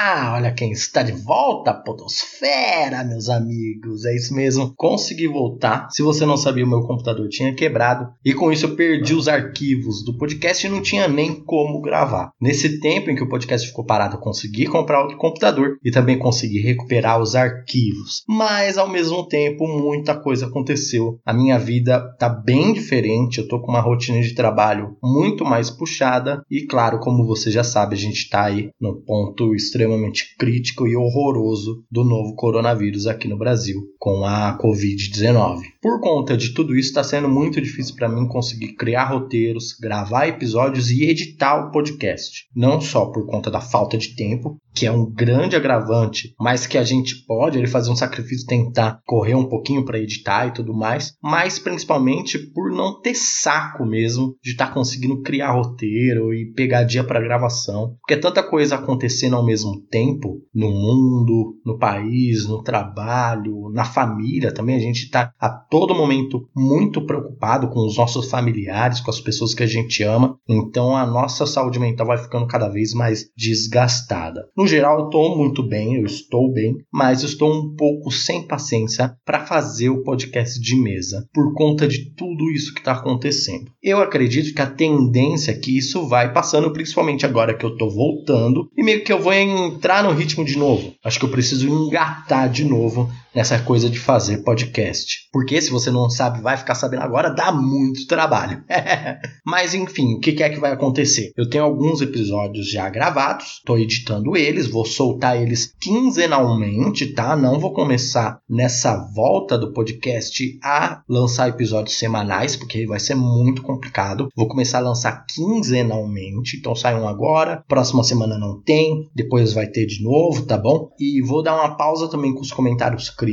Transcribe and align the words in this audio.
Olá, 0.00 0.34
olha 0.36 0.54
quem 0.54 0.70
está 0.70 1.02
de 1.02 1.10
volta, 1.10 1.74
Podosfera, 1.74 3.02
meus 3.02 3.28
amigos. 3.28 4.04
É 4.04 4.14
isso 4.14 4.32
mesmo, 4.32 4.72
consegui 4.76 5.26
voltar. 5.26 5.88
Se 5.90 6.04
você 6.04 6.24
não 6.24 6.36
sabia, 6.36 6.64
o 6.64 6.68
meu 6.68 6.82
computador 6.82 7.28
tinha 7.28 7.52
quebrado 7.52 8.08
e 8.24 8.32
com 8.32 8.52
isso 8.52 8.66
eu 8.66 8.76
perdi 8.76 9.12
os 9.12 9.26
arquivos 9.26 10.04
do 10.04 10.16
podcast 10.16 10.64
e 10.64 10.70
não 10.70 10.80
tinha 10.80 11.08
nem 11.08 11.34
como 11.42 11.80
gravar. 11.80 12.30
Nesse 12.40 12.78
tempo 12.78 13.10
em 13.10 13.16
que 13.16 13.24
o 13.24 13.28
podcast 13.28 13.66
ficou 13.66 13.84
parado, 13.84 14.14
eu 14.14 14.20
consegui 14.20 14.66
comprar 14.66 15.02
outro 15.02 15.18
computador 15.18 15.76
e 15.84 15.90
também 15.90 16.16
consegui 16.16 16.60
recuperar 16.60 17.20
os 17.20 17.34
arquivos. 17.34 18.22
Mas 18.28 18.78
ao 18.78 18.88
mesmo 18.88 19.26
tempo, 19.26 19.66
muita 19.66 20.14
coisa 20.14 20.46
aconteceu. 20.46 21.18
A 21.26 21.32
minha 21.32 21.58
vida 21.58 22.00
tá 22.20 22.28
bem 22.28 22.72
diferente, 22.72 23.38
eu 23.38 23.48
tô 23.48 23.60
com 23.60 23.72
uma 23.72 23.80
rotina 23.80 24.20
de 24.20 24.32
trabalho 24.32 24.96
muito 25.02 25.44
mais 25.44 25.70
puxada 25.70 26.40
e 26.48 26.66
claro, 26.66 27.00
como 27.00 27.26
você 27.26 27.50
já 27.50 27.64
sabe, 27.64 27.96
a 27.96 27.98
gente 27.98 28.30
tá 28.30 28.44
aí 28.44 28.70
no 28.80 29.02
ponto 29.02 29.56
extremamente 29.88 30.36
crítico 30.36 30.86
e 30.86 30.94
horroroso 30.94 31.84
do 31.90 32.04
novo 32.04 32.34
coronavírus 32.34 33.06
aqui 33.06 33.26
no 33.26 33.38
Brasil, 33.38 33.80
com 33.98 34.24
a 34.24 34.58
Covid-19. 34.58 35.60
Por 35.80 36.00
conta 36.00 36.36
de 36.36 36.52
tudo 36.52 36.76
isso, 36.76 36.88
está 36.88 37.02
sendo 37.02 37.28
muito 37.28 37.60
difícil 37.60 37.94
para 37.96 38.08
mim 38.08 38.28
conseguir 38.28 38.74
criar 38.74 39.06
roteiros, 39.06 39.76
gravar 39.80 40.28
episódios 40.28 40.90
e 40.90 41.04
editar 41.04 41.56
o 41.56 41.70
podcast. 41.70 42.46
Não 42.54 42.80
só 42.80 43.06
por 43.06 43.26
conta 43.26 43.50
da 43.50 43.60
falta 43.60 43.96
de 43.96 44.14
tempo, 44.14 44.58
que 44.78 44.86
é 44.86 44.92
um 44.92 45.10
grande 45.10 45.56
agravante, 45.56 46.34
mas 46.38 46.66
que 46.66 46.78
a 46.78 46.84
gente 46.84 47.24
pode 47.26 47.58
ele 47.58 47.66
fazer 47.66 47.90
um 47.90 47.96
sacrifício 47.96 48.46
tentar 48.46 49.00
correr 49.04 49.34
um 49.34 49.48
pouquinho 49.48 49.84
para 49.84 49.98
editar 49.98 50.46
e 50.46 50.52
tudo 50.52 50.72
mais, 50.72 51.14
mas 51.20 51.58
principalmente 51.58 52.38
por 52.38 52.70
não 52.70 53.00
ter 53.00 53.14
saco 53.14 53.84
mesmo 53.84 54.36
de 54.42 54.52
estar 54.52 54.68
tá 54.68 54.72
conseguindo 54.72 55.20
criar 55.22 55.50
roteiro 55.50 56.32
e 56.32 56.52
pegar 56.52 56.84
dia 56.84 57.02
para 57.02 57.20
gravação, 57.20 57.96
porque 58.00 58.14
é 58.14 58.18
tanta 58.18 58.40
coisa 58.40 58.76
acontecendo 58.76 59.34
ao 59.34 59.44
mesmo 59.44 59.77
tempo 59.78 60.40
no 60.54 60.70
mundo, 60.70 61.56
no 61.64 61.78
país, 61.78 62.46
no 62.46 62.62
trabalho, 62.62 63.70
na 63.70 63.84
família 63.84 64.52
também, 64.52 64.76
a 64.76 64.80
gente 64.80 65.04
está 65.04 65.32
a 65.38 65.48
todo 65.48 65.94
momento 65.94 66.48
muito 66.54 67.04
preocupado 67.04 67.68
com 67.68 67.86
os 67.86 67.96
nossos 67.96 68.30
familiares, 68.30 69.00
com 69.00 69.10
as 69.10 69.20
pessoas 69.20 69.54
que 69.54 69.62
a 69.62 69.66
gente 69.66 70.02
ama, 70.02 70.36
então 70.48 70.96
a 70.96 71.06
nossa 71.06 71.46
saúde 71.46 71.78
mental 71.78 72.06
vai 72.06 72.18
ficando 72.18 72.46
cada 72.46 72.68
vez 72.68 72.92
mais 72.92 73.30
desgastada. 73.36 74.48
No 74.56 74.66
geral, 74.66 75.00
eu 75.00 75.04
estou 75.06 75.36
muito 75.36 75.62
bem, 75.62 75.96
eu 75.96 76.04
estou 76.04 76.52
bem, 76.52 76.74
mas 76.92 77.22
estou 77.22 77.52
um 77.52 77.74
pouco 77.74 78.10
sem 78.10 78.46
paciência 78.46 79.14
para 79.24 79.46
fazer 79.46 79.88
o 79.90 80.02
podcast 80.02 80.60
de 80.60 80.76
mesa 80.76 81.26
por 81.32 81.54
conta 81.54 81.86
de 81.86 82.14
tudo 82.14 82.50
isso 82.50 82.72
que 82.72 82.80
está 82.80 82.92
acontecendo. 82.92 83.70
Eu 83.82 84.00
acredito 84.00 84.54
que 84.54 84.62
a 84.62 84.66
tendência 84.70 85.52
é 85.52 85.58
que 85.58 85.76
isso 85.76 86.06
vai 86.08 86.32
passando, 86.32 86.72
principalmente 86.72 87.24
agora 87.24 87.54
que 87.54 87.64
eu 87.64 87.72
estou 87.72 87.90
voltando 87.90 88.68
e 88.76 88.82
meio 88.82 89.04
que 89.04 89.12
eu 89.12 89.20
vou 89.20 89.32
entrar 89.68 90.02
no 90.02 90.12
ritmo 90.12 90.44
de 90.44 90.56
novo. 90.56 90.94
Acho 91.04 91.18
que 91.18 91.24
eu 91.24 91.30
preciso 91.30 91.66
engatar 91.68 92.50
de 92.50 92.64
novo 92.64 93.10
nessa 93.38 93.56
coisa 93.60 93.88
de 93.88 94.00
fazer 94.00 94.38
podcast. 94.38 95.28
Porque 95.32 95.62
se 95.62 95.70
você 95.70 95.92
não 95.92 96.10
sabe, 96.10 96.42
vai 96.42 96.56
ficar 96.56 96.74
sabendo 96.74 97.04
agora, 97.04 97.30
dá 97.30 97.52
muito 97.52 98.04
trabalho. 98.08 98.64
Mas 99.46 99.74
enfim, 99.74 100.14
o 100.14 100.18
que 100.18 100.42
é 100.42 100.50
que 100.50 100.58
vai 100.58 100.72
acontecer? 100.72 101.30
Eu 101.36 101.48
tenho 101.48 101.62
alguns 101.62 102.00
episódios 102.00 102.68
já 102.68 102.90
gravados, 102.90 103.58
estou 103.58 103.78
editando 103.78 104.36
eles, 104.36 104.66
vou 104.66 104.84
soltar 104.84 105.40
eles 105.40 105.72
quinzenalmente, 105.80 107.06
tá? 107.14 107.36
Não 107.36 107.60
vou 107.60 107.72
começar 107.72 108.40
nessa 108.50 108.96
volta 109.14 109.56
do 109.56 109.72
podcast 109.72 110.58
a 110.60 111.04
lançar 111.08 111.48
episódios 111.48 111.96
semanais, 111.96 112.56
porque 112.56 112.88
vai 112.88 112.98
ser 112.98 113.14
muito 113.14 113.62
complicado. 113.62 114.30
Vou 114.34 114.48
começar 114.48 114.78
a 114.78 114.88
lançar 114.88 115.24
quinzenalmente, 115.32 116.56
então 116.56 116.74
sai 116.74 117.00
um 117.00 117.06
agora, 117.06 117.62
próxima 117.68 118.02
semana 118.02 118.36
não 118.36 118.60
tem, 118.60 119.08
depois 119.14 119.52
vai 119.52 119.68
ter 119.68 119.86
de 119.86 120.02
novo, 120.02 120.44
tá 120.44 120.58
bom? 120.58 120.90
E 120.98 121.22
vou 121.22 121.40
dar 121.40 121.54
uma 121.54 121.76
pausa 121.76 122.08
também 122.08 122.34
com 122.34 122.40
os 122.40 122.50
comentários 122.50 123.08
críticos, 123.10 123.27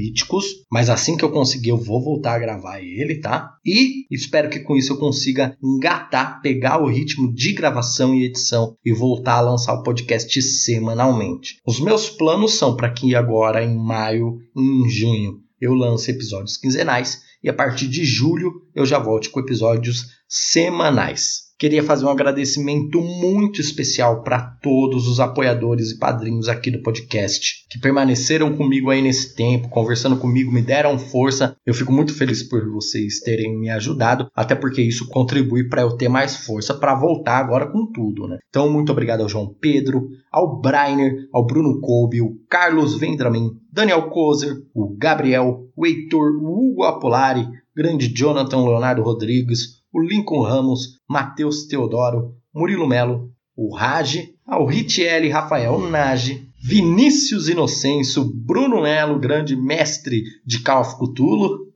mas 0.72 0.90
assim 0.90 1.18
que 1.18 1.24
eu 1.24 1.32
conseguir 1.32 1.70
eu 1.70 1.78
vou 1.78 2.02
voltar 2.02 2.36
a 2.36 2.40
gravar 2.40 2.82
ele, 2.82 3.20
tá? 3.20 3.56
E 3.66 4.06
espero 4.12 4.50
que 4.50 4.59
com 4.59 4.75
isso 4.75 4.94
eu 4.94 4.97
consiga 4.97 5.58
engatar, 5.64 6.42
pegar 6.42 6.81
o 6.81 6.88
ritmo 6.88 7.34
de 7.34 7.53
gravação 7.53 8.14
e 8.14 8.25
edição 8.25 8.75
e 8.84 8.94
voltar 8.94 9.36
a 9.36 9.42
lançar 9.42 9.74
o 9.74 9.84
podcast 9.84 10.42
semanalmente. 10.42 11.59
Os 11.66 11.80
meus 11.80 12.09
planos 12.09 12.53
são 12.53 12.75
para 12.75 12.92
que 12.92 13.16
agora 13.16 13.64
em 13.64 13.78
maio, 13.78 14.40
em 14.56 14.90
junho, 14.90 15.42
eu 15.59 15.74
lance 15.74 16.12
episódios 16.12 16.58
quinzenais 16.58 17.22
e 17.44 17.50
a 17.50 17.53
partir 17.53 17.88
de 17.88 18.03
julho 18.03 18.52
eu 18.74 18.86
já 18.86 19.00
volte 19.00 19.30
com 19.30 19.40
episódios 19.40 20.08
semanais. 20.28 21.44
Queria 21.58 21.82
fazer 21.82 22.06
um 22.06 22.10
agradecimento 22.10 23.00
muito 23.00 23.62
especial 23.62 24.24
para 24.24 24.42
todos 24.62 25.08
os 25.08 25.22
apoiadores 25.22 25.92
e 25.92 25.98
padrinhos 25.98 26.50
aqui 26.50 26.70
do 26.70 26.82
podcast 26.82 27.66
que 27.70 27.80
permaneceram 27.80 28.58
comigo 28.58 28.90
aí 28.90 29.02
nesse 29.02 29.34
tempo, 29.36 29.70
conversando 29.70 30.18
comigo, 30.18 30.52
me 30.52 30.62
deram 30.62 31.00
força. 31.00 31.56
Eu 31.66 31.74
fico 31.74 31.94
muito 31.94 32.14
feliz 32.14 32.44
por 32.44 32.70
vocês 32.70 33.22
terem 33.22 33.58
me 33.58 33.70
ajudado, 33.70 34.28
até 34.36 34.54
porque 34.54 34.82
isso 34.82 35.08
contribui 35.08 35.70
para 35.70 35.84
eu 35.84 35.96
ter 35.96 36.10
mais 36.10 36.36
força 36.36 36.74
para 36.74 36.94
voltar 36.94 37.38
agora 37.38 37.72
com 37.72 37.90
tudo, 37.90 38.28
né? 38.28 38.38
Então, 38.50 38.70
muito 38.70 38.92
obrigado 38.92 39.22
ao 39.22 39.30
João 39.30 39.56
Pedro, 39.60 40.10
ao 40.30 40.60
Brainer, 40.60 41.30
ao 41.34 41.46
Bruno 41.46 41.80
Kolbe, 41.80 42.22
o 42.22 42.38
Carlos 42.50 43.00
Vendramin, 43.00 43.52
Daniel 43.72 44.10
Kozer, 44.10 44.58
o 44.74 44.94
Gabriel, 44.98 45.70
o 45.74 45.86
Heitor, 45.86 46.32
o 46.36 46.72
Hugo 46.72 46.84
Apolari, 46.84 47.48
grande 47.76 48.14
Jonathan 48.14 48.64
Leonardo 48.66 49.02
Rodrigues, 49.02 49.84
o 49.95 50.01
Lincoln 50.01 50.41
Ramos, 50.41 51.00
Matheus 51.07 51.67
Teodoro, 51.67 52.35
Murilo 52.53 52.85
Melo, 52.85 53.31
o 53.56 53.73
Raj, 53.73 54.29
ao 54.45 54.66
Ritiele 54.66 55.29
Rafael 55.29 55.79
Nage, 55.79 56.50
Vinícius 56.61 57.47
Inocêncio, 57.47 58.25
Bruno 58.25 58.81
Melo, 58.81 59.17
grande 59.17 59.56
mestre 59.56 60.22
de 60.45 60.59
Call 60.59 60.81
of 60.81 60.97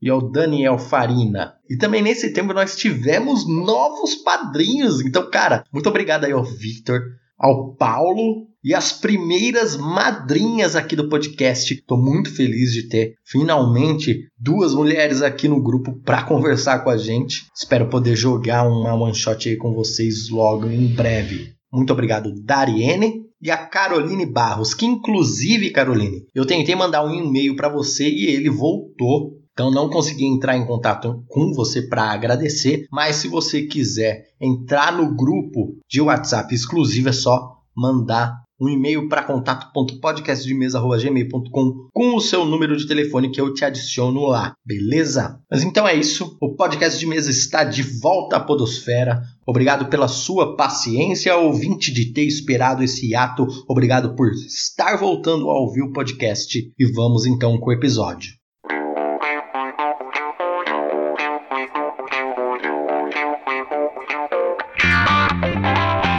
e 0.02 0.10
ao 0.10 0.22
Daniel 0.22 0.78
Farina. 0.78 1.54
E 1.70 1.78
também 1.78 2.02
nesse 2.02 2.34
tempo 2.34 2.54
nós 2.54 2.76
tivemos 2.76 3.48
novos 3.48 4.16
padrinhos. 4.16 5.00
Então, 5.00 5.30
cara, 5.30 5.64
muito 5.72 5.88
obrigado 5.88 6.26
aí 6.26 6.34
ao 6.34 6.44
Victor, 6.44 7.00
ao 7.38 7.74
Paulo 7.74 8.49
e 8.64 8.74
as 8.74 8.92
primeiras 8.92 9.78
madrinhas 9.78 10.76
aqui 10.76 10.96
do 10.96 11.10
podcast. 11.10 11.74
Estou 11.74 11.98
muito 11.98 12.34
feliz 12.34 12.74
de 12.74 12.90
ter 12.90 13.16
finalmente 13.26 14.28
duas 14.38 14.74
mulheres 14.74 15.22
aqui 15.22 15.48
no 15.48 15.62
grupo 15.62 15.94
para 16.04 16.24
conversar 16.24 16.80
com 16.84 16.90
a 16.90 16.98
gente. 16.98 17.48
Espero 17.56 17.90
poder 17.90 18.16
jogar 18.16 18.68
uma 18.68 18.94
one 18.94 19.16
shot 19.16 19.48
aí 19.48 19.56
com 19.56 19.74
vocês 19.74 20.30
logo 20.30 20.68
em 20.68 20.88
breve. 20.88 21.54
Muito 21.72 21.94
obrigado, 21.94 22.34
Dariene 22.44 23.30
e 23.42 23.50
a 23.50 23.58
Caroline 23.58 24.26
Barros, 24.26 24.74
que 24.74 24.86
inclusive, 24.86 25.70
Caroline, 25.70 26.26
eu 26.36 26.46
tentei 26.46 26.76
mandar 26.76 27.06
um 27.06 27.14
e-mail 27.14 27.56
para 27.56 27.70
você 27.70 28.10
e 28.10 28.26
ele 28.26 28.50
voltou. 28.50 29.38
Então 29.54 29.72
não 29.72 29.90
consegui 29.90 30.26
entrar 30.26 30.58
em 30.58 30.66
contato 30.66 31.24
com 31.28 31.54
você 31.54 31.82
para 31.82 32.12
agradecer, 32.12 32.86
mas 32.92 33.18
se 33.18 33.28
você 33.28 33.64
quiser 33.64 34.24
entrar 34.40 34.96
no 34.96 35.14
grupo 35.14 35.78
de 35.90 36.00
WhatsApp 36.00 36.54
exclusivo 36.56 37.10
é 37.10 37.12
só 37.12 37.58
mandar 37.76 38.42
um 38.60 38.68
e-mail 38.68 39.08
para 39.08 39.24
contato.podcastdemesa.gmail.com 39.24 41.88
com 41.94 42.16
o 42.16 42.22
seu 42.22 42.44
número 42.46 42.76
de 42.76 42.88
telefone 42.88 43.32
que 43.32 43.40
eu 43.40 43.54
te 43.54 43.64
adiciono 43.64 44.26
lá, 44.26 44.56
beleza? 44.66 45.40
Mas 45.50 45.64
então 45.64 45.88
é 45.88 45.96
isso, 45.96 46.38
o 46.42 46.56
podcast 46.56 47.00
de 47.00 47.06
mesa 47.06 47.32
está 47.32 47.64
de 47.64 47.84
volta 47.84 48.36
à 48.38 48.40
podosfera. 48.40 49.22
Obrigado 49.46 49.90
pela 49.90 50.08
sua 50.08 50.56
paciência, 50.56 51.38
ouvinte, 51.38 51.92
de 51.92 52.14
ter 52.14 52.24
esperado 52.24 52.82
esse 52.84 53.14
ato. 53.16 53.46
Obrigado 53.68 54.16
por 54.16 54.32
estar 54.32 54.98
voltando 54.98 55.50
a 55.50 55.60
ouvir 55.60 55.82
o 55.82 55.92
podcast 55.92 56.72
e 56.78 56.86
vamos 56.92 57.26
então 57.26 57.58
com 57.58 57.70
o 57.70 57.74
episódio. 57.74 58.39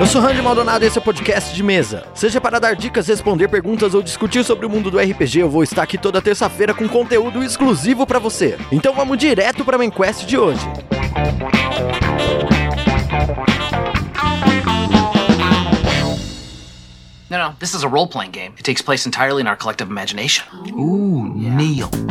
Eu 0.00 0.06
sou 0.06 0.18
Randy 0.22 0.40
Maldonado 0.40 0.82
e 0.82 0.88
esse 0.88 0.96
é 0.96 1.00
o 1.00 1.04
podcast 1.04 1.54
de 1.54 1.62
mesa. 1.62 2.06
Seja 2.14 2.40
para 2.40 2.58
dar 2.58 2.74
dicas, 2.74 3.06
responder 3.06 3.48
perguntas 3.48 3.92
ou 3.92 4.02
discutir 4.02 4.42
sobre 4.42 4.64
o 4.64 4.70
mundo 4.70 4.90
do 4.90 4.98
RPG, 4.98 5.40
eu 5.40 5.50
vou 5.50 5.62
estar 5.62 5.82
aqui 5.82 5.98
toda 5.98 6.22
terça-feira 6.22 6.72
com 6.72 6.88
conteúdo 6.88 7.44
exclusivo 7.44 8.06
para 8.06 8.18
você. 8.18 8.56
Então 8.72 8.94
vamos 8.94 9.18
direto 9.18 9.62
para 9.62 9.76
a 9.76 9.78
main 9.78 9.90
quest 9.90 10.24
de 10.24 10.38
hoje. 10.38 10.66
No, 17.28 17.36
no, 17.36 17.54
this 17.58 17.74
is 17.74 17.84
a 17.84 17.88
role 17.88 18.08
playing 18.08 18.32
game. 18.32 18.54
It 18.56 18.64
takes 18.64 18.80
place 18.80 19.04
entirely 19.04 19.42
in 19.42 19.46
our 19.46 19.56
collective 19.56 19.90
imagination. 19.90 20.46
Ooh, 20.72 21.30
yeah. 21.36 21.54
Neil. 21.54 22.09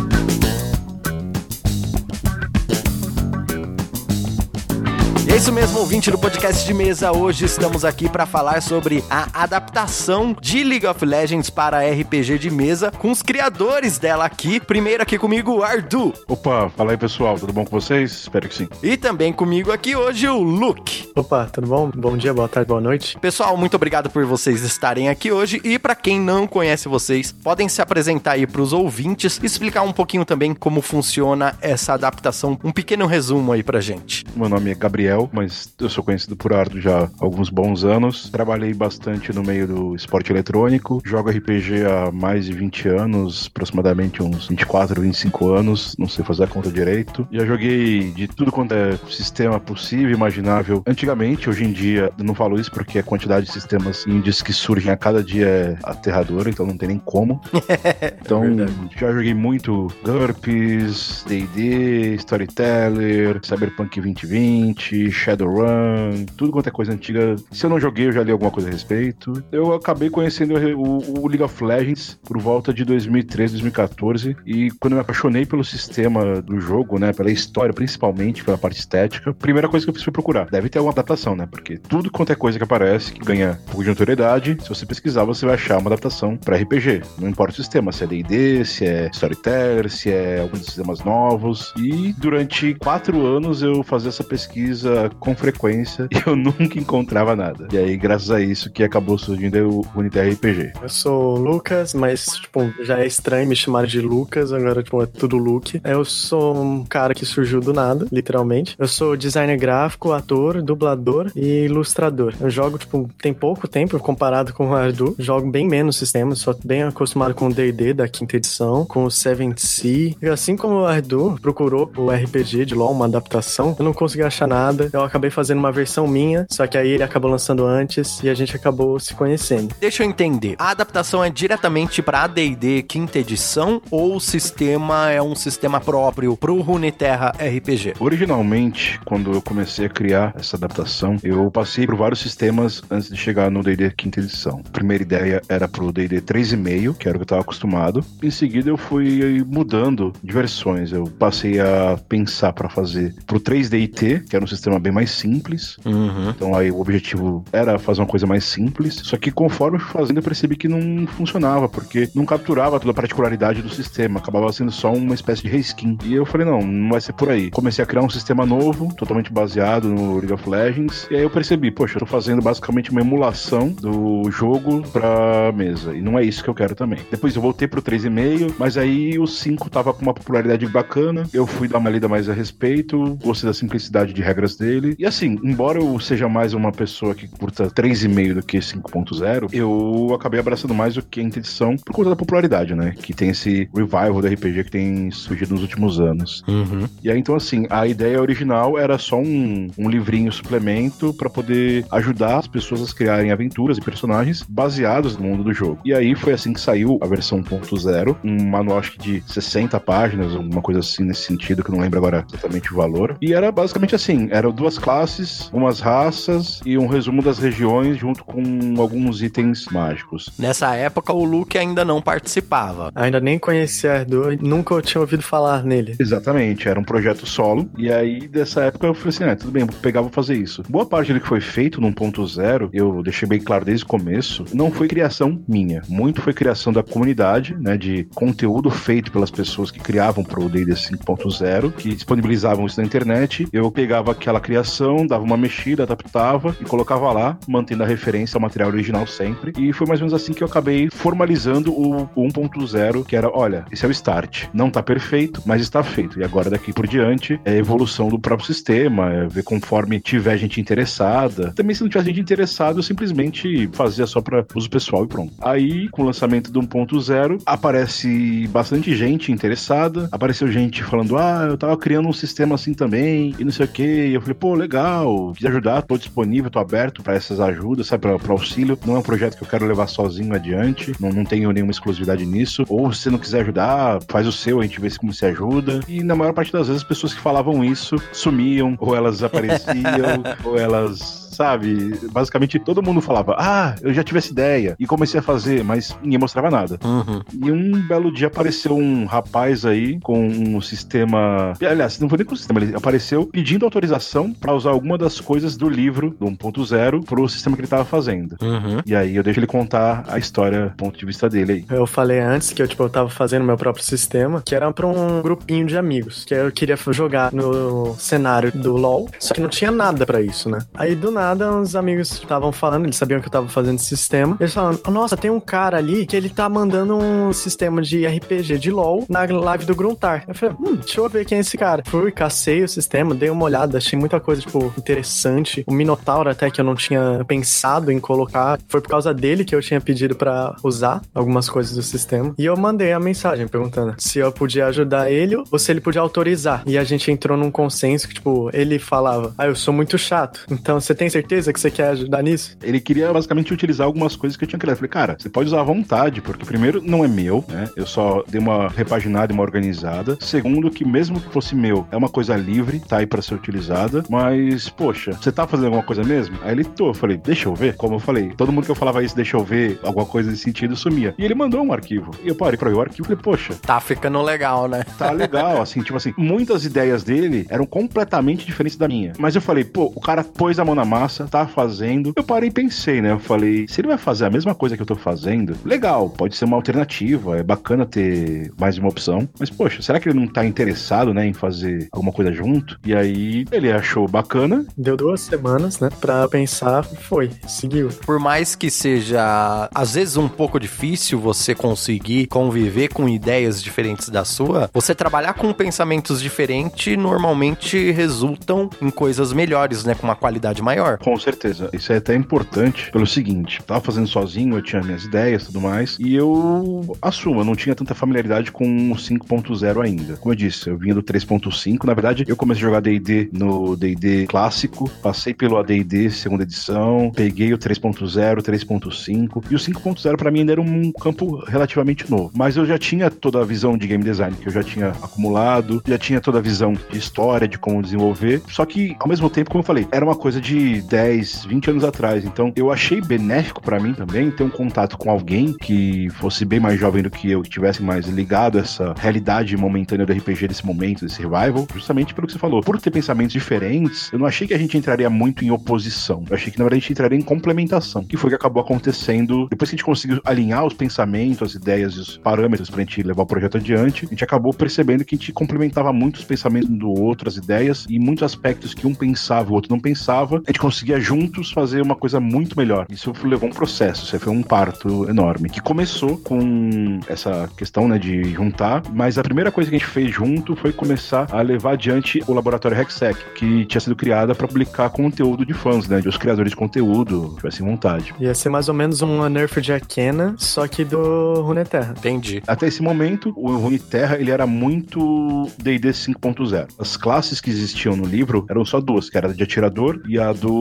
Isso 5.40 5.54
mesmo, 5.54 5.80
ouvinte 5.80 6.12
do 6.12 6.18
podcast 6.18 6.66
de 6.66 6.74
mesa. 6.74 7.14
Hoje 7.14 7.46
estamos 7.46 7.86
aqui 7.86 8.10
para 8.10 8.26
falar 8.26 8.62
sobre 8.62 9.02
a 9.10 9.26
adaptação 9.42 10.36
de 10.42 10.66
League 10.66 10.86
of 10.86 11.06
Legends 11.06 11.50
para 11.50 11.80
RPG 11.80 12.38
de 12.38 12.52
mesa 12.52 12.92
com 12.92 13.10
os 13.10 13.22
criadores 13.22 13.98
dela 13.98 14.26
aqui. 14.26 14.60
Primeiro 14.60 15.02
aqui 15.02 15.18
comigo, 15.18 15.64
Ardu. 15.64 16.14
Opa, 16.28 16.70
fala 16.76 16.92
aí 16.92 16.98
pessoal, 16.98 17.40
tudo 17.40 17.54
bom 17.54 17.64
com 17.64 17.80
vocês? 17.80 18.12
Espero 18.12 18.50
que 18.50 18.56
sim. 18.56 18.68
E 18.84 18.98
também 18.98 19.32
comigo 19.32 19.72
aqui 19.72 19.96
hoje 19.96 20.28
o 20.28 20.42
Luke. 20.42 21.10
Opa, 21.16 21.46
tudo 21.46 21.68
bom? 21.68 21.90
Bom 21.96 22.18
dia, 22.18 22.34
boa 22.34 22.50
tarde, 22.50 22.68
boa 22.68 22.82
noite. 22.82 23.18
Pessoal, 23.20 23.56
muito 23.56 23.76
obrigado 23.76 24.10
por 24.10 24.26
vocês 24.26 24.62
estarem 24.62 25.08
aqui 25.08 25.32
hoje 25.32 25.62
e 25.64 25.80
para 25.80 25.96
quem 25.96 26.20
não 26.20 26.46
conhece 26.48 26.90
vocês, 26.90 27.32
podem 27.32 27.70
se 27.70 27.82
apresentar 27.82 28.34
aí 28.34 28.46
para 28.46 28.62
os 28.62 28.74
ouvintes, 28.74 29.40
explicar 29.42 29.84
um 29.84 29.94
pouquinho 29.94 30.26
também 30.26 30.54
como 30.54 30.82
funciona 30.82 31.56
essa 31.62 31.94
adaptação, 31.94 32.60
um 32.62 32.74
pequeno 32.74 33.06
resumo 33.06 33.54
aí 33.54 33.64
pra 33.64 33.80
gente. 33.80 34.26
Meu 34.36 34.50
nome 34.50 34.72
é 34.72 34.76
Gabriel, 34.76 35.29
mas 35.32 35.74
eu 35.80 35.90
sou 35.90 36.04
conhecido 36.04 36.36
por 36.36 36.54
Ardo 36.54 36.80
já 36.80 37.06
há 37.06 37.10
alguns 37.20 37.50
bons 37.50 37.84
anos. 37.84 38.30
Trabalhei 38.30 38.74
bastante 38.74 39.34
no 39.34 39.44
meio 39.44 39.68
do 39.68 39.96
esporte 39.96 40.32
eletrônico, 40.32 41.02
jogo 41.06 41.30
RPG 41.30 41.86
há 41.86 42.12
mais 42.12 42.46
de 42.46 42.54
20 42.54 42.88
anos, 42.90 43.48
aproximadamente 43.52 44.22
uns 44.22 44.48
24, 44.48 45.02
25 45.02 45.50
anos, 45.50 45.96
não 45.98 46.08
sei 46.08 46.24
fazer 46.24 46.44
a 46.44 46.48
conta 46.48 46.72
direito. 46.72 47.28
Já 47.32 47.46
joguei 47.46 48.12
de 48.12 48.28
tudo 48.28 48.52
quanto 48.52 48.74
é 48.74 48.98
sistema 49.10 49.60
possível, 49.60 50.12
imaginável. 50.12 50.84
Antigamente, 50.86 51.50
hoje 51.50 51.64
em 51.64 51.72
dia, 51.72 52.12
eu 52.18 52.24
não 52.24 52.34
falo 52.34 52.60
isso 52.60 52.72
porque 52.72 53.00
a 53.00 53.04
quantidade 53.04 53.46
de 53.46 53.52
sistemas 53.52 54.06
indies 54.08 54.42
que 54.42 54.54
surgem 54.54 54.92
a 54.92 54.98
cada 54.98 55.24
dia 55.24 55.48
é 55.48 55.78
aterradora, 55.84 56.50
então 56.50 56.66
não 56.66 56.78
tem 56.78 56.90
nem 56.90 57.00
como. 57.00 57.42
então, 58.22 58.44
é 58.44 59.00
já 59.00 59.12
joguei 59.12 59.34
muito 59.34 59.88
GURPS, 60.04 61.26
D&D, 61.28 62.16
Storyteller, 62.16 63.40
Cyberpunk 63.44 64.00
2020, 64.02 65.12
Shadowrun, 65.20 66.26
tudo 66.38 66.52
quanto 66.52 66.68
é 66.68 66.72
coisa 66.72 66.94
antiga. 66.94 67.36
Se 67.52 67.66
eu 67.66 67.70
não 67.70 67.80
joguei, 67.80 68.08
eu 68.08 68.12
já 68.12 68.24
li 68.24 68.32
alguma 68.32 68.52
coisa 68.52 68.70
a 68.70 68.72
respeito. 68.72 69.44
Eu 69.52 69.74
acabei 69.74 70.10
conhecendo 70.10 70.56
o, 70.78 71.20
o 71.22 71.28
League 71.28 71.44
of 71.44 71.64
Legends 71.64 72.20
por 72.24 72.40
volta 72.40 72.74
de 72.74 72.86
2013, 72.86 73.54
2014, 73.54 74.38
e 74.46 74.72
quando 74.80 74.94
eu 74.94 74.98
me 74.98 75.02
apaixonei 75.02 75.46
pelo 75.46 75.64
sistema 75.64 76.42
do 76.42 76.60
jogo, 76.60 76.98
né, 76.98 77.14
pela 77.14 77.32
história, 77.32 77.74
principalmente 77.74 78.44
pela 78.44 78.58
parte 78.58 78.80
estética, 78.80 79.32
a 79.32 79.34
primeira 79.34 79.68
coisa 79.68 79.86
que 79.86 79.90
eu 79.90 79.94
fiz 79.94 80.04
foi 80.04 80.14
procurar. 80.14 80.50
Deve 80.50 80.70
ter 80.70 80.80
alguma 80.80 80.94
adaptação, 80.94 81.36
né, 81.36 81.48
porque 81.50 81.78
tudo 81.78 82.12
quanto 82.12 82.32
é 82.32 82.36
coisa 82.36 82.58
que 82.58 82.64
aparece, 82.64 83.12
que 83.12 83.20
ganha 83.20 83.52
um 83.52 83.66
pouco 83.66 83.84
de 83.84 83.90
notoriedade, 83.90 84.58
se 84.62 84.70
você 84.70 84.86
pesquisar, 84.86 85.24
você 85.24 85.46
vai 85.46 85.56
achar 85.56 85.78
uma 85.78 85.90
adaptação 85.90 86.38
para 86.38 86.58
RPG. 86.58 87.02
Não 87.18 87.28
importa 87.28 87.54
o 87.54 87.56
sistema, 87.56 87.92
se 87.92 88.04
é 88.04 88.08
D&D, 88.08 88.66
se 88.66 88.86
é 88.86 89.10
Storyteller, 89.14 89.90
se 89.90 90.12
é 90.12 90.42
algum 90.42 90.58
dos 90.58 90.66
sistemas 90.66 91.04
novos. 91.04 91.74
E 91.78 92.14
durante 92.14 92.74
quatro 92.76 93.26
anos 93.26 93.62
eu 93.62 93.84
fazia 93.84 94.10
essa 94.10 94.24
pesquisa 94.24 95.09
com 95.20 95.36
frequência 95.36 96.08
e 96.12 96.22
eu 96.28 96.36
nunca 96.36 96.80
encontrava 96.80 97.36
nada. 97.36 97.68
E 97.72 97.78
aí, 97.78 97.98
graças 97.98 98.32
a 98.32 98.42
isso, 98.42 98.72
que 98.72 98.84
acabou 98.84 99.18
surgindo 99.18 99.58
o 99.70 99.86
Unity 99.96 100.20
RPG. 100.20 100.74
Eu 100.82 100.90
sou 100.90 101.38
o 101.38 101.40
Lucas, 101.40 101.94
mas, 101.94 102.26
tipo, 102.26 102.72
já 102.82 103.00
é 103.00 103.06
estranho 103.06 103.48
me 103.48 103.56
chamar 103.56 103.86
de 103.88 104.02
Lucas, 104.02 104.54
agora, 104.54 104.84
tipo, 104.84 105.02
é 105.02 105.06
tudo 105.06 105.38
Luke. 105.38 105.82
Eu 105.84 106.06
sou 106.06 106.62
um 106.62 106.86
cara 106.86 107.14
que 107.14 107.26
surgiu 107.26 107.60
do 107.60 107.74
nada, 107.74 108.08
literalmente. 108.12 108.76
Eu 108.78 108.88
sou 108.88 109.16
designer 109.16 109.58
gráfico, 109.58 110.12
ator, 110.12 110.62
dublador 110.62 111.32
e 111.36 111.66
ilustrador. 111.66 112.34
Eu 112.40 112.50
jogo, 112.50 112.78
tipo, 112.78 113.10
tem 113.22 113.34
pouco 113.34 113.68
tempo 113.68 114.00
comparado 114.00 114.54
com 114.54 114.70
o 114.70 114.76
Ardu. 114.76 115.16
Jogo 115.18 115.50
bem 115.50 115.68
menos 115.68 115.98
sistemas, 115.98 116.40
só 116.40 116.54
bem 116.64 116.84
acostumado 116.84 117.34
com 117.34 117.48
o 117.48 117.54
D&D 117.54 117.94
da 117.94 118.08
quinta 118.08 118.38
edição, 118.38 118.86
com 118.86 119.06
o 119.06 119.08
7C. 119.08 120.16
E 120.22 120.28
assim 120.28 120.56
como 120.56 120.82
o 120.82 120.86
Ardu 120.86 121.38
procurou 121.42 121.92
o 121.98 122.10
RPG 122.10 122.66
de 122.66 122.76
LoL, 122.76 122.92
uma 122.92 123.06
adaptação, 123.06 123.76
eu 123.78 123.86
não 123.86 123.94
consegui 123.94 124.24
achar 124.24 124.48
nada. 124.48 124.90
Eu 124.92 124.99
acabei 125.04 125.30
fazendo 125.30 125.60
uma 125.60 125.72
versão 125.72 126.08
minha, 126.08 126.46
só 126.50 126.68
que 126.68 126.78
aí 126.78 126.90
ele 126.90 127.04
acabou 127.04 127.30
lançando 127.30 127.66
antes 127.66 128.22
e 128.24 128.30
a 128.30 128.34
gente 128.34 128.56
acabou 128.56 129.00
se 129.00 129.14
conhecendo. 129.14 129.76
Deixa 129.80 130.04
eu 130.04 130.08
entender. 130.08 130.56
A 130.58 130.70
adaptação 130.72 131.24
é 131.24 131.30
diretamente 131.30 132.02
para 132.02 132.24
AD&D 132.24 132.84
quinta 132.84 133.20
edição 133.20 133.82
ou 133.92 134.16
o 134.16 134.20
sistema 134.20 135.10
é 135.12 135.22
um 135.22 135.36
sistema 135.36 135.80
próprio 135.80 136.36
pro 136.38 136.60
Runeterra 136.62 137.32
RPG? 137.32 137.94
Originalmente, 138.00 139.00
quando 139.06 139.32
eu 139.34 139.42
comecei 139.42 139.86
a 139.86 139.90
criar 139.90 140.34
essa 140.38 140.56
adaptação, 140.56 141.18
eu 141.24 141.50
passei 141.52 141.86
por 141.86 141.96
vários 141.96 142.20
sistemas 142.20 142.82
antes 142.90 143.10
de 143.10 143.18
chegar 143.18 143.50
no 143.50 143.64
D&D 143.64 143.92
quinta 143.92 144.20
edição. 144.20 144.62
A 144.68 144.72
primeira 144.72 145.04
ideia 145.04 145.42
era 145.48 145.68
pro 145.68 145.92
D&D 145.92 146.22
3.5, 146.22 146.98
que 146.98 147.08
era 147.08 147.18
o 147.18 147.20
que 147.20 147.24
eu 147.24 147.24
estava 147.24 147.42
acostumado. 147.42 148.04
Em 148.22 148.32
seguida, 148.32 148.70
eu 148.70 148.78
fui 148.78 149.44
mudando 149.48 150.14
de 150.24 150.34
versões. 150.34 150.92
Eu 150.92 151.06
passei 151.06 151.60
a 151.60 151.98
pensar 152.08 152.54
para 152.54 152.70
fazer 152.70 153.14
pro 153.26 153.40
3DT, 153.40 154.30
que 154.30 154.36
era 154.36 154.44
um 154.44 154.48
sistema 154.48 154.80
bem 154.80 154.89
mais 154.92 155.12
simples. 155.12 155.78
Uhum. 155.86 156.30
Então 156.30 156.56
aí 156.56 156.72
o 156.72 156.80
objetivo 156.80 157.44
era 157.52 157.78
fazer 157.80 158.02
uma 158.02 158.08
coisa 158.08 158.26
mais 158.26 158.44
simples. 158.44 158.96
Só 159.04 159.18
que 159.18 159.32
conforme 159.32 159.78
eu 159.78 159.82
fui 159.82 159.92
fazendo, 159.92 160.18
eu 160.18 160.24
percebi 160.24 160.56
que 160.56 160.68
não 160.68 161.08
funcionava, 161.08 161.68
porque 161.68 162.10
não 162.14 162.26
capturava 162.26 162.80
toda 162.80 162.92
a 162.92 162.94
particularidade 162.94 163.62
do 163.62 163.70
sistema. 163.70 164.20
Acabava 164.20 164.52
sendo 164.52 164.72
só 164.72 164.92
uma 164.92 165.14
espécie 165.14 165.44
de 165.44 165.50
reskin. 165.50 165.98
E 166.04 166.14
eu 166.14 166.26
falei, 166.26 166.46
não, 166.46 166.62
não 166.62 166.90
vai 166.90 167.02
ser 167.02 167.14
por 167.14 167.30
aí. 167.30 167.50
Comecei 167.52 167.84
a 167.84 167.88
criar 167.88 168.02
um 168.02 168.10
sistema 168.10 168.46
novo, 168.46 168.94
totalmente 168.96 169.32
baseado 169.32 169.90
no 169.90 170.18
League 170.18 170.34
of 170.34 170.50
Legends. 170.50 171.08
E 171.10 171.16
aí 171.16 171.22
eu 171.22 171.30
percebi, 171.30 171.72
poxa, 171.72 171.96
eu 171.96 172.00
tô 172.00 172.06
fazendo 172.06 172.42
basicamente 172.42 172.92
uma 172.92 173.02
emulação 173.02 173.70
do 173.70 174.30
jogo 174.32 174.82
pra 174.90 175.52
mesa. 175.54 175.96
E 175.96 176.02
não 176.02 176.18
é 176.18 176.24
isso 176.24 176.44
que 176.44 176.50
eu 176.50 176.56
quero 176.56 176.76
também. 176.76 177.00
Depois 177.10 177.36
eu 177.36 177.42
voltei 177.42 177.68
pro 177.68 177.82
3,5, 177.82 178.54
mas 178.58 178.78
aí 178.78 179.18
o 179.20 179.28
5 179.28 179.70
tava 179.70 179.94
com 179.94 180.02
uma 180.02 180.14
popularidade 180.14 180.66
bacana. 180.68 181.28
Eu 181.34 181.46
fui 181.46 181.68
dar 181.68 181.78
uma 181.78 181.90
lida 181.90 182.08
mais 182.08 182.30
a 182.30 182.34
respeito, 182.34 183.18
gostei 183.24 183.48
da 183.50 183.54
simplicidade 183.54 184.14
de 184.14 184.22
regras 184.22 184.56
dele. 184.56 184.69
E 184.98 185.06
assim, 185.06 185.40
embora 185.44 185.80
eu 185.80 186.00
seja 186.00 186.28
mais 186.30 186.54
uma 186.54 186.72
pessoa 186.72 187.16
que 187.16 187.28
curta 187.28 187.68
3,5 187.68 188.34
do 188.36 188.44
que 188.44 188.58
5.0, 188.60 189.50
eu 189.54 190.14
acabei 190.14 190.40
abraçando 190.40 190.74
mais 190.74 190.98
o 190.98 191.02
que 191.02 191.20
a 191.20 191.24
edição 191.24 191.76
por 191.78 191.94
conta 191.94 192.10
da 192.10 192.16
popularidade, 192.16 192.76
né? 192.76 192.94
Que 193.02 193.14
tem 193.14 193.30
esse 193.30 193.70
revival 193.74 194.22
do 194.22 194.28
RPG 194.28 194.66
que 194.66 194.72
tem 194.72 195.12
surgido 195.12 195.54
nos 195.54 195.64
últimos 195.64 196.00
anos. 196.00 196.44
Uhum. 196.48 196.88
E 197.04 197.10
aí, 197.10 197.20
então, 197.20 197.36
assim, 197.36 197.66
a 197.70 197.88
ideia 197.88 198.22
original 198.22 198.78
era 198.78 198.98
só 198.98 199.18
um, 199.18 199.68
um 199.78 199.90
livrinho 199.90 200.32
suplemento 200.32 201.14
para 201.14 201.30
poder 201.30 201.86
ajudar 201.92 202.38
as 202.38 202.48
pessoas 202.48 202.90
a 202.90 202.96
criarem 202.96 203.32
aventuras 203.32 203.78
e 203.78 203.82
personagens 203.82 204.44
baseados 204.48 205.18
no 205.18 205.24
mundo 205.24 205.44
do 205.44 205.54
jogo. 205.54 205.80
E 205.86 205.94
aí 205.94 206.16
foi 206.16 206.34
assim 206.34 206.54
que 206.54 206.60
saiu 206.60 207.00
a 207.02 207.08
versão 207.08 207.42
1.0, 207.42 208.16
um 208.24 208.44
manual 208.46 208.80
acho 208.80 208.94
que 208.94 209.00
de 209.00 209.24
60 209.34 209.80
páginas, 209.80 210.36
alguma 210.36 210.62
coisa 210.62 210.80
assim 210.80 211.04
nesse 211.04 211.24
sentido, 211.24 211.64
que 211.64 211.70
eu 211.70 211.76
não 211.76 211.82
lembro 211.82 212.00
agora 212.00 212.26
exatamente 212.32 212.72
o 212.74 212.76
valor. 212.76 213.18
E 213.22 213.34
era 213.34 213.52
basicamente 213.52 213.96
assim, 213.96 214.28
eram 214.32 214.52
duas 214.60 214.78
classes, 214.78 215.50
umas 215.54 215.80
raças 215.80 216.62
e 216.66 216.78
um 216.78 216.88
resumo 216.88 217.22
das 217.22 217.40
regiões 217.40 217.98
junto 217.98 218.24
com 218.24 218.42
alguns 218.78 219.22
itens 219.22 219.66
mágicos. 219.72 220.30
Nessa 220.38 220.76
época 220.76 221.14
o 221.14 221.24
Luke 221.24 221.58
ainda 221.58 221.84
não 221.84 222.02
participava. 222.02 222.92
Ainda 222.94 223.20
nem 223.20 223.40
conhecia 223.40 224.00
Ardo, 224.00 224.38
nunca 224.42 224.80
tinha 224.82 225.02
ouvido 225.02 225.24
falar 225.24 225.64
nele. 225.64 225.96
Exatamente, 226.00 226.68
era 226.68 226.80
um 226.80 226.84
projeto 226.84 227.26
solo. 227.26 227.70
E 227.78 227.92
aí 227.92 228.28
dessa 228.28 228.64
época 228.64 228.88
eu 228.88 228.94
falei 228.94 229.10
assim, 229.10 229.24
ah, 229.24 229.36
tudo 229.36 229.52
bem, 229.52 229.66
vou 229.66 229.76
pegar, 229.76 230.02
vou 230.02 230.12
fazer 230.12 230.36
isso. 230.36 230.64
Boa 230.70 230.86
parte 230.86 231.14
do 231.14 231.20
que 231.20 231.28
foi 231.28 231.42
feito 231.42 231.82
no 231.82 231.92
1.0, 231.92 232.70
eu 232.74 233.02
deixei 233.02 233.28
bem 233.28 233.40
claro 233.40 233.66
desde 233.66 233.86
o 233.86 233.88
começo, 233.88 234.46
não 234.54 234.72
foi 234.72 234.88
criação 234.88 235.42
minha. 235.48 235.82
Muito 235.88 236.22
foi 236.22 236.34
criação 236.34 236.74
da 236.74 236.84
comunidade, 236.84 237.56
né, 237.60 237.78
de 237.78 238.06
conteúdo 238.14 238.70
feito 238.70 239.12
pelas 239.12 239.32
pessoas 239.32 239.72
que 239.72 239.80
criavam 239.80 240.24
pro 240.24 240.50
D&D 240.50 240.74
5.0, 240.74 241.74
que 241.74 241.90
disponibilizavam 241.90 242.66
isso 242.66 242.80
na 242.80 242.86
internet. 242.86 243.48
Eu 243.54 243.72
pegava 243.72 244.12
aquela 244.12 244.40
criação, 244.50 245.06
dava 245.06 245.24
uma 245.24 245.38
mexida, 245.38 245.84
adaptava 245.84 246.56
e 246.60 246.66
colocava 246.66 247.12
lá, 247.12 247.38
mantendo 247.48 247.84
a 247.84 247.86
referência 247.86 248.36
ao 248.36 248.42
material 248.42 248.72
original 248.72 249.06
sempre. 249.06 249.54
E 249.56 249.72
foi 249.72 249.86
mais 249.86 250.00
ou 250.02 250.08
menos 250.08 250.20
assim 250.20 250.34
que 250.34 250.42
eu 250.42 250.48
acabei 250.48 250.90
formalizando 250.90 251.72
o 251.72 252.08
1.0, 252.18 253.06
que 253.06 253.16
era, 253.16 253.30
olha, 253.30 253.66
esse 253.72 253.86
é 253.86 253.88
o 253.88 253.92
start. 253.92 254.48
Não 254.52 254.72
tá 254.72 254.82
perfeito, 254.82 255.44
mas 255.46 255.62
está 255.62 255.84
feito. 255.84 256.20
E 256.20 256.24
agora 256.24 256.50
daqui 256.50 256.74
por 256.74 256.88
diante 256.88 257.40
é 257.46 257.58
evolução 257.58 258.10
do 258.10 258.18
próprio 258.18 258.48
sistema, 258.48 259.14
é 259.14 259.28
ver 259.28 259.44
conforme 259.44 260.00
tiver 260.00 260.36
gente 260.38 260.60
interessada. 260.60 261.54
Também 261.54 261.76
se 261.76 261.84
não 261.84 261.90
tiver 261.90 262.06
gente 262.06 262.20
interessada, 262.20 262.80
eu 262.80 262.84
simplesmente 262.84 263.70
fazia 263.74 264.08
só 264.08 264.20
para 264.20 264.44
uso 264.56 264.68
pessoal 264.68 265.04
e 265.04 265.08
pronto. 265.08 265.34
Aí, 265.42 265.88
com 265.90 266.02
o 266.02 266.06
lançamento 266.06 266.52
do 266.52 266.60
1.0, 266.60 267.44
aparece 267.46 268.48
bastante 268.48 268.96
gente 268.96 269.32
interessada, 269.32 270.10
apareceu 270.12 270.52
gente 270.52 270.84
falando, 270.84 271.18
ah, 271.18 271.46
eu 271.48 271.58
tava 271.58 271.78
criando 271.78 272.10
um 272.10 272.14
sistema 272.14 272.56
assim 272.56 272.74
também, 272.74 273.36
e 273.38 273.44
não 273.44 273.52
sei 273.52 273.66
o 273.66 273.70
que. 273.70 273.84
Eu 274.14 274.22
falei, 274.22 274.39
pô, 274.40 274.56
legal, 274.56 275.34
quis 275.36 275.46
ajudar, 275.46 275.82
tô 275.82 275.98
disponível, 275.98 276.50
tô 276.50 276.60
aberto 276.60 277.04
para 277.04 277.14
essas 277.14 277.40
ajudas, 277.40 277.88
sabe, 277.88 278.02
pra, 278.02 278.18
pra, 278.18 278.32
auxílio. 278.32 278.80
Não 278.86 278.96
é 278.96 279.00
um 279.00 279.04
projeto 279.04 279.38
que 279.38 279.44
eu 279.44 279.48
quero 279.48 279.66
levar 279.66 279.88
sozinho 279.88 280.34
adiante, 280.34 280.94
não, 281.00 281.10
não 281.10 281.26
tenho 281.26 281.52
nenhuma 281.52 281.72
exclusividade 281.72 282.26
nisso. 282.26 282.64
Ou 282.70 282.92
se 282.94 283.04
você 283.04 283.10
não 283.10 283.20
quiser 283.20 283.42
ajudar, 283.42 284.00
faz 284.08 284.26
o 284.26 284.32
seu, 284.32 284.60
a 284.60 284.64
gente 284.64 284.80
vê 284.80 284.90
como 284.98 285.14
se 285.14 285.26
ajuda. 285.26 285.82
E 285.88 286.04
na 286.04 286.16
maior 286.16 286.34
parte 286.34 286.52
das 286.52 286.68
vezes, 286.68 286.82
as 286.82 286.88
pessoas 286.88 287.14
que 287.14 287.20
falavam 287.20 287.64
isso 287.64 287.98
sumiam, 288.12 288.76
ou 288.80 288.96
elas 288.96 289.16
desapareciam, 289.16 290.24
ou 290.44 290.58
elas 290.58 291.29
sabe? 291.40 291.98
Basicamente, 292.12 292.60
todo 292.60 292.84
mundo 292.84 293.00
falava, 293.00 293.34
ah, 293.40 293.74
eu 293.82 293.94
já 293.94 294.04
tive 294.04 294.18
essa 294.18 294.30
ideia. 294.30 294.76
E 294.78 294.86
comecei 294.86 295.22
a 295.22 295.24
fazer, 295.24 295.64
mas 295.64 295.98
ninguém 296.04 296.20
mostrava 296.20 296.52
nada. 296.52 296.78
Uhum. 296.84 297.22
E 297.46 297.50
um 297.50 297.88
belo 297.88 298.14
dia 298.14 298.28
apareceu 298.28 298.76
um 298.76 299.06
rapaz 299.06 299.66
aí 299.66 299.98
com 300.02 300.28
um 300.28 300.60
sistema. 300.60 301.54
Aliás, 301.62 301.98
não 301.98 302.10
foi 302.10 302.18
nem 302.18 302.28
com 302.28 302.34
o 302.34 302.38
sistema, 302.38 302.60
ele 302.60 302.76
apareceu 302.76 303.26
pedindo 303.26 303.64
autorização 303.64 304.34
para 304.34 304.54
usar 304.54 304.72
alguma 304.72 304.98
das 304.98 305.22
coisas 305.22 305.56
do 305.56 305.70
livro, 305.70 306.14
do 306.20 306.26
1.0, 306.26 307.06
pro 307.06 307.30
sistema 307.30 307.56
que 307.56 307.62
ele 307.62 307.70
tava 307.70 307.86
fazendo. 307.86 308.36
Uhum. 308.42 308.82
E 308.86 308.94
aí 308.94 309.16
eu 309.16 309.24
deixo 309.24 309.40
ele 309.40 309.48
contar 309.48 310.04
a 310.10 310.20
história, 310.20 310.66
do 310.66 310.76
ponto 310.76 311.00
de 311.00 311.06
vista 311.06 311.30
dele 311.30 311.54
aí. 311.54 311.66
Eu 311.70 311.88
falei 311.88 312.20
antes 312.20 312.52
que 312.52 312.62
eu, 312.62 312.68
tipo, 312.68 312.84
eu 312.84 312.90
tava 312.90 313.10
fazendo 313.10 313.46
meu 313.46 313.56
próprio 313.56 313.86
sistema, 313.86 314.42
que 314.46 314.54
era 314.54 314.70
pra 314.74 314.86
um 314.86 315.22
grupinho 315.22 315.66
de 315.66 315.78
amigos, 315.78 316.26
que 316.26 316.34
eu 316.34 316.52
queria 316.52 316.76
jogar 316.92 317.32
no 317.32 317.96
cenário 317.98 318.52
do 318.52 318.76
LoL, 318.76 319.10
só 319.20 319.34
que 319.34 319.40
não 319.40 319.48
tinha 319.48 319.72
nada 319.72 320.06
pra 320.06 320.22
isso, 320.22 320.50
né? 320.50 320.60
Aí, 320.74 320.96
do 320.96 321.12
nada, 321.12 321.29
uns 321.36 321.76
amigos 321.76 322.12
estavam 322.12 322.52
falando, 322.52 322.86
eles 322.86 322.96
sabiam 322.96 323.20
que 323.20 323.28
eu 323.28 323.32
tava 323.32 323.48
fazendo 323.48 323.76
esse 323.76 323.86
sistema, 323.86 324.38
eles 324.40 324.54
falaram, 324.54 324.80
nossa, 324.88 325.18
tem 325.18 325.32
um 325.32 325.40
cara 325.40 325.78
ali 325.78 326.06
que 326.06 326.16
ele 326.16 326.30
tá 326.30 326.48
mandando 326.50 326.96
um 326.96 327.34
sistema 327.34 327.82
de 327.82 328.06
RPG 328.06 328.58
de 328.58 328.72
LoL 328.72 329.06
na 329.10 329.26
live 329.26 329.66
do 329.66 329.76
Gruntar. 329.76 330.24
Eu 330.28 330.36
falei, 330.36 330.56
hum, 330.60 330.76
deixa 330.76 331.00
eu 331.00 331.10
ver 331.10 331.26
quem 331.26 331.38
é 331.38 331.42
esse 331.42 331.58
cara. 331.58 331.84
Fui, 331.86 332.12
cacei 332.12 332.64
o 332.64 332.68
sistema, 332.68 333.14
dei 333.16 333.30
uma 333.30 333.46
olhada, 333.46 333.78
achei 333.78 333.98
muita 333.98 334.20
coisa, 334.20 334.42
tipo, 334.42 334.74
interessante. 334.78 335.64
O 335.68 335.74
Minotauro 335.74 336.30
até 336.30 336.50
que 336.50 336.62
eu 336.62 336.66
não 336.66 336.76
tinha 336.76 337.24
pensado 337.28 337.92
em 337.92 338.00
colocar, 338.00 338.60
foi 338.68 338.82
por 338.82 338.90
causa 338.90 339.14
dele 339.14 339.44
que 339.44 339.56
eu 339.56 339.62
tinha 339.62 339.82
pedido 339.82 340.16
pra 340.16 340.56
usar 340.64 341.02
algumas 341.14 341.50
coisas 341.50 341.76
do 341.76 341.84
sistema. 341.84 342.34
E 342.38 342.46
eu 342.46 342.56
mandei 342.56 342.94
a 342.94 343.00
mensagem 343.00 343.48
perguntando 343.48 343.96
se 343.98 344.20
eu 344.20 344.32
podia 344.32 344.68
ajudar 344.68 345.12
ele 345.12 345.36
ou 345.36 345.60
se 345.60 345.72
ele 345.72 345.82
podia 345.82 346.02
autorizar. 346.02 346.64
E 346.66 346.78
a 346.78 346.84
gente 346.84 347.12
entrou 347.12 347.38
num 347.38 347.52
consenso 347.52 348.08
que, 348.08 348.14
tipo, 348.16 348.50
ele 348.54 348.80
falava, 348.80 349.34
ah, 349.38 349.48
eu 349.48 349.56
sou 349.56 349.74
muito 349.74 349.98
chato, 349.98 350.46
então 350.50 350.80
você 350.80 350.94
tem 350.94 351.09
certeza 351.10 351.52
que 351.54 351.60
você 351.60 351.72
quer 351.72 351.90
ajudar 351.90 352.22
nisso? 352.22 352.58
Ele 352.64 352.80
queria 352.80 353.12
basicamente 353.12 353.54
utilizar 353.54 353.86
algumas 353.86 354.16
coisas 354.16 354.38
que 354.38 354.44
eu 354.44 354.48
tinha 354.48 354.60
criado. 354.60 354.76
Eu 354.76 354.78
falei, 354.78 354.90
cara, 354.90 355.16
você 355.20 355.30
pode 355.30 355.48
usar 355.48 355.62
à 355.62 355.64
vontade, 355.64 356.22
porque 356.22 356.46
primeiro 356.46 356.82
não 356.84 357.04
é 357.04 357.08
meu, 357.08 357.44
né? 357.50 357.70
Eu 357.76 357.86
só 357.86 358.24
dei 358.28 358.40
uma 358.40 358.68
repaginada 358.70 359.32
e 359.32 359.34
uma 359.34 359.44
organizada. 359.44 360.18
Segundo, 360.20 360.70
que 360.70 360.86
mesmo 360.86 361.20
que 361.20 361.32
fosse 361.32 361.56
meu, 361.56 361.88
é 361.92 361.98
uma 361.98 362.10
coisa 362.10 362.36
livre, 362.36 362.80
tá 362.80 362.98
aí 362.98 363.06
pra 363.06 363.22
ser 363.22 363.34
utilizada. 363.36 364.04
Mas, 364.10 364.70
poxa, 364.70 365.12
você 365.14 365.32
tá 365.32 365.46
fazendo 365.48 365.68
alguma 365.68 365.84
coisa 365.84 366.04
mesmo? 366.04 366.38
Aí 366.44 366.52
ele 366.52 366.64
tô. 366.64 366.90
Eu 366.90 366.94
falei, 366.94 367.18
deixa 367.18 367.48
eu 367.50 367.56
ver. 367.56 367.76
Como 367.76 367.96
eu 367.96 368.00
falei, 368.00 368.30
todo 368.36 368.52
mundo 368.52 368.66
que 368.66 368.72
eu 368.72 368.76
falava 368.76 369.04
isso, 369.04 369.16
deixa 369.16 369.38
eu 369.38 369.44
ver, 369.44 369.80
alguma 369.84 370.06
coisa 370.06 370.30
nesse 370.30 370.44
sentido, 370.44 370.76
sumia. 370.76 371.14
E 371.18 371.26
ele 371.26 371.36
mandou 371.36 371.62
um 371.64 371.72
arquivo. 371.74 372.12
E 372.24 372.28
eu 372.28 372.36
parei 372.36 372.58
pra 372.58 372.70
ver 372.70 372.76
o 372.76 372.82
arquivo 372.82 373.04
e 373.04 373.08
falei, 373.08 373.22
poxa, 373.22 373.54
Tá 373.62 373.80
ficando 373.80 374.22
legal, 374.22 374.68
né? 374.68 374.84
tá 374.98 375.12
legal, 375.12 375.62
assim, 375.62 375.82
tipo 375.82 375.98
assim, 375.98 376.14
muitas 376.18 376.66
ideias 376.66 377.04
dele 377.04 377.46
eram 377.50 377.66
completamente 377.66 378.46
diferentes 378.46 378.78
da 378.78 378.88
minha. 378.88 379.14
Mas 379.18 379.36
eu 379.36 379.42
falei, 379.42 379.64
pô, 379.64 379.92
o 379.96 380.00
cara 380.02 380.24
pôs 380.24 380.60
a 380.60 380.66
mão 380.66 380.76
na 380.76 380.86
massa, 380.86 380.99
tá 381.08 381.48
fazendo. 381.48 382.14
Eu 382.16 382.24
parei 382.24 382.50
e 382.50 382.52
pensei, 382.52 383.02
né? 383.02 383.12
Eu 383.12 383.20
falei, 383.20 383.68
se 383.68 383.82
ele 383.82 383.88
vai 383.88 383.98
fazer 383.98 384.26
a 384.26 384.30
mesma 384.30 384.56
coisa 384.56 384.76
que 384.76 384.82
eu 384.82 384.86
tô 384.86 384.96
fazendo, 384.96 385.56
legal, 385.64 386.10
pode 386.10 386.36
ser 386.36 386.46
uma 386.46 386.58
alternativa, 386.58 387.38
é 387.38 387.44
bacana 387.44 387.86
ter 387.86 388.52
mais 388.60 388.76
de 388.76 388.82
uma 388.82 388.90
opção. 388.90 389.28
Mas, 389.40 389.50
poxa, 389.50 389.82
será 389.82 390.00
que 390.00 390.10
ele 390.10 390.20
não 390.20 390.28
tá 390.28 390.46
interessado, 390.46 391.14
né, 391.14 391.26
em 391.26 391.34
fazer 391.34 391.88
alguma 391.92 392.12
coisa 392.12 392.32
junto? 392.32 392.80
E 392.86 392.94
aí 392.94 393.46
ele 393.52 393.72
achou 393.72 394.08
bacana. 394.08 394.66
Deu 394.78 394.98
duas 394.98 395.22
semanas, 395.22 395.80
né, 395.80 395.90
pra 396.00 396.28
pensar, 396.28 396.84
foi, 396.84 397.32
seguiu. 397.48 397.90
Por 398.06 398.20
mais 398.20 398.56
que 398.56 398.70
seja, 398.70 399.70
às 399.74 399.94
vezes, 399.96 400.18
um 400.18 400.28
pouco 400.28 400.60
difícil 400.60 401.20
você 401.20 401.54
conseguir 401.54 402.28
conviver 402.28 402.90
com 402.90 403.08
ideias 403.08 403.62
diferentes 403.62 404.10
da 404.10 404.26
sua, 404.26 404.70
você 404.74 404.96
trabalhar 404.96 405.34
com 405.34 405.52
pensamentos 405.54 406.22
diferentes 406.22 406.98
normalmente 406.98 407.92
resultam 407.92 408.70
em 408.82 408.90
coisas 408.90 409.34
melhores, 409.34 409.84
né? 409.84 409.94
Com 409.96 410.08
uma 410.08 410.16
qualidade 410.16 410.62
maior. 410.62 410.89
Com 410.98 411.18
certeza. 411.18 411.70
Isso 411.74 411.92
é 411.94 411.98
até 411.98 412.16
importante 412.16 412.92
pelo 412.92 413.06
seguinte: 413.06 413.62
tava 413.64 413.82
fazendo 413.82 414.08
sozinho, 414.08 414.56
eu 414.58 414.62
tinha 414.62 414.82
minhas 414.82 415.04
ideias 415.04 415.44
e 415.44 415.46
tudo 415.48 415.62
mais, 415.62 415.98
e 416.00 416.16
eu 416.16 416.98
assumo, 417.02 417.42
eu 417.42 417.46
não 417.46 417.56
tinha 417.56 417.76
tanta 417.76 417.94
familiaridade 417.94 418.52
com 418.52 418.92
o 418.92 418.96
5.0 418.96 419.84
ainda. 419.84 420.18
Como 420.18 420.34
eu 420.34 420.36
disse, 420.36 420.70
eu 420.70 420.78
vinha 420.78 420.94
do 420.94 421.04
3.5. 421.04 421.86
Na 421.86 421.94
verdade, 421.94 422.26
eu 422.28 422.36
comecei 422.36 422.64
a 422.64 422.68
jogar 422.68 422.82
DD 422.82 423.30
no 423.32 423.76
DD 423.76 424.28
clássico, 424.28 424.90
passei 425.02 425.34
pelo 425.34 425.58
ADD 425.58 426.10
segunda 426.12 426.44
edição, 426.44 427.12
peguei 427.16 427.54
o 427.54 427.58
3.0, 427.58 428.42
3.5, 428.42 429.44
e 429.50 429.56
o 429.56 429.58
5.0 429.58 430.18
para 430.18 430.32
mim 430.32 430.40
ainda 430.40 430.54
era 430.54 430.62
um 430.62 430.92
campo 430.92 431.44
relativamente 431.46 432.10
novo. 432.10 432.32
Mas 432.36 432.58
eu 432.58 432.66
já 432.66 432.78
tinha 432.78 433.10
toda 433.10 433.42
a 433.42 433.46
visão 433.46 433.78
de 433.78 433.88
game 433.88 434.04
design 434.04 434.36
que 434.36 434.48
eu 434.48 434.52
já 434.52 434.64
tinha 434.64 434.90
acumulado, 434.90 435.82
já 435.88 435.98
tinha 435.98 436.22
toda 436.22 436.40
a 436.40 436.42
visão 436.42 436.74
de 436.74 436.98
história, 436.98 437.48
de 437.48 437.58
como 437.58 437.82
desenvolver. 437.82 438.42
Só 438.50 438.66
que, 438.66 438.96
ao 439.00 439.08
mesmo 439.08 439.30
tempo, 439.30 439.50
como 439.50 439.62
eu 439.62 439.66
falei, 439.66 439.88
era 439.92 440.04
uma 440.04 440.16
coisa 440.16 440.40
de 440.40 440.79
10, 440.82 441.46
20 441.46 441.70
anos 441.72 441.84
atrás. 441.84 442.26
Então, 442.26 442.52
eu 442.56 442.72
achei 442.72 443.02
benéfico 443.02 443.62
para 443.62 443.80
mim 443.80 443.94
também 443.94 444.32
ter 444.32 444.44
um 444.44 444.50
contato 444.50 444.98
com 444.98 445.10
alguém 445.10 445.54
que 445.54 446.10
fosse 446.12 446.46
bem 446.46 446.60
mais 446.60 446.80
jovem 446.80 447.04
do 447.04 447.10
que 447.10 447.30
eu, 447.30 447.42
que 447.42 447.50
tivesse 447.50 447.82
mais 447.82 448.08
ligado 448.08 448.58
a 448.58 448.62
essa 448.62 448.94
realidade 448.98 449.56
momentânea 449.58 450.06
do 450.06 450.14
RPG 450.14 450.48
desse 450.48 450.66
momento, 450.66 451.06
desse 451.06 451.22
revival, 451.22 451.68
justamente 451.74 452.14
pelo 452.14 452.28
que 452.28 452.34
você 452.34 452.40
falou. 452.40 452.62
Por 452.62 452.80
ter 452.80 452.92
pensamentos 452.92 453.34
diferentes, 453.34 454.12
eu 454.12 454.20
não 454.20 454.26
achei 454.26 454.48
que 454.48 454.54
a 454.54 454.58
gente 454.58 454.78
entraria 454.78 455.10
muito 455.10 455.44
em 455.44 455.52
oposição. 455.52 456.24
Eu 456.30 456.36
achei 456.36 456.52
que, 456.52 456.60
na 456.60 456.66
verdade, 456.66 456.80
a 456.80 456.82
gente 456.82 456.92
entraria 456.92 457.18
em 457.18 457.22
complementação, 457.22 458.04
que 458.04 458.18
foi 458.18 458.28
o 458.28 458.32
que 458.32 458.36
acabou 458.36 458.62
acontecendo 458.62 459.48
depois 459.50 459.70
que 459.70 459.76
a 459.76 459.78
gente 459.78 459.86
conseguiu 459.86 460.22
alinhar 460.24 460.66
os 460.66 460.74
pensamentos, 460.74 461.50
as 461.50 461.56
ideias 461.56 461.94
e 461.94 462.00
os 462.00 462.18
parâmetros 462.18 462.70
pra 462.70 462.80
gente 462.80 463.02
levar 463.04 463.24
o 463.24 463.26
projeto 463.26 463.58
adiante. 463.58 464.06
A 464.06 464.10
gente 464.10 464.24
acabou 464.24 464.54
percebendo 464.54 465.04
que 465.04 465.16
a 465.16 465.18
gente 465.18 465.32
complementava 465.34 465.92
muito 465.92 466.18
os 466.18 466.24
pensamentos 466.24 466.70
um 466.70 466.78
do 466.78 466.90
outro, 466.90 467.28
as 467.28 467.38
ideias, 467.38 467.86
e 467.90 468.00
muitos 468.00 468.24
aspectos 468.24 468.74
que 468.74 468.88
um 468.88 468.94
pensava, 468.94 469.52
o 469.52 469.54
outro 469.54 469.72
não 469.72 469.80
pensava, 469.80 470.38
a 470.38 470.52
gente 470.52 470.60
conseguia 470.70 471.00
juntos 471.00 471.52
fazer 471.52 471.82
uma 471.82 471.96
coisa 471.96 472.20
muito 472.20 472.56
melhor. 472.56 472.86
Isso 472.92 473.12
levou 473.24 473.50
um 473.50 473.52
processo, 473.52 474.06
isso 474.06 474.20
foi 474.20 474.32
um 474.32 474.44
parto 474.44 475.10
enorme, 475.10 475.50
que 475.50 475.60
começou 475.60 476.16
com 476.18 477.00
essa 477.08 477.50
questão, 477.58 477.88
né, 477.88 477.98
de 477.98 478.24
juntar, 478.36 478.84
mas 478.94 479.18
a 479.18 479.24
primeira 479.24 479.52
coisa 479.52 479.68
que 479.68 479.76
a 479.76 479.80
gente 479.80 479.90
fez 479.90 480.14
junto 480.14 480.56
foi 480.56 480.72
começar 480.72 481.28
a 481.32 481.42
levar 481.42 481.72
adiante 481.72 482.24
o 482.28 482.34
laboratório 482.34 482.80
Hexec, 482.80 483.18
que 483.34 483.66
tinha 483.66 483.82
sido 483.82 483.96
criada 483.96 484.36
para 484.36 484.48
publicar 484.48 484.92
conteúdo 484.92 485.44
de 485.44 485.56
fãs, 485.56 485.88
né, 485.88 486.02
de 486.02 486.08
os 486.08 486.18
criadores 486.18 486.52
de 486.52 486.56
conteúdo 486.56 487.34
tivessem 487.38 487.66
vontade. 487.66 488.14
Ia 488.20 488.36
ser 488.36 488.50
mais 488.50 488.70
ou 488.70 488.76
menos 488.76 489.02
um 489.02 489.24
Unearthed 489.24 489.74
Arcana, 489.74 490.36
só 490.38 490.68
que 490.68 490.86
do 490.86 491.42
Runeterra. 491.42 491.96
Entendi. 491.98 492.44
Até 492.46 492.68
esse 492.68 492.84
momento, 492.84 493.34
o 493.36 493.56
Runeterra 493.58 494.18
ele 494.18 494.30
era 494.30 494.46
muito 494.46 495.50
D&D 495.58 495.90
5.0. 495.90 496.68
As 496.78 496.96
classes 496.96 497.42
que 497.42 497.50
existiam 497.50 497.96
no 497.96 498.06
livro 498.06 498.46
eram 498.48 498.64
só 498.64 498.80
duas, 498.80 499.10
que 499.10 499.18
era 499.18 499.30
a 499.30 499.34
de 499.34 499.42
atirador 499.42 500.02
e 500.08 500.20
a 500.20 500.32
do 500.32 500.59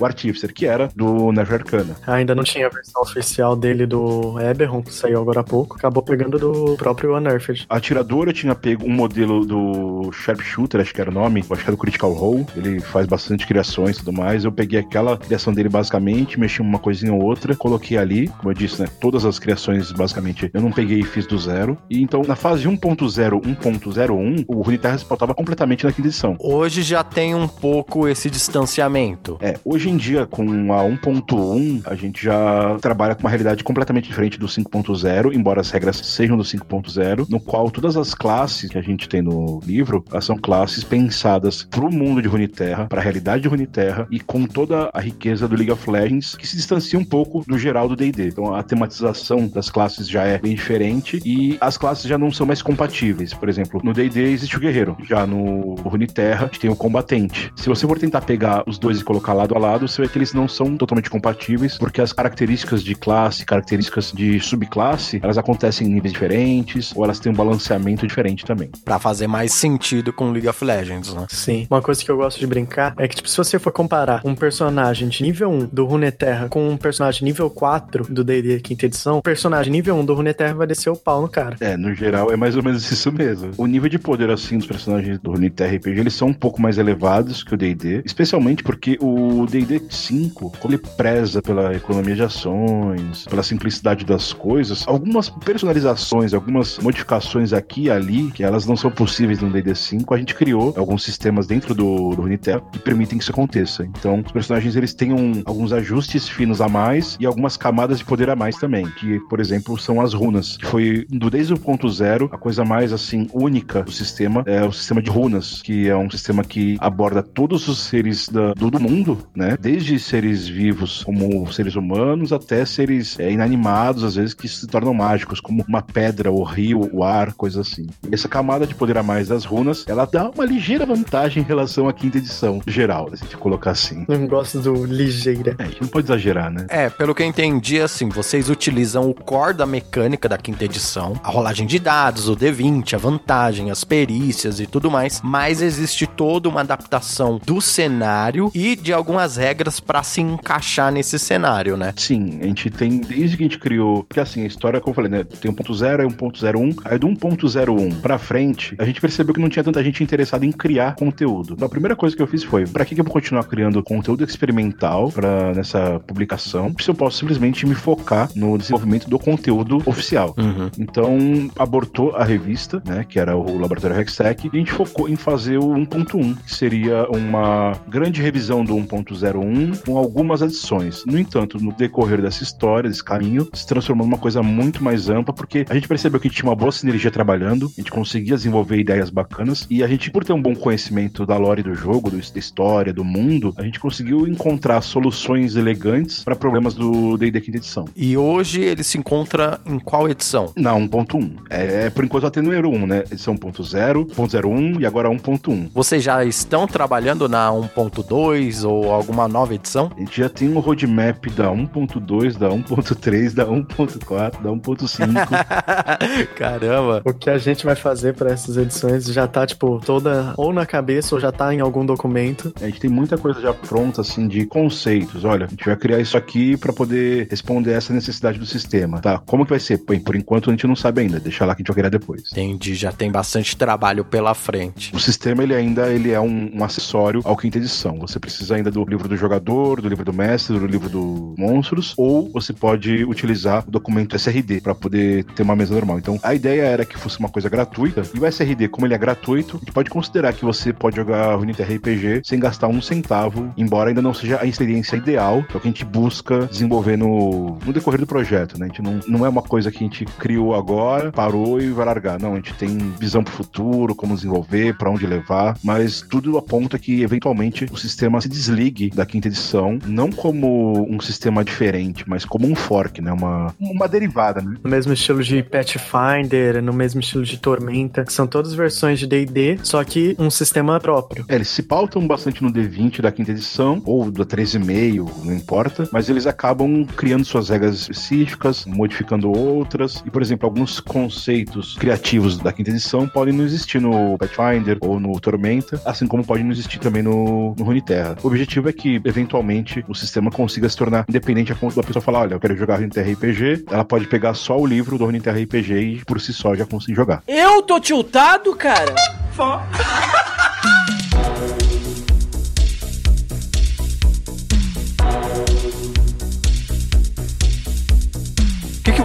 Artificer, 0.00 0.52
que 0.52 0.66
era 0.66 0.88
do 0.94 1.32
Nerve 1.32 1.54
Arcana. 1.54 1.96
Ainda 2.06 2.34
não 2.34 2.44
tinha 2.44 2.66
a 2.66 2.70
versão 2.70 3.02
oficial 3.02 3.56
dele 3.56 3.86
do 3.86 4.40
Eberron, 4.40 4.82
que 4.82 4.92
saiu 4.92 5.20
agora 5.20 5.40
há 5.40 5.44
pouco. 5.44 5.76
Acabou 5.76 6.02
pegando 6.02 6.38
do 6.38 6.76
próprio 6.76 7.16
Unearthed. 7.16 7.66
A 7.68 7.76
atiradora 7.76 8.32
tinha 8.32 8.54
pego 8.54 8.86
um 8.86 8.92
modelo 8.92 9.44
do 9.44 10.10
Sharpshooter, 10.12 10.80
acho 10.80 10.94
que 10.94 11.00
era 11.00 11.10
o 11.10 11.14
nome, 11.14 11.40
acho 11.40 11.62
que 11.62 11.68
era 11.68 11.72
do 11.72 11.76
Critical 11.76 12.12
Role. 12.12 12.46
Ele 12.56 12.80
faz 12.80 13.06
bastante 13.06 13.46
criações 13.46 13.96
e 13.96 13.98
tudo 14.00 14.12
mais. 14.12 14.44
Eu 14.44 14.52
peguei 14.52 14.80
aquela 14.80 15.16
criação 15.16 15.52
dele 15.52 15.68
basicamente, 15.68 16.38
mexi 16.38 16.60
uma 16.60 16.78
coisinha 16.78 17.12
ou 17.12 17.22
outra, 17.22 17.56
coloquei 17.56 17.96
ali, 17.96 18.28
como 18.28 18.50
eu 18.50 18.54
disse, 18.54 18.80
né? 18.80 18.88
Todas 19.00 19.24
as 19.24 19.38
criações 19.38 19.92
basicamente 19.92 20.50
eu 20.52 20.60
não 20.60 20.72
peguei 20.72 21.00
e 21.00 21.04
fiz 21.04 21.26
do 21.26 21.38
zero. 21.38 21.76
E 21.90 22.02
então 22.02 22.22
na 22.22 22.36
fase 22.36 22.68
1.0, 22.68 23.40
1.01, 23.40 24.44
o 24.46 24.62
Runeterra 24.62 24.98
se 24.98 25.04
pautava 25.04 25.34
completamente 25.34 25.84
na 25.84 25.92
quinta 25.92 26.08
edição. 26.08 26.36
Hoje 26.38 26.82
já 26.82 27.02
tem 27.02 27.34
um 27.34 27.48
pouco 27.48 28.08
esse 28.08 28.30
distanciamento. 28.30 29.35
É, 29.40 29.58
hoje 29.64 29.90
em 29.90 29.96
dia, 29.96 30.26
com 30.26 30.42
a 30.72 30.82
1.1, 30.82 31.82
a 31.84 31.94
gente 31.94 32.22
já 32.22 32.76
trabalha 32.80 33.14
com 33.14 33.22
uma 33.22 33.30
realidade 33.30 33.62
completamente 33.64 34.08
diferente 34.08 34.38
do 34.38 34.46
5.0, 34.46 35.34
embora 35.34 35.60
as 35.60 35.70
regras 35.70 35.96
sejam 35.96 36.36
do 36.36 36.42
5.0, 36.42 37.28
no 37.28 37.40
qual 37.40 37.70
todas 37.70 37.96
as 37.96 38.14
classes 38.14 38.70
que 38.70 38.78
a 38.78 38.82
gente 38.82 39.08
tem 39.08 39.22
no 39.22 39.60
livro, 39.64 40.04
são 40.20 40.36
classes 40.36 40.84
pensadas 40.84 41.64
pro 41.64 41.90
mundo 41.90 42.22
de 42.22 42.28
Runeterra, 42.28 42.86
pra 42.86 43.00
realidade 43.00 43.42
de 43.42 43.48
Runeterra 43.48 44.06
e 44.10 44.20
com 44.20 44.46
toda 44.46 44.90
a 44.92 45.00
riqueza 45.00 45.46
do 45.48 45.56
League 45.56 45.70
of 45.70 45.90
Legends, 45.90 46.34
que 46.34 46.46
se 46.46 46.56
distancia 46.56 46.98
um 46.98 47.04
pouco 47.04 47.44
do 47.46 47.58
geral 47.58 47.88
do 47.88 47.96
D&D. 47.96 48.28
Então 48.28 48.54
a 48.54 48.62
tematização 48.62 49.48
das 49.48 49.70
classes 49.70 50.08
já 50.08 50.24
é 50.24 50.38
bem 50.38 50.54
diferente 50.54 51.20
e 51.24 51.56
as 51.60 51.76
classes 51.76 52.04
já 52.04 52.18
não 52.18 52.30
são 52.30 52.46
mais 52.46 52.62
compatíveis. 52.62 53.34
Por 53.34 53.48
exemplo, 53.48 53.80
no 53.82 53.92
D&D 53.92 54.32
existe 54.32 54.56
o 54.56 54.60
guerreiro, 54.60 54.96
já 55.04 55.26
no 55.26 55.74
Runeterra 55.76 56.44
a 56.44 56.46
gente 56.46 56.60
tem 56.60 56.70
o 56.70 56.76
combatente. 56.76 57.52
Se 57.56 57.68
você 57.68 57.86
for 57.86 57.98
tentar 57.98 58.22
pegar 58.22 58.64
os 58.66 58.78
dois 58.78 59.00
e 59.00 59.04
colocar 59.04 59.25
lado 59.32 59.54
a 59.54 59.58
lado, 59.58 59.88
você 59.88 60.02
vê 60.02 60.08
que 60.08 60.18
eles 60.18 60.32
não 60.32 60.48
são 60.48 60.76
totalmente 60.76 61.10
compatíveis, 61.10 61.78
porque 61.78 62.00
as 62.00 62.12
características 62.12 62.82
de 62.82 62.94
classe, 62.94 63.44
características 63.44 64.12
de 64.12 64.40
subclasse, 64.40 65.20
elas 65.22 65.38
acontecem 65.38 65.86
em 65.86 65.90
níveis 65.90 66.12
diferentes, 66.12 66.92
ou 66.94 67.04
elas 67.04 67.18
têm 67.18 67.32
um 67.32 67.34
balanceamento 67.34 68.06
diferente 68.06 68.44
também. 68.44 68.70
Pra 68.84 68.98
fazer 68.98 69.26
mais 69.26 69.52
sentido 69.52 70.12
com 70.12 70.30
League 70.30 70.48
of 70.48 70.64
Legends, 70.64 71.14
né? 71.14 71.26
Sim. 71.28 71.66
Uma 71.70 71.82
coisa 71.82 72.02
que 72.02 72.10
eu 72.10 72.16
gosto 72.16 72.38
de 72.38 72.46
brincar 72.46 72.94
é 72.98 73.08
que, 73.08 73.16
tipo, 73.16 73.28
se 73.28 73.36
você 73.36 73.58
for 73.58 73.72
comparar 73.72 74.20
um 74.24 74.34
personagem 74.34 75.08
de 75.08 75.22
nível 75.22 75.50
1 75.50 75.66
do 75.66 75.84
Runeterra 75.84 76.48
com 76.48 76.68
um 76.68 76.76
personagem 76.76 77.24
nível 77.24 77.50
4 77.50 78.06
do 78.12 78.24
D&D 78.24 78.60
quinta 78.60 78.86
edição, 78.86 79.18
o 79.18 79.22
personagem 79.22 79.72
nível 79.72 79.96
1 79.96 80.04
do 80.04 80.14
Runeterra 80.14 80.54
vai 80.54 80.66
descer 80.66 80.90
o 80.90 80.96
pau 80.96 81.22
no 81.22 81.28
cara. 81.28 81.56
É, 81.60 81.76
no 81.76 81.94
geral 81.94 82.30
é 82.30 82.36
mais 82.36 82.56
ou 82.56 82.62
menos 82.62 82.90
isso 82.90 83.12
mesmo. 83.12 83.50
O 83.56 83.66
nível 83.66 83.88
de 83.88 83.98
poder, 83.98 84.30
assim, 84.30 84.58
dos 84.58 84.66
personagens 84.66 85.18
do 85.18 85.30
Runeterra 85.32 85.76
RPG, 85.76 86.00
eles 86.00 86.14
são 86.14 86.28
um 86.28 86.34
pouco 86.34 86.60
mais 86.60 86.78
elevados 86.78 87.42
que 87.42 87.54
o 87.54 87.56
D&D, 87.56 88.02
especialmente 88.04 88.62
porque 88.62 88.96
o 89.06 89.46
D&D 89.46 89.82
5, 89.88 90.52
como 90.58 90.74
ele 90.74 90.82
preza 90.96 91.42
pela 91.42 91.74
economia 91.74 92.14
de 92.14 92.22
ações, 92.22 93.24
pela 93.26 93.42
simplicidade 93.42 94.04
das 94.04 94.32
coisas, 94.32 94.84
algumas 94.86 95.28
personalizações, 95.28 96.34
algumas 96.34 96.78
modificações 96.78 97.52
aqui 97.52 97.84
e 97.84 97.90
ali, 97.90 98.30
que 98.32 98.42
elas 98.42 98.66
não 98.66 98.76
são 98.76 98.90
possíveis 98.90 99.40
no 99.40 99.50
D&D 99.50 99.74
5, 99.74 100.14
a 100.14 100.18
gente 100.18 100.34
criou 100.34 100.74
alguns 100.76 101.02
sistemas 101.02 101.46
dentro 101.46 101.74
do, 101.74 102.10
do 102.10 102.22
Runeterra 102.22 102.62
que 102.72 102.78
permitem 102.78 103.18
que 103.18 103.22
isso 103.24 103.32
aconteça. 103.32 103.84
Então, 103.84 104.22
os 104.24 104.32
personagens 104.32 104.76
eles 104.76 104.94
têm 104.94 105.12
um, 105.12 105.42
alguns 105.44 105.72
ajustes 105.72 106.28
finos 106.28 106.60
a 106.60 106.68
mais 106.68 107.16
e 107.20 107.26
algumas 107.26 107.56
camadas 107.56 107.98
de 107.98 108.04
poder 108.04 108.30
a 108.30 108.36
mais 108.36 108.56
também, 108.56 108.86
que, 108.98 109.20
por 109.28 109.40
exemplo, 109.40 109.78
são 109.78 110.00
as 110.00 110.14
runas, 110.14 110.56
que 110.56 110.66
foi 110.66 111.06
do 111.08 111.30
desde 111.30 111.52
o 111.52 111.58
ponto 111.58 111.88
zero, 111.88 112.28
a 112.32 112.38
coisa 112.38 112.64
mais 112.64 112.92
assim 112.92 113.28
única 113.32 113.82
do 113.82 113.92
sistema 113.92 114.42
é 114.46 114.64
o 114.64 114.72
sistema 114.72 115.02
de 115.02 115.10
runas, 115.10 115.60
que 115.62 115.88
é 115.88 115.96
um 115.96 116.10
sistema 116.10 116.42
que 116.42 116.76
aborda 116.80 117.22
todos 117.22 117.68
os 117.68 117.78
seres 117.78 118.28
da, 118.28 118.52
do, 118.54 118.70
do 118.70 118.80
mundo, 118.80 118.95
né? 119.34 119.56
Desde 119.60 119.98
seres 119.98 120.46
vivos 120.46 121.04
como 121.04 121.50
seres 121.52 121.76
humanos 121.76 122.32
até 122.32 122.64
seres 122.64 123.18
é, 123.18 123.30
inanimados, 123.30 124.04
às 124.04 124.16
vezes 124.16 124.34
que 124.34 124.48
se 124.48 124.66
tornam 124.66 124.94
mágicos, 124.94 125.40
como 125.40 125.64
uma 125.68 125.82
pedra, 125.82 126.30
o 126.30 126.42
rio, 126.42 126.88
o 126.92 127.02
ar, 127.02 127.32
coisa 127.32 127.60
assim. 127.60 127.86
E 128.08 128.14
essa 128.14 128.28
camada 128.28 128.66
de 128.66 128.74
poder 128.74 128.98
a 128.98 129.02
mais 129.02 129.28
das 129.28 129.44
runas, 129.44 129.84
ela 129.88 130.04
dá 130.04 130.30
uma 130.30 130.44
ligeira 130.44 130.86
vantagem 130.86 131.42
em 131.42 131.46
relação 131.46 131.88
à 131.88 131.92
quinta 131.92 132.18
edição 132.18 132.60
geral, 132.66 133.08
se 133.10 133.14
a 133.14 133.26
gente 133.26 133.36
colocar 133.36 133.72
assim. 133.72 134.04
Não 134.08 134.26
gosto 134.26 134.60
do 134.60 134.84
ligeira. 134.84 135.56
É, 135.58 135.62
a 135.64 135.66
gente 135.66 135.82
não 135.82 135.88
pode 135.88 136.06
exagerar, 136.06 136.50
né? 136.50 136.66
É, 136.68 136.88
pelo 136.88 137.14
que 137.14 137.22
eu 137.22 137.26
entendi, 137.26 137.80
assim, 137.80 138.08
vocês 138.08 138.48
utilizam 138.48 139.08
o 139.08 139.14
core 139.14 139.54
da 139.54 139.66
mecânica 139.66 140.28
da 140.28 140.38
quinta 140.38 140.64
edição, 140.64 141.18
a 141.22 141.30
rolagem 141.30 141.66
de 141.66 141.78
dados, 141.78 142.28
o 142.28 142.36
D20, 142.36 142.94
a 142.94 142.98
vantagem, 142.98 143.70
as 143.70 143.84
perícias 143.84 144.60
e 144.60 144.66
tudo 144.66 144.90
mais, 144.90 145.20
mas 145.22 145.60
existe 145.60 146.06
toda 146.06 146.48
uma 146.48 146.60
adaptação 146.60 147.40
do 147.44 147.60
cenário 147.60 148.50
e 148.54 148.76
de 148.86 148.92
algumas 148.92 149.36
regras 149.36 149.80
para 149.80 150.00
se 150.04 150.20
encaixar 150.20 150.92
nesse 150.92 151.18
cenário, 151.18 151.76
né? 151.76 151.92
Sim, 151.96 152.38
a 152.40 152.44
gente 152.44 152.70
tem, 152.70 153.00
desde 153.00 153.36
que 153.36 153.42
a 153.42 153.46
gente 153.46 153.58
criou, 153.58 154.04
porque 154.04 154.20
assim, 154.20 154.44
a 154.44 154.46
história, 154.46 154.80
como 154.80 154.92
eu 154.92 154.94
falei, 154.94 155.10
né, 155.10 155.24
tem 155.24 155.50
1.0, 155.50 156.00
aí 156.00 156.06
1.01, 156.06 156.76
aí 156.84 156.96
do 156.96 157.08
1.01 157.08 158.00
pra 158.00 158.16
frente, 158.16 158.76
a 158.78 158.84
gente 158.84 159.00
percebeu 159.00 159.34
que 159.34 159.40
não 159.40 159.48
tinha 159.48 159.64
tanta 159.64 159.82
gente 159.82 160.04
interessada 160.04 160.46
em 160.46 160.52
criar 160.52 160.94
conteúdo. 160.94 161.54
Então, 161.54 161.66
a 161.66 161.68
primeira 161.68 161.96
coisa 161.96 162.14
que 162.14 162.22
eu 162.22 162.28
fiz 162.28 162.44
foi, 162.44 162.64
para 162.64 162.84
que, 162.84 162.94
que 162.94 163.00
eu 163.00 163.04
vou 163.04 163.12
continuar 163.12 163.42
criando 163.42 163.82
conteúdo 163.82 164.22
experimental 164.22 165.10
para 165.10 165.52
nessa 165.52 165.98
publicação, 166.06 166.72
se 166.80 166.88
eu 166.88 166.94
posso 166.94 167.18
simplesmente 167.18 167.66
me 167.66 167.74
focar 167.74 168.30
no 168.36 168.56
desenvolvimento 168.56 169.10
do 169.10 169.18
conteúdo 169.18 169.82
oficial. 169.84 170.32
Uhum. 170.38 170.70
Então, 170.78 171.18
abortou 171.58 172.14
a 172.14 172.22
revista, 172.22 172.80
né, 172.86 173.04
que 173.08 173.18
era 173.18 173.36
o 173.36 173.58
Laboratório 173.58 173.98
Hextech, 173.98 174.48
e 174.52 174.56
a 174.56 174.58
gente 174.60 174.70
focou 174.70 175.08
em 175.08 175.16
fazer 175.16 175.58
o 175.58 175.70
1.1, 175.70 176.36
que 176.44 176.54
seria 176.54 177.08
uma 177.10 177.72
grande 177.88 178.22
revisão 178.22 178.64
do 178.64 178.75
1.01 178.76 179.84
com 179.84 179.96
algumas 179.96 180.42
adições. 180.42 181.04
No 181.06 181.18
entanto, 181.18 181.58
no 181.58 181.72
decorrer 181.72 182.20
dessa 182.20 182.42
história, 182.42 182.88
desse 182.88 183.04
caminho, 183.04 183.48
se 183.52 183.66
transformou 183.66 184.06
numa 184.06 184.18
coisa 184.18 184.42
muito 184.42 184.82
mais 184.82 185.08
ampla, 185.08 185.32
porque 185.34 185.66
a 185.68 185.74
gente 185.74 185.88
percebeu 185.88 186.20
que 186.20 186.30
tinha 186.30 186.48
uma 186.48 186.56
boa 186.56 186.72
sinergia 186.72 187.10
trabalhando, 187.10 187.70
a 187.76 187.80
gente 187.80 187.90
conseguia 187.90 188.36
desenvolver 188.36 188.78
ideias 188.78 189.10
bacanas, 189.10 189.66
e 189.70 189.82
a 189.82 189.86
gente, 189.86 190.10
por 190.10 190.24
ter 190.24 190.32
um 190.32 190.42
bom 190.42 190.54
conhecimento 190.54 191.24
da 191.24 191.36
lore 191.36 191.62
do 191.62 191.74
jogo, 191.74 192.10
do, 192.10 192.16
da 192.16 192.38
história, 192.38 192.92
do 192.92 193.04
mundo, 193.04 193.54
a 193.56 193.62
gente 193.62 193.80
conseguiu 193.80 194.26
encontrar 194.26 194.80
soluções 194.80 195.56
elegantes 195.56 196.22
para 196.24 196.36
problemas 196.36 196.74
do 196.74 197.16
D&D 197.16 197.40
quinta 197.40 197.58
edição. 197.58 197.84
E 197.94 198.16
hoje 198.16 198.60
ele 198.60 198.82
se 198.82 198.98
encontra 198.98 199.60
em 199.66 199.78
qual 199.78 200.08
edição? 200.08 200.52
Na 200.56 200.72
1.1. 200.74 201.36
É, 201.48 201.90
por 201.90 202.04
enquanto 202.04 202.26
até 202.26 202.42
no 202.42 202.52
Euro 202.52 202.70
1, 202.70 202.86
né? 202.86 203.04
Edição 203.10 203.34
1.0, 203.34 204.06
1.01 204.14 204.80
e 204.80 204.86
agora 204.86 205.08
1.1. 205.08 205.70
Vocês 205.72 206.02
já 206.02 206.24
estão 206.24 206.66
trabalhando 206.66 207.28
na 207.28 207.50
1.2 207.50 208.65
ou 208.66 208.92
alguma 208.92 209.28
nova 209.28 209.54
edição? 209.54 209.90
A 209.96 210.00
gente 210.00 210.20
já 210.20 210.28
tem 210.28 210.48
um 210.48 210.58
roadmap 210.58 211.26
da 211.30 211.50
1.2, 211.50 212.36
da 212.38 212.48
1.3, 212.48 213.34
da 213.34 213.46
1.4, 213.46 214.42
da 214.42 214.50
1.5. 214.50 216.34
Caramba. 216.36 217.02
O 217.04 217.12
que 217.12 217.30
a 217.30 217.38
gente 217.38 217.64
vai 217.64 217.76
fazer 217.76 218.14
para 218.14 218.30
essas 218.30 218.56
edições 218.56 219.06
já 219.06 219.26
tá, 219.26 219.46
tipo, 219.46 219.80
toda 219.84 220.34
ou 220.36 220.52
na 220.52 220.66
cabeça 220.66 221.14
ou 221.14 221.20
já 221.20 221.32
tá 221.32 221.54
em 221.54 221.60
algum 221.60 221.84
documento. 221.84 222.52
A 222.60 222.66
gente 222.66 222.80
tem 222.80 222.90
muita 222.90 223.16
coisa 223.16 223.40
já 223.40 223.52
pronta, 223.52 224.00
assim, 224.00 224.28
de 224.28 224.46
conceitos. 224.46 225.24
Olha, 225.24 225.46
a 225.46 225.48
gente 225.48 225.64
vai 225.64 225.76
criar 225.76 226.00
isso 226.00 226.16
aqui 226.16 226.56
para 226.56 226.72
poder 226.72 227.28
responder 227.30 227.72
essa 227.72 227.92
necessidade 227.92 228.38
do 228.38 228.46
sistema. 228.46 229.00
Tá, 229.00 229.18
como 229.18 229.44
que 229.44 229.50
vai 229.50 229.60
ser? 229.60 229.82
Bem, 229.86 230.00
por 230.00 230.16
enquanto 230.16 230.50
a 230.50 230.52
gente 230.52 230.66
não 230.66 230.76
sabe 230.76 231.02
ainda. 231.02 231.20
Deixa 231.20 231.44
lá 231.44 231.54
que 231.54 231.60
a 231.60 231.62
gente 231.62 231.68
vai 231.68 231.76
criar 231.76 231.90
depois. 231.90 232.30
Entendi, 232.32 232.74
já 232.74 232.92
tem 232.92 233.10
bastante 233.10 233.56
trabalho 233.56 234.04
pela 234.04 234.34
frente. 234.34 234.94
O 234.94 234.98
sistema, 234.98 235.42
ele 235.42 235.54
ainda 235.54 235.88
ele 235.88 236.10
é 236.10 236.20
um, 236.20 236.50
um 236.54 236.64
acessório 236.64 237.20
ao 237.24 237.36
quinta 237.36 237.58
edição. 237.58 237.98
Você 238.00 238.18
precisa 238.18 238.55
ainda 238.56 238.70
do 238.70 238.84
livro 238.84 239.08
do 239.08 239.16
jogador, 239.16 239.80
do 239.80 239.88
livro 239.88 240.04
do 240.04 240.12
mestre, 240.12 240.58
do 240.58 240.66
livro 240.66 240.88
do 240.88 241.34
monstros, 241.38 241.94
ou 241.96 242.30
você 242.30 242.52
pode 242.52 243.04
utilizar 243.04 243.64
o 243.66 243.70
documento 243.70 244.16
SRD 244.16 244.60
para 244.60 244.74
poder 244.74 245.24
ter 245.24 245.42
uma 245.42 245.56
mesa 245.56 245.74
normal. 245.74 245.98
Então, 245.98 246.18
a 246.22 246.34
ideia 246.34 246.62
era 246.62 246.84
que 246.84 246.98
fosse 246.98 247.18
uma 247.18 247.28
coisa 247.28 247.48
gratuita, 247.48 248.02
e 248.14 248.18
o 248.18 248.26
SRD, 248.26 248.68
como 248.68 248.86
ele 248.86 248.94
é 248.94 248.98
gratuito, 248.98 249.56
a 249.56 249.58
gente 249.60 249.72
pode 249.72 249.90
considerar 249.90 250.32
que 250.32 250.44
você 250.44 250.72
pode 250.72 250.96
jogar 250.96 251.34
Runeterra 251.36 251.74
RPG 251.74 252.22
sem 252.24 252.38
gastar 252.38 252.68
um 252.68 252.80
centavo, 252.80 253.52
embora 253.56 253.90
ainda 253.90 254.02
não 254.02 254.14
seja 254.14 254.40
a 254.40 254.46
experiência 254.46 254.96
ideal, 254.96 255.42
que 255.42 255.54
é 255.54 255.56
o 255.56 255.60
que 255.60 255.68
a 255.68 255.70
gente 255.70 255.84
busca 255.84 256.46
desenvolver 256.46 256.96
no, 256.96 257.58
no 257.64 257.72
decorrer 257.72 258.00
do 258.00 258.06
projeto, 258.06 258.58
né? 258.58 258.66
A 258.66 258.68
gente 258.68 258.82
não, 258.82 259.00
não 259.06 259.26
é 259.26 259.28
uma 259.28 259.42
coisa 259.42 259.70
que 259.70 259.78
a 259.78 259.86
gente 259.86 260.04
criou 260.04 260.54
agora, 260.54 261.12
parou 261.12 261.60
e 261.60 261.70
vai 261.70 261.86
largar. 261.86 262.18
Não, 262.20 262.32
a 262.32 262.36
gente 262.36 262.54
tem 262.54 262.76
visão 262.98 263.22
pro 263.22 263.32
futuro, 263.32 263.94
como 263.94 264.14
desenvolver, 264.14 264.76
para 264.76 264.90
onde 264.90 265.06
levar, 265.06 265.56
mas 265.62 266.02
tudo 266.02 266.38
aponta 266.38 266.78
que 266.78 267.02
eventualmente 267.02 267.66
o 267.70 267.76
sistema 267.76 268.20
se 268.20 268.28
desligue 268.46 268.90
da 268.90 269.04
quinta 269.04 269.28
edição, 269.28 269.78
não 269.86 270.10
como 270.10 270.86
um 270.88 271.00
sistema 271.00 271.44
diferente, 271.44 272.04
mas 272.06 272.24
como 272.24 272.46
um 272.46 272.54
fork, 272.54 273.00
né? 273.00 273.12
Uma, 273.12 273.54
uma 273.58 273.88
derivada, 273.88 274.40
né? 274.40 274.56
No 274.62 274.70
mesmo 274.70 274.92
estilo 274.92 275.22
de 275.22 275.42
Pathfinder, 275.42 276.62
no 276.62 276.72
mesmo 276.72 277.00
estilo 277.00 277.24
de 277.24 277.38
Tormenta, 277.38 278.04
que 278.04 278.12
são 278.12 278.26
todas 278.26 278.54
versões 278.54 278.98
de 278.98 279.06
D&D, 279.06 279.58
só 279.62 279.82
que 279.82 280.14
um 280.18 280.30
sistema 280.30 280.78
próprio. 280.78 281.24
É, 281.28 281.34
eles 281.34 281.48
se 281.48 281.62
pautam 281.62 282.06
bastante 282.06 282.42
no 282.42 282.52
D20 282.52 283.00
da 283.00 283.10
quinta 283.10 283.32
edição, 283.32 283.82
ou 283.84 284.10
da 284.10 284.24
13,5, 284.24 285.24
não 285.24 285.34
importa, 285.34 285.88
mas 285.92 286.08
eles 286.08 286.26
acabam 286.26 286.84
criando 286.96 287.24
suas 287.24 287.48
regras 287.48 287.80
específicas, 287.80 288.64
modificando 288.66 289.30
outras, 289.30 290.02
e, 290.06 290.10
por 290.10 290.22
exemplo, 290.22 290.46
alguns 290.46 290.78
conceitos 290.80 291.74
criativos 291.76 292.38
da 292.38 292.52
quinta 292.52 292.70
edição 292.70 293.08
podem 293.08 293.34
não 293.34 293.44
existir 293.44 293.80
no 293.80 294.16
Pathfinder 294.18 294.78
ou 294.80 295.00
no 295.00 295.18
Tormenta, 295.20 295.80
assim 295.84 296.06
como 296.06 296.24
podem 296.24 296.44
não 296.44 296.52
existir 296.52 296.78
também 296.78 297.02
no, 297.02 297.54
no 297.58 297.64
Runeterra. 297.64 298.16
O 298.22 298.35
objetivo 298.36 298.68
é 298.68 298.72
que, 298.72 299.00
eventualmente, 299.04 299.84
o 299.88 299.94
sistema 299.94 300.30
consiga 300.30 300.68
se 300.68 300.76
tornar 300.76 301.06
independente 301.08 301.52
a 301.52 301.56
ponto 301.56 301.74
da 301.74 301.82
pessoa 301.82 302.02
falar, 302.02 302.20
olha, 302.20 302.34
eu 302.34 302.40
quero 302.40 302.56
jogar 302.56 302.76
Runeterra 302.76 303.10
RPG, 303.10 303.64
ela 303.70 303.84
pode 303.84 304.06
pegar 304.06 304.34
só 304.34 304.58
o 304.58 304.66
livro 304.66 304.98
do 304.98 305.06
Runeterra 305.06 305.40
RPG 305.40 305.74
e, 305.74 306.04
por 306.04 306.20
si 306.20 306.32
só, 306.32 306.54
já 306.54 306.66
conseguir 306.66 306.94
jogar. 306.94 307.22
Eu 307.26 307.62
tô 307.62 307.80
tiltado, 307.80 308.54
cara? 308.54 308.94
O 309.32 310.95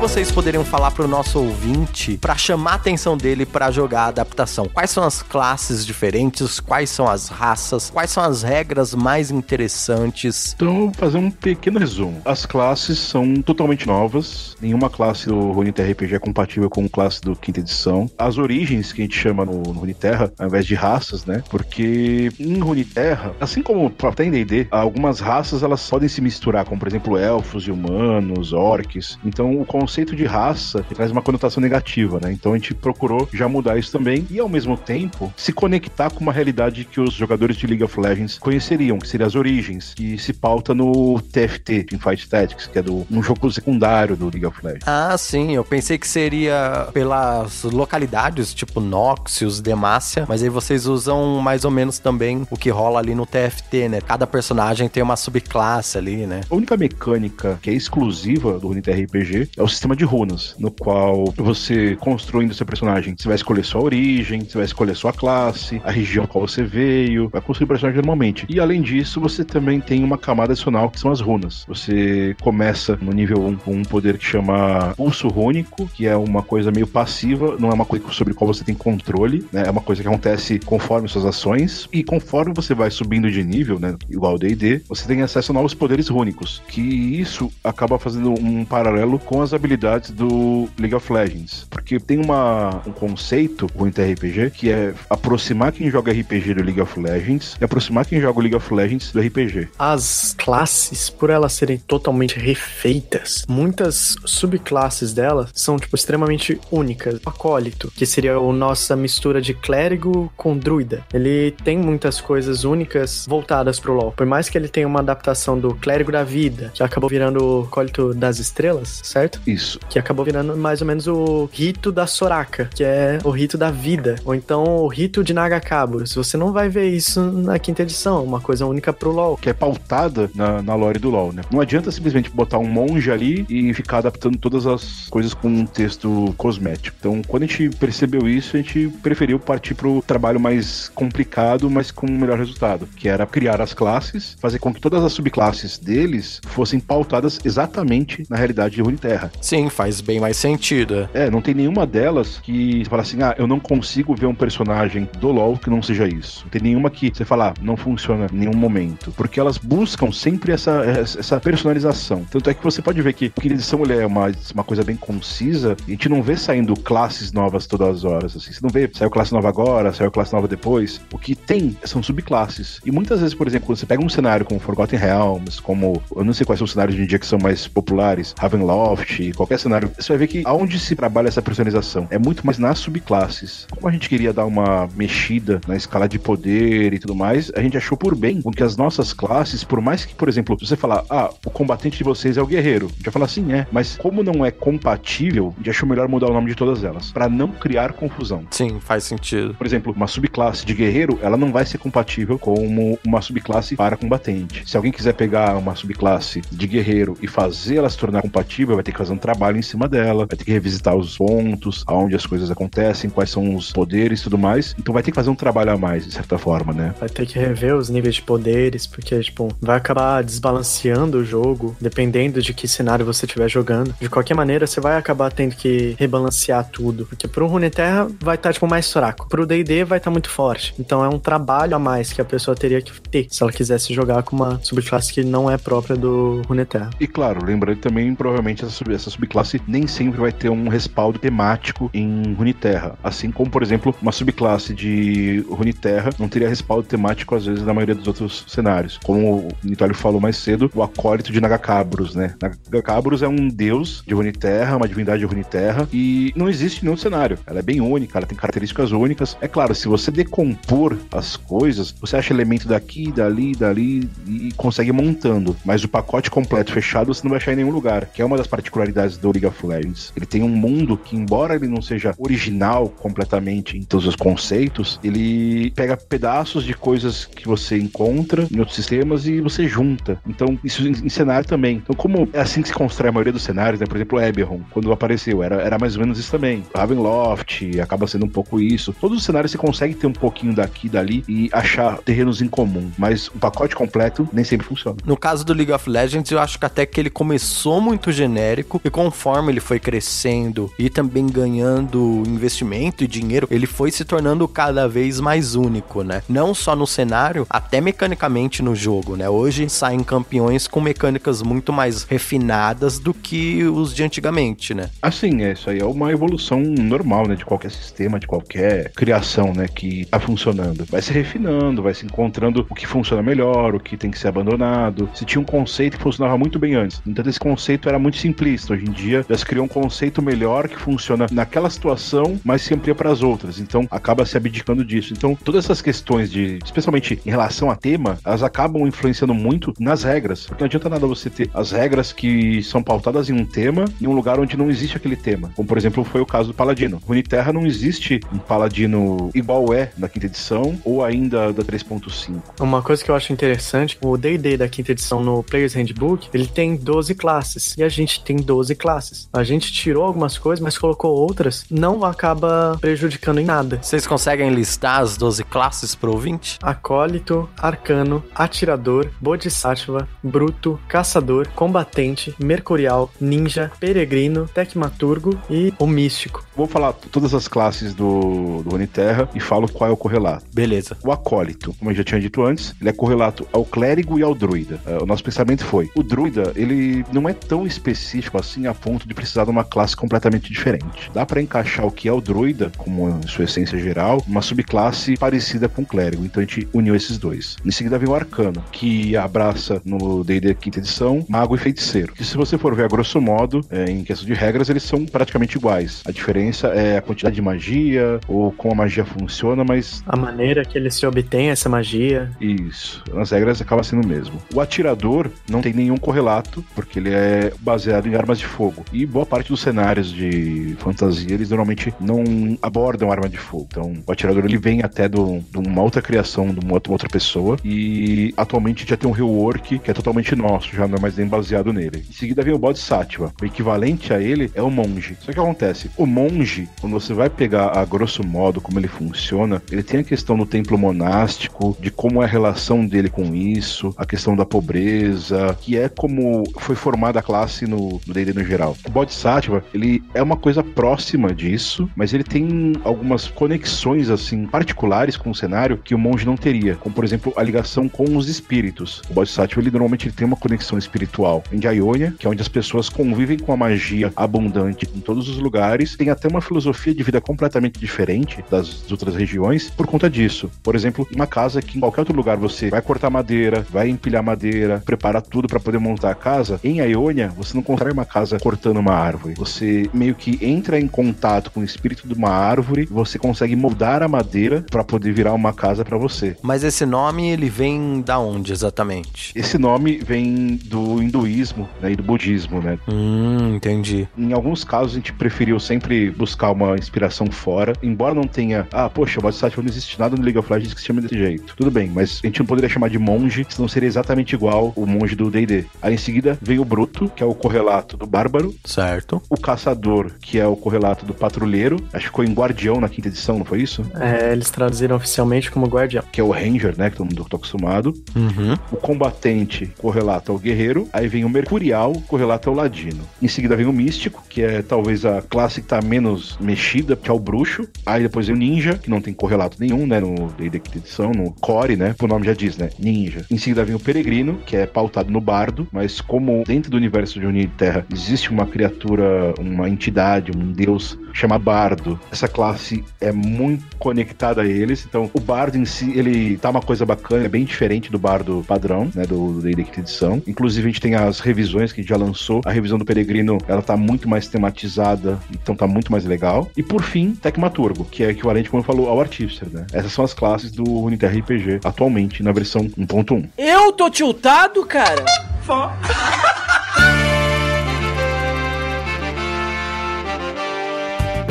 vocês 0.02 0.32
poderiam 0.32 0.66
falar 0.66 0.90
pro 0.90 1.08
nosso 1.08 1.38
ouvinte 1.38 2.18
para 2.18 2.36
chamar 2.36 2.72
a 2.72 2.76
atenção 2.76 3.16
dele 3.16 3.46
para 3.46 3.70
jogar 3.70 4.02
a 4.02 4.08
adaptação? 4.08 4.68
Quais 4.68 4.90
são 4.90 5.04
as 5.04 5.22
classes 5.22 5.86
diferentes? 5.86 6.60
Quais 6.60 6.90
são 6.90 7.08
as 7.08 7.30
raças? 7.30 7.92
Quais 7.92 8.10
são 8.10 8.24
as 8.24 8.42
regras 8.42 8.96
mais 8.96 9.30
interessantes? 9.30 10.54
Então, 10.56 10.92
fazer 10.98 11.20
um 11.20 11.30
pequeno 11.30 11.78
resumo. 11.78 12.20
As 12.26 12.48
classes 12.48 12.98
são 12.98 13.36
totalmente 13.44 13.86
novas. 13.86 14.58
Nenhuma 14.60 14.90
classe 14.90 15.28
do 15.28 15.52
Runeterra 15.52 15.92
RPG 15.92 16.16
é 16.16 16.20
compatível 16.20 16.68
com 16.68 16.90
classe 16.90 17.22
do 17.22 17.36
quinta 17.36 17.60
edição. 17.60 18.10
As 18.18 18.40
origens 18.40 18.92
que 18.92 19.02
a 19.02 19.06
gente 19.06 19.16
chama 19.16 19.46
no, 19.46 19.62
no 19.62 19.82
Runeterra, 19.82 20.34
ao 20.40 20.48
invés 20.48 20.66
de 20.66 20.74
raças, 20.74 21.26
né? 21.26 21.44
Porque 21.48 22.32
em 22.40 22.58
Runeterra, 22.58 23.36
assim 23.40 23.62
como 23.62 23.94
até 24.02 24.26
em 24.26 24.32
D&D, 24.32 24.68
algumas 24.72 25.20
raças 25.20 25.62
elas 25.62 25.88
podem 25.88 26.10
se 26.10 26.22
misturar, 26.22 26.66
como 26.66 26.80
por 26.80 26.88
exemplo 26.88 27.20
elfos 27.20 27.68
e 27.68 27.72
humanos, 27.72 28.52
orcs. 28.52 29.20
Então, 29.24 29.62
o 29.62 29.64
conceito 29.64 29.91
de 30.16 30.26
raça 30.26 30.84
traz 30.96 31.12
uma 31.12 31.22
conotação 31.22 31.62
negativa, 31.62 32.20
né? 32.22 32.32
Então 32.32 32.54
a 32.54 32.56
gente 32.56 32.74
procurou 32.74 33.28
já 33.34 33.48
mudar 33.48 33.78
isso 33.78 33.92
também 33.92 34.26
e 34.30 34.40
ao 34.40 34.48
mesmo 34.48 34.78
tempo 34.78 35.34
se 35.36 35.52
conectar 35.52 36.10
com 36.10 36.20
uma 36.22 36.32
realidade 36.32 36.86
que 36.86 37.00
os 37.00 37.14
jogadores 37.14 37.58
de 37.58 37.68
League 37.68 37.84
of 37.84 38.00
Legends 38.00 38.38
conheceriam, 38.38 39.00
que 39.00 39.08
seria 39.08 39.26
as 39.26 39.36
origens, 39.36 39.94
que 39.94 40.18
se 40.18 40.34
pauta 40.34 40.74
no 40.74 41.20
TFT, 41.22 41.84
Teamfight 41.84 42.30
Tactics, 42.30 42.68
que 42.68 42.80
é 42.80 42.82
do, 42.82 43.06
um 43.12 43.22
jogo 43.22 43.52
secundário 43.52 44.16
do 44.16 44.26
League 44.26 44.46
of 44.46 44.58
Legends. 44.64 44.88
Ah, 44.88 45.18
sim, 45.18 45.56
eu 45.56 45.64
pensei 45.64 45.98
que 45.98 46.08
seria 46.08 46.88
pelas 46.94 47.64
localidades, 47.64 48.54
tipo 48.54 48.80
Noxius, 48.80 49.60
Demacia, 49.60 50.26
mas 50.28 50.44
aí 50.44 50.50
vocês 50.50 50.86
usam 50.86 51.40
mais 51.40 51.66
ou 51.66 51.72
menos 51.72 52.00
também 52.00 52.46
o 52.50 52.58
que 52.58 52.70
rola 52.70 53.00
ali 53.00 53.16
no 53.16 53.26
TFT, 53.26 53.90
né? 53.90 54.02
Cada 54.02 54.26
personagem 54.26 54.88
tem 54.88 55.02
uma 55.02 55.16
subclasse 55.16 55.98
ali, 55.98 56.26
né? 56.26 56.42
A 56.50 56.56
única 56.56 56.78
mecânica 56.78 57.60
que 57.62 57.70
é 57.70 57.74
exclusiva 57.74 58.60
do 58.60 58.72
RPG 58.72 59.50
é 59.58 59.64
o 59.64 59.68
sistema 59.82 59.96
de 59.96 60.06
runas, 60.06 60.56
no 60.60 60.70
qual 60.70 61.34
você 61.36 61.96
construindo 61.96 62.54
seu 62.54 62.67
personagem, 62.67 63.15
você 63.17 63.28
vai 63.28 63.36
escolher 63.36 63.65
sua 63.65 63.82
origem, 63.82 64.41
você 64.41 64.56
vai 64.56 64.65
escolher 64.65 64.96
sua 64.96 65.12
classe, 65.12 65.82
a 65.84 65.89
região 65.89 66.28
qual 66.28 66.48
você 66.48 66.62
veio, 66.62 67.30
vai 67.30 67.41
construir 67.41 67.65
o 67.65 67.67
personagem 67.70 67.98
normalmente. 67.98 68.46
E 68.48 68.60
além 68.60 68.80
disso, 68.80 69.20
você 69.20 69.44
também 69.44 69.82
tem 69.82 70.04
uma 70.04 70.20
camada 70.20 70.54
adicional 70.54 70.88
que 70.91 71.00
são 71.00 71.12
as 71.12 71.20
runas. 71.20 71.65
Você 71.67 72.36
começa 72.44 72.96
no 73.02 73.12
nível 73.12 73.44
1 73.44 73.56
com 73.56 73.72
um 73.72 73.82
poder 73.82 74.20
que 74.20 74.26
chama 74.26 74.94
Pulso 74.96 75.28
Rúnico, 75.28 75.88
que 75.88 76.06
é 76.06 76.15
uma 76.15 76.44
coisa 76.44 76.72
meio 76.72 76.86
passiva, 76.86 77.56
não 77.58 77.70
é 77.70 77.74
uma 77.74 77.86
coisa 77.86 78.06
sobre 78.12 78.36
qual 78.36 78.54
você 78.54 78.63
tem 78.63 78.76
controle, 78.76 79.48
né? 79.52 79.63
É 79.65 79.72
uma 79.72 79.82
coisa 79.82 80.04
que 80.04 80.08
acontece 80.08 80.60
conforme 80.60 81.08
suas 81.08 81.26
ações. 81.26 81.89
E 81.91 82.04
conforme 82.04 82.54
você 82.54 82.76
vai 82.76 82.91
subindo 82.91 83.32
de 83.32 83.44
nível, 83.44 83.80
né? 83.80 83.96
Igual 84.12 84.38
DD, 84.38 84.84
você 84.88 85.08
tem 85.08 85.24
acesso 85.24 85.52
a 85.52 85.56
novos 85.56 85.74
poderes 85.74 86.08
rúnicos. 86.08 86.62
Que 86.67 86.82
isso 86.82 87.52
acaba 87.63 87.98
fazendo 87.98 88.32
um 88.39 88.63
paralelo 88.63 89.17
com 89.17 89.41
as 89.41 89.56
habilidades 89.56 89.71
do 90.12 90.70
League 90.80 90.96
of 90.96 91.12
Legends. 91.12 91.68
Porque 91.70 92.00
tem 92.00 92.20
uma, 92.20 92.82
um 92.86 92.92
conceito 92.92 93.68
com 93.74 93.86
o 93.86 93.88
RPG 93.88 94.52
que 94.52 94.72
é 94.72 94.94
aproximar 95.10 95.72
quem 95.72 95.90
joga 95.90 96.12
RPG 96.12 96.54
do 96.54 96.64
League 96.64 96.82
of 96.82 97.00
Legends 97.00 97.56
e 97.60 97.64
aproximar 97.64 98.06
quem 98.06 98.20
joga 98.20 98.40
o 98.40 98.42
League 98.42 98.56
of 98.56 98.74
Legends 98.74 99.12
do 99.12 99.20
RPG. 99.20 99.70
As 99.78 100.36
classes, 100.38 101.10
por 101.10 101.30
elas 101.30 101.54
serem 101.54 101.78
totalmente 101.78 102.40
refeitas, 102.40 103.46
muitas 103.48 104.16
subclasses 104.26 105.14
delas 105.14 105.50
são, 105.54 105.78
tipo, 105.78 105.96
extremamente 105.96 106.60
únicas. 106.72 107.20
O 107.26 107.30
acólito, 107.30 107.92
que 107.96 108.06
seria 108.06 108.36
a 108.36 108.54
nossa 108.54 108.96
mistura 108.96 109.42
de 109.42 109.54
clérigo 109.54 110.32
com 110.36 110.58
druida. 110.58 111.06
Ele 111.14 111.52
tem 111.64 111.78
muitas 111.78 112.20
coisas 112.20 112.64
únicas 112.64 113.26
voltadas 113.28 113.80
pro 113.80 113.94
LoL. 113.94 114.12
Por 114.12 114.26
mais 114.26 114.50
que 114.50 114.58
ele 114.58 114.68
tenha 114.68 114.88
uma 114.88 115.00
adaptação 115.00 115.60
do 115.60 115.76
clérigo 115.76 116.12
da 116.12 116.24
vida, 116.24 116.72
que 116.74 116.84
acabou 116.84 117.10
virando 117.10 117.44
o 117.44 117.64
acólito 117.64 118.14
das 118.14 118.40
estrelas, 118.40 119.02
certo? 119.04 119.42
Isso. 119.46 119.61
Que 119.89 120.00
acabou 120.00 120.26
virando 120.26 120.56
mais 120.56 120.82
ou 120.82 120.88
menos 120.88 121.08
o 121.08 121.50
rito 121.52 121.91
da 121.91 122.08
Soraka, 122.08 122.69
que 122.74 122.84
é 122.84 123.19
o 123.24 123.30
rito 123.30 123.58
da 123.58 123.71
vida. 123.71 124.15
Ou 124.26 124.36
então 124.36 124.63
o 124.63 124.88
rito 124.88 125.24
de 125.24 125.34
Nagakabros. 125.34 126.15
Você 126.15 126.38
não 126.38 126.52
vai 126.52 126.69
ver 126.69 126.89
isso 126.89 127.21
na 127.21 127.58
quinta 127.60 127.82
edição, 127.82 128.24
uma 128.24 128.39
coisa 128.39 128.65
única 128.65 128.93
pro 128.93 129.12
LoL. 129.12 129.38
Que 129.38 129.50
é 129.50 129.54
pautada 129.54 130.30
na, 130.36 130.62
na 130.62 130.76
lore 130.76 131.00
do 131.00 131.10
LoL, 131.10 131.32
né? 131.34 131.41
Não 131.52 131.62
adianta 131.62 131.91
simplesmente 131.91 132.30
botar 132.30 132.58
um 132.58 132.67
monge 132.67 133.12
ali 133.12 133.45
e 133.50 133.74
ficar 133.74 134.00
adaptando 134.00 134.38
todas 134.38 134.65
as 134.65 135.08
coisas 135.10 135.34
com 135.34 135.47
um 135.47 135.65
texto 135.65 136.34
cosmético. 136.38 136.95
Então, 137.00 137.21
quando 137.28 137.43
a 137.43 137.45
gente 137.45 137.69
percebeu 137.78 138.28
isso, 138.28 138.56
a 138.56 138.62
gente 138.62 138.89
preferiu 139.02 139.39
partir 139.39 139.74
pro 139.74 140.02
trabalho 140.06 140.39
mais 140.39 140.89
complicado, 140.95 141.69
mas 141.69 141.91
com 141.91 142.08
um 142.08 142.17
melhor 142.17 142.38
resultado, 142.38 142.88
que 142.95 143.08
era 143.08 143.26
criar 143.26 143.62
as 143.62 143.74
classes, 143.74 144.36
fazer 144.39 144.60
com 144.60 144.74
que 144.74 144.82
todas 144.82 145.04
as 145.04 145.13
subclasses 145.13 145.78
deles 145.78 146.39
fossem 146.47 146.80
pautadas 146.80 147.39
exatamente 147.43 148.24
na 148.30 148.38
realidade 148.38 148.76
de 148.76 148.82
Runeterra. 148.82 149.32
Sim, 149.42 149.70
faz 149.70 150.00
bem 150.00 150.20
mais 150.20 150.38
sentido. 150.38 151.10
É, 151.14 151.30
não 151.30 151.42
tem 151.42 151.54
nenhuma 151.54 151.86
delas 151.86 152.40
que 152.40 152.86
fala 152.86 153.02
assim, 153.02 153.22
ah, 153.24 153.36
eu 153.38 153.48
não 153.48 153.60
consigo 153.60 154.16
ver 154.16 154.28
um 154.28 154.36
personagem 154.36 155.10
do 155.20 155.32
LoL 155.32 155.58
que 155.58 155.70
não 155.70 155.82
seja 155.82 156.08
isso. 156.08 156.44
Não 156.44 156.52
tem 156.52 156.62
nenhuma 156.62 156.90
que 156.92 157.12
você 157.14 157.26
fala, 157.26 157.50
ah, 157.50 157.54
não 157.60 157.76
funciona 157.76 158.28
em 158.32 158.38
nenhum 158.38 158.56
momento. 158.56 159.12
Porque 159.18 159.40
elas 159.40 159.58
buscam 159.58 160.12
sempre 160.12 160.52
essa, 160.52 160.84
essa 161.00 161.40
personalização. 161.40 162.24
Tanto 162.30 162.50
é 162.50 162.54
que 162.54 162.64
você 162.64 162.82
pode 162.82 163.02
ver 163.02 163.14
que 163.14 163.32
a 163.42 163.46
edição 163.46 163.82
é 163.90 164.06
uma, 164.06 164.32
uma 164.54 164.64
coisa 164.64 164.84
bem 164.84 164.96
concisa, 164.96 165.76
a 165.88 165.90
gente 165.90 166.08
não 166.08 166.22
vê 166.22 166.38
saindo 166.38 166.76
classes 166.76 167.32
novas 167.32 167.66
todas 167.66 167.98
as 167.98 168.04
horas. 168.04 168.36
Assim. 168.36 168.54
Você 168.54 168.60
não 168.62 168.70
vê, 168.70 168.90
saiu 168.94 169.10
classe 169.10 169.34
nova 169.34 169.50
agora, 169.50 169.92
saiu 169.92 170.12
classe 170.12 170.34
nova 170.34 170.48
depois. 170.48 171.02
O 171.12 171.18
que 171.18 171.36
tem 171.36 171.76
são 171.84 172.04
subclasses. 172.04 172.80
E 172.86 172.92
muitas 172.92 173.20
vezes, 173.20 173.34
por 173.34 173.48
exemplo, 173.48 173.68
quando 173.68 173.80
você 173.80 173.86
pega 173.88 174.04
um 174.04 174.10
cenário 174.10 174.46
como 174.46 174.60
Forgotten 174.60 175.00
Realms, 175.00 175.60
como, 175.62 176.02
eu 176.16 176.24
não 176.24 176.34
sei 176.34 176.46
quais 176.46 176.60
são 176.60 176.66
os 176.66 176.72
cenários 176.72 176.96
de 176.96 177.08
dia 177.08 177.18
que 177.18 177.26
são 177.26 177.40
mais 177.40 177.68
populares, 177.68 178.36
Ravenloft, 178.38 179.31
qualquer 179.34 179.60
cenário, 179.60 179.91
você 179.98 180.10
vai 180.10 180.17
ver 180.17 180.28
que 180.28 180.44
aonde 180.46 180.80
se 180.80 180.96
trabalha 180.96 181.28
essa 181.28 181.41
personalização 181.41 182.08
é 182.10 182.17
muito 182.17 182.46
mais 182.46 182.58
nas 182.58 182.80
subclasses. 182.80 183.67
Como 183.70 183.88
a 183.88 183.91
gente 183.91 184.10
queria 184.10 184.34
dar 184.34 184.46
uma 184.46 184.88
mexida 184.96 185.62
na 185.67 185.76
escala 185.76 186.08
de 186.08 186.20
poder 186.20 186.94
e 186.94 187.00
tudo 187.00 187.15
mais, 187.15 187.52
a 187.56 187.62
gente 187.62 187.78
achou 187.78 187.98
por 187.98 188.15
bem 188.15 188.41
com 188.41 188.52
que 188.52 188.63
as 188.63 188.78
nossas 188.78 189.13
classes, 189.13 189.63
por 189.63 189.82
mais 189.82 190.06
que, 190.06 190.13
por 190.15 190.28
exemplo, 190.28 190.58
você 190.60 190.76
falar, 190.76 191.04
ah, 191.10 191.30
o 191.46 191.50
combatente 191.50 191.98
de 191.98 192.04
vocês 192.04 192.38
é 192.38 192.41
o 192.41 192.48
guerreiro, 192.48 192.88
a 192.88 192.89
gente 192.89 193.04
vai 193.04 193.13
falar 193.13 193.26
assim, 193.26 193.52
é, 193.54 193.67
mas 193.72 193.98
como 193.98 194.24
não 194.24 194.46
é 194.46 194.52
compatível, 194.52 195.54
a 195.56 195.60
gente 195.60 195.70
achou 195.70 195.88
melhor 195.88 196.08
mudar 196.08 196.28
o 196.28 196.34
nome 196.34 196.50
de 196.50 196.56
todas 196.56 196.84
elas, 196.84 197.12
para 197.12 197.30
não 197.30 197.50
criar 197.50 197.94
confusão. 197.94 198.44
Sim, 198.52 198.80
faz 198.80 199.04
sentido. 199.04 199.54
Por 199.54 199.65
exemplo, 199.65 199.94
uma 199.94 200.08
subclasse 200.08 200.65
de 200.65 200.74
guerreiro, 200.74 201.20
ela 201.22 201.38
não 201.38 201.52
vai 201.52 201.65
ser 201.65 201.78
compatível 201.78 202.38
com 202.38 202.98
uma 203.06 203.22
subclasse 203.22 203.76
para 203.76 203.98
combatente. 203.98 204.63
Se 204.65 204.78
alguém 204.78 204.91
quiser 204.91 205.13
pegar 205.13 205.58
uma 205.58 205.76
subclasse 205.76 206.41
de 206.52 206.67
guerreiro 206.67 207.17
e 207.22 207.28
fazer 207.28 207.78
ela 207.78 207.89
se 207.89 207.98
tornar 207.98 208.22
compatível, 208.22 208.76
vai 208.76 208.84
ter 208.84 208.91
que 208.91 208.98
fazer 208.98 209.13
um 209.13 209.17
trabalho 209.22 209.58
em 209.58 209.62
cima 209.62 209.88
dela, 209.88 210.26
vai 210.26 210.38
ter 210.38 210.44
que 210.44 210.52
revisitar 210.52 210.96
os 210.96 211.18
pontos, 211.18 211.84
aonde 211.88 212.16
as 212.16 212.26
coisas 212.26 212.52
acontecem, 212.52 213.10
quais 213.10 213.30
são 213.30 213.56
os 213.56 213.72
poderes 213.72 214.20
e 214.20 214.24
tudo 214.24 214.38
mais. 214.38 214.76
Então 214.78 214.94
vai 214.94 215.04
ter 215.04 215.12
que 215.12 215.16
fazer 215.16 215.30
um 215.30 215.36
trabalho 215.36 215.72
a 215.72 215.78
mais, 215.78 216.06
de 216.06 216.12
certa 216.12 216.38
forma, 216.38 216.74
né? 216.74 216.94
Vai 217.00 217.10
ter 217.10 217.26
que 217.26 217.38
rever 217.38 217.76
os 217.76 217.90
níveis 217.90 218.16
de 218.16 218.22
poderes, 218.22 218.88
porque, 218.88 219.20
tipo, 219.22 219.50
vai 219.62 219.78
acabar 219.78 220.24
desbalanceando 220.24 221.20
o 221.20 221.26
jogo, 221.26 221.76
dependendo 221.80 222.42
de 222.42 222.54
que 222.54 222.68
cenário 222.68 223.06
você 223.06 223.26
estiver 223.26 223.50
jogando. 223.50 223.94
De 224.00 224.10
qualquer 224.10 224.34
maneira, 224.34 224.66
você 224.66 224.82
vai 224.82 224.98
acabar 224.98 225.32
tendo 225.32 225.56
que 225.56 225.96
rebalancear 226.00 226.68
tudo. 226.72 227.06
Porque 227.06 227.28
pro 227.28 227.48
Runeterra 227.48 228.08
vai 228.20 228.36
estar, 228.36 228.50
tá, 228.50 228.54
tipo, 228.54 228.68
mais 228.68 228.92
fraco. 228.92 229.28
Pro 229.30 229.46
D&D 229.46 229.84
vai 229.84 230.00
estar 230.00 230.10
tá 230.10 230.12
muito 230.12 230.30
forte. 230.30 230.74
Então 230.80 231.04
é 231.04 231.10
um 231.10 231.20
trabalho 231.20 231.76
a 231.76 231.80
mais 231.80 232.12
que 232.12 232.22
a 232.22 232.26
pessoa 232.26 232.56
teria 232.56 232.82
que 232.82 233.00
ter 233.02 233.28
se 233.30 233.44
ela 233.44 233.52
quisesse 233.52 233.94
jogar 233.94 234.24
com 234.24 234.36
uma 234.36 234.60
subclasse 234.64 235.14
que 235.14 235.24
não 235.24 235.50
é 235.50 235.58
própria 235.58 235.96
do 235.96 236.42
Runeterra. 236.48 236.90
E 237.00 237.08
claro, 237.08 237.46
lembrando 237.46 237.78
também, 237.78 238.14
provavelmente 238.16 238.64
essa, 238.64 238.74
sub, 238.74 238.94
essa 238.94 239.11
subclasse 239.12 239.62
nem 239.67 239.88
sempre 239.88 240.19
vai 240.19 240.32
ter 240.32 240.50
um 240.50 240.67
respaldo 240.67 241.19
temático 241.19 241.89
em 241.93 242.34
Runeterra. 242.34 242.97
Assim 243.04 243.32
como, 243.32 243.50
por 243.50 243.62
exemplo, 243.63 243.93
uma 244.02 244.12
subclasse 244.12 244.74
de 244.74 245.45
Runeterra 245.50 246.12
não 246.17 246.28
teria 246.28 246.50
respaldo 246.50 246.88
temático, 246.88 247.36
às 247.36 247.45
vezes, 247.45 247.63
na 247.63 247.74
maioria 247.74 247.95
dos 247.95 248.08
outros 248.08 248.45
cenários. 248.47 249.00
Como 249.04 249.38
o 249.38 249.50
Nitório 249.63 249.95
falou 249.95 250.19
mais 250.19 250.38
cedo, 250.38 250.71
o 250.74 250.84
acólito 250.84 251.32
de 251.32 251.41
Nagakabros, 251.41 252.15
né? 252.15 252.36
Nagakabros 252.41 253.21
é 253.21 253.28
um 253.28 253.47
deus 253.47 254.04
de 254.06 254.13
Runeterra, 254.13 254.78
uma 254.78 254.88
divindade 254.88 255.19
de 255.19 255.26
Runeterra, 255.26 255.88
e 255.91 256.32
não 256.36 256.50
existe 256.50 256.84
nenhum 256.84 256.97
cenário. 256.97 257.38
Ela 257.45 257.60
é 257.60 257.63
bem 257.63 257.82
única, 257.82 258.17
ela 258.17 258.28
tem 258.28 258.38
características 258.38 258.91
únicas. 258.91 259.38
É 259.41 259.47
claro, 259.47 259.76
se 259.76 259.88
você 259.88 260.12
decompor 260.12 260.97
as 261.12 261.36
coisas, 261.36 261.93
você 262.00 262.17
acha 262.17 262.34
elemento 262.34 262.67
daqui, 262.67 263.12
dali, 263.12 263.54
dali 263.54 264.10
e 264.28 264.52
consegue 264.56 264.91
montando. 264.91 265.56
Mas 265.65 265.84
o 265.84 265.89
pacote 265.89 266.30
completo 266.30 266.71
fechado 266.71 267.13
você 267.13 267.24
não 267.24 267.30
vai 267.30 267.38
achar 267.38 267.54
em 267.54 267.58
nenhum 267.58 267.71
lugar, 267.71 268.06
que 268.06 268.21
é 268.21 268.26
uma 268.26 268.38
das 268.38 268.47
particularidades 268.47 269.01
do 269.10 269.32
League 269.32 269.46
of 269.46 269.66
Legends. 269.66 270.12
Ele 270.16 270.26
tem 270.26 270.44
um 270.44 270.50
mundo 270.50 270.98
que, 270.98 271.16
embora 271.16 271.56
ele 271.56 271.68
não 271.68 271.82
seja 271.82 272.14
original 272.18 272.90
completamente 272.90 273.78
em 273.78 273.84
todos 273.84 274.08
os 274.08 274.16
conceitos, 274.16 275.00
ele 275.04 275.72
pega 275.72 275.98
pedaços 275.98 276.64
de 276.64 276.74
coisas 276.74 277.26
que 277.26 277.48
você 277.48 277.78
encontra 277.78 278.48
em 278.52 278.60
outros 278.60 278.76
sistemas 278.76 279.26
e 279.26 279.42
você 279.42 279.68
junta. 279.68 280.20
Então, 280.28 280.58
isso 280.64 280.88
em, 280.88 280.92
em 280.92 281.10
cenário 281.10 281.48
também. 281.48 281.78
Então, 281.78 281.96
como 281.96 282.28
é 282.34 282.42
assim 282.42 282.62
que 282.62 282.70
se 282.70 282.74
constrói 282.74 283.10
a 283.10 283.12
maioria 283.12 283.34
dos 283.34 283.44
cenários, 283.44 283.80
né? 283.80 283.86
Por 283.86 283.98
exemplo, 283.98 284.20
Eberron, 284.20 284.62
quando 284.72 284.92
apareceu, 284.92 285.44
era, 285.44 285.56
era 285.62 285.78
mais 285.78 285.96
ou 285.96 286.02
menos 286.02 286.20
isso 286.20 286.32
também. 286.32 286.64
Ravenloft 286.76 287.80
acaba 287.80 288.08
sendo 288.08 288.26
um 288.26 288.30
pouco 288.30 288.60
isso. 288.60 288.94
Todos 289.00 289.18
os 289.18 289.24
cenários 289.24 289.52
você 289.52 289.58
consegue 289.58 289.96
ter 289.96 290.08
um 290.08 290.14
pouquinho 290.14 290.54
daqui 290.54 290.88
e 290.88 290.90
dali 290.90 291.24
e 291.28 291.50
achar 291.52 291.98
terrenos 292.00 292.42
em 292.42 292.48
comum, 292.48 292.92
mas 292.98 293.28
o 293.28 293.40
pacote 293.40 293.76
completo 293.76 294.28
nem 294.32 294.44
sempre 294.44 294.68
funciona. 294.68 294.98
No 295.06 295.18
caso 295.18 295.46
do 295.46 295.54
League 295.54 295.72
of 295.72 295.90
Legends, 295.90 296.32
eu 296.32 296.40
acho 296.40 296.60
que 296.60 296.66
até 296.66 296.86
que 296.86 297.00
ele 297.00 297.10
começou 297.10 297.82
muito 297.82 298.12
genérico 298.12 298.82
e 298.84 298.90
conforme 298.92 299.52
ele 299.52 299.60
foi 299.60 299.80
crescendo 299.80 300.72
e 300.78 300.90
também 300.90 301.26
ganhando 301.28 302.24
investimento 302.28 303.04
e 303.04 303.08
dinheiro, 303.08 303.48
ele 303.50 303.66
foi 303.66 303.92
se 303.92 304.04
tornando 304.04 304.48
cada 304.48 304.88
vez 304.88 305.20
mais 305.20 305.56
único, 305.56 306.04
né? 306.04 306.22
Não 306.28 306.54
só 306.54 306.76
no 306.76 306.86
cenário, 306.86 307.48
até 307.50 307.80
mecanicamente 307.80 308.62
no 308.62 308.76
jogo, 308.76 309.16
né? 309.16 309.30
Hoje 309.30 309.70
saem 309.70 310.04
campeões 310.04 310.68
com 310.68 310.82
mecânicas 310.82 311.42
muito 311.42 311.72
mais 311.72 312.04
refinadas 312.04 313.00
do 313.00 313.14
que 313.14 313.64
os 313.64 313.96
de 313.96 314.04
antigamente, 314.04 314.74
né? 314.74 314.90
Assim, 315.02 315.44
é, 315.44 315.54
isso 315.54 315.70
aí 315.70 315.80
é 315.80 315.86
uma 315.86 316.12
evolução 316.12 316.60
normal, 316.60 317.28
né? 317.28 317.36
De 317.36 317.46
qualquer 317.46 317.72
sistema, 317.72 318.20
de 318.20 318.28
qualquer 318.28 318.92
criação, 318.92 319.54
né? 319.54 319.68
Que 319.68 320.06
tá 320.06 320.20
funcionando. 320.20 320.86
Vai 320.90 321.02
se 321.02 321.14
refinando, 321.14 321.82
vai 321.82 321.94
se 321.94 322.06
encontrando 322.06 322.66
o 322.70 322.76
que 322.76 322.86
funciona 322.86 323.24
melhor, 323.24 323.76
o 323.76 323.80
que 323.80 323.96
tem 323.96 324.12
que 324.12 324.20
ser 324.20 324.28
abandonado. 324.28 325.10
Se 325.14 325.26
tinha 325.26 325.42
um 325.42 325.46
conceito 325.46 325.98
que 325.98 326.04
funcionava 326.04 326.38
muito 326.38 326.60
bem 326.60 326.76
antes. 326.76 327.02
Então 327.08 327.24
esse 327.28 327.40
conceito 327.40 327.88
era 327.88 327.98
muito 327.98 328.18
simplista. 328.18 328.76
Em 328.84 328.91
dia 328.91 329.26
se 329.41 329.46
criou 329.46 329.65
um 329.65 329.67
conceito 329.67 330.22
melhor 330.22 330.67
que 330.67 330.78
funciona 330.78 331.26
naquela 331.32 331.70
situação, 331.70 332.39
mas 332.44 332.62
se 332.62 332.74
amplia 332.74 332.94
para 332.94 333.12
as 333.12 333.24
outras. 333.24 333.60
Então 333.60 333.88
acaba 333.89 334.26
se 334.26 334.38
abdicando 334.38 334.86
disso. 334.86 335.13
Então 335.13 335.36
todas 335.36 335.65
essas 335.65 335.82
questões 335.82 336.32
de, 336.32 336.60
especialmente 336.63 337.20
em 337.26 337.30
relação 337.30 337.72
a 337.72 337.76
tema, 337.76 338.20
elas 338.24 338.44
acabam 338.44 338.88
influenciando 338.88 339.34
muito 339.34 339.74
nas 339.80 340.04
regras. 340.04 340.46
Porque 340.46 340.63
não 340.63 340.67
adianta 340.67 340.89
nada 340.89 341.08
você 341.08 341.30
ter 341.30 341.50
as 341.54 341.72
regras 341.72 342.13
que 342.13 342.62
são 342.63 342.84
pautadas 342.84 343.30
em 343.30 343.34
um 343.34 343.46
tema 343.46 343.86
em 344.00 344.08
um 344.08 344.13
lugar 344.13 344.39
onde 344.39 344.56
não 344.56 344.70
existe 344.70 344.98
aquele 344.98 345.15
tema. 345.15 345.52
Como 345.56 345.67
por 345.67 345.78
exemplo 345.78 346.04
foi 346.04 346.22
o 346.22 346.26
caso 346.26 346.50
do 346.50 346.54
Paladino. 346.54 347.02
Runeterra 347.06 347.52
não 347.52 347.65
existe 347.65 348.20
um 348.32 348.38
Paladino 348.38 349.32
igual 349.34 349.74
é 349.74 349.91
na 349.98 350.08
quinta 350.08 350.28
edição 350.28 350.80
ou 350.84 351.04
ainda 351.04 351.52
da 351.52 351.63
3.5. 351.63 352.41
Uma 352.60 352.82
coisa 352.82 353.04
que 353.04 353.10
eu 353.10 353.15
acho 353.15 353.34
interessante, 353.34 353.98
o 354.02 354.17
D&D 354.17 354.58
da 354.58 354.67
quinta 354.67 354.91
edição 354.91 355.24
no 355.24 355.44
Player's 355.44 355.74
Handbook, 355.74 356.30
ele 356.34 356.48
tem 356.48 356.76
12 356.76 357.15
classes 357.15 357.76
e 357.78 357.84
a 357.84 357.89
gente 357.89 358.24
tem 358.24 358.38
12 358.38 358.71
12 358.72 358.76
classes. 358.76 359.30
A 359.34 359.44
gente 359.44 359.72
tirou 359.72 360.04
algumas 360.04 360.38
coisas, 360.38 360.64
mas 360.64 360.78
colocou 360.78 361.16
outras, 361.16 361.66
não 361.70 362.04
acaba 362.04 362.78
prejudicando 362.80 363.40
em 363.40 363.46
nada. 363.46 363.80
Vocês 363.82 364.08
conseguem 364.08 364.50
listar 364.50 365.02
as 365.02 365.18
12 365.18 365.44
classes 365.46 365.96
pro 365.96 366.12
ouvinte? 366.12 366.58
Acólito, 366.62 367.50
arcano, 367.58 368.24
atirador, 368.34 369.10
bodhisattva, 369.20 370.08
bruto, 370.24 370.80
caçador, 370.88 371.48
combatente, 371.50 372.34
mercurial, 372.40 373.12
ninja, 373.20 373.72
peregrino, 373.80 374.48
tecmaturgo 374.54 375.38
e 375.50 375.74
o 375.80 375.88
místico. 375.88 376.46
Vou 376.56 376.68
falar 376.68 376.94
todas 376.94 377.34
as 377.34 377.48
classes 377.48 377.94
do, 377.94 378.62
do 378.64 378.82
Terra 378.88 379.30
e 379.34 379.40
falo 379.40 379.72
qual 379.72 379.90
é 379.90 379.94
o 379.94 379.98
correlato. 379.98 380.46
Beleza. 380.54 380.98
O 381.04 381.12
acólito, 381.12 381.74
como 381.78 381.92
eu 381.92 381.96
já 381.96 382.04
tinha 382.04 382.20
dito 382.20 382.44
antes, 382.44 382.76
ele 382.82 382.90
é 382.90 382.94
correlato 382.94 383.48
ao 383.54 383.64
clérigo 383.64 384.20
e 384.20 384.24
ao 384.24 384.36
druida. 384.36 384.82
Uh, 384.86 385.04
o 385.04 385.06
nosso 385.06 385.24
pensamento 385.24 385.64
foi: 385.64 385.90
o 385.96 386.04
druida, 386.04 386.52
ele 386.56 387.06
não 387.12 387.30
é 387.30 387.34
tão 387.34 387.66
específico 387.66 388.38
assim 388.38 388.51
a 388.68 388.74
ponto 388.74 389.08
de 389.08 389.14
precisar 389.14 389.46
de 389.46 389.50
uma 389.50 389.64
classe 389.64 389.96
completamente 389.96 390.52
diferente. 390.52 391.12
Dá 391.14 391.26
para 391.26 391.42
encaixar 391.42 391.86
o 391.86 391.92
que 391.92 392.08
é 392.08 392.14
o 392.14 392.22
druida, 392.22 392.72
como 392.78 393.10
em 393.10 393.28
sua 393.28 393.46
essência 393.46 393.78
geral, 393.80 394.24
uma 394.28 394.42
subclasse 394.42 395.16
parecida 395.18 395.68
com 395.70 395.82
o 395.82 395.86
clérigo. 395.86 396.26
Então 396.26 396.42
a 396.42 396.46
gente 396.46 396.68
uniu 396.74 396.96
esses 396.96 397.18
dois. 397.18 397.58
Em 397.66 397.72
seguida 397.72 397.98
vem 397.98 398.10
o 398.10 398.16
arcano, 398.16 398.64
que 398.72 399.16
abraça 399.16 399.82
no 399.86 400.24
D&D 400.24 400.54
quinta 400.56 400.80
edição 400.80 401.26
mago 401.30 401.56
e 401.56 401.58
feiticeiro. 401.58 402.14
Que 402.14 402.24
se 402.24 402.38
você 402.38 402.58
for 402.58 402.76
ver 402.76 402.86
a 402.86 402.88
grosso 402.88 403.20
modo, 403.22 403.62
é, 403.70 403.86
em 403.86 404.04
questão 404.04 404.26
de 404.26 404.34
regras, 404.34 404.70
eles 404.70 404.84
são 404.84 405.06
praticamente 405.06 405.58
iguais. 405.58 406.02
A 406.06 406.12
diferença 406.12 406.68
é 406.68 406.98
a 406.98 407.02
quantidade 407.02 407.36
de 407.36 407.42
magia 407.42 408.20
ou 408.28 408.52
como 408.52 408.74
a 408.74 408.78
magia 408.78 409.06
funciona, 409.06 409.64
mas 409.64 410.04
a 410.06 410.18
maneira 410.18 410.66
que 410.66 410.78
ele 410.78 410.90
se 410.92 411.06
obtém 411.06 411.50
essa 411.50 411.70
magia. 411.70 412.32
Isso. 412.40 413.04
As 413.16 413.32
regras 413.32 413.62
acabam 413.62 413.84
sendo 413.84 414.06
o 414.06 414.08
mesmo. 414.08 414.42
O 414.54 414.60
atirador 414.60 415.30
não 415.50 415.62
tem 415.62 415.74
nenhum 415.74 415.98
correlato, 415.98 416.64
porque 416.76 417.00
ele 417.00 417.10
é 417.10 417.54
baseado 417.60 418.08
em 418.08 418.16
armas 418.16 418.40
de 418.42 418.48
fogo. 418.48 418.84
E 418.92 419.06
boa 419.06 419.26
parte 419.26 419.50
dos 419.50 419.62
cenários 419.62 420.12
de 420.12 420.76
fantasia, 420.80 421.34
eles 421.34 421.50
normalmente 421.50 421.94
não 422.00 422.24
abordam 422.62 423.12
arma 423.12 423.30
de 423.30 423.38
fogo. 423.38 423.68
Então, 423.72 423.94
o 424.06 424.12
atirador 424.12 424.46
ele 424.46 424.58
vem 424.58 424.82
até 424.84 425.08
de 425.08 425.18
uma 425.18 425.82
outra 425.82 426.02
criação 426.02 426.54
de 426.54 426.60
uma 426.60 426.74
outra 426.74 427.10
pessoa. 427.10 427.58
E 427.64 428.34
atualmente 428.36 428.86
já 428.88 428.98
tem 428.98 429.10
um 429.10 429.14
rework 429.14 429.80
que 429.80 429.92
é 429.92 429.94
totalmente 429.94 430.36
nosso, 430.36 430.76
já 430.76 430.88
não 430.88 430.98
é 430.98 431.02
mais 431.02 431.16
nem 431.18 431.28
baseado 431.28 431.72
nele. 431.72 432.04
Em 432.10 432.14
seguida 432.14 432.44
vem 432.44 432.54
o 432.54 432.58
Bodhisattva. 432.58 433.34
O 433.42 433.46
equivalente 433.46 434.14
a 434.14 434.20
ele 434.20 434.52
é 434.54 434.62
o 434.62 434.70
monge. 434.70 435.18
Só 435.22 435.32
que 435.32 435.40
acontece, 435.40 435.90
o 435.98 436.06
monge, 436.06 436.68
quando 436.80 436.94
você 436.94 437.14
vai 437.14 437.30
pegar 437.30 437.78
a 437.78 437.86
grosso 437.86 438.26
modo 438.26 438.60
como 438.60 438.80
ele 438.80 438.88
funciona, 438.88 439.62
ele 439.72 439.84
tem 439.84 440.00
a 440.00 440.04
questão 440.04 440.38
do 440.38 440.46
templo 440.46 440.78
monástico, 440.78 441.78
de 441.80 441.92
como 441.92 442.22
é 442.22 442.26
a 442.26 442.28
relação 442.28 442.86
dele 442.86 443.10
com 443.10 443.36
isso, 443.36 443.94
a 443.98 444.06
questão 444.06 444.36
da 444.36 444.46
pobreza, 444.46 445.56
que 445.62 445.78
é 445.78 445.88
como 445.88 446.44
foi 446.60 446.76
formada 446.76 447.20
a 447.20 447.24
classe 447.24 447.66
no 447.66 448.02
D&D 448.08 448.31
no, 448.34 448.44
geral. 448.44 448.76
O 448.86 448.89
Bodhisattva, 448.89 449.63
ele 449.74 450.04
é 450.13 450.22
uma 450.22 450.36
coisa 450.36 450.63
próxima 450.63 451.34
disso, 451.34 451.89
mas 451.96 452.13
ele 452.13 452.24
tem 452.24 452.74
algumas 452.84 453.28
conexões, 453.28 454.10
assim, 454.10 454.46
particulares 454.46 455.17
com 455.17 455.30
o 455.30 455.36
cenário 455.36 455.78
que 455.78 455.96
o 455.96 456.00
monge 456.00 456.26
não 456.26 456.36
teria, 456.36 456.76
como, 456.76 456.94
por 456.94 457.04
exemplo, 457.04 457.34
a 457.36 457.44
ligação 457.44 457.88
com 457.88 458.17
os 458.17 458.28
espíritos. 458.28 459.02
O 459.10 459.13
Bodhisattva, 459.13 459.62
ele 459.62 459.72
normalmente 459.72 460.08
ele 460.08 460.15
tem 460.15 460.26
uma 460.26 460.38
conexão 460.38 460.78
espiritual. 460.78 461.44
Em 461.52 461.60
Ionia, 461.63 462.13
que 462.17 462.26
é 462.26 462.30
onde 462.30 462.41
as 462.41 462.48
pessoas 462.48 462.89
convivem 462.89 463.38
com 463.38 463.54
a 463.54 463.58
magia 463.58 464.12
abundante 464.15 464.88
em 464.96 465.00
todos 465.00 465.30
os 465.30 465.38
lugares, 465.38 465.96
tem 465.96 466.10
até 466.10 466.28
uma 466.28 466.41
filosofia 466.41 466.94
de 466.94 467.04
vida 467.04 467.22
completamente 467.22 467.80
diferente 467.80 468.44
das 468.50 468.89
outras 468.91 469.15
regiões 469.15 469.70
por 469.70 469.88
conta 469.88 470.10
disso. 470.10 470.50
Por 470.63 470.76
exemplo, 470.76 471.08
uma 471.15 471.28
casa 471.28 471.62
que 471.62 471.78
em 471.78 471.80
qualquer 471.80 472.02
outro 472.02 472.15
lugar 472.15 472.38
você 472.38 472.70
vai 472.70 472.82
cortar 472.82 473.10
madeira, 473.10 473.65
vai 473.70 473.89
empilhar 473.89 474.24
madeira, 474.24 474.82
preparar 474.86 475.22
tudo 475.22 475.48
para 475.48 475.60
poder 475.60 475.78
montar 475.78 476.12
a 476.12 476.15
casa, 476.15 476.60
em 476.63 476.80
Ionia 476.80 477.30
você 477.30 477.56
não 477.56 477.63
constrói 477.63 477.91
uma 477.91 478.06
casa 478.06 478.21
cortando 478.40 478.78
uma 478.78 478.94
árvore. 478.94 479.36
Você 479.38 479.90
meio 479.94 480.16
que 480.16 480.38
entra 480.42 480.80
em 480.80 480.88
contato 480.88 481.52
com 481.52 481.62
o 481.62 481.64
espírito 481.64 482.08
de 482.08 482.14
uma 482.14 482.30
árvore, 482.30 482.88
você 482.90 483.18
consegue 483.18 483.56
moldar 483.56 484.04
a 484.04 484.08
madeira 484.08 484.66
para 484.70 484.84
poder 484.84 485.14
virar 485.14 485.34
uma 485.34 485.54
casa 485.54 485.84
para 485.84 485.98
você. 485.98 486.36
Mas 486.42 486.64
esse 486.64 486.86
nome 486.86 487.30
ele 487.30 487.50
vem 487.50 488.02
da 488.02 488.20
onde 488.20 488.52
exatamente? 488.52 489.32
Esse 489.36 489.58
nome 489.58 489.98
vem 489.98 490.60
do 490.66 491.02
hinduísmo 491.02 491.70
né, 491.82 491.92
e 491.92 491.96
do 491.96 492.04
budismo, 492.04 492.62
né? 492.62 492.78
Hum, 492.88 493.56
entendi. 493.56 494.08
Em 494.18 494.34
alguns 494.34 494.64
casos 494.64 494.94
a 494.94 494.96
gente 494.96 495.14
preferiu 495.14 495.60
sempre 495.60 496.12
buscar 496.12 496.52
uma 496.52 496.76
inspiração 496.76 497.28
fora, 497.32 497.74
embora 497.82 498.14
não 498.14 498.24
tenha, 498.24 498.68
ah, 498.72 498.90
poxa, 498.90 499.20
o 499.20 499.22
Bodhisattva 499.22 499.62
não 499.62 499.70
existe 499.70 500.00
nada 500.00 500.16
no 500.16 500.24
League 500.24 500.38
of 500.38 500.52
Legends 500.52 500.74
que 500.74 500.82
se 500.82 500.88
chama 500.88 501.02
desse 501.02 501.18
jeito. 501.18 501.56
Tudo 501.56 501.72
bem, 501.72 501.90
mas 501.90 502.20
a 502.24 502.28
gente 502.28 502.40
não 502.40 502.46
poderia 502.46 502.70
chamar 502.70 502.90
de 502.90 502.98
monge, 502.98 503.46
senão 503.50 503.68
seria 503.68 503.88
exatamente 503.88 504.34
igual 504.34 504.74
o 504.76 504.86
monge 504.86 505.16
do 505.16 505.30
D&D. 505.30 505.66
Aí 505.82 505.94
em 505.94 505.98
seguida 505.98 506.38
vem 506.42 506.60
o 506.60 506.66
Bruto, 506.66 507.12
que 507.16 507.24
é 507.24 507.26
o 507.26 507.34
correlato 507.34 507.98
do 507.98 508.06
Bárbaro. 508.12 508.54
Certo. 508.65 509.21
O 509.30 509.38
Caçador, 509.38 510.12
que 510.21 510.38
é 510.38 510.45
o 510.45 510.58
correlato 510.58 511.06
do 511.06 511.13
Patrulheiro. 511.13 511.78
Acho 511.93 512.06
que 512.06 512.10
ficou 512.10 512.26
em 512.26 512.34
Guardião 512.34 512.82
na 512.82 512.89
quinta 512.89 513.08
edição, 513.08 513.38
não 513.38 513.45
foi 513.45 513.62
isso? 513.62 513.89
É, 513.95 514.34
eles 514.34 514.50
traduziram 514.50 514.97
oficialmente 514.97 515.50
como 515.50 515.65
Guardião. 515.65 516.04
Que 516.12 516.19
é 516.19 516.24
o 516.24 516.32
Ranger, 516.32 516.78
né, 516.78 516.89
que 516.89 516.97
todo 516.97 517.08
mundo 517.08 517.24
tá 517.24 517.38
acostumado. 517.38 517.93
Uhum. 518.13 518.54
O 518.69 518.76
Combatente, 518.76 519.71
correlato 519.78 520.32
ao 520.32 520.38
Guerreiro. 520.38 520.89
Aí 520.91 521.08
vem 521.08 521.24
o 521.24 521.30
Mercurial, 521.30 521.93
correlato 522.08 522.50
ao 522.50 522.56
Ladino. 522.56 523.02
Em 523.21 523.28
seguida 523.30 523.56
vem 523.56 523.65
o 523.65 523.71
Místico, 523.71 524.24
que 524.28 524.41
é 524.41 524.62
talvez 524.62 525.06
a 525.06 525.21
classe 525.21 525.62
que 525.62 525.67
tá 525.67 525.82
menos 525.82 526.38
mexida, 526.41 526.97
que 526.97 527.10
é 527.10 527.13
o 527.13 527.19
Bruxo. 527.19 527.65
Aí 527.86 528.04
depois 528.04 528.28
vem 528.28 528.36
o 528.36 528.39
Ninja, 528.39 528.78
que 528.78 528.89
não 528.89 529.00
tem 529.00 529.13
correlato 529.13 529.56
nenhum, 529.60 529.88
né, 529.88 530.00
no 530.00 530.28
D&D 530.38 530.60
quinta 530.60 530.78
edição, 530.80 531.12
no 531.12 531.32
Core, 531.32 531.76
né, 531.76 531.95
o 532.02 532.08
nome 532.08 532.26
já 532.26 532.34
diz, 532.34 532.58
né, 532.58 532.69
Ninja. 532.78 533.26
Em 533.30 533.38
seguida 533.38 533.63
vem 533.63 533.76
o 533.76 533.80
Peregrino, 533.80 534.39
que 534.45 534.56
é 534.56 534.65
pautado 534.65 535.12
no 535.12 535.21
Bardo, 535.21 535.67
mas 535.71 536.02
como 536.02 536.43
dentro 536.45 536.71
do 536.71 536.78
universo 536.78 537.19
de 537.19 537.26
Unir 537.26 537.50
Terra 537.58 537.86
existe 538.02 538.32
uma 538.32 538.46
criatura, 538.46 539.34
uma 539.40 539.70
entidade, 539.70 540.32
um 540.36 540.52
deus 540.52 540.98
chamado 541.14 541.44
Bardo. 541.44 542.00
Essa 542.12 542.28
classe 542.28 542.84
é 543.00 543.12
muito 543.12 543.76
conectada 543.78 544.42
a 544.42 544.46
eles, 544.46 544.86
então 544.88 545.10
o 545.14 545.20
Bardo 545.20 545.58
em 545.58 545.66
si, 545.66 545.92
ele 545.96 546.38
tá 546.38 546.50
uma 546.50 546.62
coisa 546.62 546.86
bacana, 546.86 547.26
é 547.26 547.30
bem 547.30 547.44
diferente 547.44 547.92
do 547.92 548.00
Bardo 548.00 548.44
padrão, 548.48 548.90
né, 548.94 549.06
do 549.06 549.40
D&D 549.42 549.64
quinta 549.64 549.80
edição. 549.82 550.22
Inclusive 550.26 550.68
a 550.68 550.72
gente 550.72 550.82
tem 550.82 550.96
as 550.96 551.20
revisões 551.20 551.72
que 551.72 551.82
a 551.82 551.84
gente 551.84 551.90
já 551.90 551.98
lançou. 551.98 552.42
A 552.46 552.52
revisão 552.52 552.78
do 552.78 552.86
Peregrino, 552.86 553.38
ela 553.48 553.62
tá 553.62 553.78
muito 553.78 554.10
mais 554.10 554.28
tematizada, 554.28 555.20
então 555.32 555.56
tá 555.56 555.68
muito 555.68 555.92
mais 555.92 556.06
legal. 556.06 556.50
E 556.58 556.64
por 556.64 556.82
fim, 556.82 557.14
Tecmaturgo, 557.14 557.86
que 557.86 558.04
é 558.04 558.10
equivalente, 558.10 558.50
como 558.50 558.62
eu 558.62 558.66
falou, 558.66 558.90
ao 558.90 559.00
Artificer, 559.00 559.48
né? 559.52 559.66
Essas 559.74 559.92
são 559.92 560.04
as 560.04 560.14
classes 560.14 560.52
do 560.52 560.64
Uniterra 560.64 561.18
RPG 561.20 561.60
atualmente 561.64 562.24
na 562.24 562.32
versão 562.32 562.64
1.1. 562.64 563.30
Eu 563.38 563.72
tô 563.74 563.90
tiltado, 563.90 564.66
cara? 564.66 565.06
Fó. 565.44 565.72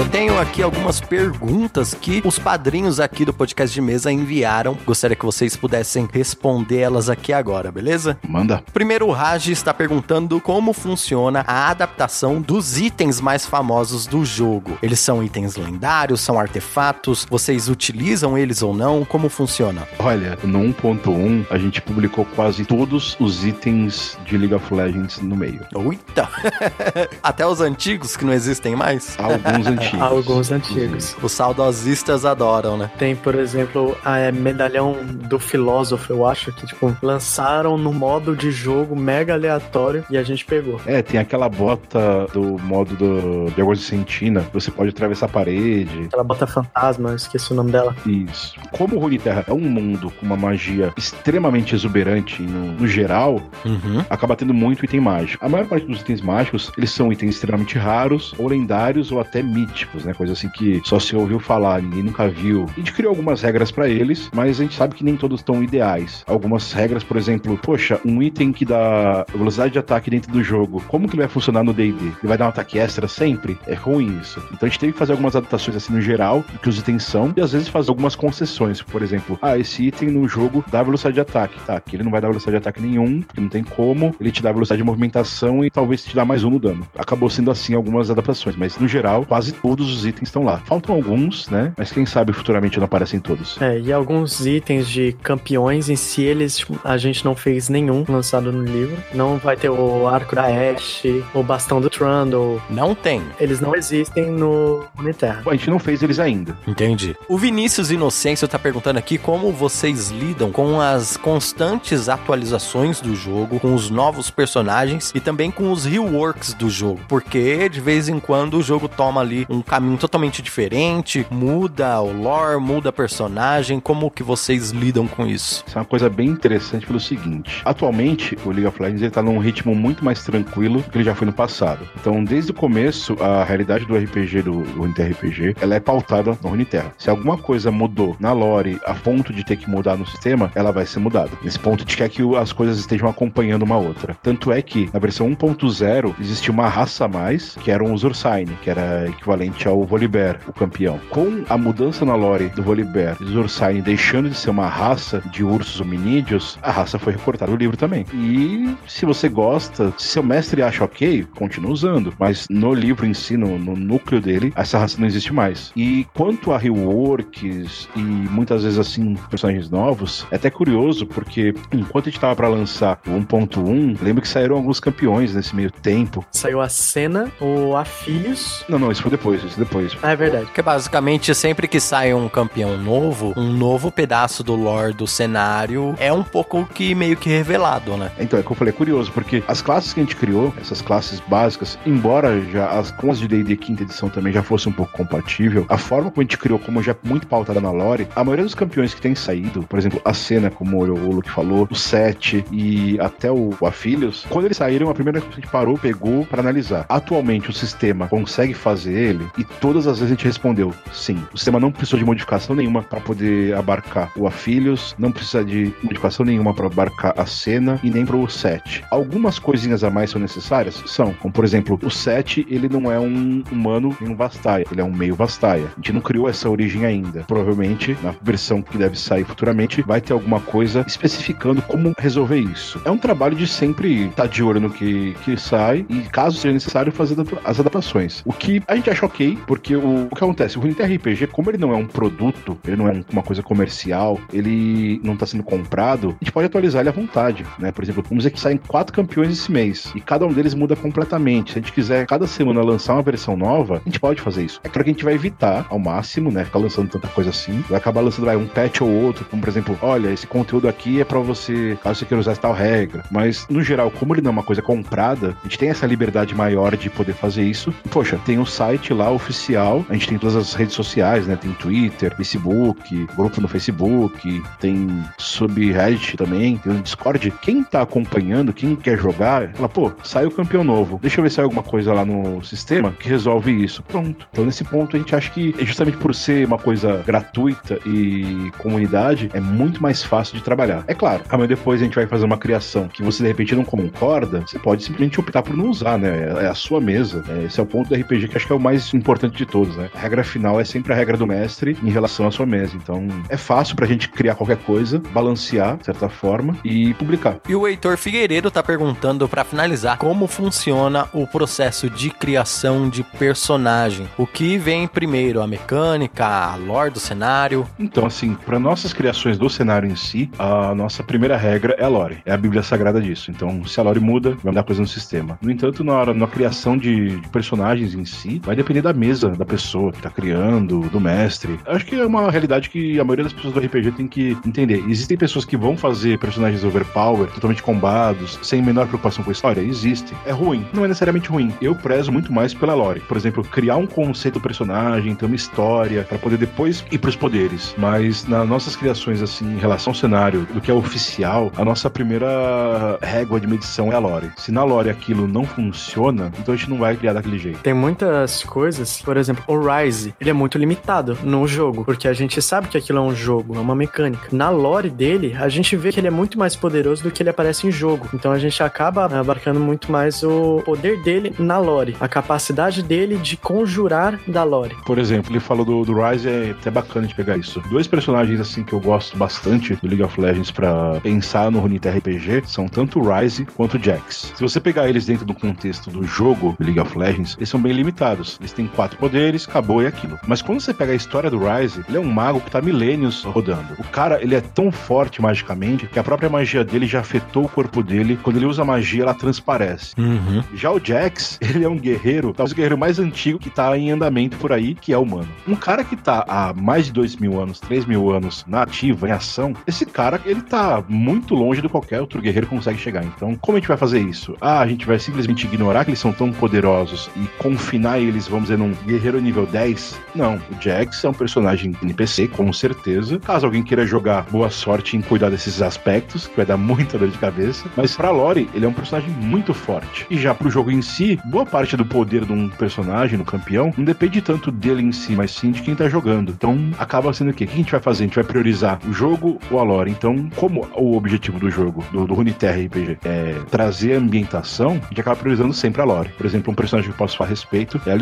Eu 0.01 0.09
tenho 0.09 0.39
aqui 0.39 0.63
algumas 0.63 0.99
perguntas 0.99 1.93
que 1.93 2.23
os 2.25 2.39
padrinhos 2.39 2.99
aqui 2.99 3.23
do 3.23 3.35
podcast 3.35 3.75
de 3.75 3.83
mesa 3.83 4.11
enviaram. 4.11 4.75
Gostaria 4.87 5.15
que 5.15 5.27
vocês 5.27 5.57
pudessem 5.57 6.09
responder 6.11 6.79
elas 6.79 7.11
aqui 7.11 7.35
agora, 7.35 7.71
beleza? 7.71 8.19
Manda. 8.27 8.65
Primeiro, 8.73 9.07
o 9.07 9.13
Raj 9.13 9.49
está 9.49 9.75
perguntando 9.75 10.41
como 10.41 10.73
funciona 10.73 11.45
a 11.47 11.69
adaptação 11.69 12.41
dos 12.41 12.79
itens 12.79 13.21
mais 13.21 13.45
famosos 13.45 14.07
do 14.07 14.25
jogo. 14.25 14.79
Eles 14.83 15.01
são 15.01 15.23
itens 15.23 15.57
lendários, 15.57 16.23
são 16.23 16.41
artefatos, 16.41 17.27
vocês 17.29 17.69
utilizam 17.69 18.39
eles 18.39 18.63
ou 18.63 18.73
não? 18.73 19.05
Como 19.05 19.29
funciona? 19.29 19.87
Olha, 19.99 20.39
no 20.43 20.61
1.1 20.61 21.47
a 21.51 21.59
gente 21.59 21.83
publicou 21.83 22.25
quase 22.25 22.65
todos 22.65 23.19
os 23.21 23.45
itens 23.45 24.19
de 24.25 24.39
League 24.39 24.55
of 24.55 24.73
Legends 24.75 25.21
no 25.21 25.37
meio. 25.37 25.61
Eita! 25.77 26.27
Até 27.23 27.47
os 27.47 27.61
antigos 27.61 28.17
que 28.17 28.25
não 28.25 28.33
existem 28.33 28.75
mais? 28.75 29.15
Alguns 29.19 29.67
antigos. 29.67 29.90
Alguns 29.99 30.51
antigos. 30.51 31.17
Os 31.23 31.33
saudosistas 31.33 32.25
adoram, 32.25 32.77
né? 32.77 32.91
Tem, 32.99 33.15
por 33.17 33.35
exemplo, 33.35 33.97
a 34.05 34.19
é, 34.19 34.33
medalhão 34.33 34.97
do 35.05 35.39
filósofo, 35.39 36.13
eu 36.13 36.27
acho, 36.27 36.53
que, 36.53 36.67
tipo, 36.67 36.95
lançaram 37.03 37.77
no 37.77 37.93
modo 37.93 38.37
de 38.37 38.51
jogo 38.51 38.95
mega 38.97 39.35
aleatório 39.35 40.05
e 40.11 40.17
a 40.17 40.23
gente 40.23 40.45
pegou. 40.45 40.81
É, 40.87 41.03
tem 41.03 41.19
aquela 41.21 41.49
bota 41.49 42.27
do 42.33 42.59
modo 42.59 42.95
do, 42.97 43.51
de 43.55 43.61
Águas 43.61 43.79
de 43.79 43.85
Sentina, 43.85 44.45
você 44.53 44.71
pode 44.71 44.91
atravessar 44.91 45.27
a 45.27 45.29
parede. 45.29 46.05
Aquela 46.07 46.25
bota 46.25 46.47
fantasma, 46.47 47.15
esqueci 47.15 47.53
o 47.53 47.57
nome 47.57 47.71
dela. 47.73 47.95
Isso. 48.07 48.55
Como 48.73 48.97
o 48.97 48.99
Runeterra 48.99 49.45
é 49.47 49.53
um 49.53 49.61
mundo 49.61 50.13
com 50.19 50.27
uma 50.27 50.37
magia 50.37 50.93
extremamente 50.97 51.75
exuberante 51.75 52.43
no, 52.43 52.73
no 52.73 52.87
geral, 52.87 53.41
Uhum. 53.65 54.05
acaba 54.09 54.37
tendo 54.37 54.55
muito 54.55 54.85
item 54.85 55.01
mágico. 55.01 55.45
A 55.45 55.49
maior 55.49 55.67
parte 55.67 55.87
dos 55.87 56.01
itens 56.01 56.21
mágicos, 56.21 56.73
eles 56.77 56.91
são 56.91 57.13
itens 57.13 57.35
extremamente 57.35 57.79
raros, 57.79 58.35
ou 58.39 58.49
lendários, 58.49 59.13
ou 59.13 59.21
até 59.21 59.43
míticos. 59.43 59.80
Arquétipos, 59.81 60.05
né? 60.05 60.15
Coisa 60.15 60.33
assim 60.33 60.49
que 60.49 60.81
só 60.85 60.99
se 60.99 61.15
ouviu 61.17 61.39
falar, 61.39 61.83
ninguém 61.83 62.03
nunca 62.03 62.29
viu. 62.29 62.67
A 62.69 62.79
gente 62.79 62.93
criou 62.93 63.11
algumas 63.11 63.43
regras 63.43 63.71
para 63.71 63.89
eles, 63.89 64.31
mas 64.35 64.59
a 64.59 64.63
gente 64.63 64.75
sabe 64.75 64.95
que 64.95 65.05
nem 65.05 65.17
todos 65.17 65.41
estão 65.41 65.63
ideais. 65.63 66.25
Algumas 66.27 66.73
regras, 66.73 67.03
por 67.03 67.17
exemplo, 67.17 67.59
poxa, 67.59 68.01
um 68.05 68.23
item 68.23 68.53
que 68.53 68.65
dá 68.65 69.25
velocidade 69.35 69.73
de 69.73 69.79
ataque 69.79 70.11
dentro 70.11 70.33
do 70.33 70.43
jogo, 70.43 70.83
como 70.89 71.09
que 71.09 71.15
ele 71.15 71.23
vai 71.23 71.29
funcionar 71.29 71.63
no 71.63 71.73
D&D? 71.73 72.05
Ele 72.05 72.15
vai 72.23 72.37
dar 72.37 72.47
um 72.47 72.49
ataque 72.49 72.79
extra 72.79 73.09
sempre? 73.09 73.59
É 73.67 73.75
ruim 73.75 74.19
isso. 74.21 74.41
Então 74.53 74.67
a 74.67 74.67
gente 74.67 74.79
teve 74.79 74.93
que 74.93 74.99
fazer 74.99 75.13
algumas 75.13 75.35
adaptações 75.35 75.77
assim 75.77 75.93
no 75.93 76.01
geral, 76.01 76.45
que 76.63 76.69
os 76.69 76.79
itens 76.79 77.05
são, 77.05 77.33
e 77.37 77.41
às 77.41 77.53
vezes 77.53 77.69
fazer 77.69 77.91
algumas 77.91 78.15
concessões. 78.15 78.83
Por 78.83 79.03
exemplo, 79.03 79.39
ah, 79.43 79.59
esse 79.59 79.85
item 79.85 80.11
no 80.11 80.29
jogo 80.29 80.65
dá 80.71 80.83
velocidade 80.83 81.15
de 81.15 81.21
ataque. 81.21 81.59
Tá, 81.61 81.77
aqui 81.77 81.97
ele 81.97 82.05
não 82.05 82.11
vai 82.11 82.21
dar 82.21 82.29
velocidade 82.29 82.55
de 82.55 82.69
ataque 82.69 82.81
nenhum, 82.81 83.23
porque 83.23 83.41
não 83.41 83.49
tem 83.49 83.63
como. 83.63 84.15
Ele 84.21 84.31
te 84.31 84.43
dá 84.43 84.53
velocidade 84.53 84.83
de 84.83 84.87
movimentação 84.87 85.65
e 85.65 85.71
talvez 85.71 86.05
te 86.05 86.15
dá 86.15 86.25
mais 86.25 86.45
um 86.45 86.51
no 86.51 86.59
dano. 86.59 86.87
Acabou 86.97 87.31
sendo 87.31 87.51
assim 87.51 87.75
algumas 87.75 88.11
adaptações, 88.11 88.57
mas 88.57 88.79
no 88.79 88.89
geral, 88.89 89.25
quase 89.25 89.53
todos 89.71 89.89
os 89.97 90.05
itens 90.05 90.29
estão 90.29 90.43
lá. 90.43 90.59
Faltam 90.65 90.97
alguns, 90.97 91.49
né? 91.49 91.73
Mas 91.77 91.93
quem 91.93 92.05
sabe 92.05 92.33
futuramente 92.33 92.77
não 92.77 92.87
aparecem 92.87 93.21
todos. 93.21 93.57
É, 93.63 93.79
e 93.79 93.93
alguns 93.93 94.45
itens 94.45 94.89
de 94.89 95.13
campeões 95.23 95.89
em 95.89 95.95
si, 95.95 96.23
eles 96.23 96.67
a 96.85 96.97
gente 96.97 97.25
não 97.25 97.37
fez 97.37 97.69
nenhum 97.69 98.05
lançado 98.09 98.51
no 98.51 98.65
livro. 98.65 98.97
Não 99.15 99.39
vai 99.39 99.57
ter 99.57 99.69
o 99.69 100.09
arco 100.09 100.35
da 100.35 100.47
Ashe, 100.47 101.25
o 101.33 101.41
bastão 101.45 101.81
do 101.81 101.89
Trundle. 101.89 102.61
Não 102.69 102.97
tem. 102.97 103.23
Eles 103.39 103.61
não 103.61 103.77
existem 103.77 104.27
no 104.27 104.85
Uniterra. 104.99 105.45
A 105.47 105.53
gente 105.53 105.71
não 105.71 105.79
fez 105.79 106.03
eles 106.03 106.19
ainda. 106.19 106.59
Entendi. 106.67 107.15
O 107.29 107.39
Vinícius 107.39 107.93
Inocêncio 107.93 108.49
tá 108.49 108.59
perguntando 108.59 108.99
aqui 108.99 109.19
como 109.19 109.53
vocês 109.53 110.09
lidam 110.09 110.51
com 110.51 110.81
as 110.81 111.17
constantes 111.17 112.09
atualizações 112.09 113.01
do 113.01 113.15
jogo, 113.15 113.61
com 113.61 113.73
os 113.73 113.89
novos 113.89 114.31
personagens 114.33 115.13
e 115.15 115.21
também 115.21 115.49
com 115.49 115.71
os 115.71 115.85
reworks 115.85 116.55
do 116.55 116.69
jogo. 116.69 117.01
Porque 117.07 117.69
de 117.69 117.81
vez 117.81 118.09
em 118.09 118.19
quando 118.19 118.55
o 118.55 118.63
jogo 118.63 118.89
toma 118.89 119.21
ali 119.21 119.47
um 119.51 119.61
caminho 119.61 119.99
totalmente 119.99 120.41
diferente, 120.41 121.27
muda 121.29 122.01
o 122.01 122.13
lore, 122.13 122.61
muda 122.61 122.93
personagem. 122.93 123.81
Como 123.81 124.11
que 124.11 124.23
vocês 124.23 124.71
lidam 124.71 125.09
com 125.09 125.27
isso? 125.27 125.65
Isso 125.67 125.77
é 125.77 125.81
uma 125.81 125.87
coisa 125.87 126.09
bem 126.09 126.29
interessante 126.29 126.87
pelo 126.87 127.01
seguinte: 127.01 127.61
atualmente 127.65 128.39
o 128.45 128.51
League 128.51 128.67
of 128.67 128.81
Legends 128.81 129.03
está 129.03 129.21
num 129.21 129.39
ritmo 129.39 129.75
muito 129.75 130.05
mais 130.05 130.23
tranquilo 130.23 130.81
do 130.81 130.91
que 130.91 130.99
ele 130.99 131.05
já 131.05 131.15
foi 131.15 131.27
no 131.27 131.33
passado. 131.33 131.87
Então, 132.01 132.23
desde 132.23 132.53
o 132.53 132.55
começo, 132.55 133.17
a 133.21 133.43
realidade 133.43 133.85
do 133.85 133.97
RPG 133.97 134.43
do, 134.43 134.63
do 134.63 134.85
RPG, 134.85 135.57
ela 135.61 135.75
é 135.75 135.81
pautada 135.81 136.39
no 136.41 136.49
Runeterra. 136.49 136.93
Se 136.97 137.11
alguma 137.11 137.37
coisa 137.37 137.71
mudou 137.73 138.17
na 138.21 138.33
lore 138.33 138.79
a 138.85 138.95
ponto 138.95 139.33
de 139.33 139.45
ter 139.45 139.57
que 139.57 139.69
mudar 139.69 139.97
no 139.97 140.07
sistema, 140.07 140.53
ela 140.55 140.71
vai 140.71 140.87
ser 140.87 141.01
mudada. 141.01 141.31
Nesse 141.43 141.59
ponto, 141.59 141.81
a 141.81 141.87
gente 141.87 141.97
quer 141.97 142.09
que 142.09 142.23
as 142.37 142.53
coisas 142.53 142.79
estejam 142.79 143.09
acompanhando 143.09 143.63
uma 143.63 143.77
outra. 143.77 144.17
Tanto 144.23 144.53
é 144.53 144.63
que 144.63 144.89
na 144.93 145.01
versão 145.01 145.29
1.0 145.29 146.15
existia 146.21 146.53
uma 146.53 146.69
raça 146.69 147.07
a 147.07 147.09
mais, 147.09 147.57
que 147.57 147.71
eram 147.71 147.93
os 147.93 148.05
Ursine, 148.05 148.57
que 148.63 148.71
era 148.71 149.09
equivalente 149.09 149.40
ao 149.67 149.85
Volibear, 149.85 150.41
o 150.47 150.53
campeão. 150.53 151.01
Com 151.11 151.45
a 151.49 151.57
mudança 151.57 152.05
na 152.05 152.15
lore 152.15 152.49
do 152.49 152.63
Volibear 152.63 153.17
e 153.21 153.25
dos 153.25 153.35
Ursine 153.35 153.83
deixando 153.83 154.29
de 154.29 154.37
ser 154.37 154.51
uma 154.51 154.69
raça 154.69 155.23
de 155.31 155.43
ursos 155.45 155.81
hominídeos, 155.81 156.59
a 156.63 156.71
raça 156.71 156.99
foi 156.99 157.13
recortada 157.13 157.51
no 157.51 157.59
livro 157.59 157.77
também. 157.77 158.05
E 158.15 158.77
se 158.87 159.05
você 159.05 159.29
gosta, 159.29 159.93
se 159.99 160.09
seu 160.09 160.23
mestre 160.23 160.63
acha 160.63 160.85
ok, 160.85 161.27
continua 161.37 161.71
usando. 161.71 162.13
Mas 162.19 162.47
no 162.51 162.75
livro 162.75 163.07
em 163.07 163.15
si, 163.15 163.37
no, 163.37 163.59
no 163.59 163.77
núcleo 163.77 164.21
dele, 164.21 164.53
essa 164.57 164.79
raça 164.79 164.99
não 164.99 165.07
existe 165.07 165.33
mais. 165.33 165.73
E 165.77 166.07
quanto 166.15 166.53
a 166.53 166.59
reworks 166.59 167.89
e 167.97 168.01
muitas 168.01 168.65
vezes 168.65 168.79
assim, 168.79 169.15
personagens 169.31 169.71
novos, 169.71 170.27
é 170.31 170.37
até 170.37 170.51
curioso, 170.51 171.07
porque 171.07 171.55
enquanto 171.73 172.09
a 172.09 172.11
gente 172.11 172.21
tava 172.21 172.37
pra 172.37 172.49
lançar 172.49 173.01
o 173.07 173.11
1.1, 173.11 173.99
lembro 174.03 174.23
que 174.23 174.29
saíram 174.29 174.57
alguns 174.57 174.81
campeões 174.81 175.35
nesse 175.35 175.55
meio 175.55 175.71
tempo. 175.71 176.25
Saiu 176.33 176.61
a 176.61 176.69
cena, 176.69 177.31
o 177.41 177.77
Afilhos. 177.77 178.65
Não, 178.69 178.79
não, 178.79 178.91
isso 178.91 179.03
foi 179.03 179.11
depois, 179.11 179.30
isso 179.35 179.59
depois. 179.59 179.97
É 180.03 180.17
verdade. 180.17 180.47
Porque 180.47 180.63
basicamente, 180.63 181.35
sempre 181.35 181.69
que 181.69 181.81
sai 181.81 182.13
um 182.15 182.29
campeão 182.29 182.77
novo, 182.77 183.33
um 183.37 183.53
novo 183.53 183.91
pedaço 183.91 184.43
do 184.43 184.55
lore 184.55 184.93
do 184.93 185.07
cenário 185.07 185.95
é 185.99 186.13
um 186.13 186.23
pouco 186.23 186.67
que 186.75 186.95
meio 186.95 187.17
que 187.17 187.29
revelado, 187.29 187.97
né? 187.97 188.11
Então, 188.19 188.39
é 188.39 188.43
que 188.43 188.51
eu 188.51 188.57
falei, 188.57 188.73
é 188.73 188.77
curioso, 188.77 189.11
porque 189.13 189.43
as 189.47 189.63
classes 189.63 189.93
que 189.93 190.01
a 190.01 190.03
gente 190.03 190.17
criou, 190.17 190.53
essas 190.61 190.81
classes 190.81 191.21
básicas, 191.21 191.79
embora 191.87 192.41
já 192.51 192.71
as 192.71 192.91
com 192.91 193.11
as 193.11 193.19
de 193.19 193.29
D&D 193.29 193.57
quinta 193.57 193.83
edição 193.83 194.09
também 194.09 194.33
já 194.33 194.43
fosse 194.43 194.69
um 194.69 194.73
pouco 194.73 194.93
compatível, 194.93 195.67
a 195.69 195.79
forma 195.79 196.11
como 196.11 196.21
a 196.21 196.25
gente 196.25 196.39
criou, 196.39 196.59
como 196.59 196.83
já 196.83 196.93
é 196.93 196.97
muito 197.03 197.27
pautada 197.27 197.61
na 197.61 197.71
lore, 197.71 198.09
a 198.15 198.25
maioria 198.25 198.45
dos 198.45 198.55
campeões 198.55 198.95
que 198.95 199.01
tem 199.01 199.15
saído, 199.15 199.63
por 199.63 199.79
exemplo, 199.79 200.01
a 200.05 200.15
cena, 200.15 200.51
como 200.51 200.79
o 200.79 201.15
Luke 201.15 201.31
falou, 201.31 201.69
o 201.71 201.75
Sete 201.75 202.45
e 202.51 202.99
até 203.01 203.31
o 203.31 203.51
Afilhos, 203.65 204.27
quando 204.29 204.47
eles 204.47 204.57
saíram, 204.57 204.91
a 204.91 204.95
primeira 204.95 205.21
coisa 205.21 205.35
que 205.35 205.41
a 205.41 205.43
gente 205.43 205.53
parou, 205.53 205.79
pegou 205.79 206.25
para 206.27 206.41
analisar. 206.41 206.85
Atualmente, 206.89 207.51
o 207.51 207.53
sistema 207.53 208.09
consegue 208.09 208.55
fazer 208.55 208.93
ele? 208.93 209.20
E 209.37 209.45
todas 209.45 209.87
as 209.87 209.99
vezes 209.99 210.13
a 210.13 210.15
gente 210.15 210.25
respondeu 210.25 210.73
sim. 210.93 211.23
O 211.33 211.37
sistema 211.37 211.61
não 211.61 211.71
precisou 211.71 211.99
de 211.99 212.05
modificação 212.05 212.55
nenhuma 212.55 212.83
para 212.83 213.01
poder 213.01 213.55
abarcar 213.55 214.11
o 214.17 214.27
Afilhos, 214.27 214.95
não 214.99 215.13
precisa 215.13 215.45
de 215.45 215.73
modificação 215.83 216.25
nenhuma 216.25 216.55
para 216.55 216.67
abarcar 216.67 217.15
a 217.17 217.27
cena 217.27 217.81
e 217.83 217.91
nem 217.91 218.05
pro 218.05 218.29
7. 218.29 218.85
Algumas 218.91 219.39
coisinhas 219.39 219.85
a 219.85 219.91
mais 219.91 220.11
são 220.11 220.21
necessárias? 220.21 220.83
São. 220.87 221.13
Como, 221.15 221.33
por 221.33 221.45
exemplo, 221.45 221.79
o 221.83 221.91
7, 221.91 222.47
ele 222.49 222.69
não 222.69 222.91
é 222.91 222.99
um 222.99 223.43
humano 223.51 223.97
nem 224.01 224.11
um 224.11 224.17
Vastaia, 224.17 224.67
ele 224.71 224.81
é 224.81 224.85
um 224.85 224.93
meio 224.93 225.15
Vastaia. 225.15 225.67
A 225.73 225.77
gente 225.77 225.93
não 225.93 226.01
criou 226.01 226.29
essa 226.29 226.49
origem 226.49 226.85
ainda. 226.85 227.23
Provavelmente, 227.23 227.97
na 228.03 228.15
versão 228.23 228.63
que 228.63 228.77
deve 228.77 228.99
sair 228.99 229.25
futuramente, 229.25 229.83
vai 229.83 230.01
ter 230.01 230.13
alguma 230.13 230.41
coisa 230.41 230.85
especificando 230.87 231.63
como 231.63 231.95
resolver 231.99 232.39
isso. 232.39 232.81
É 232.85 232.91
um 232.91 232.99
trabalho 232.99 233.37
de 233.37 233.47
sempre 233.47 234.07
estar 234.07 234.23
tá 234.23 234.29
de 234.29 234.43
olho 234.43 234.61
no 234.61 234.71
que, 234.71 235.15
que 235.25 235.37
sai 235.37 235.85
e, 235.89 236.01
caso 236.03 236.39
seja 236.39 236.53
necessário, 236.53 236.93
fazer 236.93 237.17
as 237.45 237.61
adaptações. 237.61 238.23
O 238.25 238.33
que 238.33 238.63
a 238.67 238.77
gente 238.77 238.91
acha 238.91 239.09
ok, 239.11 239.39
porque 239.47 239.75
o, 239.75 240.07
o 240.07 240.15
que 240.15 240.25
acontece? 240.25 240.57
O 240.57 240.61
Runeterra 240.61 240.95
RPG, 240.95 241.27
como 241.27 241.51
ele 241.51 241.59
não 241.59 241.73
é 241.73 241.77
um 241.77 241.87
produto, 241.87 242.57
ele 242.65 242.77
não 242.77 242.89
é 242.89 243.03
uma 243.13 243.23
coisa 243.23 243.43
comercial, 243.43 244.19
ele 244.33 245.01
não 245.05 245.15
está 245.15 245.27
sendo 245.27 245.43
comprado, 245.43 246.17
a 246.21 246.25
gente 246.25 246.33
pode 246.33 246.47
atualizar 246.47 246.81
ele 246.81 246.89
à 246.89 246.93
vontade, 246.93 247.45
né? 247.59 247.73
Por 247.73 247.83
exemplo, 247.83 248.03
vamos 248.03 248.23
dizer 248.23 248.31
que 248.31 248.41
saem 248.41 248.57
quatro 248.57 248.93
campeões 248.93 249.33
esse 249.33 249.51
mês 249.51 249.93
e 249.95 250.01
cada 250.01 250.25
um 250.27 250.33
deles 250.33 250.55
muda 250.55 250.77
completamente. 250.77 251.53
Se 251.53 251.59
a 251.59 251.63
gente 251.63 251.73
quiser 251.73 252.07
cada 252.07 252.27
semana 252.27 252.63
lançar 252.63 252.95
uma 252.95 253.03
versão 253.03 253.37
nova, 253.37 253.83
a 253.85 253.89
gente 253.89 253.99
pode 254.01 254.21
fazer 254.21 254.45
isso. 254.45 254.61
É 254.63 254.69
claro 254.69 254.85
que 254.85 254.91
a 254.91 254.95
gente 254.95 255.05
vai 255.05 255.15
evitar 255.15 255.67
ao 255.69 255.79
máximo, 255.79 256.31
né? 256.31 256.45
Ficar 256.45 256.59
lançando 256.59 256.89
tanta 256.89 257.09
coisa 257.09 257.31
assim. 257.31 257.65
Vai 257.69 257.79
acabar 257.79 258.01
lançando 258.01 258.27
vai, 258.27 258.37
um 258.37 258.47
patch 258.47 258.81
ou 258.81 258.89
outro, 258.89 259.25
como 259.25 259.43
por 259.43 259.49
exemplo, 259.49 259.79
olha, 259.83 260.11
esse 260.13 260.27
conteúdo 260.27 260.69
aqui 260.69 261.01
é 261.01 261.05
para 261.05 261.19
você, 261.19 261.77
caso 261.83 262.01
você 262.01 262.07
queira 262.07 262.21
usar 262.21 262.37
tal 262.37 262.53
regra. 262.53 263.05
Mas, 263.11 263.47
no 263.49 263.63
geral, 263.63 263.91
como 263.91 264.15
ele 264.15 264.23
não 264.23 264.31
é 264.31 264.33
uma 264.33 264.43
coisa 264.43 264.63
comprada, 264.63 265.37
a 265.41 265.43
gente 265.45 265.59
tem 265.59 265.71
essa 265.71 265.87
liberdade 265.87 266.35
maior 266.35 266.77
de 266.77 266.89
poder 266.91 267.15
fazer 267.15 267.43
isso. 267.43 267.75
E, 267.85 267.89
poxa, 267.89 268.19
tem 268.25 268.39
um 268.39 268.47
site 268.47 268.93
lá 268.93 269.00
oficial, 269.09 269.85
a 269.89 269.95
gente 269.95 270.09
tem 270.09 270.19
todas 270.19 270.37
as 270.37 270.55
redes 270.55 270.75
sociais, 270.75 271.27
né? 271.27 271.37
Tem 271.37 271.53
Twitter, 271.53 272.15
Facebook, 272.15 273.07
grupo 273.17 273.41
no 273.41 273.49
Facebook, 273.49 274.43
tem 274.59 274.89
subreddit 275.19 276.17
também, 276.17 276.59
tem 276.59 276.73
o 276.73 276.83
Discord. 276.83 277.33
Quem 277.43 277.63
tá 277.63 277.83
acompanhando, 277.83 278.53
quem 278.53 278.77
quer 278.77 278.99
jogar, 278.99 279.49
fala, 279.55 279.69
pô, 279.69 279.93
saiu 280.03 280.29
o 280.29 280.33
campeão 280.33 280.63
novo. 280.63 280.99
Deixa 281.01 281.21
eu 281.21 281.23
ver 281.23 281.31
se 281.31 281.37
sai 281.37 281.45
alguma 281.45 281.63
coisa 281.63 281.93
lá 281.93 282.05
no 282.05 282.43
sistema 282.45 282.93
que 282.93 283.09
resolve 283.09 283.51
isso. 283.51 283.83
Pronto. 283.83 284.27
Então, 284.33 284.45
nesse 284.45 284.65
ponto, 284.65 284.97
a 284.97 284.99
gente 284.99 285.15
acha 285.15 285.31
que, 285.31 285.55
justamente 285.61 285.97
por 285.97 286.15
ser 286.15 286.47
uma 286.47 286.59
coisa 286.59 287.03
gratuita 287.07 287.79
e 287.87 288.51
comunidade, 288.59 289.31
é 289.33 289.41
muito 289.41 289.83
mais 289.83 290.03
fácil 290.03 290.37
de 290.37 290.43
trabalhar. 290.43 290.85
É 290.87 290.95
claro, 290.95 291.23
amanhã 291.29 291.49
depois 291.49 291.81
a 291.81 291.85
gente 291.85 291.95
vai 291.95 292.07
fazer 292.07 292.25
uma 292.25 292.37
criação 292.37 292.89
que 292.89 293.03
você 293.03 293.23
de 293.23 293.29
repente 293.29 293.55
não 293.55 293.65
concorda, 293.65 294.41
você 294.41 294.59
pode 294.59 294.83
simplesmente 294.83 295.19
optar 295.19 295.43
por 295.43 295.57
não 295.57 295.71
usar, 295.71 295.99
né? 295.99 296.29
É 296.43 296.47
a 296.47 296.55
sua 296.55 296.81
mesa. 296.81 297.25
É, 297.29 297.45
esse 297.45 297.59
é 297.59 297.63
o 297.63 297.67
ponto 297.67 297.89
do 297.89 297.95
RPG 297.95 298.29
que 298.29 298.37
acho 298.37 298.47
que 298.47 298.53
é 298.53 298.57
o 298.57 298.61
mais 298.61 298.90
importante 298.97 299.37
de 299.37 299.47
todos, 299.47 299.77
né? 299.77 299.91
A 299.95 299.99
regra 299.99 300.25
final 300.25 300.61
é 300.61 300.65
sempre 300.65 300.93
a 300.93 300.97
regra 300.97 301.17
do 301.17 301.27
mestre 301.27 301.77
em 301.83 301.91
relação 301.91 302.27
à 302.27 302.31
sua 302.31 302.47
mesa. 302.47 302.77
Então, 302.77 303.07
é 303.29 303.37
fácil 303.37 303.77
pra 303.77 303.87
gente 303.87 304.09
criar 304.09 304.35
qualquer 304.35 304.59
coisa, 304.59 305.01
balancear, 305.13 305.77
de 305.77 305.87
certa 305.87 306.09
forma, 306.09 306.57
e 306.65 306.95
publicar. 306.95 307.39
E 307.49 307.55
o 307.55 307.67
Heitor 307.67 307.97
Figueiredo 307.97 308.51
tá 308.51 308.63
perguntando 308.63 309.29
para 309.29 309.45
finalizar 309.45 309.99
como 309.99 310.27
funciona 310.27 311.09
o 311.13 311.27
processo 311.27 311.89
de 311.89 312.11
criação 312.11 312.89
de 312.89 313.03
personagem. 313.03 314.09
O 314.17 314.27
que 314.27 314.57
vem 314.59 314.87
primeiro, 314.87 315.41
a 315.41 315.47
mecânica, 315.47 316.27
a 316.27 316.57
lore 316.57 316.91
do 316.91 317.01
cenário? 317.01 317.67
Então, 317.79 318.07
assim, 318.07 318.35
para 318.47 318.59
nossas 318.59 318.93
criações 318.93 319.39
do 319.39 319.49
cenário 319.49 319.91
em 319.91 319.97
si, 319.97 320.31
a 320.39 320.75
nossa 320.75 321.03
primeira 321.03 321.37
regra 321.37 321.75
é 321.79 321.85
a 321.85 321.89
lore, 321.89 322.19
é 322.25 322.33
a 322.33 322.37
Bíblia 322.37 322.63
Sagrada 322.63 323.01
disso. 323.01 323.31
Então, 323.31 323.65
se 323.65 323.79
a 323.81 323.83
lore 323.83 324.01
muda, 324.01 324.31
vai 324.43 324.53
mudar 324.53 324.63
coisa 324.63 324.81
no 324.81 324.89
sistema. 324.89 325.39
No 325.41 325.51
entanto, 325.51 325.83
na 325.85 325.93
hora 325.93 326.15
na 326.15 326.27
criação 326.27 326.77
de, 326.77 327.19
de 327.19 327.29
personagens 327.29 327.95
em 327.95 328.05
si, 328.05 328.41
vai 328.45 328.57
depender 328.81 328.83
da 328.83 328.93
mesa 328.93 329.29
da 329.31 329.45
pessoa 329.45 329.93
que 329.93 330.03
tá 330.03 330.11
criando, 330.11 330.81
do 330.89 331.01
mestre. 331.01 331.61
Acho 331.67 331.87
que 331.87 331.95
é 331.95 332.05
uma 332.05 332.31
realidade 332.31 332.69
que 332.71 332.99
a 332.99 333.05
maioria 333.05 333.25
das 333.25 333.33
pessoas 333.33 333.55
do 333.55 333.61
RPG 333.61 333.93
tem 333.93 334.09
que 334.09 334.37
entender. 334.45 334.83
Existem 334.89 335.17
pessoas 335.17 335.45
que 335.45 335.57
vão 335.57 335.77
fazer 335.77 336.19
personagens 336.19 336.65
overpower, 336.65 337.29
totalmente 337.29 337.63
combados, 337.63 338.39
sem 338.43 338.63
menor 338.63 338.87
preocupação 338.87 339.23
com 339.23 339.31
a 339.31 339.33
história? 339.33 339.61
Existe. 339.61 340.15
É 340.27 340.33
ruim. 340.33 340.67
Não 340.73 340.85
é 340.85 340.89
necessariamente 340.89 341.29
ruim. 341.29 341.53
Eu 341.61 341.75
prezo 341.75 342.11
muito 342.11 342.33
mais 342.33 342.53
pela 342.55 342.75
lore. 342.75 343.01
Por 343.01 343.17
exemplo, 343.17 343.45
criar 343.45 343.77
um 343.77 343.87
conceito 343.87 344.35
do 344.35 344.41
personagem, 344.41 345.15
ter 345.15 345.27
uma 345.27 345.37
história, 345.37 346.05
para 346.05 346.19
poder 346.19 346.39
depois 346.39 346.85
ir 346.91 346.99
pros 346.99 347.17
poderes. 347.17 347.75
Mas 347.77 348.27
nas 348.27 348.49
nossas 348.49 348.75
criações, 348.75 349.23
assim, 349.23 349.45
em 349.55 349.59
relação 349.59 349.93
ao 349.93 349.95
cenário, 349.95 350.47
do 350.53 350.61
que 350.61 350.71
é 350.71 350.75
oficial, 350.75 351.53
a 351.57 351.65
nossa 351.65 351.91
primeira 351.91 352.99
régua 353.03 353.41
de 353.41 353.47
medição 353.47 353.93
é 353.93 353.95
a 353.95 353.99
lore. 353.99 354.31
Se 354.37 354.51
na 354.51 354.65
lore 354.65 354.91
aquilo 354.91 355.27
não 355.27 355.45
funciona, 355.45 356.33
então 356.39 356.55
a 356.55 356.57
gente 356.57 356.71
não 356.71 356.79
vai 356.79 356.97
criar 356.97 357.13
daquele 357.13 357.39
jeito. 357.39 357.61
Tem 357.61 357.75
muitas 357.75 358.43
coisas 358.45 358.70
coisas. 358.71 359.03
Por 359.03 359.17
exemplo, 359.17 359.43
o 359.49 359.59
Rise, 359.59 360.15
ele 360.21 360.31
é 360.31 360.33
muito 360.33 360.57
limitado 360.57 361.19
no 361.25 361.47
jogo, 361.47 361.85
porque 361.85 362.07
a 362.07 362.13
gente 362.13 362.41
sabe 362.41 362.69
que 362.69 362.79
aquilo 362.79 362.99
é 362.99 363.03
um 363.03 363.15
jogo, 363.15 363.57
é 363.57 363.59
uma 363.59 363.75
mecânica. 363.75 364.29
Na 364.31 364.49
lore 364.49 364.89
dele, 364.89 365.37
a 365.39 365.49
gente 365.49 365.77
vê 365.77 365.91
que 365.91 365.99
ele 365.99 366.07
é 366.07 366.11
muito 366.11 366.39
mais 366.39 366.55
poderoso 366.55 367.03
do 367.03 367.11
que 367.11 367.23
ele 367.23 367.31
aparece 367.31 367.67
em 367.67 367.71
jogo. 367.71 368.09
Então 368.15 368.31
a 368.31 368.39
gente 368.39 368.63
acaba 368.63 369.07
abarcando 369.07 369.59
muito 369.59 369.91
mais 369.91 370.23
o 370.23 370.63
poder 370.65 371.03
dele 371.03 371.35
na 371.39 371.59
lore, 371.59 371.97
a 372.01 372.07
capacidade 372.07 372.83
dele 372.83 373.17
de 373.17 373.37
conjurar 373.37 374.21
da 374.29 374.45
lore. 374.45 374.77
Por 374.87 374.99
exemplo, 374.99 375.33
ele 375.33 375.41
falou 375.41 375.65
do, 375.65 375.85
do 375.85 375.93
Rise, 375.93 376.29
é 376.29 376.51
até 376.51 376.71
bacana 376.71 377.07
de 377.07 377.15
pegar 377.15 377.37
isso. 377.37 377.61
Dois 377.71 377.87
personagens 377.87 378.41
assim 378.41 378.63
que 378.63 378.73
eu 378.73 378.81
gosto 378.81 379.17
bastante 379.17 379.75
do 379.77 379.89
League 379.89 380.03
of 380.03 380.21
Legends 380.21 380.51
para 380.51 381.01
pensar 381.01 381.51
no 381.51 381.59
Runita 381.59 381.91
RPG 381.91 382.43
são 382.47 382.69
tanto 382.69 383.01
o 383.01 383.13
Rise 383.13 383.47
quanto 383.57 383.77
o 383.77 383.83
Jax. 383.83 384.33
Se 384.37 384.43
você 384.43 384.61
pegar 384.61 384.89
eles 384.89 385.07
dentro 385.07 385.25
do 385.25 385.35
contexto 385.35 385.91
do 385.91 386.05
jogo 386.05 386.55
do 386.59 386.65
League 386.65 386.81
of 386.81 386.97
Legends, 386.97 387.37
eles 387.37 387.49
são 387.49 387.61
bem 387.61 387.73
limitados. 387.73 388.37
Eles 388.39 388.50
têm 388.53 388.67
quatro 388.67 388.99
poderes, 388.99 389.49
acabou 389.49 389.83
e 389.83 389.87
aquilo. 389.87 390.19
Mas 390.27 390.43
quando 390.43 390.61
você 390.61 390.73
pega 390.73 390.93
a 390.93 390.97
história 390.97 391.31
do 391.31 391.39
Rise, 391.39 391.85
ele 391.89 391.97
é 391.97 392.01
um 392.01 392.11
mago 392.11 392.41
que 392.41 392.51
tá 392.51 392.61
milênios 392.61 393.25
rodando. 393.25 393.75
O 393.79 393.85
cara, 393.85 394.23
ele 394.23 394.35
é 394.35 394.41
tão 394.41 394.71
forte 394.71 395.21
magicamente 395.21 395.87
que 395.87 395.99
a 395.99 396.05
própria 396.05 396.29
magia 396.29 396.65
dele 396.65 396.87
já 396.87 397.01
afetou 397.01 397.45
o 397.45 397.49
corpo 397.49 397.83
dele. 397.83 398.19
Quando 398.23 398.37
ele 398.37 398.47
usa 398.47 398.65
magia, 398.65 399.03
ela 399.03 399.15
transparece. 399.15 399.95
Uhum. 399.99 400.43
Já 400.55 400.71
o 400.71 400.81
Jax, 400.83 401.39
ele 401.43 401.65
é 401.65 401.69
um 401.69 401.79
guerreiro, 401.79 402.33
talvez 402.33 402.53
o 402.53 402.55
guerreiro 402.55 402.79
mais 402.79 402.99
antigo 402.99 403.39
que 403.39 403.51
tá 403.51 403.77
em 403.77 403.91
andamento 403.91 404.37
por 404.37 404.53
aí, 404.53 404.75
que 404.75 404.93
é 404.93 404.99
humano. 404.99 405.29
Um 405.47 405.55
cara 405.55 405.85
que 405.85 405.97
tá 405.97 406.25
há 406.29 406.53
mais 406.53 406.87
de 406.87 406.93
dois 406.93 407.17
mil 407.17 407.41
anos, 407.41 407.61
três 407.61 407.85
mil 407.85 408.11
anos 408.11 408.45
na 408.47 408.63
ativa, 408.63 409.09
em 409.09 409.13
ação, 409.13 409.55
esse 409.67 409.87
cara, 409.87 410.21
ele 410.25 410.43
tá 410.43 410.83
muito 410.89 411.35
longe 411.35 411.61
do 411.61 411.69
qualquer 411.69 412.01
outro 412.01 412.21
guerreiro 412.21 412.47
consegue 412.47 412.79
chegar. 412.79 413.05
Então, 413.05 413.35
como 413.37 413.57
a 413.57 413.61
gente 413.61 413.69
vai 413.69 413.77
fazer 413.77 414.01
isso? 414.01 414.37
Ah, 414.41 414.61
a 414.61 414.67
gente 414.67 414.87
vai 414.87 414.99
simplesmente 414.99 415.47
ignorar 415.47 415.85
que 415.85 415.91
eles 415.91 416.01
são 416.01 416.13
tão 416.13 416.33
poderosos 416.33 417.11
e 417.17 417.27
confinar 417.39 417.99
eles, 417.99 418.27
vamos 418.41 418.49
dizer, 418.49 418.59
num 418.59 418.73
guerreiro 418.87 419.21
nível 419.21 419.47
10? 419.47 420.01
Não, 420.15 420.37
o 420.37 420.61
Jax 420.61 421.05
é 421.05 421.09
um 421.09 421.15
personagem 421.15 421.77
NPC, 421.83 422.29
com 422.29 422.53
certeza. 422.53 423.19
Caso 423.19 423.47
alguém 423.47 423.63
queira 423.63 423.87
jogar, 423.87 424.23
boa 424.31 424.51
sorte 424.51 424.97
em 424.97 425.01
cuidar 425.01 425.31
desses 425.31 425.61
aspectos, 425.61 426.27
que 426.27 426.37
vai 426.37 426.47
dar 426.47 426.57
muita 426.57 426.99
dor 426.99 427.09
de 427.09 427.19
cabeça. 427.19 427.69
Mas 427.77 427.97
pra 427.97 428.11
Lore, 428.11 428.49
ele 428.55 428.65
é 428.65 428.69
um 428.69 428.73
personagem 428.73 429.11
muito 429.11 429.53
forte. 429.53 430.07
E 430.11 430.19
já 430.19 430.35
pro 430.35 430.51
jogo 430.51 430.71
em 430.71 430.83
si, 430.83 431.19
boa 431.27 431.45
parte 431.45 431.77
do 431.77 431.85
poder 431.85 432.25
de 432.25 432.33
um 432.33 432.49
personagem, 432.49 433.19
no 433.19 433.25
campeão, 433.25 433.73
não 433.77 433.85
depende 433.85 434.21
tanto 434.21 434.51
dele 434.51 434.83
em 434.83 434.93
si, 434.93 435.13
mas 435.13 435.33
sim 435.33 435.51
de 435.51 435.63
quem 435.63 435.75
tá 435.75 435.89
jogando. 435.89 436.33
Então, 436.33 436.59
acaba 436.79 437.13
sendo 437.13 437.31
o 437.31 437.35
quê? 437.35 437.45
O 437.45 437.47
que 437.47 437.55
a 437.55 437.57
gente 437.57 437.73
vai 437.73 437.81
fazer? 437.81 438.05
A 438.05 438.07
gente 438.07 438.15
vai 438.15 438.25
priorizar 438.25 438.79
o 438.89 438.93
jogo 438.93 439.39
ou 439.51 439.59
a 439.59 439.63
lore? 439.63 439.91
Então, 439.91 440.31
como 440.37 440.67
o 440.75 440.97
objetivo 440.97 441.39
do 441.39 441.51
jogo, 441.51 441.85
do, 441.93 442.07
do 442.07 442.15
Runeterra 442.15 442.63
RPG, 442.63 442.99
é 443.05 443.35
trazer 443.51 443.95
ambientação, 443.95 444.81
a 444.83 444.89
gente 444.89 445.01
acaba 445.01 445.17
priorizando 445.17 445.53
sempre 445.53 445.83
a 445.83 445.85
lore. 445.85 446.11
Por 446.17 446.27
exemplo, 446.27 446.53
um 446.53 446.55
personagem 446.55 446.91
que 446.91 446.95
eu 446.95 446.99
posso 446.99 447.17
falar 447.17 447.29
a 447.29 447.31
respeito 447.31 447.81
é 447.87 447.93
a 447.93 447.97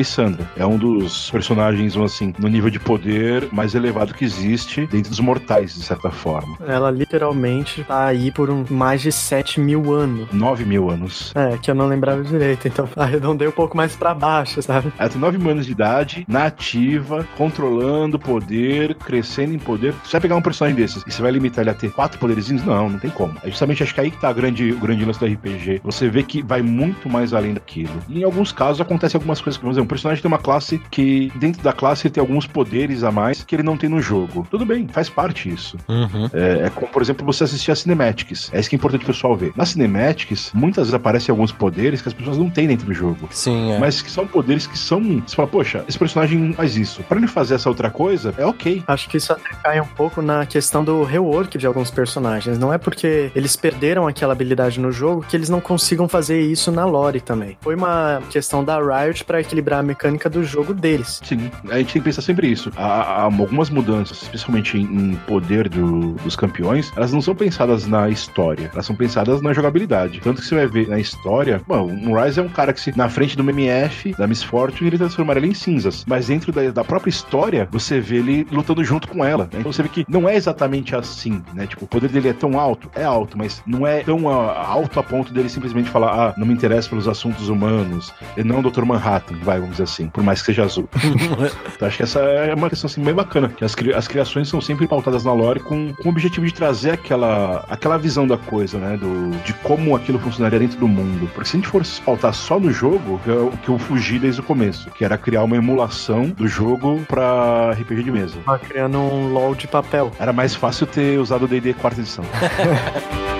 É 0.57 0.67
um 0.67 0.77
dos 0.77 1.31
personagens, 1.31 1.97
assim, 1.97 2.35
no 2.39 2.49
nível 2.49 2.71
de 2.71 2.79
poder 2.79 3.49
mais 3.53 3.75
elevado 3.75 4.15
que 4.15 4.25
existe 4.25 4.87
dentro 4.87 5.11
dos 5.11 5.21
mortais, 5.21 5.75
de 5.75 5.83
certa 5.83 6.11
forma. 6.11 6.57
Ela 6.67 6.91
literalmente 6.91 7.85
tá 7.85 8.07
aí 8.07 8.31
por 8.31 8.51
um, 8.51 8.65
mais 8.71 9.01
de 9.01 9.13
7 9.13 9.61
mil 9.61 9.93
anos. 9.93 10.29
9 10.33 10.65
mil 10.65 10.91
anos. 10.91 11.33
É, 11.35 11.57
que 11.59 11.71
eu 11.71 11.75
não 11.75 11.87
lembrava 11.87 12.23
direito, 12.23 12.69
então 12.69 12.89
arredondei 12.97 13.49
um 13.49 13.53
pouco 13.53 13.77
mais 13.77 13.97
pra 13.97 14.15
baixo, 14.15 14.61
sabe? 14.63 14.93
Ela 14.99 15.09
tem 15.09 15.21
9 15.21 15.39
mil 15.39 15.51
anos 15.51 15.67
de 15.67 15.73
idade, 15.73 16.25
nativa, 16.29 17.27
controlando 17.37 18.19
poder, 18.19 18.95
crescendo 18.95 19.55
em 19.55 19.59
poder. 19.59 19.95
Você 20.05 20.13
vai 20.13 20.21
pegar 20.21 20.37
um 20.37 20.43
personagem 20.43 20.77
desses 20.77 21.03
e 21.07 21.13
você 21.13 21.23
vai 21.23 21.31
limitar 21.31 21.63
ele 21.63 21.71
a 21.71 21.75
ter 21.75 21.91
quatro 21.91 22.19
poderzinhos? 22.19 22.65
Não, 22.65 22.89
não 22.89 22.99
tem 22.99 23.11
como. 23.11 23.35
É 23.43 23.49
justamente 23.49 23.83
acho 23.83 23.95
que 23.95 24.01
aí 24.01 24.11
que 24.11 24.21
tá 24.21 24.33
grande, 24.33 24.73
o 24.73 24.79
grande 24.79 25.05
lance 25.05 25.21
do 25.21 25.27
RPG. 25.27 25.81
Você 25.85 26.09
vê 26.09 26.23
que 26.23 26.43
vai 26.43 26.63
muito 26.63 27.09
mais 27.09 27.33
além 27.33 27.55
daquilo. 27.55 27.93
E 28.09 28.21
em 28.21 28.25
alguns 28.25 28.53
casos 28.53 28.81
acontece 28.81 29.17
algumas 29.17 29.41
coisas. 29.41 29.61
Por 29.61 29.69
exemplo, 29.71 29.85
um 29.85 29.89
personagem 29.89 30.18
tem 30.23 30.29
uma 30.29 30.39
classe 30.39 30.81
que, 30.91 31.33
dentro 31.37 31.63
da 31.63 31.73
classe, 31.73 32.07
ele 32.07 32.15
tem 32.15 32.21
alguns 32.21 32.47
poderes 32.47 33.03
a 33.03 33.11
mais 33.11 33.45
que 33.45 33.55
ele 33.55 33.63
não 33.63 33.77
tem 33.77 33.89
no 33.89 34.01
jogo. 34.01 34.47
Tudo 34.51 34.65
bem, 34.65 34.87
faz 34.89 35.09
parte 35.09 35.49
isso. 35.49 35.77
Uhum. 35.89 36.29
É, 36.33 36.67
é 36.67 36.71
como, 36.71 36.89
por 36.89 37.03
exemplo, 37.03 37.25
você 37.25 37.45
assistir 37.45 37.71
a 37.71 37.75
Cinematics. 37.75 38.51
É 38.53 38.61
isso 38.61 38.69
que 38.69 38.77
é 38.77 38.79
importante 38.79 39.03
o 39.03 39.07
pessoal 39.07 39.37
ver. 39.37 39.53
Na 39.57 39.65
Cinematics, 39.65 40.51
muitas 40.55 40.85
vezes 40.85 40.95
aparecem 40.95 41.33
alguns 41.33 41.53
poderes 41.53 42.03
que 42.03 42.09
as 42.09 42.15
pessoas 42.15 42.39
não 42.39 42.51
têm 42.51 42.67
dentro 42.67 42.87
do 42.87 42.95
jogo. 42.95 43.29
Sim, 43.31 43.73
é. 43.73 43.79
Mas 43.79 44.03
que 44.03 44.11
são 44.11 44.27
poderes 44.27 44.67
que 44.67 44.79
são. 44.79 45.23
Você 45.27 45.37
fala, 45.37 45.49
poxa, 45.49 45.85
esse 45.89 45.99
personagem 45.99 46.53
faz 46.53 46.77
isso. 46.77 47.03
Pra 47.05 47.19
ele 47.19 47.27
fazer 47.27 47.55
essa 47.55 47.69
outra 47.69 47.91
coisa, 47.91 48.35
é 48.37 48.45
ok. 48.45 48.83
Acho 48.87 49.09
que 49.09 49.17
isso 49.17 49.33
até 49.33 49.51
cai 49.63 49.81
um 49.81 49.87
pouco 49.87 50.21
na 50.23 50.47
questão 50.47 50.85
do 50.85 51.03
rework 51.03 51.57
de 51.59 51.67
alguns 51.67 51.91
personagens. 51.91 52.59
Não 52.59 52.73
é 52.73 52.79
porque 52.79 53.31
eles 53.35 53.57
perderam 53.57 54.07
aquela 54.07 54.33
habilidade 54.33 54.81
no 54.81 54.91
jogo 54.91 55.25
que 55.29 55.37
eles 55.37 55.49
não 55.49 55.61
consigam 55.61 56.09
fazer 56.09 56.41
isso 56.41 56.71
na 56.71 56.85
lore 56.85 57.21
também. 57.21 57.57
Foi 57.61 57.75
uma 57.75 58.21
questão 58.31 58.65
da 58.65 58.79
Riot 58.79 59.25
pra 59.25 59.41
equilibrar 59.41 59.81
a 59.81 59.83
mecânica 59.83 60.08
do 60.31 60.45
jogo 60.45 60.73
deles. 60.75 61.21
Sim, 61.25 61.51
a 61.71 61.79
gente 61.79 61.93
tem 61.93 62.03
que 62.03 62.09
pensar 62.09 62.23
sempre 62.23 62.49
isso. 62.51 62.71
Há, 62.77 62.85
há 62.85 63.23
algumas 63.23 63.71
mudanças, 63.71 64.23
especialmente 64.23 64.77
em, 64.79 64.83
em 64.85 65.15
poder 65.27 65.69
do- 65.69 66.13
dos 66.15 66.37
campeões, 66.37 66.93
elas 66.97 67.13
não 67.13 67.21
são 67.21 67.35
pensadas 67.35 67.87
na 67.87 68.09
história, 68.09 68.71
elas 68.73 68.87
são 68.87 68.97
pensadas 68.97 69.41
na 69.43 69.53
jogabilidade. 69.53 70.21
Tanto 70.21 70.41
que 70.41 70.47
você 70.47 70.55
vai 70.55 70.67
ver 70.67 70.89
na 70.89 70.99
história, 70.99 71.61
bom, 71.67 71.87
um 71.91 72.15
Rise 72.21 72.41
é 72.41 72.43
um 72.43 72.49
cara 72.49 72.73
que 72.73 72.81
se 72.81 72.97
na 72.97 73.09
frente 73.09 73.37
do 73.37 73.43
MMF, 73.43 74.13
da 74.17 74.27
Miss 74.27 74.43
Fortune, 74.43 74.89
ele 74.91 74.99
transformaria 74.99 75.41
ele 75.41 75.51
em 75.51 75.55
cinzas. 75.55 76.05
Mas 76.07 76.29
dentro 76.29 76.53
da, 76.53 76.71
da 76.71 76.85
própria 76.85 77.11
história, 77.11 77.69
você 77.71 78.01
vê 78.01 78.17
ele 78.17 78.47
lutando 78.51 78.83
junto 78.85 79.09
com 79.09 79.25
ela. 79.25 79.45
né? 79.45 79.59
Então 79.61 79.73
você 79.73 79.83
vê 79.83 79.89
que 79.89 80.05
não 80.09 80.29
é 80.29 80.37
exatamente 80.37 80.95
assim, 80.95 81.43
né? 81.55 81.67
Tipo, 81.67 81.85
o 81.85 81.89
poder 81.89 82.09
dele 82.11 82.29
é 82.29 82.33
tão 82.33 82.59
alto, 82.59 82.91
é 82.95 83.05
alto, 83.05 83.37
mas 83.37 83.63
não 83.67 83.87
é 83.87 84.03
tão 84.03 84.29
ah, 84.29 84.67
alto 84.67 84.99
a 85.01 85.03
ponto 85.03 85.33
dele 85.33 85.49
simplesmente 85.49 85.91
falar, 85.91 86.29
ah, 86.29 86.35
não 86.37 86.47
me 86.47 86.55
interessa 86.55 86.89
pelos 86.89 87.09
assuntos 87.09 87.49
humanos, 87.49 88.13
e 88.37 88.45
não 88.45 88.63
Dr. 88.63 88.85
Manhattan, 88.85 89.37
vai, 89.43 89.57
vamos 89.59 89.73
dizer 89.73 89.85
assim, 89.85 89.98
por 90.07 90.23
mais 90.23 90.41
que 90.41 90.47
seja 90.47 90.65
azul. 90.65 90.89
Então, 91.75 91.87
acho 91.89 91.97
que 91.97 92.03
essa 92.03 92.19
é 92.21 92.55
uma 92.55 92.69
questão 92.69 92.89
assim, 92.89 93.03
bem 93.03 93.15
bacana. 93.15 93.49
Que 93.49 93.65
as, 93.65 93.75
cri- 93.75 93.95
as 93.95 94.07
criações 94.09 94.49
são 94.49 94.61
sempre 94.61 94.87
pautadas 94.87 95.25
na 95.25 95.33
lore 95.33 95.61
com, 95.61 95.93
com 95.95 96.09
o 96.09 96.13
objetivo 96.13 96.45
de 96.47 96.53
trazer 96.53 96.91
aquela, 96.91 97.65
aquela 97.69 97.97
visão 97.97 98.27
da 98.27 98.37
coisa, 98.37 98.79
né? 98.79 98.97
Do, 98.97 99.31
de 99.45 99.53
como 99.55 99.95
aquilo 99.95 100.19
funcionaria 100.19 100.59
dentro 100.59 100.79
do 100.79 100.89
mundo. 100.89 101.29
Porque 101.35 101.49
se 101.49 101.57
a 101.57 101.61
gente 101.61 101.69
fosse 101.69 102.01
pautar 102.01 102.35
só 102.35 102.59
no 102.59 102.73
jogo, 102.73 103.21
que 103.25 103.31
é 103.31 103.35
o 103.35 103.51
que 103.63 103.69
eu 103.69 103.79
fugi 103.79 104.19
desde 104.19 104.41
o 104.41 104.45
começo, 104.45 104.91
que 104.91 105.05
era 105.05 105.17
criar 105.17 105.45
uma 105.45 105.57
emulação 105.57 106.29
do 106.31 106.49
jogo 106.49 107.01
pra 107.09 107.71
RPG 107.73 108.03
de 108.03 108.11
mesa. 108.11 108.37
Tava 108.45 108.59
criando 108.59 108.99
um 108.99 109.33
LOL 109.33 109.55
de 109.55 109.69
papel. 109.69 110.11
Era 110.19 110.33
mais 110.33 110.55
fácil 110.55 110.87
ter 110.87 111.19
usado 111.19 111.45
o 111.45 111.49
D&D 111.49 111.75
quarta 111.75 112.01
edição. 112.01 112.25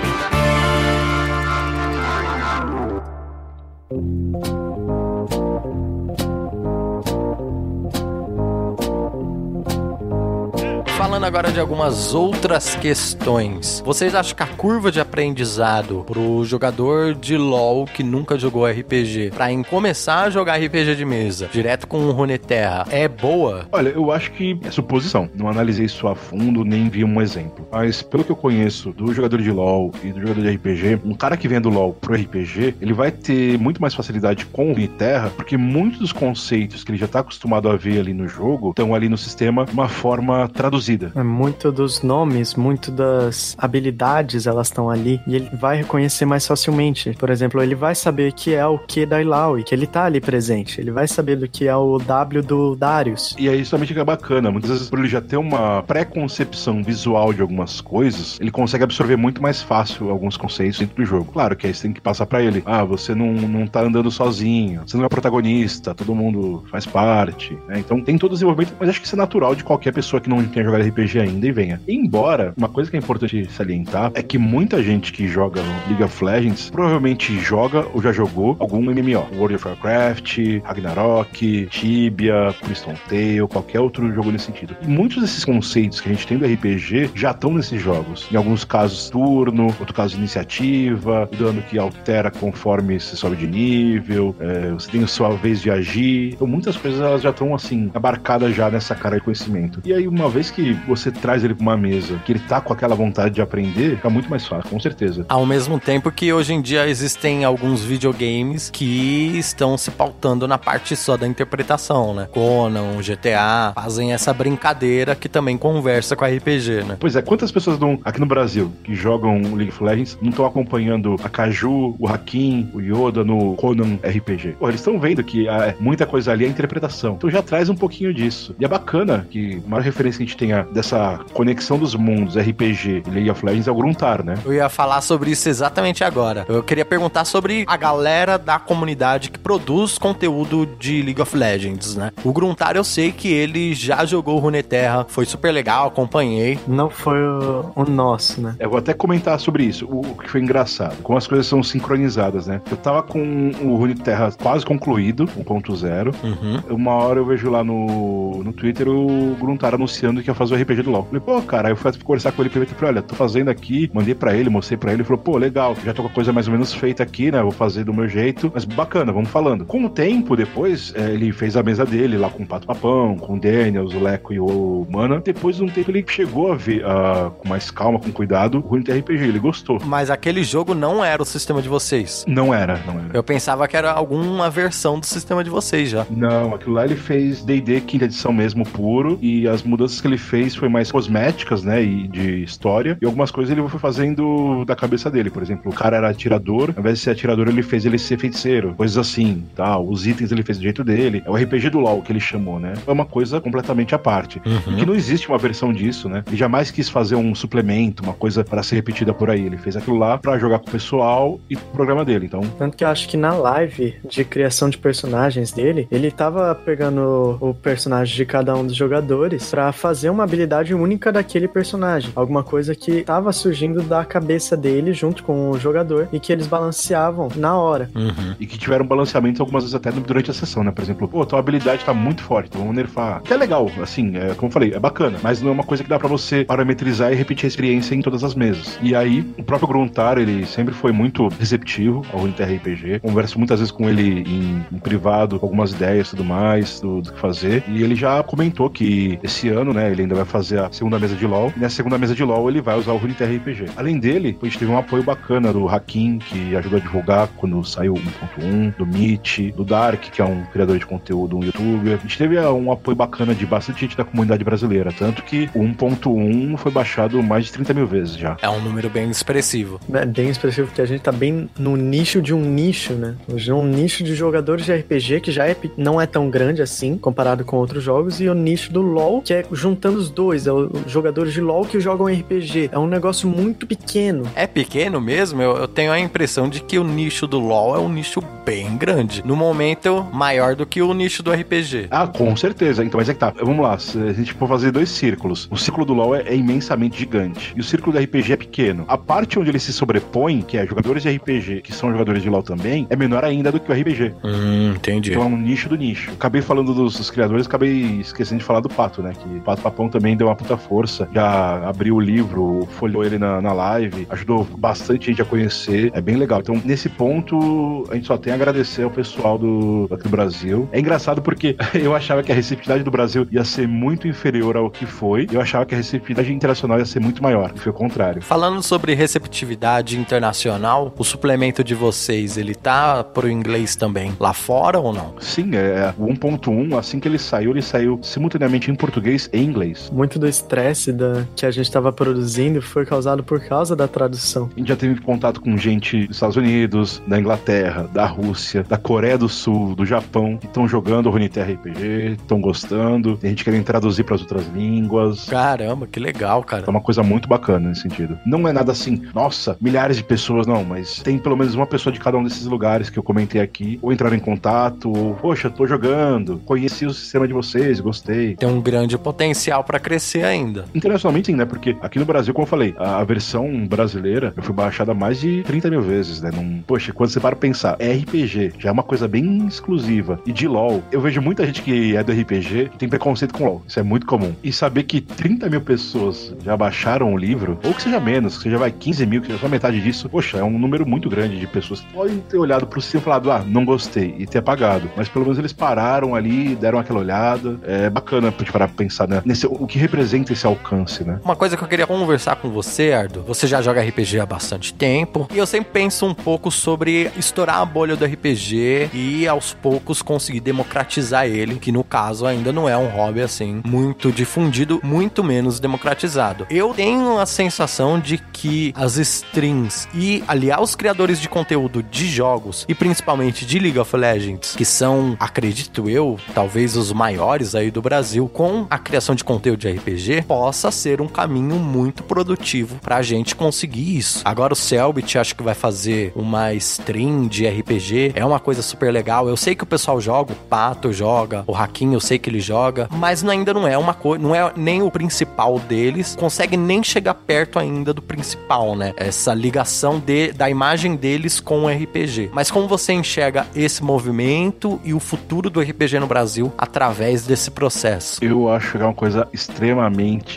agora 11.29 11.51
de 11.51 11.59
algumas 11.59 12.15
outras 12.15 12.73
questões. 12.73 13.83
Vocês 13.85 14.15
acham 14.15 14.35
que 14.35 14.41
a 14.41 14.47
curva 14.47 14.91
de 14.91 14.99
aprendizado 14.99 16.03
pro 16.07 16.43
jogador 16.43 17.13
de 17.13 17.37
LoL 17.37 17.85
que 17.85 18.01
nunca 18.01 18.35
jogou 18.35 18.65
RPG, 18.65 19.29
pra 19.35 19.51
em 19.51 19.61
começar 19.61 20.23
a 20.23 20.29
jogar 20.31 20.57
RPG 20.59 20.95
de 20.95 21.05
mesa, 21.05 21.47
direto 21.51 21.85
com 21.85 21.99
o 21.99 22.11
Runeterra, 22.11 22.87
é 22.89 23.07
boa? 23.07 23.67
Olha, 23.71 23.89
eu 23.89 24.11
acho 24.11 24.31
que 24.31 24.59
é 24.63 24.71
suposição. 24.71 25.29
Não 25.35 25.47
analisei 25.47 25.85
isso 25.85 26.07
a 26.07 26.15
fundo, 26.15 26.65
nem 26.65 26.89
vi 26.89 27.03
um 27.03 27.21
exemplo. 27.21 27.67
Mas 27.71 28.01
pelo 28.01 28.23
que 28.23 28.31
eu 28.31 28.35
conheço 28.35 28.91
do 28.91 29.13
jogador 29.13 29.39
de 29.39 29.51
LoL 29.51 29.91
e 30.03 30.11
do 30.11 30.21
jogador 30.21 30.41
de 30.41 30.49
RPG, 30.49 31.01
um 31.05 31.13
cara 31.13 31.37
que 31.37 31.47
vem 31.47 31.61
do 31.61 31.69
LoL 31.69 31.93
pro 31.93 32.15
RPG, 32.15 32.73
ele 32.81 32.91
vai 32.91 33.11
ter 33.11 33.55
muito 33.59 33.79
mais 33.79 33.93
facilidade 33.93 34.47
com 34.47 34.71
o 34.71 34.87
Terra, 34.87 35.29
porque 35.35 35.55
muitos 35.57 35.99
dos 35.99 36.11
conceitos 36.11 36.83
que 36.83 36.89
ele 36.89 36.97
já 36.97 37.07
tá 37.07 37.19
acostumado 37.19 37.69
a 37.69 37.75
ver 37.75 37.99
ali 37.99 38.15
no 38.15 38.27
jogo 38.27 38.71
estão 38.71 38.95
ali 38.95 39.07
no 39.07 39.17
sistema 39.17 39.63
de 39.63 39.73
uma 39.73 39.87
forma 39.87 40.47
traduzida. 40.47 41.11
É 41.19 41.23
muito 41.23 41.71
dos 41.71 42.01
nomes, 42.01 42.55
muito 42.55 42.91
das 42.91 43.55
habilidades, 43.57 44.47
elas 44.47 44.67
estão 44.67 44.89
ali 44.89 45.21
e 45.27 45.35
ele 45.35 45.49
vai 45.53 45.77
reconhecer 45.77 46.25
mais 46.25 46.47
facilmente. 46.47 47.11
Por 47.19 47.29
exemplo, 47.29 47.61
ele 47.61 47.75
vai 47.75 47.93
saber 47.93 48.31
que 48.31 48.53
é 48.53 48.65
o 48.65 48.79
Q 48.79 49.05
da 49.05 49.21
Illaoi, 49.21 49.63
que 49.63 49.75
ele 49.75 49.85
tá 49.85 50.05
ali 50.05 50.21
presente. 50.21 50.79
Ele 50.79 50.91
vai 50.91 51.07
saber 51.07 51.35
do 51.35 51.47
que 51.47 51.67
é 51.67 51.75
o 51.75 51.97
W 51.97 52.41
do 52.41 52.75
Darius. 52.75 53.35
E 53.37 53.49
aí 53.49 53.61
isso 53.61 53.71
também 53.71 53.87
fica 53.87 54.05
bacana. 54.05 54.49
Muitas 54.51 54.71
vezes, 54.71 54.89
por 54.89 54.99
ele 54.99 55.07
já 55.07 55.21
ter 55.21 55.37
uma 55.37 55.83
pré-concepção 55.83 56.83
visual 56.83 57.33
de 57.33 57.41
algumas 57.41 57.81
coisas, 57.81 58.37
ele 58.39 58.51
consegue 58.51 58.83
absorver 58.83 59.15
muito 59.15 59.41
mais 59.41 59.61
fácil 59.61 60.09
alguns 60.09 60.37
conceitos 60.37 60.79
dentro 60.79 60.95
do 60.95 61.05
jogo. 61.05 61.31
Claro 61.31 61.55
que 61.55 61.67
aí 61.67 61.73
você 61.73 61.83
tem 61.83 61.93
que 61.93 62.01
passar 62.01 62.25
pra 62.25 62.41
ele. 62.41 62.63
Ah, 62.65 62.83
você 62.83 63.13
não, 63.13 63.33
não 63.33 63.67
tá 63.67 63.81
andando 63.81 64.09
sozinho, 64.09 64.81
você 64.85 64.95
não 64.95 65.05
é 65.05 65.09
protagonista, 65.09 65.93
todo 65.93 66.15
mundo 66.15 66.63
faz 66.71 66.85
parte. 66.85 67.57
né? 67.67 67.79
Então 67.79 68.01
tem 68.01 68.17
todo 68.17 68.31
o 68.31 68.35
desenvolvimento, 68.35 68.75
mas 68.79 68.89
acho 68.89 68.99
que 69.01 69.05
isso 69.05 69.15
é 69.15 69.17
natural 69.17 69.55
de 69.55 69.63
qualquer 69.63 69.93
pessoa 69.93 70.21
que 70.21 70.29
não 70.29 70.43
tenha 70.45 70.65
jogado 70.65 70.87
RPG 70.87 70.98
ainda 71.19 71.47
e 71.47 71.51
venha. 71.51 71.81
Embora, 71.87 72.53
uma 72.57 72.69
coisa 72.69 72.89
que 72.89 72.97
é 72.97 72.99
importante 72.99 73.49
salientar 73.51 74.11
é 74.13 74.21
que 74.21 74.37
muita 74.37 74.81
gente 74.83 75.11
que 75.11 75.27
joga 75.27 75.61
League 75.87 76.03
of 76.03 76.23
Legends 76.23 76.69
provavelmente 76.69 77.37
joga 77.39 77.85
ou 77.93 78.01
já 78.01 78.11
jogou 78.11 78.55
algum 78.59 78.81
MMO. 78.81 79.27
World 79.37 79.55
of 79.55 79.67
Warcraft, 79.67 80.37
Ragnarok, 80.63 81.67
Tibia, 81.67 82.53
Crystal 82.61 82.93
Tale, 83.07 83.47
qualquer 83.49 83.79
outro 83.79 84.11
jogo 84.13 84.31
nesse 84.31 84.45
sentido. 84.45 84.75
E 84.81 84.87
muitos 84.87 85.21
desses 85.21 85.45
conceitos 85.45 85.99
que 85.99 86.09
a 86.09 86.13
gente 86.13 86.27
tem 86.27 86.37
do 86.37 86.45
RPG 86.45 87.11
já 87.15 87.31
estão 87.31 87.53
nesses 87.53 87.81
jogos. 87.81 88.27
Em 88.31 88.35
alguns 88.35 88.63
casos, 88.63 89.09
turno, 89.09 89.67
outro 89.79 89.93
caso, 89.93 90.17
iniciativa, 90.17 91.29
dano 91.37 91.61
que 91.61 91.77
altera 91.77 92.31
conforme 92.31 92.99
você 92.99 93.15
sobe 93.15 93.35
de 93.35 93.47
nível, 93.47 94.35
é, 94.39 94.71
você 94.71 94.89
tem 94.91 95.03
a 95.03 95.07
sua 95.07 95.29
vez 95.35 95.61
de 95.61 95.71
agir. 95.71 96.33
Então, 96.33 96.47
muitas 96.47 96.75
coisas 96.77 96.99
elas 96.99 97.21
já 97.21 97.29
estão 97.29 97.53
assim, 97.53 97.91
abarcadas 97.93 98.55
já 98.55 98.69
nessa 98.69 98.95
cara 98.95 99.17
de 99.17 99.23
conhecimento. 99.23 99.81
E 99.85 99.93
aí, 99.93 100.07
uma 100.07 100.29
vez 100.29 100.51
que 100.51 100.77
você 100.89 101.11
traz 101.11 101.43
ele 101.43 101.53
pra 101.53 101.61
uma 101.61 101.77
mesa, 101.77 102.19
que 102.25 102.31
ele 102.31 102.39
tá 102.39 102.59
com 102.59 102.73
aquela 102.73 102.95
vontade 102.95 103.35
de 103.35 103.41
aprender, 103.41 103.95
fica 103.95 104.09
muito 104.09 104.29
mais 104.29 104.45
fácil, 104.45 104.69
com 104.69 104.79
certeza. 104.79 105.25
Ao 105.29 105.45
mesmo 105.45 105.79
tempo 105.79 106.11
que 106.11 106.33
hoje 106.33 106.53
em 106.53 106.61
dia 106.61 106.87
existem 106.87 107.45
alguns 107.45 107.83
videogames 107.83 108.69
que 108.69 109.37
estão 109.37 109.77
se 109.77 109.91
pautando 109.91 110.47
na 110.47 110.57
parte 110.57 110.95
só 110.95 111.15
da 111.15 111.27
interpretação, 111.27 112.13
né? 112.13 112.27
Conan, 112.31 112.97
GTA, 112.97 113.73
fazem 113.75 114.11
essa 114.13 114.33
brincadeira 114.33 115.15
que 115.15 115.29
também 115.29 115.57
conversa 115.57 116.15
com 116.15 116.25
a 116.25 116.27
RPG, 116.27 116.83
né? 116.87 116.97
Pois 116.99 117.15
é, 117.15 117.21
quantas 117.21 117.51
pessoas 117.51 117.79
não, 117.79 117.99
aqui 118.03 118.19
no 118.19 118.25
Brasil 118.25 118.71
que 118.83 118.95
jogam 118.95 119.41
League 119.55 119.69
of 119.69 119.83
Legends 119.83 120.17
não 120.21 120.29
estão 120.29 120.45
acompanhando 120.45 121.15
a 121.23 121.29
Kaju, 121.29 121.95
o 121.99 122.07
Hakim, 122.07 122.69
o 122.73 122.81
Yoda 122.81 123.23
no 123.23 123.55
Conan 123.55 123.95
RPG? 124.03 124.55
Pô, 124.59 124.67
eles 124.67 124.81
estão 124.81 124.99
vendo 124.99 125.23
que 125.23 125.47
ah, 125.47 125.75
muita 125.79 126.05
coisa 126.05 126.31
ali 126.31 126.45
é 126.45 126.47
interpretação. 126.47 127.15
Então 127.15 127.29
já 127.29 127.41
traz 127.41 127.69
um 127.69 127.75
pouquinho 127.75 128.13
disso. 128.13 128.55
E 128.59 128.65
é 128.65 128.67
bacana 128.67 129.27
que 129.29 129.61
a 129.65 129.69
maior 129.69 129.83
referência 129.83 130.17
que 130.17 130.23
a 130.23 130.27
gente 130.27 130.37
tenha 130.37 130.63
dessa 130.79 131.19
conexão 131.33 131.77
dos 131.77 131.93
mundos 131.93 132.37
RPG 132.37 133.03
e 133.05 133.09
League 133.09 133.29
of 133.29 133.45
Legends 133.45 133.67
é 133.67 133.71
o 133.71 133.75
Gruntar, 133.75 134.23
né? 134.23 134.37
Eu 134.45 134.53
ia 134.53 134.69
falar 134.69 135.01
sobre 135.01 135.31
isso 135.31 135.49
exatamente 135.49 136.05
agora. 136.05 136.45
Eu 136.47 136.63
queria 136.63 136.85
perguntar 136.85 137.25
sobre 137.25 137.65
a 137.67 137.75
galera 137.75 138.37
da 138.37 138.57
comunidade 138.57 139.29
que 139.29 139.37
produz 139.37 139.97
conteúdo 139.97 140.65
de 140.79 141.01
League 141.01 141.21
of 141.21 141.35
Legends, 141.35 141.95
né? 141.95 142.11
O 142.23 142.31
Gruntar 142.31 142.77
eu 142.77 142.83
sei 142.83 143.11
que 143.11 143.27
ele 143.27 143.73
já 143.73 144.05
jogou 144.05 144.39
Runeterra, 144.39 145.05
foi 145.09 145.25
super 145.25 145.51
legal, 145.51 145.87
acompanhei. 145.87 146.57
Não 146.65 146.89
foi 146.89 147.21
o, 147.21 147.71
o 147.75 147.83
nosso, 147.83 148.39
né? 148.39 148.55
Eu 148.57 148.69
vou 148.69 148.79
até 148.79 148.93
comentar 148.93 149.37
sobre 149.37 149.65
isso, 149.65 149.85
o, 149.85 149.99
o 149.99 150.15
que 150.15 150.29
foi 150.29 150.41
engraçado, 150.41 150.95
como 151.03 151.17
as 151.17 151.27
coisas 151.27 151.45
são 151.45 151.61
sincronizadas, 151.61 152.47
né? 152.47 152.61
Eu 152.71 152.77
tava 152.77 153.03
com 153.03 153.51
o 153.61 153.75
Runeterra 153.75 154.31
quase 154.41 154.65
concluído, 154.65 155.25
1.0. 155.25 156.15
Uhum. 156.23 156.75
Uma 156.75 156.93
hora 156.93 157.19
eu 157.19 157.25
vejo 157.25 157.49
lá 157.49 157.65
no, 157.65 158.41
no 158.43 158.53
Twitter 158.53 158.87
o 158.87 159.35
Gruntar 159.39 159.75
anunciando 159.75 160.23
que 160.23 160.29
ia 160.29 160.33
fazer 160.33 160.55
o 160.55 160.57
RPG 160.57 160.68
do 160.75 160.91
LoL. 160.91 161.05
Falei, 161.05 161.19
pô, 161.19 161.41
cara, 161.41 161.67
aí 161.67 161.71
eu 161.71 161.77
fui 161.77 161.91
conversar 162.03 162.31
com 162.31 162.41
ele 162.41 162.49
primeiro 162.49 162.71
e 162.71 162.75
falei, 162.75 162.95
olha, 162.95 163.01
tô 163.01 163.15
fazendo 163.15 163.49
aqui, 163.49 163.89
mandei 163.93 164.15
pra 164.15 164.35
ele, 164.35 164.49
mostrei 164.49 164.77
pra 164.77 164.91
ele, 164.91 165.01
ele 165.01 165.07
falou, 165.07 165.21
pô, 165.21 165.37
legal, 165.37 165.75
já 165.83 165.93
tô 165.93 166.03
com 166.03 166.09
a 166.09 166.11
coisa 166.11 166.31
mais 166.31 166.47
ou 166.47 166.53
menos 166.53 166.73
feita 166.73 167.03
aqui, 167.03 167.31
né? 167.31 167.41
Vou 167.41 167.51
fazer 167.51 167.83
do 167.83 167.93
meu 167.93 168.07
jeito, 168.07 168.51
mas 168.53 168.65
bacana, 168.65 169.11
vamos 169.11 169.29
falando. 169.29 169.65
Com 169.65 169.85
o 169.85 169.89
tempo, 169.89 170.35
depois, 170.35 170.93
é, 170.95 171.11
ele 171.11 171.31
fez 171.31 171.55
a 171.55 171.63
mesa 171.63 171.85
dele 171.85 172.17
lá 172.17 172.29
com 172.29 172.43
o 172.43 172.47
Pato 172.47 172.67
Papão, 172.67 173.17
com 173.17 173.35
o 173.35 173.39
Daniels, 173.39 173.93
o 173.93 173.99
Leco 173.99 174.33
e 174.33 174.39
o 174.39 174.85
Mana. 174.89 175.19
Depois 175.19 175.57
de 175.57 175.63
um 175.63 175.67
tempo, 175.67 175.91
ele 175.91 176.05
chegou 176.07 176.51
a 176.51 176.55
ver 176.55 176.83
ah, 176.85 177.31
com 177.37 177.47
mais 177.47 177.71
calma, 177.71 177.99
com 177.99 178.11
cuidado, 178.11 178.57
o 178.57 178.61
Runeterra 178.61 178.99
RPG, 178.99 179.23
ele 179.23 179.39
gostou. 179.39 179.79
Mas 179.85 180.09
aquele 180.09 180.43
jogo 180.43 180.73
não 180.73 181.03
era 181.03 181.21
o 181.21 181.25
sistema 181.25 181.61
de 181.61 181.69
vocês. 181.69 182.25
Não 182.27 182.53
era, 182.53 182.81
não 182.85 182.99
era. 182.99 183.09
Eu 183.13 183.23
pensava 183.23 183.67
que 183.67 183.75
era 183.75 183.91
alguma 183.91 184.49
versão 184.49 184.99
do 184.99 185.05
sistema 185.05 185.43
de 185.43 185.49
vocês 185.49 185.89
já. 185.89 186.05
Não, 186.09 186.53
aquilo 186.53 186.73
lá 186.75 186.85
ele 186.85 186.95
fez 186.95 187.43
D&D 187.43 187.81
quinta 187.81 188.05
edição 188.05 188.31
mesmo, 188.31 188.65
puro, 188.65 189.17
e 189.21 189.47
as 189.47 189.63
mudanças 189.63 189.99
que 190.01 190.07
ele 190.07 190.17
fez 190.17 190.55
foi 190.59 190.69
mais 190.69 190.91
cosméticas, 190.91 191.63
né, 191.63 191.81
e 191.81 192.07
de 192.07 192.43
história, 192.43 192.97
e 193.01 193.05
algumas 193.05 193.31
coisas 193.31 193.51
ele 193.55 193.67
foi 193.67 193.79
fazendo 193.79 194.63
da 194.65 194.75
cabeça 194.75 195.09
dele, 195.09 195.29
por 195.29 195.41
exemplo, 195.41 195.71
o 195.71 195.75
cara 195.75 195.97
era 195.97 196.09
atirador, 196.09 196.71
ao 196.75 196.79
invés 196.81 196.97
de 196.97 197.03
ser 197.03 197.11
atirador 197.11 197.47
ele 197.47 197.63
fez 197.63 197.85
ele 197.85 197.97
ser 197.97 198.19
feiticeiro, 198.19 198.73
coisas 198.75 198.97
assim, 198.97 199.43
tal, 199.55 199.87
os 199.87 200.05
itens 200.05 200.31
ele 200.31 200.43
fez 200.43 200.57
do 200.57 200.63
jeito 200.63 200.83
dele, 200.83 201.23
é 201.25 201.29
o 201.29 201.35
RPG 201.35 201.69
do 201.69 201.79
LoL 201.79 202.01
que 202.01 202.11
ele 202.11 202.19
chamou, 202.19 202.59
né, 202.59 202.73
é 202.85 202.91
uma 202.91 203.05
coisa 203.05 203.39
completamente 203.41 203.95
à 203.95 203.99
parte, 203.99 204.41
Uhum. 204.45 204.73
e 204.73 204.75
que 204.77 204.85
não 204.85 204.95
existe 204.95 205.27
uma 205.29 205.37
versão 205.37 205.71
disso, 205.71 206.09
né, 206.09 206.23
ele 206.27 206.37
jamais 206.37 206.71
quis 206.71 206.89
fazer 206.89 207.15
um 207.15 207.33
suplemento, 207.33 208.03
uma 208.03 208.13
coisa 208.13 208.43
para 208.43 208.61
ser 208.63 208.75
repetida 208.75 209.13
por 209.13 209.29
aí, 209.29 209.45
ele 209.45 209.57
fez 209.57 209.75
aquilo 209.77 209.97
lá 209.97 210.17
pra 210.17 210.37
jogar 210.37 210.59
com 210.59 210.67
o 210.67 210.71
pessoal 210.71 211.39
e 211.49 211.55
pro 211.55 211.65
programa 211.67 212.03
dele, 212.03 212.25
então. 212.25 212.41
Tanto 212.57 212.75
que 212.75 212.83
eu 212.83 212.87
acho 212.89 213.07
que 213.07 213.15
na 213.17 213.33
live 213.33 213.95
de 214.09 214.23
criação 214.25 214.69
de 214.69 214.77
personagens 214.77 215.51
dele, 215.51 215.87
ele 215.91 216.11
tava 216.11 216.53
pegando 216.55 217.37
o 217.39 217.53
personagem 217.53 218.15
de 218.15 218.25
cada 218.25 218.55
um 218.55 218.65
dos 218.65 218.75
jogadores 218.75 219.49
pra 219.51 219.71
fazer 219.71 220.09
uma 220.09 220.23
habilidade 220.23 220.48
única 220.73 221.11
daquele 221.11 221.47
personagem. 221.47 222.11
Alguma 222.15 222.43
coisa 222.43 222.75
que 222.75 223.03
tava 223.03 223.31
surgindo 223.31 223.81
da 223.81 224.03
cabeça 224.03 224.55
dele 224.55 224.93
junto 224.93 225.23
com 225.23 225.51
o 225.51 225.59
jogador 225.59 226.07
e 226.11 226.19
que 226.19 226.31
eles 226.31 226.47
balanceavam 226.47 227.29
na 227.35 227.55
hora. 227.57 227.89
Uhum. 227.95 228.35
e 228.39 228.45
que 228.45 228.57
tiveram 228.57 228.85
balanceamento 228.85 229.41
algumas 229.41 229.63
vezes 229.63 229.75
até 229.75 229.91
durante 229.91 230.31
a 230.31 230.33
sessão, 230.33 230.63
né? 230.63 230.71
Por 230.71 230.81
exemplo, 230.81 231.07
pô, 231.07 231.25
tua 231.25 231.39
habilidade 231.39 231.83
tá 231.83 231.93
muito 231.93 232.21
forte, 232.23 232.47
então 232.49 232.61
vamos 232.61 232.75
nerfar. 232.75 233.21
Que 233.21 233.33
é 233.33 233.37
legal, 233.37 233.69
assim, 233.81 234.15
é, 234.15 234.33
como 234.35 234.47
eu 234.47 234.51
falei, 234.51 234.73
é 234.73 234.79
bacana, 234.79 235.17
mas 235.21 235.41
não 235.41 235.49
é 235.49 235.51
uma 235.51 235.63
coisa 235.63 235.83
que 235.83 235.89
dá 235.89 235.99
pra 235.99 236.07
você 236.07 236.43
parametrizar 236.45 237.11
e 237.11 237.15
repetir 237.15 237.45
a 237.45 237.47
experiência 237.47 237.95
em 237.95 238.01
todas 238.01 238.23
as 238.23 238.35
mesas. 238.35 238.79
E 238.81 238.95
aí, 238.95 239.25
o 239.37 239.43
próprio 239.43 239.67
Gruntar, 239.67 240.17
ele 240.17 240.45
sempre 240.45 240.73
foi 240.73 240.91
muito 240.91 241.27
receptivo 241.27 242.05
ao 242.13 242.27
Inter 242.27 242.55
RPG. 242.55 242.99
Converso 242.99 243.37
muitas 243.37 243.59
vezes 243.59 243.71
com 243.71 243.89
ele 243.89 244.21
em, 244.21 244.65
em 244.71 244.79
privado, 244.79 245.39
com 245.39 245.45
algumas 245.45 245.71
ideias 245.71 246.07
e 246.07 246.11
tudo 246.11 246.25
mais, 246.25 246.79
do, 246.79 247.01
do 247.01 247.13
que 247.13 247.19
fazer. 247.19 247.63
E 247.67 247.83
ele 247.83 247.95
já 247.95 248.23
comentou 248.23 248.69
que 248.69 249.19
esse 249.23 249.49
ano, 249.49 249.73
né, 249.73 249.91
ele 249.91 250.03
ainda 250.03 250.15
vai 250.15 250.25
fazer 250.25 250.38
a 250.39 250.71
segunda 250.71 250.99
mesa 250.99 251.15
de 251.15 251.25
LoL. 251.25 251.53
E 251.55 251.59
na 251.59 251.69
segunda 251.69 251.97
mesa 251.97 252.15
de 252.15 252.23
LoL 252.23 252.49
ele 252.49 252.61
vai 252.61 252.77
usar 252.77 252.91
o 252.91 252.97
Runeterra 252.97 253.35
RPG. 253.35 253.65
Além 253.75 253.99
dele, 253.99 254.37
a 254.41 254.45
gente 254.45 254.59
teve 254.59 254.71
um 254.71 254.77
apoio 254.77 255.03
bacana 255.03 255.53
do 255.53 255.67
Hakim, 255.67 256.19
que 256.19 256.55
ajudou 256.55 256.79
a 256.79 256.81
divulgar 256.81 257.27
quando 257.37 257.63
saiu 257.63 257.93
o 257.93 257.97
1.1, 258.39 258.75
do 258.77 258.85
Meet, 258.85 259.53
do 259.55 259.63
Dark, 259.63 260.01
que 260.01 260.21
é 260.21 260.25
um 260.25 260.43
criador 260.45 260.77
de 260.77 260.85
conteúdo, 260.85 261.37
um 261.37 261.43
youtuber. 261.43 261.95
A 261.95 262.01
gente 262.01 262.17
teve 262.17 262.37
ah, 262.37 262.51
um 262.51 262.71
apoio 262.71 262.95
bacana 262.95 263.35
de 263.35 263.45
bastante 263.45 263.81
gente 263.81 263.97
da 263.97 264.03
comunidade 264.03 264.43
brasileira, 264.43 264.91
tanto 264.91 265.23
que 265.23 265.49
o 265.53 265.59
1.1 265.59 266.57
foi 266.57 266.71
baixado 266.71 267.21
mais 267.21 267.45
de 267.45 267.53
30 267.53 267.73
mil 267.73 267.87
vezes 267.87 268.15
já. 268.15 268.37
É 268.41 268.49
um 268.49 268.61
número 268.61 268.89
bem 268.89 269.09
expressivo. 269.09 269.79
É 269.93 270.05
bem 270.05 270.29
expressivo, 270.29 270.67
porque 270.67 270.81
a 270.81 270.85
gente 270.85 271.01
tá 271.01 271.11
bem 271.11 271.49
no 271.57 271.75
nicho 271.75 272.21
de 272.21 272.33
um 272.33 272.41
nicho, 272.41 272.93
né? 272.93 273.15
Hoje 273.31 273.51
é 273.51 273.53
um 273.53 273.65
nicho 273.65 274.03
de 274.03 274.15
jogadores 274.15 274.65
de 274.65 274.73
RPG 274.73 275.21
que 275.21 275.31
já 275.31 275.47
é, 275.47 275.55
não 275.77 275.99
é 275.99 276.05
tão 276.05 276.29
grande 276.29 276.61
assim, 276.61 276.97
comparado 276.97 277.43
com 277.43 277.57
outros 277.57 277.83
jogos, 277.83 278.19
e 278.19 278.27
o 278.27 278.33
nicho 278.33 278.71
do 278.71 278.81
LoL, 278.81 279.21
que 279.21 279.33
é 279.33 279.45
juntando 279.51 279.97
os 279.97 280.09
dois, 280.09 280.28
é 280.33 280.53
os 280.53 280.91
jogadores 280.91 281.33
de 281.33 281.41
LoL 281.41 281.65
que 281.65 281.79
jogam 281.79 282.07
RPG. 282.07 282.69
É 282.71 282.79
um 282.79 282.87
negócio 282.87 283.27
muito 283.29 283.65
pequeno. 283.65 284.23
É 284.35 284.47
pequeno 284.47 284.99
mesmo? 285.01 285.41
Eu, 285.41 285.57
eu 285.57 285.67
tenho 285.67 285.91
a 285.91 285.99
impressão 285.99 286.49
de 286.49 286.61
que 286.61 286.77
o 286.77 286.83
nicho 286.83 287.27
do 287.27 287.39
LoL 287.39 287.75
é 287.75 287.79
um 287.79 287.89
nicho 287.89 288.21
bem 288.45 288.77
grande. 288.77 289.23
No 289.25 289.35
momento, 289.35 290.05
maior 290.11 290.55
do 290.55 290.65
que 290.65 290.81
o 290.81 290.93
nicho 290.93 291.21
do 291.21 291.31
RPG. 291.31 291.87
Ah, 291.91 292.07
com 292.07 292.35
certeza. 292.35 292.83
Então, 292.83 292.99
mas 292.99 293.09
é 293.09 293.13
que 293.13 293.19
tá. 293.19 293.33
Vamos 293.41 293.63
lá. 293.63 293.77
Se 293.77 293.97
a 293.97 294.13
gente 294.13 294.33
for 294.33 294.47
fazer 294.47 294.71
dois 294.71 294.89
círculos. 294.89 295.47
O 295.51 295.57
círculo 295.57 295.85
do 295.85 295.93
LoL 295.93 296.15
é, 296.15 296.23
é 296.27 296.35
imensamente 296.35 296.99
gigante. 296.99 297.53
E 297.55 297.59
o 297.59 297.63
círculo 297.63 297.93
do 297.93 298.03
RPG 298.03 298.33
é 298.33 298.37
pequeno. 298.37 298.85
A 298.87 298.97
parte 298.97 299.39
onde 299.39 299.49
ele 299.49 299.59
se 299.59 299.71
sobrepõe, 299.71 300.41
que 300.41 300.57
é 300.57 300.65
jogadores 300.65 301.03
de 301.03 301.09
RPG, 301.09 301.61
que 301.61 301.73
são 301.73 301.91
jogadores 301.91 302.21
de 302.21 302.29
LoL 302.29 302.43
também, 302.43 302.87
é 302.89 302.95
menor 302.95 303.23
ainda 303.23 303.51
do 303.51 303.59
que 303.59 303.71
o 303.71 303.75
RPG. 303.75 304.13
Hum, 304.23 304.73
entendi. 304.75 305.11
Então 305.11 305.23
é 305.23 305.25
um 305.25 305.37
nicho 305.37 305.69
do 305.69 305.75
nicho. 305.75 306.11
Acabei 306.11 306.41
falando 306.41 306.73
dos, 306.73 306.97
dos 306.97 307.09
criadores, 307.09 307.47
acabei 307.47 307.99
esquecendo 307.99 308.39
de 308.39 308.45
falar 308.45 308.59
do 308.59 308.69
Pato, 308.69 309.01
né? 309.01 309.13
Que 309.13 309.37
o 309.37 309.41
Pato 309.41 309.61
Papão 309.61 309.89
também 309.89 310.08
deu 310.15 310.27
uma 310.27 310.35
puta 310.35 310.57
força. 310.57 311.07
Já 311.13 311.67
abriu 311.67 311.95
o 311.95 311.99
livro, 311.99 312.67
folheou 312.77 313.03
ele 313.03 313.17
na, 313.17 313.41
na 313.41 313.53
live, 313.53 314.07
ajudou 314.09 314.43
bastante 314.57 315.07
gente 315.07 315.21
a 315.21 315.25
conhecer. 315.25 315.91
É 315.93 316.01
bem 316.01 316.15
legal. 316.15 316.39
Então, 316.39 316.61
nesse 316.63 316.89
ponto, 316.89 317.85
a 317.89 317.95
gente 317.95 318.07
só 318.07 318.17
tem 318.17 318.33
a 318.33 318.35
agradecer 318.35 318.83
ao 318.83 318.91
pessoal 318.91 319.37
do, 319.37 319.87
aqui 319.91 320.03
do 320.03 320.09
Brasil. 320.09 320.67
É 320.71 320.79
engraçado 320.79 321.21
porque 321.21 321.55
eu 321.73 321.95
achava 321.95 322.23
que 322.23 322.31
a 322.31 322.35
receptividade 322.35 322.83
do 322.83 322.91
Brasil 322.91 323.27
ia 323.31 323.43
ser 323.43 323.67
muito 323.67 324.07
inferior 324.07 324.57
ao 324.57 324.69
que 324.69 324.85
foi. 324.85 325.27
Eu 325.31 325.41
achava 325.41 325.65
que 325.65 325.73
a 325.73 325.77
receptividade 325.77 326.31
internacional 326.33 326.79
ia 326.79 326.85
ser 326.85 326.99
muito 326.99 327.21
maior. 327.21 327.51
E 327.55 327.59
foi 327.59 327.71
o 327.71 327.75
contrário. 327.75 328.21
Falando 328.21 328.61
sobre 328.61 328.93
receptividade 328.93 329.97
internacional, 329.97 330.93
o 330.97 331.03
suplemento 331.03 331.63
de 331.63 331.75
vocês, 331.75 332.37
ele 332.37 332.55
tá 332.55 333.03
pro 333.03 333.29
inglês 333.29 333.75
também 333.75 334.13
lá 334.19 334.33
fora 334.33 334.79
ou 334.79 334.93
não? 334.93 335.15
Sim, 335.19 335.55
é, 335.55 335.93
o 335.97 336.05
1.1, 336.07 336.77
assim 336.77 336.99
que 336.99 337.07
ele 337.07 337.17
saiu, 337.17 337.51
ele 337.51 337.61
saiu 337.61 337.99
simultaneamente 338.01 338.71
em 338.71 338.75
português 338.75 339.29
e 339.31 339.39
inglês. 339.39 339.89
Muito 339.99 340.17
do 340.17 340.29
estresse 340.29 340.93
da, 340.93 341.25
que 341.35 341.45
a 341.45 341.51
gente 341.51 341.65
estava 341.65 341.91
produzindo 341.91 342.61
foi 342.61 342.85
causado 342.85 343.21
por 343.21 343.41
causa 343.41 343.75
da 343.75 343.85
tradução. 343.85 344.49
A 344.55 344.57
gente 344.57 344.69
já 344.69 344.77
teve 344.77 345.01
contato 345.01 345.41
com 345.41 345.57
gente 345.57 346.07
dos 346.07 346.15
Estados 346.15 346.37
Unidos, 346.37 347.03
da 347.05 347.19
Inglaterra, 347.19 347.85
da 347.93 348.05
Rússia, 348.05 348.63
da 348.63 348.77
Coreia 348.77 349.17
do 349.17 349.27
Sul, 349.27 349.75
do 349.75 349.85
Japão, 349.85 350.37
que 350.37 350.47
estão 350.47 350.69
jogando 350.69 351.07
o 351.07 351.09
Runeterra 351.09 351.51
RPG, 351.51 352.15
estão 352.17 352.39
gostando. 352.39 353.17
Tem 353.17 353.31
gente 353.31 353.43
querendo 353.43 353.65
traduzir 353.65 354.05
para 354.05 354.15
as 354.15 354.21
outras 354.21 354.47
línguas. 354.55 355.25
Caramba, 355.25 355.85
que 355.85 355.99
legal, 355.99 356.45
cara. 356.45 356.63
É 356.65 356.69
uma 356.69 356.79
coisa 356.79 357.03
muito 357.03 357.27
bacana 357.27 357.67
nesse 357.67 357.81
sentido. 357.81 358.17
Não 358.25 358.47
é 358.47 358.53
nada 358.53 358.71
assim, 358.71 359.01
nossa, 359.13 359.57
milhares 359.59 359.97
de 359.97 360.03
pessoas, 360.05 360.47
não, 360.47 360.63
mas 360.63 361.01
tem 361.01 361.19
pelo 361.19 361.35
menos 361.35 361.55
uma 361.55 361.67
pessoa 361.67 361.91
de 361.91 361.99
cada 361.99 362.17
um 362.17 362.23
desses 362.23 362.45
lugares 362.45 362.89
que 362.89 362.97
eu 362.97 363.03
comentei 363.03 363.41
aqui, 363.41 363.77
ou 363.81 363.91
entraram 363.91 364.15
em 364.15 364.21
contato, 364.21 364.89
ou, 364.89 365.15
poxa, 365.15 365.49
tô 365.49 365.67
jogando, 365.67 366.39
conheci 366.45 366.85
o 366.85 366.93
sistema 366.93 367.27
de 367.27 367.33
vocês, 367.33 367.81
gostei. 367.81 368.37
Tem 368.37 368.47
um 368.47 368.61
grande 368.61 368.97
potencial 368.97 369.61
pra 369.61 369.77
crescer 369.89 370.23
ainda. 370.23 370.65
Internacionalmente 370.75 371.29
sim, 371.29 371.35
né? 371.35 371.45
Porque 371.45 371.75
aqui 371.81 371.97
no 371.97 372.05
Brasil, 372.05 372.31
como 372.31 372.43
eu 372.43 372.49
falei, 372.49 372.75
a, 372.77 373.03
versão 373.03 373.65
brasileira 373.65 374.31
eu 374.37 374.43
fui 374.43 374.53
baixada 374.53 374.93
mais 374.93 375.19
de 375.19 375.41
30 375.43 375.69
mil 375.71 375.81
vezes, 375.81 376.21
né? 376.21 376.29
Num, 376.31 376.61
poxa, 376.61 376.93
quando 376.93 377.09
você 377.09 377.19
para 377.19 377.35
pensar, 377.35 377.73
RPG, 377.73 378.53
já 378.59 378.69
é 378.69 378.71
uma 378.71 378.83
coisa 378.83 379.07
bem 379.07 379.47
exclusiva. 379.47 380.19
E 380.27 380.31
de 380.31 380.47
LoL, 380.47 380.83
eu 380.91 381.01
vejo 381.01 381.21
muita 381.21 381.43
gente 381.45 381.63
que 381.63 381.95
é 381.95 382.03
do 382.03 382.11
RPG 382.11 382.69
que 382.69 382.77
tem 382.77 382.87
preconceito 382.87 383.33
com 383.33 383.45
LoL. 383.45 383.63
Isso 383.67 383.79
é 383.79 383.83
muito 383.83 384.05
comum. 384.05 384.33
E 384.43 384.53
saber 384.53 384.83
que 384.83 385.01
30 385.01 385.49
mil 385.49 385.61
pessoas 385.61 386.35
já 386.43 386.55
baixaram 386.55 387.11
o 387.13 387.17
livro, 387.17 387.59
ou 387.63 387.73
que 387.73 387.81
seja 387.81 387.99
menos, 387.99 388.37
que 388.37 388.43
seja 388.43 388.57
vai 388.57 388.71
15 388.71 389.05
mil, 389.07 389.21
que 389.21 389.27
seja 389.27 389.39
só 389.39 389.49
metade 389.49 389.81
disso, 389.81 390.07
poxa, 390.07 390.37
é 390.37 390.43
um 390.43 390.59
número 390.59 390.85
muito 390.85 391.09
grande 391.09 391.39
de 391.39 391.47
pessoas 391.47 391.79
que 391.81 391.91
podem 391.93 392.19
ter 392.19 392.37
olhado 392.37 392.67
pro 392.67 392.79
sistema 392.79 393.01
e 393.01 393.05
falado, 393.05 393.31
ah, 393.31 393.43
não 393.45 393.65
gostei, 393.65 394.15
e 394.19 394.27
ter 394.27 394.37
apagado. 394.37 394.89
Mas 394.95 395.09
pelo 395.09 395.25
menos 395.25 395.39
eles 395.39 395.53
pararam 395.53 396.13
ali, 396.13 396.55
deram 396.55 396.77
aquela 396.77 396.99
olhada. 396.99 397.59
É 397.63 397.89
bacana 397.89 398.31
pra 398.31 398.45
gente 398.45 398.51
parar 398.51 398.67
pra 398.67 398.77
pensar, 398.77 399.07
né? 399.07 399.21
Nesse, 399.25 399.47
o 399.47 399.65
que 399.65 399.78
representa 399.79 400.33
esse 400.33 400.45
alcance, 400.45 401.03
né? 401.03 401.19
Uma 401.23 401.35
coisa 401.35 401.57
que 401.57 401.63
eu 401.63 401.67
queria 401.67 401.87
conversar 401.87 402.35
com 402.35 402.49
você, 402.49 402.91
Ardo, 402.91 403.23
você 403.25 403.47
já 403.47 403.61
joga 403.61 403.81
RPG 403.81 404.19
há 404.19 404.25
bastante 404.25 404.73
tempo, 404.73 405.27
e 405.33 405.37
eu 405.37 405.45
sempre 405.45 405.71
penso 405.71 406.05
um 406.05 406.13
pouco 406.13 406.51
sobre 406.51 407.09
estourar 407.17 407.57
a 407.57 407.65
bolha 407.65 407.95
do 407.95 408.05
RPG 408.05 408.89
e 408.93 409.27
aos 409.27 409.53
poucos 409.53 410.01
conseguir 410.01 410.39
democratizar 410.39 411.25
ele, 411.25 411.55
que 411.55 411.71
no 411.71 411.83
caso 411.83 412.25
ainda 412.25 412.51
não 412.51 412.67
é 412.67 412.77
um 412.77 412.87
hobby 412.87 413.21
assim 413.21 413.61
muito 413.65 414.11
difundido, 414.11 414.79
muito 414.83 415.23
menos 415.23 415.59
democratizado. 415.59 416.45
Eu 416.49 416.73
tenho 416.73 417.17
a 417.17 417.25
sensação 417.25 417.99
de 417.99 418.17
que 418.17 418.73
as 418.75 418.97
streams 418.97 419.87
e 419.93 420.23
aliar 420.27 420.61
os 420.61 420.75
criadores 420.75 421.19
de 421.19 421.29
conteúdo 421.29 421.81
de 421.81 422.07
jogos 422.07 422.65
e 422.67 422.75
principalmente 422.75 423.45
de 423.45 423.59
League 423.59 423.79
of 423.79 423.95
Legends, 423.95 424.55
que 424.55 424.65
são, 424.65 425.15
acredito 425.19 425.89
eu, 425.89 426.19
talvez 426.33 426.75
os 426.75 426.91
maiores 426.91 427.55
aí 427.55 427.71
do 427.71 427.81
Brasil 427.81 428.27
com 428.27 428.65
a 428.69 428.77
criação 428.77 429.15
de 429.15 429.23
conteúdo 429.23 429.59
de 429.59 429.67
RPG, 429.69 430.23
possa 430.27 430.71
ser 430.71 431.01
um 431.01 431.07
caminho 431.07 431.55
muito 431.55 432.03
produtivo 432.03 432.77
pra 432.81 433.01
gente 433.01 433.35
conseguir 433.35 433.97
isso. 433.97 434.21
Agora 434.25 434.53
o 434.53 434.55
Selbit 434.55 435.17
acho 435.17 435.35
que 435.35 435.43
vai 435.43 435.53
fazer 435.53 436.11
uma 436.15 436.53
stream 436.53 437.27
de 437.27 437.47
RPG, 437.47 438.13
é 438.15 438.25
uma 438.25 438.39
coisa 438.39 438.61
super 438.61 438.91
legal. 438.91 439.27
Eu 439.27 439.37
sei 439.37 439.55
que 439.55 439.63
o 439.63 439.67
pessoal 439.67 439.99
joga, 440.01 440.33
o 440.33 440.35
Pato 440.35 440.91
joga, 440.91 441.43
o 441.47 441.55
Hakim 441.55 441.93
eu 441.93 441.99
sei 441.99 442.17
que 442.17 442.29
ele 442.29 442.39
joga, 442.39 442.87
mas 442.91 443.23
ainda 443.23 443.53
não 443.53 443.67
é 443.67 443.77
uma 443.77 443.93
coisa, 443.93 444.23
não 444.23 444.33
é 444.33 444.51
nem 444.55 444.81
o 444.81 444.91
principal 444.91 445.59
deles, 445.59 446.15
consegue 446.15 446.57
nem 446.57 446.83
chegar 446.83 447.13
perto 447.13 447.59
ainda 447.59 447.93
do 447.93 448.01
principal, 448.01 448.75
né? 448.75 448.93
Essa 448.97 449.33
ligação 449.33 449.99
de, 449.99 450.31
da 450.31 450.49
imagem 450.49 450.95
deles 450.95 451.39
com 451.39 451.65
o 451.65 451.67
RPG. 451.67 452.31
Mas 452.33 452.51
como 452.51 452.67
você 452.67 452.93
enxerga 452.93 453.47
esse 453.55 453.83
movimento 453.83 454.79
e 454.83 454.93
o 454.93 454.99
futuro 454.99 455.49
do 455.49 455.61
RPG 455.61 455.99
no 455.99 456.07
Brasil 456.07 456.51
através 456.57 457.25
desse 457.25 457.51
processo? 457.51 458.23
Eu 458.23 458.49
acho 458.49 458.77
que 458.77 458.83
é 458.83 458.85
uma 458.85 458.93
coisa 458.93 459.27
extremamente 459.33 459.58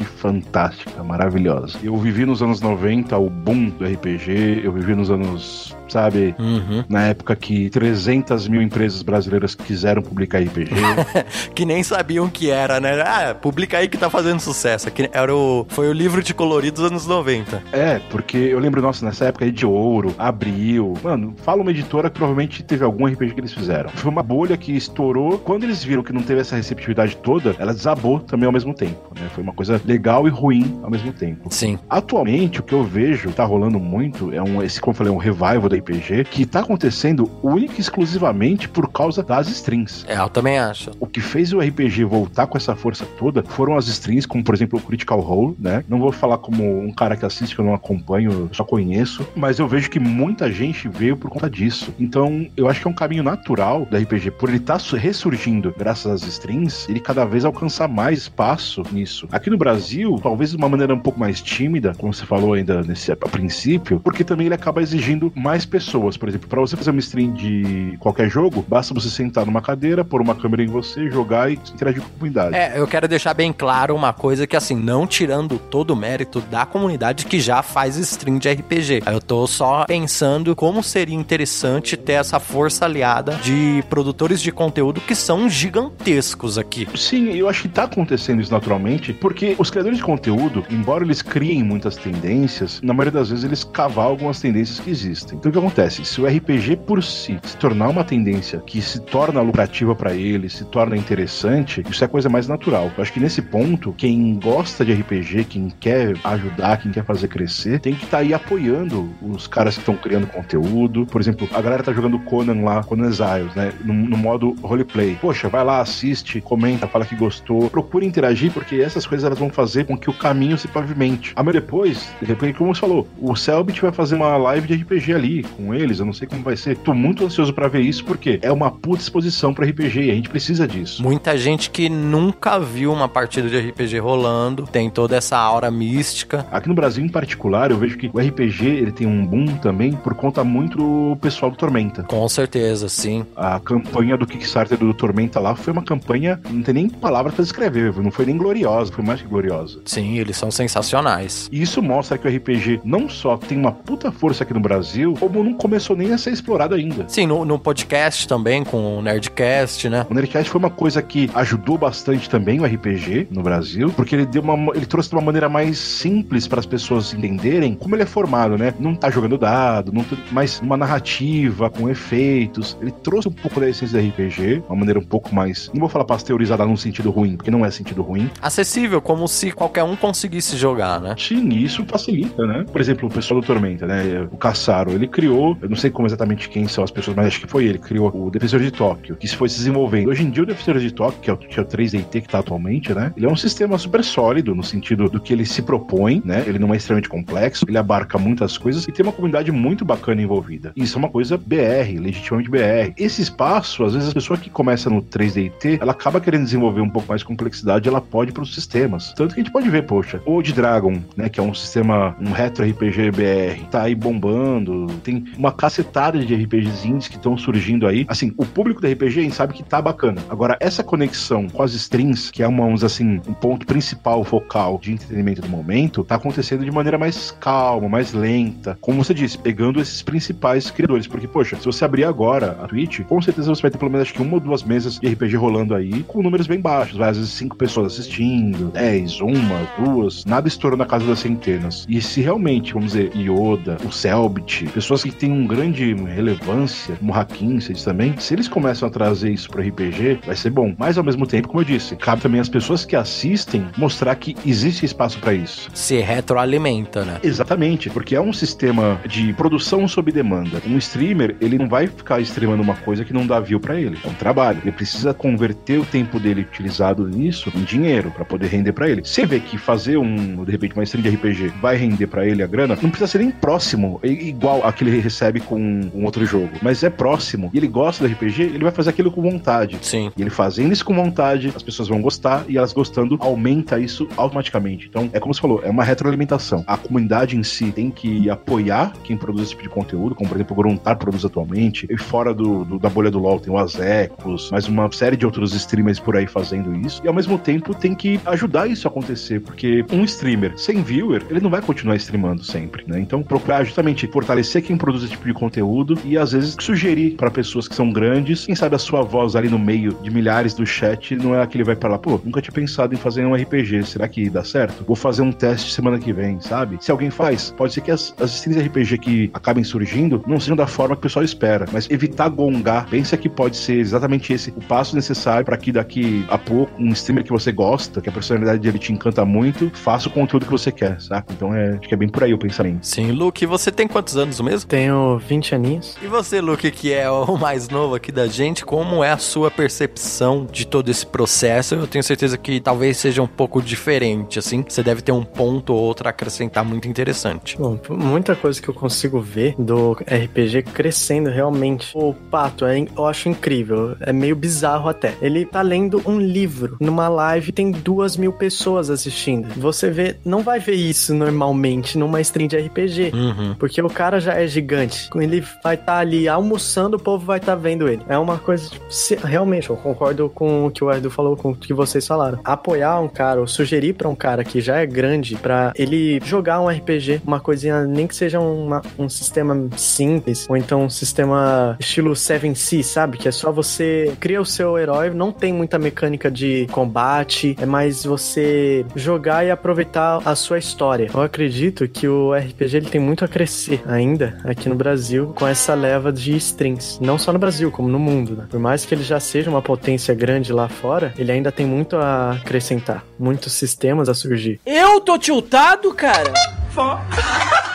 fantástica, 0.04 1.02
maravilhosa. 1.02 1.78
Eu 1.82 1.96
vivi 1.96 2.26
nos 2.26 2.42
anos 2.42 2.60
90 2.60 3.16
o 3.16 3.30
boom 3.30 3.68
do 3.70 3.84
RPG, 3.84 4.62
eu 4.64 4.72
vivi 4.72 4.94
nos 4.94 5.10
anos 5.10 5.76
sabe? 5.92 6.34
Uhum. 6.38 6.84
Na 6.88 7.04
época 7.04 7.36
que 7.36 7.68
300 7.70 8.48
mil 8.48 8.62
empresas 8.62 9.02
brasileiras 9.02 9.54
quiseram 9.54 10.02
publicar 10.02 10.40
RPG. 10.40 10.70
que 11.54 11.64
nem 11.64 11.82
sabiam 11.82 12.28
que 12.28 12.50
era, 12.50 12.80
né? 12.80 13.00
Ah, 13.02 13.34
publica 13.34 13.78
aí 13.78 13.88
que 13.88 13.98
tá 13.98 14.08
fazendo 14.08 14.40
sucesso. 14.40 14.90
Que 14.90 15.08
era 15.12 15.34
o, 15.34 15.66
foi 15.68 15.88
o 15.88 15.92
livro 15.92 16.22
de 16.22 16.32
colorido 16.34 16.80
dos 16.80 16.90
anos 16.90 17.06
90. 17.06 17.62
é, 17.72 18.00
porque 18.10 18.36
eu 18.36 18.58
lembro, 18.58 18.80
nossa, 18.80 19.04
nessa 19.04 19.26
época 19.26 19.44
aí 19.44 19.50
de 19.50 19.66
Ouro, 19.66 20.14
Abril. 20.18 20.94
Mano, 21.02 21.34
fala 21.42 21.62
uma 21.62 21.70
editora 21.70 22.08
que 22.08 22.16
provavelmente 22.16 22.62
teve 22.62 22.84
algum 22.84 23.06
RPG 23.06 23.34
que 23.34 23.40
eles 23.40 23.52
fizeram. 23.52 23.90
Foi 23.90 24.10
uma 24.10 24.22
bolha 24.22 24.56
que 24.56 24.72
estourou. 24.72 25.38
Quando 25.38 25.64
eles 25.64 25.84
viram 25.84 26.02
que 26.02 26.12
não 26.12 26.22
teve 26.22 26.40
essa 26.40 26.56
receptividade 26.56 27.16
toda, 27.16 27.54
ela 27.58 27.74
desabou 27.74 28.20
também 28.20 28.46
ao 28.46 28.52
mesmo 28.52 28.72
tempo, 28.74 29.12
né? 29.18 29.28
Foi 29.34 29.42
uma 29.42 29.52
coisa 29.52 29.80
legal 29.84 30.26
e 30.26 30.30
ruim 30.30 30.80
ao 30.82 30.90
mesmo 30.90 31.12
tempo. 31.12 31.48
Sim. 31.50 31.78
Atualmente, 31.88 32.60
o 32.60 32.62
que 32.62 32.72
eu 32.72 32.82
vejo 32.84 33.30
tá 33.32 33.44
rolando 33.44 33.78
muito 33.78 34.32
é 34.32 34.42
um, 34.42 34.62
esse, 34.62 34.80
como 34.80 34.92
eu 34.92 34.96
falei, 34.96 35.12
um 35.12 35.16
revival 35.16 35.68
da 35.68 35.76
RPG 35.82 36.24
que 36.30 36.46
tá 36.46 36.60
acontecendo 36.60 37.30
única 37.42 37.74
e 37.76 37.80
exclusivamente 37.80 38.68
por 38.68 38.90
causa 38.90 39.22
das 39.22 39.48
strings. 39.48 40.04
É, 40.08 40.18
eu 40.18 40.28
também 40.28 40.58
acho. 40.58 40.90
O 41.00 41.06
que 41.06 41.20
fez 41.20 41.52
o 41.52 41.58
RPG 41.58 42.04
voltar 42.04 42.46
com 42.46 42.56
essa 42.56 42.74
força 42.74 43.04
toda 43.18 43.42
foram 43.42 43.76
as 43.76 43.88
strings, 43.88 44.24
como 44.24 44.42
por 44.44 44.54
exemplo 44.54 44.78
o 44.78 44.82
Critical 44.82 45.20
Role, 45.20 45.56
né? 45.58 45.84
Não 45.88 45.98
vou 45.98 46.12
falar 46.12 46.38
como 46.38 46.80
um 46.80 46.92
cara 46.92 47.16
que 47.16 47.26
assiste, 47.26 47.54
que 47.54 47.60
eu 47.60 47.64
não 47.64 47.74
acompanho, 47.74 48.48
só 48.52 48.64
conheço, 48.64 49.26
mas 49.34 49.58
eu 49.58 49.66
vejo 49.66 49.90
que 49.90 49.98
muita 49.98 50.50
gente 50.50 50.88
veio 50.88 51.16
por 51.16 51.30
conta 51.30 51.50
disso. 51.50 51.92
Então, 51.98 52.46
eu 52.56 52.68
acho 52.68 52.80
que 52.80 52.86
é 52.86 52.90
um 52.90 52.94
caminho 52.94 53.22
natural 53.22 53.84
do 53.84 53.96
RPG, 53.96 54.32
por 54.32 54.48
ele 54.48 54.58
estar 54.58 54.78
tá 54.78 54.96
ressurgindo 54.96 55.74
graças 55.76 56.10
às 56.10 56.22
strings, 56.22 56.88
ele 56.88 57.00
cada 57.00 57.24
vez 57.24 57.44
alcançar 57.44 57.88
mais 57.88 58.20
espaço 58.20 58.82
nisso. 58.92 59.28
Aqui 59.32 59.50
no 59.50 59.58
Brasil, 59.58 60.18
talvez 60.22 60.50
de 60.50 60.56
uma 60.56 60.68
maneira 60.68 60.94
um 60.94 61.00
pouco 61.00 61.18
mais 61.18 61.40
tímida, 61.40 61.92
como 61.98 62.12
você 62.12 62.24
falou 62.24 62.54
ainda 62.54 62.82
nesse 62.82 63.10
a 63.12 63.16
princípio, 63.16 64.00
porque 64.00 64.24
também 64.24 64.46
ele 64.46 64.54
acaba 64.54 64.82
exigindo 64.82 65.32
mais 65.34 65.64
pessoas. 65.72 66.18
Por 66.18 66.28
exemplo, 66.28 66.48
para 66.48 66.60
você 66.60 66.76
fazer 66.76 66.90
uma 66.90 67.00
stream 67.00 67.32
de 67.32 67.96
qualquer 67.98 68.28
jogo, 68.28 68.64
basta 68.68 68.92
você 68.92 69.08
sentar 69.08 69.46
numa 69.46 69.62
cadeira, 69.62 70.04
pôr 70.04 70.20
uma 70.20 70.34
câmera 70.34 70.62
em 70.62 70.66
você, 70.66 71.10
jogar 71.10 71.50
e 71.50 71.54
interagir 71.54 72.02
com 72.02 72.08
a 72.08 72.10
comunidade. 72.10 72.54
É, 72.54 72.78
eu 72.78 72.86
quero 72.86 73.08
deixar 73.08 73.32
bem 73.32 73.52
claro 73.52 73.94
uma 73.94 74.12
coisa 74.12 74.46
que, 74.46 74.54
assim, 74.54 74.76
não 74.76 75.06
tirando 75.06 75.58
todo 75.58 75.92
o 75.92 75.96
mérito 75.96 76.40
da 76.42 76.66
comunidade 76.66 77.24
que 77.24 77.40
já 77.40 77.62
faz 77.62 77.96
stream 77.96 78.38
de 78.38 78.52
RPG. 78.52 79.02
Eu 79.06 79.20
tô 79.20 79.46
só 79.46 79.86
pensando 79.86 80.54
como 80.54 80.82
seria 80.82 81.16
interessante 81.16 81.96
ter 81.96 82.12
essa 82.12 82.38
força 82.38 82.84
aliada 82.84 83.36
de 83.36 83.82
produtores 83.88 84.42
de 84.42 84.52
conteúdo 84.52 85.00
que 85.00 85.14
são 85.14 85.48
gigantescos 85.48 86.58
aqui. 86.58 86.86
Sim, 86.94 87.30
eu 87.30 87.48
acho 87.48 87.62
que 87.62 87.68
tá 87.68 87.84
acontecendo 87.84 88.42
isso 88.42 88.52
naturalmente, 88.52 89.14
porque 89.14 89.56
os 89.58 89.70
criadores 89.70 89.98
de 89.98 90.04
conteúdo, 90.04 90.64
embora 90.68 91.02
eles 91.02 91.22
criem 91.22 91.62
muitas 91.62 91.96
tendências, 91.96 92.80
na 92.82 92.92
maioria 92.92 93.18
das 93.20 93.30
vezes 93.30 93.44
eles 93.44 93.64
cavam 93.64 94.04
algumas 94.04 94.38
tendências 94.38 94.78
que 94.78 94.90
existem. 94.90 95.38
Então 95.38 95.51
o 95.52 95.60
que 95.60 95.66
acontece? 95.66 96.04
Se 96.04 96.20
o 96.20 96.26
RPG 96.26 96.76
por 96.86 97.02
si 97.02 97.38
se 97.42 97.56
tornar 97.56 97.88
uma 97.88 98.04
tendência 98.04 98.58
que 98.60 98.80
se 98.80 99.00
torna 99.00 99.40
lucrativa 99.40 99.94
para 99.94 100.14
ele, 100.14 100.48
se 100.48 100.64
torna 100.64 100.96
interessante, 100.96 101.84
isso 101.88 102.02
é 102.02 102.06
a 102.06 102.08
coisa 102.08 102.28
mais 102.28 102.48
natural. 102.48 102.90
Eu 102.96 103.02
acho 103.02 103.12
que 103.12 103.20
nesse 103.20 103.42
ponto, 103.42 103.92
quem 103.92 104.38
gosta 104.38 104.84
de 104.84 104.92
RPG, 104.92 105.44
quem 105.44 105.68
quer 105.80 106.16
ajudar, 106.24 106.78
quem 106.78 106.90
quer 106.90 107.04
fazer 107.04 107.28
crescer, 107.28 107.80
tem 107.80 107.94
que 107.94 108.04
estar 108.04 108.18
tá 108.18 108.22
aí 108.22 108.32
apoiando 108.32 109.10
os 109.20 109.46
caras 109.46 109.74
que 109.74 109.80
estão 109.80 109.96
criando 109.96 110.26
conteúdo. 110.26 111.06
Por 111.06 111.20
exemplo, 111.20 111.48
a 111.52 111.60
galera 111.60 111.82
tá 111.82 111.92
jogando 111.92 112.18
Conan 112.20 112.62
lá, 112.62 112.82
Conan 112.82 113.08
Exiles, 113.08 113.54
né? 113.54 113.72
No, 113.84 113.92
no 113.92 114.16
modo 114.16 114.56
roleplay. 114.62 115.18
Poxa, 115.20 115.48
vai 115.48 115.64
lá, 115.64 115.80
assiste, 115.80 116.40
comenta, 116.40 116.86
fala 116.86 117.04
que 117.04 117.14
gostou. 117.14 117.68
Procura 117.68 118.04
interagir, 118.04 118.52
porque 118.52 118.76
essas 118.76 119.06
coisas 119.06 119.24
elas 119.24 119.38
vão 119.38 119.50
fazer 119.50 119.84
com 119.84 119.96
que 119.96 120.08
o 120.08 120.14
caminho 120.14 120.56
se 120.56 120.68
pavimente. 120.68 121.32
Amanhã 121.36 121.52
depois, 121.52 122.08
de 122.20 122.26
repente, 122.26 122.56
como 122.56 122.74
você 122.74 122.80
falou, 122.80 123.06
o 123.18 123.36
Selbit 123.36 123.80
vai 123.82 123.92
fazer 123.92 124.14
uma 124.14 124.36
live 124.36 124.66
de 124.66 124.74
RPG 124.82 125.12
ali 125.12 125.41
com 125.42 125.74
eles. 125.74 125.98
Eu 125.98 126.06
não 126.06 126.12
sei 126.12 126.26
como 126.28 126.42
vai 126.42 126.56
ser. 126.56 126.76
Tô 126.78 126.94
muito 126.94 127.24
ansioso 127.24 127.52
para 127.52 127.68
ver 127.68 127.80
isso, 127.80 128.04
porque 128.04 128.38
é 128.42 128.52
uma 128.52 128.70
puta 128.70 129.02
exposição 129.02 129.52
para 129.54 129.66
RPG 129.66 130.02
e 130.02 130.10
a 130.10 130.14
gente 130.14 130.28
precisa 130.28 130.66
disso. 130.66 131.02
Muita 131.02 131.36
gente 131.36 131.70
que 131.70 131.88
nunca 131.88 132.58
viu 132.58 132.92
uma 132.92 133.08
partida 133.08 133.48
de 133.48 133.58
RPG 133.58 133.98
rolando, 133.98 134.66
tem 134.66 134.90
toda 134.90 135.16
essa 135.16 135.36
aura 135.36 135.70
mística. 135.70 136.46
Aqui 136.50 136.68
no 136.68 136.74
Brasil, 136.74 137.04
em 137.04 137.08
particular, 137.08 137.70
eu 137.70 137.78
vejo 137.78 137.96
que 137.96 138.10
o 138.12 138.18
RPG 138.18 138.66
ele 138.66 138.92
tem 138.92 139.06
um 139.06 139.24
boom 139.24 139.46
também 139.58 139.92
por 139.92 140.14
conta 140.14 140.42
muito 140.44 140.76
do 140.76 141.16
pessoal 141.20 141.50
do 141.50 141.56
Tormenta. 141.56 142.02
Com 142.02 142.28
certeza, 142.28 142.88
sim. 142.88 143.24
A 143.36 143.60
campanha 143.60 144.16
do 144.16 144.26
Kickstarter 144.26 144.78
do 144.78 144.92
Tormenta 144.94 145.38
lá 145.38 145.54
foi 145.54 145.72
uma 145.72 145.82
campanha, 145.82 146.40
não 146.50 146.62
tem 146.62 146.74
nem 146.74 146.88
palavra 146.88 147.32
para 147.32 147.42
descrever, 147.42 147.94
não 148.02 148.10
foi 148.10 148.26
nem 148.26 148.36
gloriosa, 148.36 148.92
foi 148.92 149.04
mais 149.04 149.20
que 149.20 149.28
gloriosa. 149.28 149.80
Sim, 149.84 150.18
eles 150.18 150.36
são 150.36 150.50
sensacionais. 150.50 151.48
E 151.52 151.62
isso 151.62 151.82
mostra 151.82 152.18
que 152.18 152.26
o 152.26 152.30
RPG 152.30 152.80
não 152.84 153.08
só 153.08 153.36
tem 153.36 153.58
uma 153.58 153.72
puta 153.72 154.10
força 154.10 154.44
aqui 154.44 154.54
no 154.54 154.60
Brasil, 154.60 155.14
como 155.18 155.31
não 155.32 155.54
começou 155.54 155.96
nem 155.96 156.12
a 156.12 156.18
ser 156.18 156.32
explorado 156.32 156.74
ainda. 156.74 157.04
Sim, 157.08 157.26
no, 157.26 157.44
no 157.44 157.58
podcast 157.58 158.26
também, 158.26 158.64
com 158.64 158.98
o 158.98 159.02
Nerdcast, 159.02 159.88
né? 159.88 160.06
O 160.10 160.14
Nerdcast 160.14 160.50
foi 160.50 160.58
uma 160.58 160.70
coisa 160.70 161.02
que 161.02 161.30
ajudou 161.34 161.78
bastante 161.78 162.28
também 162.28 162.60
o 162.60 162.64
RPG 162.64 163.28
no 163.30 163.42
Brasil, 163.42 163.92
porque 163.94 164.14
ele 164.14 164.26
deu 164.26 164.42
uma, 164.42 164.74
ele 164.74 164.86
trouxe 164.86 165.08
de 165.08 165.14
uma 165.14 165.22
maneira 165.22 165.48
mais 165.48 165.78
simples 165.78 166.46
para 166.46 166.60
as 166.60 166.66
pessoas 166.66 167.14
entenderem 167.14 167.74
como 167.74 167.94
ele 167.94 168.02
é 168.02 168.06
formado, 168.06 168.56
né? 168.58 168.74
Não 168.78 168.94
tá 168.94 169.10
jogando 169.10 169.38
dado, 169.38 169.92
não 169.92 170.04
mas 170.30 170.60
uma 170.60 170.76
narrativa 170.76 171.70
com 171.70 171.88
efeitos. 171.88 172.76
Ele 172.80 172.90
trouxe 172.90 173.28
um 173.28 173.32
pouco 173.32 173.60
da 173.60 173.68
essência 173.68 174.00
do 174.00 174.08
RPG, 174.08 174.62
uma 174.68 174.76
maneira 174.76 174.98
um 174.98 175.04
pouco 175.04 175.34
mais, 175.34 175.70
não 175.72 175.80
vou 175.80 175.88
falar 175.88 176.04
pasteurizada 176.04 176.64
num 176.64 176.76
sentido 176.76 177.10
ruim, 177.10 177.36
porque 177.36 177.50
não 177.50 177.64
é 177.64 177.70
sentido 177.70 178.02
ruim. 178.02 178.30
Acessível, 178.40 179.00
como 179.00 179.26
se 179.28 179.52
qualquer 179.52 179.84
um 179.84 179.96
conseguisse 179.96 180.56
jogar, 180.56 181.00
né? 181.00 181.14
Sim, 181.18 181.48
isso 181.50 181.84
facilita, 181.86 182.46
né? 182.46 182.64
Por 182.70 182.80
exemplo, 182.80 183.08
o 183.08 183.12
pessoal 183.12 183.40
do 183.40 183.46
Tormenta, 183.46 183.86
né? 183.86 184.26
O 184.30 184.36
Caçaro, 184.36 184.92
ele 184.92 185.06
criou 185.06 185.21
criou, 185.22 185.56
eu 185.62 185.68
não 185.68 185.76
sei 185.76 185.88
como 185.88 186.08
exatamente 186.08 186.48
quem 186.48 186.66
são 186.66 186.82
as 186.82 186.90
pessoas, 186.90 187.16
mas 187.16 187.28
acho 187.28 187.40
que 187.40 187.46
foi 187.46 187.64
ele 187.64 187.78
que 187.78 187.84
criou 187.84 188.10
o 188.12 188.28
Defensor 188.28 188.58
de 188.58 188.72
Tóquio, 188.72 189.14
que 189.14 189.28
foi 189.28 189.48
se 189.48 189.58
desenvolvendo. 189.58 190.08
Hoje 190.08 190.24
em 190.24 190.30
dia, 190.30 190.42
o 190.42 190.46
Defensor 190.46 190.80
de 190.80 190.92
Tóquio, 190.92 191.20
que 191.20 191.30
é 191.30 191.32
o, 191.32 191.36
que 191.36 191.60
é 191.60 191.62
o 191.62 191.64
3DT 191.64 192.22
que 192.22 192.28
tá 192.28 192.40
atualmente, 192.40 192.92
né? 192.92 193.12
Ele 193.16 193.26
é 193.26 193.28
um 193.28 193.36
sistema 193.36 193.78
super 193.78 194.02
sólido 194.02 194.52
no 194.52 194.64
sentido 194.64 195.08
do 195.08 195.20
que 195.20 195.32
ele 195.32 195.46
se 195.46 195.62
propõe, 195.62 196.20
né? 196.24 196.42
Ele 196.44 196.58
não 196.58 196.74
é 196.74 196.76
extremamente 196.76 197.08
complexo, 197.08 197.64
ele 197.68 197.78
abarca 197.78 198.18
muitas 198.18 198.58
coisas 198.58 198.88
e 198.88 198.90
tem 198.90 199.06
uma 199.06 199.12
comunidade 199.12 199.52
muito 199.52 199.84
bacana 199.84 200.20
envolvida. 200.20 200.72
Isso 200.74 200.96
é 200.96 200.98
uma 200.98 201.08
coisa 201.08 201.36
BR, 201.38 202.00
legitimamente 202.00 202.50
BR. 202.50 202.92
Esse 202.96 203.22
espaço, 203.22 203.84
às 203.84 203.94
vezes 203.94 204.10
a 204.10 204.14
pessoa 204.14 204.36
que 204.36 204.50
começa 204.50 204.90
no 204.90 205.02
3DT, 205.02 205.78
ela 205.80 205.92
acaba 205.92 206.20
querendo 206.20 206.44
desenvolver 206.44 206.80
um 206.80 206.90
pouco 206.90 207.08
mais 207.08 207.20
de 207.20 207.26
complexidade, 207.26 207.88
ela 207.88 208.00
pode 208.00 208.32
para 208.32 208.42
os 208.42 208.52
sistemas. 208.52 209.12
Tanto 209.14 209.34
que 209.34 209.40
a 209.40 209.44
gente 209.44 209.52
pode 209.52 209.70
ver, 209.70 209.84
poxa, 209.84 210.20
o 210.26 210.42
de 210.42 210.52
Dragon, 210.52 211.00
né, 211.16 211.28
que 211.28 211.38
é 211.38 211.42
um 211.42 211.54
sistema, 211.54 212.16
um 212.20 212.32
retro 212.32 212.68
RPG 212.68 213.12
BR, 213.12 213.64
tá 213.70 213.82
aí 213.82 213.94
bombando, 213.94 214.86
tem 215.04 215.11
uma 215.36 215.52
cacetada 215.52 216.18
de 216.18 216.34
RPGs 216.34 216.88
indies 216.88 217.08
que 217.08 217.16
estão 217.16 217.36
surgindo 217.36 217.86
aí. 217.86 218.04
Assim, 218.08 218.32
o 218.36 218.44
público 218.44 218.80
do 218.80 218.86
RPG 218.86 219.20
a 219.20 219.22
gente 219.22 219.34
sabe 219.34 219.54
que 219.54 219.62
tá 219.62 219.80
bacana. 219.80 220.22
Agora, 220.28 220.56
essa 220.60 220.82
conexão 220.84 221.48
com 221.48 221.62
as 221.62 221.74
strings, 221.74 222.30
que 222.30 222.42
é 222.42 222.48
uma, 222.48 222.64
vamos 222.64 222.84
assim, 222.84 223.20
um 223.26 223.34
ponto 223.34 223.66
principal, 223.66 224.24
focal 224.24 224.78
de 224.80 224.92
entretenimento 224.92 225.40
do 225.40 225.48
momento, 225.48 226.04
tá 226.04 226.14
acontecendo 226.16 226.64
de 226.64 226.70
maneira 226.70 226.98
mais 226.98 227.30
calma, 227.30 227.88
mais 227.88 228.12
lenta. 228.12 228.78
Como 228.80 229.02
você 229.02 229.14
disse, 229.14 229.38
pegando 229.38 229.80
esses 229.80 230.02
principais 230.02 230.70
criadores. 230.70 231.06
Porque, 231.06 231.26
poxa, 231.26 231.56
se 231.56 231.64
você 231.64 231.84
abrir 231.84 232.04
agora 232.04 232.58
a 232.62 232.68
Twitch, 232.68 233.00
com 233.00 233.20
certeza 233.20 233.54
você 233.54 233.62
vai 233.62 233.70
ter 233.70 233.78
pelo 233.78 233.90
menos 233.90 234.08
acho 234.08 234.14
que 234.14 234.22
uma 234.22 234.34
ou 234.34 234.40
duas 234.40 234.62
mesas 234.62 234.98
de 234.98 235.08
RPG 235.08 235.36
rolando 235.36 235.74
aí, 235.74 236.02
com 236.04 236.22
números 236.22 236.46
bem 236.46 236.60
baixos. 236.60 236.96
Vai, 236.96 237.10
às 237.10 237.16
vezes 237.16 237.32
cinco 237.32 237.56
pessoas 237.56 237.92
assistindo, 237.92 238.70
dez, 238.70 239.20
uma, 239.20 239.68
duas, 239.78 240.24
nada 240.24 240.48
estourou 240.48 240.78
na 240.78 240.86
casa 240.86 241.06
das 241.06 241.18
centenas. 241.18 241.86
E 241.88 242.00
se 242.00 242.20
realmente, 242.20 242.72
vamos 242.72 242.92
dizer, 242.92 243.12
Yoda, 243.16 243.76
o 243.84 243.92
Selbit, 243.92 244.66
pessoas 244.66 245.01
que 245.02 245.10
têm 245.10 245.32
um 245.32 245.46
grande 245.46 245.94
relevância, 245.94 246.96
como 246.96 247.14
Hakim, 247.14 247.58
também, 247.84 248.14
se 248.18 248.34
eles 248.34 248.48
começam 248.48 248.88
a 248.88 248.90
trazer 248.90 249.30
isso 249.30 249.50
pro 249.50 249.62
RPG, 249.62 250.20
vai 250.26 250.36
ser 250.36 250.50
bom. 250.50 250.74
Mas 250.78 250.96
ao 250.96 251.04
mesmo 251.04 251.26
tempo, 251.26 251.48
como 251.48 251.60
eu 251.60 251.64
disse, 251.64 251.96
cabe 251.96 252.22
também 252.22 252.40
às 252.40 252.48
pessoas 252.48 252.84
que 252.84 252.96
assistem 252.96 253.66
mostrar 253.76 254.14
que 254.14 254.34
existe 254.46 254.84
espaço 254.84 255.18
para 255.18 255.34
isso. 255.34 255.68
Se 255.74 256.00
retroalimenta, 256.00 257.04
né? 257.04 257.18
Exatamente, 257.22 257.90
porque 257.90 258.14
é 258.14 258.20
um 258.20 258.32
sistema 258.32 259.00
de 259.06 259.32
produção 259.34 259.86
sob 259.88 260.10
demanda. 260.12 260.62
Um 260.66 260.78
streamer, 260.78 261.36
ele 261.40 261.58
não 261.58 261.68
vai 261.68 261.86
ficar 261.86 262.20
streamando 262.20 262.62
uma 262.62 262.76
coisa 262.76 263.04
que 263.04 263.12
não 263.12 263.26
dá 263.26 263.40
view 263.40 263.60
para 263.60 263.78
ele. 263.78 263.98
É 264.04 264.08
um 264.08 264.14
trabalho. 264.14 264.60
Ele 264.62 264.72
precisa 264.72 265.12
converter 265.12 265.78
o 265.78 265.84
tempo 265.84 266.18
dele 266.18 266.42
utilizado 266.42 267.06
nisso 267.08 267.52
em 267.54 267.62
dinheiro 267.64 268.10
para 268.10 268.24
poder 268.24 268.46
render 268.48 268.72
para 268.72 268.88
ele. 268.88 269.02
Você 269.04 269.26
vê 269.26 269.40
que 269.40 269.58
fazer 269.58 269.96
um, 269.96 270.44
de 270.44 270.50
repente, 270.50 270.74
uma 270.74 270.84
stream 270.84 271.02
de 271.02 271.10
RPG 271.10 271.52
vai 271.60 271.76
render 271.76 272.06
para 272.06 272.26
ele 272.26 272.42
a 272.42 272.46
grana, 272.46 272.78
não 272.80 272.90
precisa 272.90 273.06
ser 273.06 273.18
nem 273.18 273.30
próximo, 273.30 274.00
igual 274.02 274.66
a 274.66 274.72
que 274.72 274.84
ele 274.92 275.02
recebe 275.02 275.40
com 275.40 275.58
um 275.58 276.04
outro 276.04 276.24
jogo, 276.24 276.50
mas 276.62 276.82
é 276.82 276.90
próximo 276.90 277.50
e 277.52 277.58
ele 277.58 277.68
gosta 277.68 278.06
do 278.06 278.12
RPG, 278.12 278.42
ele 278.42 278.62
vai 278.62 278.72
fazer 278.72 278.90
aquilo 278.90 279.10
com 279.10 279.22
vontade. 279.22 279.78
Sim. 279.82 280.10
E 280.16 280.20
ele 280.20 280.30
fazendo 280.30 280.72
isso 280.72 280.84
com 280.84 280.94
vontade, 280.94 281.52
as 281.54 281.62
pessoas 281.62 281.88
vão 281.88 282.00
gostar 282.00 282.44
e 282.48 282.56
elas 282.56 282.72
gostando 282.72 283.16
aumenta 283.20 283.78
isso 283.78 284.08
automaticamente. 284.16 284.88
Então, 284.88 285.08
é 285.12 285.20
como 285.20 285.34
você 285.34 285.40
falou, 285.40 285.60
é 285.62 285.70
uma 285.70 285.84
retroalimentação. 285.84 286.64
A 286.66 286.76
comunidade 286.76 287.36
em 287.36 287.42
si 287.42 287.70
tem 287.72 287.90
que 287.90 288.28
apoiar 288.28 288.92
quem 289.04 289.16
produz 289.16 289.42
esse 289.42 289.50
tipo 289.50 289.62
de 289.62 289.68
conteúdo, 289.68 290.14
como 290.14 290.28
por 290.28 290.36
exemplo 290.36 290.54
o 290.54 290.62
Gruntar 290.62 290.96
produz 290.96 291.24
atualmente, 291.24 291.86
e 291.90 291.96
fora 291.96 292.34
do, 292.34 292.64
do, 292.64 292.78
da 292.78 292.88
bolha 292.88 293.10
do 293.10 293.18
LoL 293.18 293.40
tem 293.40 293.52
o 293.52 293.58
Azecos, 293.58 294.50
mais 294.50 294.68
uma 294.68 294.90
série 294.92 295.16
de 295.16 295.26
outros 295.26 295.54
streamers 295.54 295.98
por 295.98 296.16
aí 296.16 296.26
fazendo 296.26 296.74
isso, 296.74 297.00
e 297.04 297.08
ao 297.08 297.14
mesmo 297.14 297.38
tempo 297.38 297.74
tem 297.74 297.94
que 297.94 298.20
ajudar 298.26 298.66
isso 298.68 298.86
a 298.86 298.90
acontecer, 298.90 299.40
porque 299.40 299.84
um 299.92 300.04
streamer 300.04 300.58
sem 300.58 300.82
viewer, 300.82 301.24
ele 301.30 301.40
não 301.40 301.50
vai 301.50 301.62
continuar 301.62 301.96
streamando 301.96 302.44
sempre, 302.44 302.84
né? 302.86 302.98
Então, 302.98 303.22
procurar 303.22 303.64
justamente 303.64 304.06
fortalecer 304.06 304.62
quem 304.62 304.76
produz 304.82 305.04
esse 305.04 305.12
tipo 305.12 305.24
de 305.24 305.32
conteúdo 305.32 305.96
e 306.04 306.18
às 306.18 306.32
vezes 306.32 306.56
sugerir 306.58 307.12
para 307.12 307.30
pessoas 307.30 307.68
que 307.68 307.74
são 307.76 307.92
grandes, 307.92 308.46
quem 308.46 308.54
sabe 308.56 308.74
a 308.74 308.78
sua 308.78 309.02
voz 309.02 309.36
ali 309.36 309.48
no 309.48 309.58
meio 309.58 309.92
de 310.02 310.10
milhares 310.10 310.54
do 310.54 310.66
chat 310.66 311.14
não 311.14 311.36
é 311.36 311.40
aquele 311.40 311.62
vai 311.62 311.76
lá, 311.80 311.96
pô, 311.96 312.20
nunca 312.24 312.42
tinha 312.42 312.52
pensado 312.52 312.92
em 312.92 312.96
fazer 312.96 313.24
um 313.24 313.32
RPG, 313.32 313.84
será 313.84 314.08
que 314.08 314.28
dá 314.28 314.42
certo? 314.42 314.84
Vou 314.84 314.96
fazer 314.96 315.22
um 315.22 315.30
teste 315.30 315.72
semana 315.72 316.00
que 316.00 316.12
vem, 316.12 316.40
sabe? 316.40 316.78
Se 316.80 316.90
alguém 316.90 317.10
faz, 317.10 317.54
pode 317.56 317.74
ser 317.74 317.80
que 317.80 317.92
as, 317.92 318.12
as 318.20 318.34
streams 318.34 318.60
RPG 318.66 318.98
que 318.98 319.30
acabem 319.32 319.62
surgindo 319.62 320.20
não 320.26 320.40
sejam 320.40 320.56
da 320.56 320.66
forma 320.66 320.96
que 320.96 321.00
o 321.00 321.02
pessoal 321.02 321.24
espera, 321.24 321.64
mas 321.72 321.88
evitar 321.88 322.28
gongar, 322.28 322.88
pensa 322.88 323.16
que 323.16 323.28
pode 323.28 323.56
ser 323.56 323.76
exatamente 323.78 324.32
esse 324.32 324.50
o 324.50 324.60
passo 324.62 324.96
necessário 324.96 325.44
para 325.44 325.56
que 325.56 325.70
daqui 325.70 326.24
a 326.28 326.36
pouco 326.36 326.72
um 326.82 326.90
streamer 326.90 327.22
que 327.22 327.30
você 327.30 327.52
gosta, 327.52 328.00
que 328.00 328.08
a 328.08 328.12
personalidade 328.12 328.58
dele 328.58 328.80
te 328.80 328.92
encanta 328.92 329.24
muito, 329.24 329.70
faça 329.74 330.08
o 330.08 330.10
conteúdo 330.10 330.44
que 330.44 330.50
você 330.50 330.72
quer, 330.72 331.00
saca? 331.00 331.32
Então 331.32 331.54
é, 331.54 331.76
acho 331.76 331.88
que 331.88 331.94
é 331.94 331.96
bem 331.96 332.08
por 332.08 332.24
aí 332.24 332.34
o 332.34 332.38
pensamento. 332.38 332.84
Sim, 332.84 333.12
Luke, 333.12 333.46
você 333.46 333.70
tem 333.70 333.86
quantos 333.86 334.16
anos 334.16 334.40
mesmo? 334.40 334.61
Tenho 334.64 335.18
20 335.18 335.54
aninhos. 335.54 335.96
E 336.02 336.06
você, 336.06 336.40
Luke, 336.40 336.70
que 336.70 336.92
é 336.92 337.10
o 337.10 337.36
mais 337.36 337.68
novo 337.68 337.94
aqui 337.94 338.10
da 338.12 338.26
gente, 338.26 338.64
como 338.64 339.02
é 339.02 339.10
a 339.10 339.18
sua 339.18 339.50
percepção 339.50 340.46
de 340.50 340.66
todo 340.66 340.88
esse 340.88 341.06
processo? 341.06 341.74
Eu 341.74 341.86
tenho 341.86 342.02
certeza 342.02 342.36
que 342.36 342.60
talvez 342.60 342.96
seja 342.96 343.22
um 343.22 343.26
pouco 343.26 343.62
diferente, 343.62 344.38
assim. 344.38 344.64
Você 344.66 344.82
deve 344.82 345.02
ter 345.02 345.12
um 345.12 345.24
ponto 345.24 345.72
ou 345.72 345.80
outro 345.80 346.06
a 346.06 346.10
acrescentar 346.10 346.64
muito 346.64 346.88
interessante. 346.88 347.56
Bom, 347.58 347.78
muita 347.88 348.34
coisa 348.34 348.60
que 348.60 348.68
eu 348.68 348.74
consigo 348.74 349.20
ver 349.20 349.54
do 349.58 349.92
RPG 349.92 350.62
crescendo 350.72 351.30
realmente. 351.30 351.90
O 351.94 352.14
Pato, 352.14 352.64
é, 352.64 352.80
eu 352.80 353.06
acho 353.06 353.28
incrível. 353.28 353.96
É 354.00 354.12
meio 354.12 354.36
bizarro 354.36 354.88
até. 354.88 355.14
Ele 355.20 355.44
tá 355.44 355.62
lendo 355.62 356.02
um 356.06 356.18
livro 356.18 356.76
numa 356.80 357.08
live, 357.08 357.52
tem 357.52 357.70
duas 357.70 358.16
mil 358.16 358.32
pessoas 358.32 358.90
assistindo. 358.90 359.48
Você 359.56 359.90
vê, 359.90 360.16
não 360.24 360.42
vai 360.42 360.58
ver 360.58 360.74
isso 360.74 361.14
normalmente 361.14 361.98
numa 361.98 362.20
stream 362.20 362.48
de 362.48 362.56
RPG. 362.56 363.12
Uhum. 363.14 363.54
Porque 363.58 363.80
o 363.80 363.88
cara 363.88 364.20
já 364.20 364.34
é 364.34 364.46
gigante. 364.52 365.10
Ele 365.14 365.40
vai 365.62 365.74
estar 365.74 365.86
tá 365.86 365.98
ali 365.98 366.28
almoçando, 366.28 366.96
o 366.96 367.00
povo 367.00 367.24
vai 367.24 367.38
estar 367.38 367.52
tá 367.52 367.58
vendo 367.58 367.88
ele. 367.88 368.02
É 368.08 368.18
uma 368.18 368.38
coisa, 368.38 368.68
tipo, 368.68 368.84
se, 368.92 369.14
realmente, 369.16 369.70
eu 369.70 369.76
concordo 369.76 370.28
com 370.28 370.66
o 370.66 370.70
que 370.70 370.84
o 370.84 370.92
Edu 370.92 371.10
falou, 371.10 371.36
com 371.36 371.50
o 371.50 371.56
que 371.56 371.72
vocês 371.72 372.06
falaram. 372.06 372.38
Apoiar 372.44 373.00
um 373.00 373.08
cara, 373.08 373.40
ou 373.40 373.46
sugerir 373.46 373.94
para 373.94 374.08
um 374.08 374.14
cara 374.14 374.44
que 374.44 374.60
já 374.60 374.78
é 374.78 374.86
grande, 374.86 375.36
para 375.36 375.72
ele 375.76 376.20
jogar 376.24 376.60
um 376.60 376.68
RPG, 376.68 377.22
uma 377.26 377.40
coisinha, 377.40 377.84
nem 377.84 378.06
que 378.06 378.14
seja 378.14 378.40
uma, 378.40 378.82
um 378.98 379.08
sistema 379.08 379.68
simples, 379.76 380.46
ou 380.48 380.56
então 380.56 380.84
um 380.84 380.90
sistema 380.90 381.76
estilo 381.80 382.12
7C, 382.12 382.82
sabe? 382.82 383.18
Que 383.18 383.28
é 383.28 383.32
só 383.32 383.50
você 383.50 384.12
cria 384.20 384.40
o 384.40 384.44
seu 384.44 384.78
herói, 384.78 385.10
não 385.10 385.32
tem 385.32 385.52
muita 385.52 385.78
mecânica 385.78 386.30
de 386.30 386.66
combate, 386.70 387.56
é 387.60 387.66
mais 387.66 388.04
você 388.04 388.84
jogar 388.94 389.44
e 389.44 389.50
aproveitar 389.50 390.20
a 390.24 390.34
sua 390.34 390.58
história. 390.58 391.08
Eu 391.12 391.20
acredito 391.20 391.88
que 391.88 392.06
o 392.08 392.34
RPG 392.34 392.76
ele 392.76 392.90
tem 392.90 393.00
muito 393.00 393.24
a 393.24 393.28
crescer 393.28 393.82
ainda 393.86 394.38
aqui 394.44 394.68
no 394.68 394.74
Brasil 394.74 395.32
com 395.34 395.46
essa 395.46 395.74
leva 395.74 396.12
de 396.12 396.36
strings. 396.36 396.98
Não 397.00 397.18
só 397.18 397.32
no 397.32 397.38
Brasil, 397.38 397.70
como 397.70 397.88
no 397.88 397.98
mundo, 397.98 398.36
né? 398.36 398.46
Por 398.50 398.60
mais 398.60 398.84
que 398.84 398.94
ele 398.94 399.02
já 399.02 399.20
seja 399.20 399.50
uma 399.50 399.62
potência 399.62 400.14
grande 400.14 400.52
lá 400.52 400.68
fora, 400.68 401.12
ele 401.18 401.32
ainda 401.32 401.52
tem 401.52 401.66
muito 401.66 401.96
a 401.96 402.32
acrescentar, 402.32 403.04
muitos 403.18 403.52
sistemas 403.52 404.08
a 404.08 404.14
surgir. 404.14 404.60
Eu 404.66 405.00
tô 405.00 405.18
tiltado, 405.18 405.92
cara? 405.94 406.32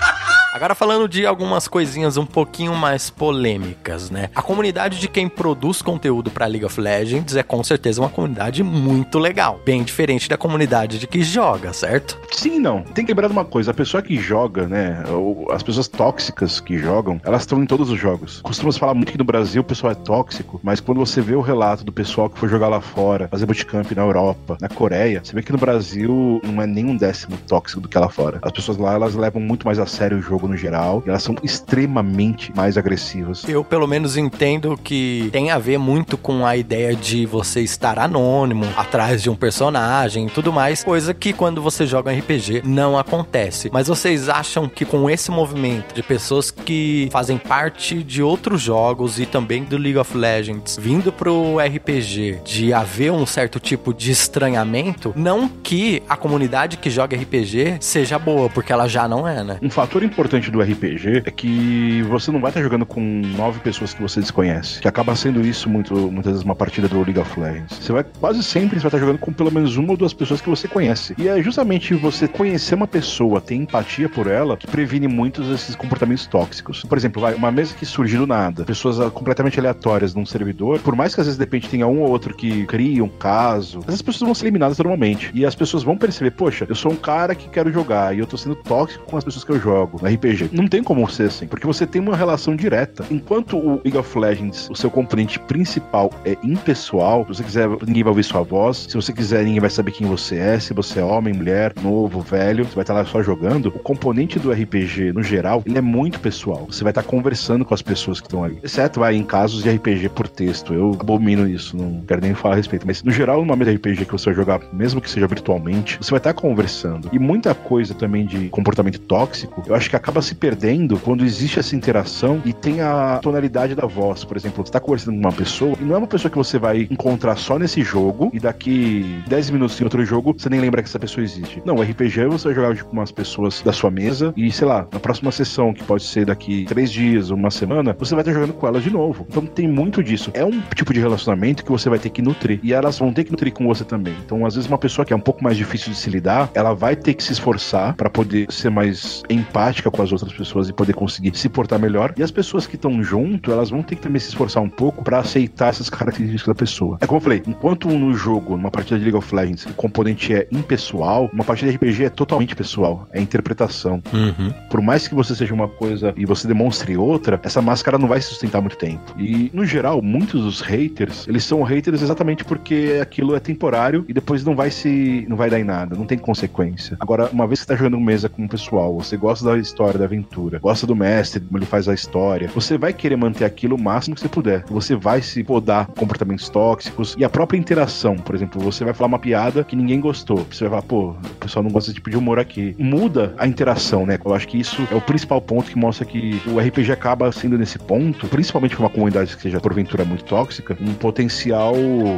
Agora 0.58 0.74
falando 0.74 1.08
de 1.08 1.24
algumas 1.24 1.68
coisinhas 1.68 2.18
um 2.18 2.26
pouquinho 2.26 2.74
mais 2.74 3.12
polêmicas, 3.12 4.10
né? 4.10 4.32
A 4.34 4.42
comunidade 4.42 5.00
de 5.00 5.08
quem 5.08 5.30
produz 5.30 5.84
conteúdo 5.84 6.32
para 6.32 6.48
League 6.48 6.66
of 6.66 6.82
Legends 6.82 7.36
é 7.36 7.44
com 7.44 7.64
certeza 7.64 8.02
uma 8.02 8.10
comunidade 8.10 8.64
muito 8.64 9.20
legal, 9.20 9.62
bem 9.64 9.84
diferente 9.84 10.28
da 10.28 10.36
comunidade 10.36 10.98
de 10.98 11.06
que 11.06 11.22
joga, 11.22 11.74
certo? 11.74 12.18
Sim, 12.32 12.58
não. 12.58 12.82
Tem 12.82 13.06
que 13.06 13.12
lembrar 13.12 13.28
de 13.28 13.34
uma 13.34 13.46
coisa, 13.46 13.70
a 13.70 13.74
pessoa 13.74 14.02
que 14.02 14.18
joga, 14.18 14.68
né, 14.68 15.04
ou 15.12 15.46
as 15.52 15.62
pessoas 15.62 15.88
tóxicas 15.88 16.60
que 16.60 16.80
jogam, 16.80 17.22
elas 17.24 17.44
estão 17.44 17.62
em 17.62 17.68
todos 17.68 17.92
os 17.92 18.00
jogos. 18.00 18.42
Costumamos 18.42 18.78
falar 18.78 18.96
muito 18.96 19.12
que 19.12 19.18
no 19.20 19.24
Brasil 19.24 19.62
o 19.62 19.64
pessoal 19.64 19.92
é 19.92 19.96
tóxico, 19.96 20.60
mas 20.64 20.80
quando 20.80 20.98
você 20.98 21.22
vê 21.22 21.36
o 21.36 21.42
relato 21.42 21.84
do 21.84 21.92
pessoal 21.92 22.32
que 22.32 22.40
foi 22.40 22.50
jogar 22.50 22.68
lá 22.68 22.82
fora, 22.82 23.28
fazer 23.28 23.46
bootcamp 23.46 23.92
na 23.92 24.02
Europa, 24.02 24.58
na 24.60 24.68
Coreia, 24.68 25.22
você 25.24 25.36
vê 25.36 25.44
que 25.44 25.52
no 25.52 25.60
Brasil 25.60 26.42
não 26.44 26.64
é 26.64 26.66
nem 26.66 26.84
um 26.84 26.98
décimo 26.98 27.38
tóxico 27.48 27.80
do 27.80 27.88
que 27.88 28.00
lá 28.00 28.10
fora. 28.10 28.40
As 28.42 28.52
pessoas 28.52 28.80
lá, 28.80 28.96
elas 28.96 29.14
levam 29.14 29.40
muito 29.40 29.68
mais 29.68 29.78
a 29.78 29.86
sério 29.86 30.18
o 30.18 30.22
jogo 30.22 30.47
no 30.48 30.58
geral, 30.58 31.04
e 31.06 31.10
elas 31.10 31.24
são 31.24 31.36
extremamente 31.44 32.54
mais 32.56 32.78
agressivas. 32.78 33.48
Eu, 33.48 33.64
pelo 33.64 33.88
menos, 33.88 34.18
entendo 34.18 34.78
que 34.82 35.30
tem 35.32 35.52
a 35.52 35.58
ver 35.58 35.78
muito 35.78 36.18
com 36.18 36.46
a 36.46 36.56
ideia 36.56 36.96
de 36.96 37.26
você 37.26 37.62
estar 37.62 38.00
anônimo, 38.00 38.66
atrás 38.76 39.22
de 39.22 39.30
um 39.30 39.36
personagem 39.36 40.28
e 40.28 40.30
tudo 40.30 40.52
mais, 40.52 40.84
coisa 40.84 41.14
que 41.14 41.34
quando 41.34 41.62
você 41.62 41.86
joga 41.86 42.12
um 42.12 42.18
RPG 42.18 42.62
não 42.66 42.98
acontece. 42.98 43.70
Mas 43.72 43.88
vocês 43.88 44.30
acham 44.30 44.68
que 44.68 44.86
com 44.86 45.10
esse 45.10 45.32
movimento 45.32 45.94
de 45.94 46.04
pessoas 46.04 46.52
que 46.52 47.10
fazem 47.12 47.38
parte 47.38 48.04
de 48.04 48.22
outros 48.22 48.62
jogos 48.62 49.20
e 49.20 49.26
também 49.26 49.64
do 49.64 49.78
League 49.78 49.98
of 49.98 50.16
Legends 50.16 50.78
vindo 50.80 51.12
pro 51.12 51.58
RPG, 51.60 52.42
de 52.44 52.74
haver 52.74 53.12
um 53.12 53.26
certo 53.26 53.60
tipo 53.60 53.94
de 53.94 54.12
estranhamento, 54.12 55.14
não 55.16 55.48
que 55.48 56.04
a 56.08 56.16
comunidade 56.16 56.78
que 56.78 56.90
joga 56.90 57.18
RPG 57.18 57.78
seja 57.80 58.20
boa, 58.20 58.50
porque 58.50 58.72
ela 58.72 58.88
já 58.88 59.08
não 59.08 59.28
é, 59.28 59.44
né? 59.44 59.58
Um 59.62 59.70
fator 59.70 60.04
importante 60.04 60.37
do 60.46 60.62
RPG 60.62 61.24
é 61.26 61.32
que 61.32 62.04
você 62.04 62.32
não 62.32 62.40
vai 62.40 62.52
estar 62.52 62.62
jogando 62.62 62.86
com 62.86 63.02
nove 63.02 63.60
pessoas 63.60 63.94
que 63.94 64.02
você 64.02 64.20
desconhece, 64.20 64.80
que 64.80 64.88
acaba 64.88 65.16
sendo 65.16 65.42
isso 65.42 65.70
muito, 65.70 65.94
muitas 65.96 66.34
vezes 66.34 66.46
uma 66.46 66.56
partida 66.56 66.88
do 66.88 67.02
League 67.02 67.20
of 67.20 67.40
Legends. 67.40 67.78
Você 67.80 67.92
vai 67.92 68.04
quase 68.04 68.44
sempre 68.44 68.80
você 68.80 68.84
vai 68.84 68.90
estar 68.90 69.00
jogando 69.00 69.20
com 69.20 69.34
pelo 69.34 69.52
menos 69.52 69.76
uma 69.78 69.92
ou 69.92 69.98
duas 69.98 70.14
pessoas 70.14 70.40
que 70.40 70.50
você 70.50 70.68
conhece. 70.68 71.16
E 71.18 71.28
é 71.28 71.42
justamente 71.42 71.94
você 71.96 72.28
conhecer 72.28 72.76
uma 72.76 72.88
pessoa, 72.88 73.42
ter 73.42 73.56
empatia 73.56 74.08
por 74.08 74.28
ela, 74.28 74.56
que 74.56 74.68
previne 74.68 75.08
muitos 75.08 75.48
desses 75.48 75.76
comportamentos 75.76 76.28
tóxicos. 76.28 76.84
Por 76.84 76.98
exemplo, 76.98 77.22
vai, 77.22 77.34
uma 77.34 77.52
mesa 77.52 77.74
que 77.74 77.86
surge 77.86 78.18
do 78.18 78.28
nada, 78.28 78.64
pessoas 78.64 79.00
ah, 79.00 79.10
completamente 79.10 79.60
aleatórias 79.60 80.14
num 80.14 80.26
servidor, 80.26 80.80
por 80.80 80.96
mais 80.96 81.16
que 81.16 81.22
às 81.22 81.28
vezes 81.28 81.38
de 81.38 81.44
repente 81.44 81.70
tenha 81.70 81.88
um 81.88 82.02
ou 82.02 82.10
outro 82.10 82.36
que 82.36 82.66
cria 82.66 83.04
um 83.04 83.10
caso, 83.10 83.80
essas 83.88 84.02
pessoas 84.02 84.28
vão 84.28 84.36
ser 84.36 84.46
eliminadas 84.46 84.78
normalmente. 84.78 85.32
E 85.34 85.46
as 85.46 85.56
pessoas 85.56 85.84
vão 85.84 85.98
perceber, 85.98 86.32
poxa, 86.32 86.66
eu 86.70 86.76
sou 86.76 86.92
um 86.92 86.96
cara 86.96 87.36
que 87.36 87.50
quero 87.50 87.72
jogar 87.72 88.16
e 88.16 88.20
eu 88.20 88.28
tô 88.28 88.38
sendo 88.38 88.56
tóxico 88.56 89.06
com 89.06 89.18
as 89.18 89.24
pessoas 89.24 89.44
que 89.44 89.52
eu 89.52 89.60
jogo 89.60 90.00
no 90.02 90.08
RPG. 90.18 90.50
Não 90.52 90.68
tem 90.68 90.84
como 90.84 91.10
ser 91.10 91.24
assim, 91.24 91.48
porque 91.48 91.66
você 91.66 91.86
tem 91.86 92.02
uma 92.02 92.16
relação 92.16 92.56
direta. 92.56 93.06
Enquanto 93.10 93.58
o 93.58 93.82
League 93.84 93.98
of 93.98 94.18
Legends, 94.18 94.70
o 94.70 94.76
seu 94.76 94.90
componente 94.90 95.40
principal 95.40 96.12
é 96.26 96.38
impessoal, 96.44 97.24
se 97.24 97.36
você 97.36 97.44
quiser, 97.44 97.70
ninguém 97.86 98.04
vai 98.04 98.12
ouvir 98.12 98.24
sua 98.24 98.42
voz, 98.42 98.88
se 98.90 98.96
você 98.96 99.14
quiser, 99.14 99.44
ninguém 99.44 99.60
vai 99.60 99.70
saber 99.70 99.92
quem 99.92 100.08
você 100.08 100.38
é, 100.38 100.60
se 100.60 100.74
você 100.74 101.00
é 101.00 101.04
homem, 101.04 101.34
mulher, 101.34 101.74
novo, 101.82 102.22
velho, 102.22 102.66
você 102.66 102.76
vai 102.76 102.84
estar 102.84 102.94
lá 102.94 103.06
só 103.06 103.22
jogando. 103.22 103.68
O 103.68 103.80
componente 103.80 104.40
do 104.40 104.52
RPG, 104.52 105.14
no 105.14 105.24
geral, 105.24 105.64
ele 105.66 105.78
é 105.78 105.82
muito 105.82 106.20
pessoal. 106.20 106.66
Você 106.70 106.84
vai 106.84 106.92
estar 106.92 107.04
conversando 107.04 107.64
com 107.64 107.74
as 107.74 107.82
pessoas 107.82 108.20
que 108.20 108.28
estão 108.28 108.44
ali. 108.44 108.60
Exceto 108.64 109.00
vai 109.00 109.16
em 109.16 109.24
casos 109.24 109.64
de 109.64 109.70
RPG 109.70 110.10
por 110.10 110.28
texto. 110.28 110.74
Eu 110.74 110.98
abomino 111.00 111.48
isso, 111.48 111.78
não 111.78 112.02
quero 112.08 112.22
nem 112.22 112.34
falar 112.34 112.56
a 112.56 112.58
respeito. 112.58 112.86
Mas 112.86 113.04
no 113.04 113.12
geral, 113.12 113.40
numa 113.42 113.56
mesa 113.56 113.72
de 113.72 113.78
RPG 113.78 114.06
que 114.06 114.12
você 114.12 114.26
vai 114.26 114.36
jogar, 114.36 114.62
mesmo 114.74 115.02
que 115.02 115.10
seja 115.10 115.28
virtualmente, 115.28 115.98
você 116.02 116.12
vai 116.12 116.20
estar 116.20 116.34
conversando. 116.34 117.10
E 117.12 117.20
muita 117.20 117.54
coisa 117.54 117.94
também 117.94 118.26
de 118.26 118.50
comportamento 118.50 119.00
tóxico, 119.00 119.64
eu 119.68 119.76
acho 119.76 119.90
que 119.90 119.96
acaba 120.08 120.22
se 120.22 120.36
perdendo 120.36 120.98
quando 120.98 121.26
existe 121.26 121.60
essa 121.60 121.76
interação 121.76 122.42
e 122.46 122.54
tem 122.54 122.80
a 122.80 123.20
tonalidade 123.22 123.76
da 123.76 123.86
voz. 123.86 124.24
Por 124.24 124.38
exemplo, 124.38 124.64
você 124.64 124.70
está 124.70 124.80
conversando 124.80 125.16
com 125.16 125.20
uma 125.20 125.34
pessoa 125.34 125.76
e 125.82 125.84
não 125.84 125.96
é 125.96 125.98
uma 125.98 126.08
pessoa 126.08 126.32
que 126.32 126.38
você 126.38 126.58
vai 126.58 126.88
encontrar 126.90 127.36
só 127.36 127.60
nesse 127.60 127.82
jogo 127.82 128.32
e 128.34 128.40
daqui 128.40 129.22
10 129.28 129.50
minutos 129.50 129.80
em 129.82 129.84
outro 129.84 130.06
jogo 130.06 130.34
você 130.38 130.48
nem 130.48 130.62
lembra 130.62 130.82
que 130.82 130.88
essa 130.88 130.98
pessoa 130.98 131.26
existe. 131.26 131.62
Não, 131.66 131.76
o 131.76 131.82
RPG 131.82 132.26
você 132.28 132.48
vai 132.48 132.56
jogar 132.56 132.84
com 132.86 132.94
umas 132.94 133.12
pessoas 133.12 133.62
da 133.62 133.74
sua 133.74 133.92
mesa 133.92 134.34
e, 134.38 134.50
sei 134.50 134.66
lá, 134.66 134.88
na 134.94 135.00
próxima 135.00 135.30
sessão, 135.30 135.74
que 135.74 135.84
pode 135.84 136.06
ser 136.06 136.26
daqui 136.26 136.64
três 136.64 136.90
dias, 136.90 137.30
uma 137.30 137.52
semana, 137.52 137.94
você 138.00 138.16
vai 138.16 138.22
estar 138.22 138.32
jogando 138.32 138.54
com 138.54 138.66
elas 138.66 138.84
de 138.84 138.90
novo. 138.90 139.28
Então 139.30 139.46
tem 139.46 139.68
muito 139.68 140.02
disso. 140.02 140.32
É 140.34 140.46
um 140.46 140.62
tipo 140.74 140.94
de 140.94 141.02
relacionamento 141.02 141.66
que 141.66 141.72
você 141.72 141.90
vai 141.90 142.00
ter 142.00 142.12
que 142.12 142.22
nutrir. 142.22 142.62
E 142.64 142.72
elas 142.72 142.98
vão 142.98 143.12
ter 143.12 143.26
que 143.26 143.32
nutrir 143.32 143.52
com 143.52 143.68
você 143.68 143.84
também. 143.84 144.16
Então, 144.26 144.46
às 144.46 144.56
vezes, 144.56 144.70
uma 144.70 144.78
pessoa 144.78 145.06
que 145.06 145.12
é 145.12 145.16
um 145.16 145.20
pouco 145.20 145.44
mais 145.44 145.58
difícil 145.58 145.92
de 145.92 145.98
se 145.98 146.10
lidar, 146.10 146.50
ela 146.54 146.74
vai 146.74 146.96
ter 146.96 147.14
que 147.14 147.22
se 147.22 147.34
esforçar 147.34 147.94
para 147.94 148.10
poder 148.10 148.48
ser 148.50 148.70
mais 148.70 149.22
empática 149.30 149.92
com 149.98 150.04
as 150.04 150.12
outras 150.12 150.32
pessoas 150.32 150.70
e 150.70 150.74
poder 150.74 150.94
conseguir 150.94 151.36
se 151.36 151.50
portar 151.50 151.80
melhor. 151.80 152.14
E 152.16 152.24
as 152.24 152.32
pessoas 152.32 152.68
que 152.68 152.76
estão 152.76 153.04
junto, 153.04 153.52
elas 153.52 153.72
vão 153.72 153.82
ter 153.82 153.96
que 153.96 154.02
também 154.02 154.20
se 154.20 154.30
esforçar 154.30 154.62
um 154.62 154.70
pouco 154.70 155.04
para 155.04 155.20
aceitar 155.20 155.70
essas 155.70 155.90
características 155.90 156.48
da 156.48 156.56
pessoa. 156.56 156.98
É 157.02 157.08
como 157.08 157.18
eu 157.18 157.24
falei, 157.24 157.44
enquanto 157.46 157.90
no 157.90 158.14
jogo, 158.14 158.56
numa 158.56 158.72
partida 158.72 159.00
de 159.00 159.06
League 159.06 159.18
of 159.18 159.36
Legends, 159.36 159.66
o 159.66 159.74
componente 159.74 160.34
é 160.34 160.48
impessoal, 160.52 161.30
uma 161.34 161.44
partida 161.44 161.72
de 161.72 161.78
RPG 161.78 162.06
é 162.06 162.10
totalmente 162.10 162.56
pessoal, 162.56 163.08
é 163.12 163.20
interpretação. 163.20 164.02
Uhum. 164.14 164.54
Por 164.70 164.82
mais 164.82 165.08
que 165.08 165.16
você 165.16 165.34
seja 165.34 165.54
uma 165.54 165.68
coisa 165.68 166.14
e 166.16 166.26
você 166.26 166.48
demonstre 166.48 166.96
outra, 166.96 167.40
essa 167.44 167.62
máscara 167.62 167.98
não 167.98 168.08
vai 168.08 168.22
se 168.22 168.28
sustentar 168.28 168.62
muito 168.62 168.78
tempo. 168.78 169.14
E, 169.18 169.50
no 169.54 169.66
geral, 169.66 170.02
muitos 170.02 170.44
dos 170.44 170.62
haters, 170.62 171.28
eles 171.28 171.44
são 171.44 171.64
haters 171.64 172.02
exatamente 172.02 172.46
porque 172.46 173.00
aquilo 173.02 173.36
é 173.36 173.40
temporário 173.40 174.06
e 174.08 174.14
depois 174.14 174.44
não 174.44 174.56
vai 174.56 174.70
se. 174.70 175.26
não 175.28 175.36
vai 175.36 175.50
dar 175.50 175.60
em 175.60 175.64
nada, 175.64 175.96
não 175.96 176.06
tem 176.06 176.18
consequência. 176.18 176.98
Agora, 177.00 177.30
uma 177.32 177.48
vez 177.48 177.60
que 177.60 177.66
você 177.66 177.74
tá 177.74 177.76
jogando 177.76 178.00
mesa 178.00 178.30
com 178.30 178.46
o 178.46 178.50
pessoal, 178.50 178.96
você 178.96 179.18
gosta 179.18 179.46
da 179.46 179.58
história, 179.58 179.87
da 179.96 180.06
aventura, 180.06 180.60
gosta 180.60 180.88
do 180.88 180.96
mestre, 180.96 181.40
como 181.40 181.58
ele 181.58 181.66
faz 181.66 181.88
a 181.88 181.94
história, 181.94 182.50
você 182.54 182.78
vai 182.78 182.94
querer 182.94 183.16
manter 183.16 183.46
aquilo 183.46 183.76
o 183.76 183.82
máximo 183.82 184.16
que 184.16 184.22
você 184.22 184.30
puder. 184.30 184.64
Você 184.70 184.96
vai 184.96 185.22
se 185.22 185.44
podar 185.44 185.88
comportamentos 185.88 186.50
tóxicos 186.50 187.16
e 187.18 187.24
a 187.24 187.30
própria 187.30 187.58
interação. 187.58 188.16
Por 188.16 188.36
exemplo, 188.36 188.62
você 188.62 188.84
vai 188.84 188.94
falar 188.94 189.08
uma 189.08 189.20
piada 189.20 189.64
que 189.64 189.76
ninguém 189.76 190.00
gostou. 190.00 190.46
Você 190.52 190.64
vai 190.68 190.70
falar, 190.70 190.82
pô, 190.82 191.10
o 191.12 191.36
pessoal 191.40 191.64
não 191.64 191.72
gosta 191.72 191.92
desse 191.92 191.96
tipo 191.96 192.10
de 192.10 192.18
humor 192.18 192.40
aqui. 192.40 192.76
Muda 192.78 193.34
a 193.38 193.48
interação, 193.48 194.06
né? 194.06 194.18
Eu 194.24 194.34
acho 194.34 194.48
que 194.48 194.60
isso 194.60 194.88
é 194.92 194.96
o 194.96 195.02
principal 195.02 195.40
ponto 195.42 195.70
que 195.70 195.78
mostra 195.78 196.06
que 196.06 196.42
o 196.48 196.60
RPG 196.60 196.92
acaba 196.92 197.32
sendo 197.32 197.58
nesse 197.58 197.78
ponto, 197.78 198.28
principalmente 198.28 198.76
para 198.76 198.86
uma 198.86 198.90
comunidade 198.90 199.36
que 199.36 199.42
seja 199.42 199.60
porventura 199.60 200.04
muito 200.04 200.24
tóxica, 200.24 200.78
um 200.82 200.94
potencial 200.94 201.76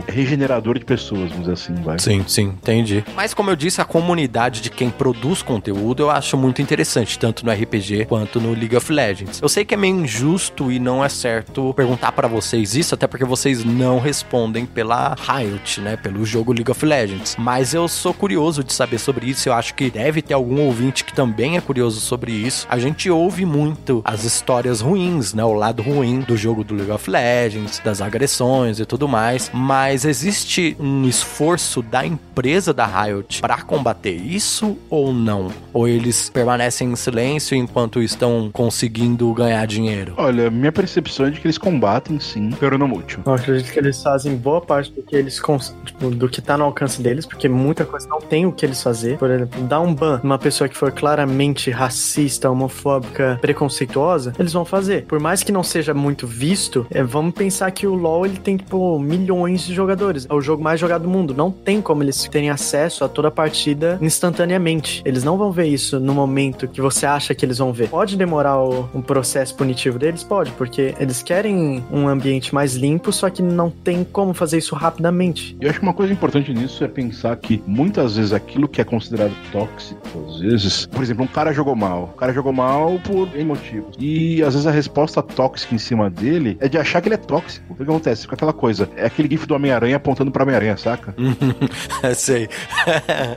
regenerador 0.08 0.78
de 0.80 0.86
pessoas, 0.86 1.30
vamos 1.30 1.40
dizer 1.42 1.54
assim, 1.54 1.74
vai. 1.76 2.00
Sim, 2.00 2.24
sim, 2.28 2.48
entendi. 2.48 3.04
Mas 3.16 3.34
como 3.34 3.50
eu 3.50 3.56
disse, 3.56 3.82
a 3.82 3.86
comunidade 3.86 4.62
de 4.62 4.70
quem 4.70 4.90
produz 4.90 5.42
conteúdo 5.42 6.04
eu 6.04 6.10
acho 6.10 6.38
muito 6.38 6.62
interessante, 6.62 7.18
tanto 7.18 7.46
no 7.46 7.52
RPG 7.64 8.06
quanto 8.06 8.40
no 8.40 8.54
League 8.54 8.76
of 8.76 8.92
Legends. 8.92 9.42
Eu 9.42 9.50
sei 9.50 9.66
que 9.66 9.74
é 9.74 9.78
meio 9.78 9.96
injusto 9.96 10.72
e 10.72 10.80
não 10.80 11.04
é 11.04 11.10
certo 11.10 11.74
perguntar 11.74 12.12
para 12.12 12.28
vocês 12.28 12.76
isso, 12.76 12.96
até 12.96 13.08
porque 13.08 13.26
vocês 13.26 13.64
não 13.64 14.00
respondem 14.00 14.66
pela 14.66 15.16
Riot, 15.16 15.82
né, 15.82 15.98
pelo 15.98 16.26
jogo 16.26 16.54
League 16.54 16.72
of 16.72 16.86
Legends. 16.86 17.36
Mas 17.38 17.74
eu 17.74 17.88
sou 17.88 18.14
curioso 18.14 18.64
de 18.64 18.74
saber 18.74 19.00
sobre 19.00 19.30
isso, 19.30 19.50
eu 19.50 19.54
acho 19.54 19.74
que 19.74 19.90
deve 19.90 20.22
ter 20.22 20.34
algum 20.34 20.62
ouvinte 20.62 21.04
que 21.04 21.14
também 21.14 21.58
é 21.58 21.62
curioso 21.62 22.00
sobre 22.00 22.32
isso. 22.32 22.68
A 22.70 22.78
gente 22.78 23.10
ouve 23.10 23.46
muito 23.46 24.02
as 24.06 24.24
histórias 24.24 24.82
ruins, 24.82 25.34
né, 25.34 25.44
o 25.44 25.54
lado 25.54 25.82
ruim 25.82 26.20
do 26.22 26.38
jogo 26.38 26.64
do 26.64 26.76
League 26.76 26.92
of 26.92 27.10
Legends, 27.10 27.80
das 27.80 28.02
agressões 28.02 28.80
e 28.80 28.86
tudo 28.86 29.08
mais, 29.08 29.50
mas 29.54 30.06
existe 30.06 30.76
um 30.80 31.08
esforço 31.08 31.82
da 31.82 32.06
empresa 32.06 32.74
da 32.74 32.86
Riot 32.86 33.42
para 33.42 33.62
combater 33.62 34.16
isso 34.16 34.78
ou 34.90 35.14
não? 35.14 35.52
Ou 35.74 35.88
eles 35.88 36.30
permanecem 36.30 36.92
em 36.92 36.96
silêncio 36.96 37.49
enquanto 37.56 38.02
estão 38.02 38.50
conseguindo 38.52 39.32
ganhar 39.34 39.66
dinheiro? 39.66 40.14
Olha, 40.18 40.50
minha 40.50 40.72
percepção 40.72 41.26
é 41.26 41.30
de 41.30 41.40
que 41.40 41.48
eles 41.48 41.58
combatem 41.58 42.20
sim, 42.20 42.50
pero 42.60 42.78
não 42.78 42.88
muito. 42.88 43.22
Eu 43.26 43.34
acredito 43.34 43.72
que 43.72 43.80
eles 43.80 44.02
fazem 44.02 44.36
boa 44.36 44.62
parte 44.62 44.92
do 44.92 45.02
que 45.02 45.16
eles 45.16 45.42
tipo, 45.86 46.10
do 46.10 46.30
que 46.30 46.42
tá 46.42 46.58
no 46.58 46.64
alcance 46.64 47.02
deles, 47.02 47.26
porque 47.26 47.48
muita 47.48 47.86
coisa 47.86 48.08
não 48.08 48.20
tem 48.20 48.46
o 48.46 48.52
que 48.52 48.66
eles 48.66 48.82
fazer. 48.82 49.18
Por 49.18 49.30
exemplo, 49.30 49.62
dar 49.64 49.82
um 49.82 49.94
ban 49.94 50.20
numa 50.24 50.38
pessoa 50.38 50.68
que 50.68 50.78
for 50.78 50.92
claramente 50.92 51.72
racista, 51.72 52.50
homofóbica, 52.50 53.38
preconceituosa, 53.42 54.34
eles 54.38 54.54
vão 54.54 54.66
fazer. 54.66 55.06
Por 55.06 55.20
mais 55.20 55.44
que 55.44 55.52
não 55.52 55.64
seja 55.64 55.94
muito 55.94 56.28
visto, 56.28 56.86
é, 56.92 57.04
vamos 57.04 57.34
pensar 57.34 57.72
que 57.72 57.88
o 57.88 57.94
LoL 57.94 58.26
ele 58.26 58.38
tem 58.38 58.58
tipo 58.58 59.00
milhões 59.00 59.62
de 59.62 59.74
jogadores. 59.74 60.26
É 60.30 60.34
o 60.34 60.42
jogo 60.42 60.64
mais 60.64 60.80
jogado 60.80 61.04
do 61.04 61.10
mundo. 61.10 61.34
Não 61.34 61.52
tem 61.52 61.82
como 61.82 62.04
eles 62.04 62.28
terem 62.30 62.50
acesso 62.50 63.04
a 63.04 63.10
toda 63.10 63.28
a 63.28 63.32
partida 63.32 63.98
instantaneamente. 64.02 65.02
Eles 65.06 65.24
não 65.24 65.38
vão 65.38 65.52
ver 65.52 65.68
isso 65.68 66.00
no 66.00 66.14
momento 66.14 66.68
que 66.68 66.82
você 66.82 67.06
acha 67.06 67.34
que 67.40 67.46
eles 67.46 67.58
vão 67.58 67.72
ver. 67.72 67.90
Pode 67.90 68.18
demorar 68.18 68.62
o, 68.62 68.90
um 68.94 69.02
processo 69.02 69.56
punitivo 69.56 69.98
deles? 69.98 70.24
Pode, 70.24 70.52
porque 70.52 70.94
eles 71.00 71.24
querem 71.24 71.84
um 71.92 72.08
ambiente 72.08 72.54
mais 72.54 72.76
limpo, 72.76 73.12
só 73.12 73.30
que 73.30 73.42
não 73.42 73.70
tem 73.70 74.04
como 74.04 74.34
fazer 74.34 74.58
isso 74.58 74.76
rapidamente. 74.76 75.56
Eu 75.60 75.70
acho 75.70 75.80
que 75.80 75.86
uma 75.86 75.94
coisa 75.94 76.12
importante 76.12 76.54
nisso 76.54 76.84
é 76.84 76.88
pensar 76.88 77.36
que 77.38 77.64
muitas 77.66 78.18
vezes 78.18 78.34
aquilo 78.34 78.68
que 78.68 78.82
é 78.82 78.84
considerado 78.84 79.34
tóxico, 79.52 80.02
às 80.28 80.40
vezes, 80.40 80.86
por 80.86 81.02
exemplo, 81.02 81.24
um 81.24 81.28
cara 81.28 81.54
jogou 81.54 81.76
mal. 81.76 82.12
O 82.14 82.18
cara 82.18 82.34
jogou 82.34 82.52
mal 82.52 83.00
por 83.00 83.30
N 83.36 83.46
motivos. 83.46 83.96
E 83.98 84.44
às 84.44 84.54
vezes 84.54 84.68
a 84.68 84.72
resposta 84.72 85.22
tóxica 85.22 85.74
em 85.74 85.78
cima 85.78 86.10
dele 86.10 86.58
é 86.60 86.68
de 86.68 86.78
achar 86.78 87.02
que 87.02 87.08
ele 87.08 87.16
é 87.16 87.18
tóxico. 87.18 87.66
O 87.70 87.76
que 87.76 87.84
acontece? 87.84 88.24
Fica 88.24 88.36
aquela 88.36 88.54
coisa. 88.54 88.90
É 88.96 89.06
aquele 89.06 89.30
gif 89.30 89.46
do 89.46 89.56
Homem-Aranha 89.56 89.96
apontando 89.96 90.32
pra 90.32 90.44
Homem-Aranha, 90.44 90.76
saca? 90.76 91.16
Sei. 92.16 92.50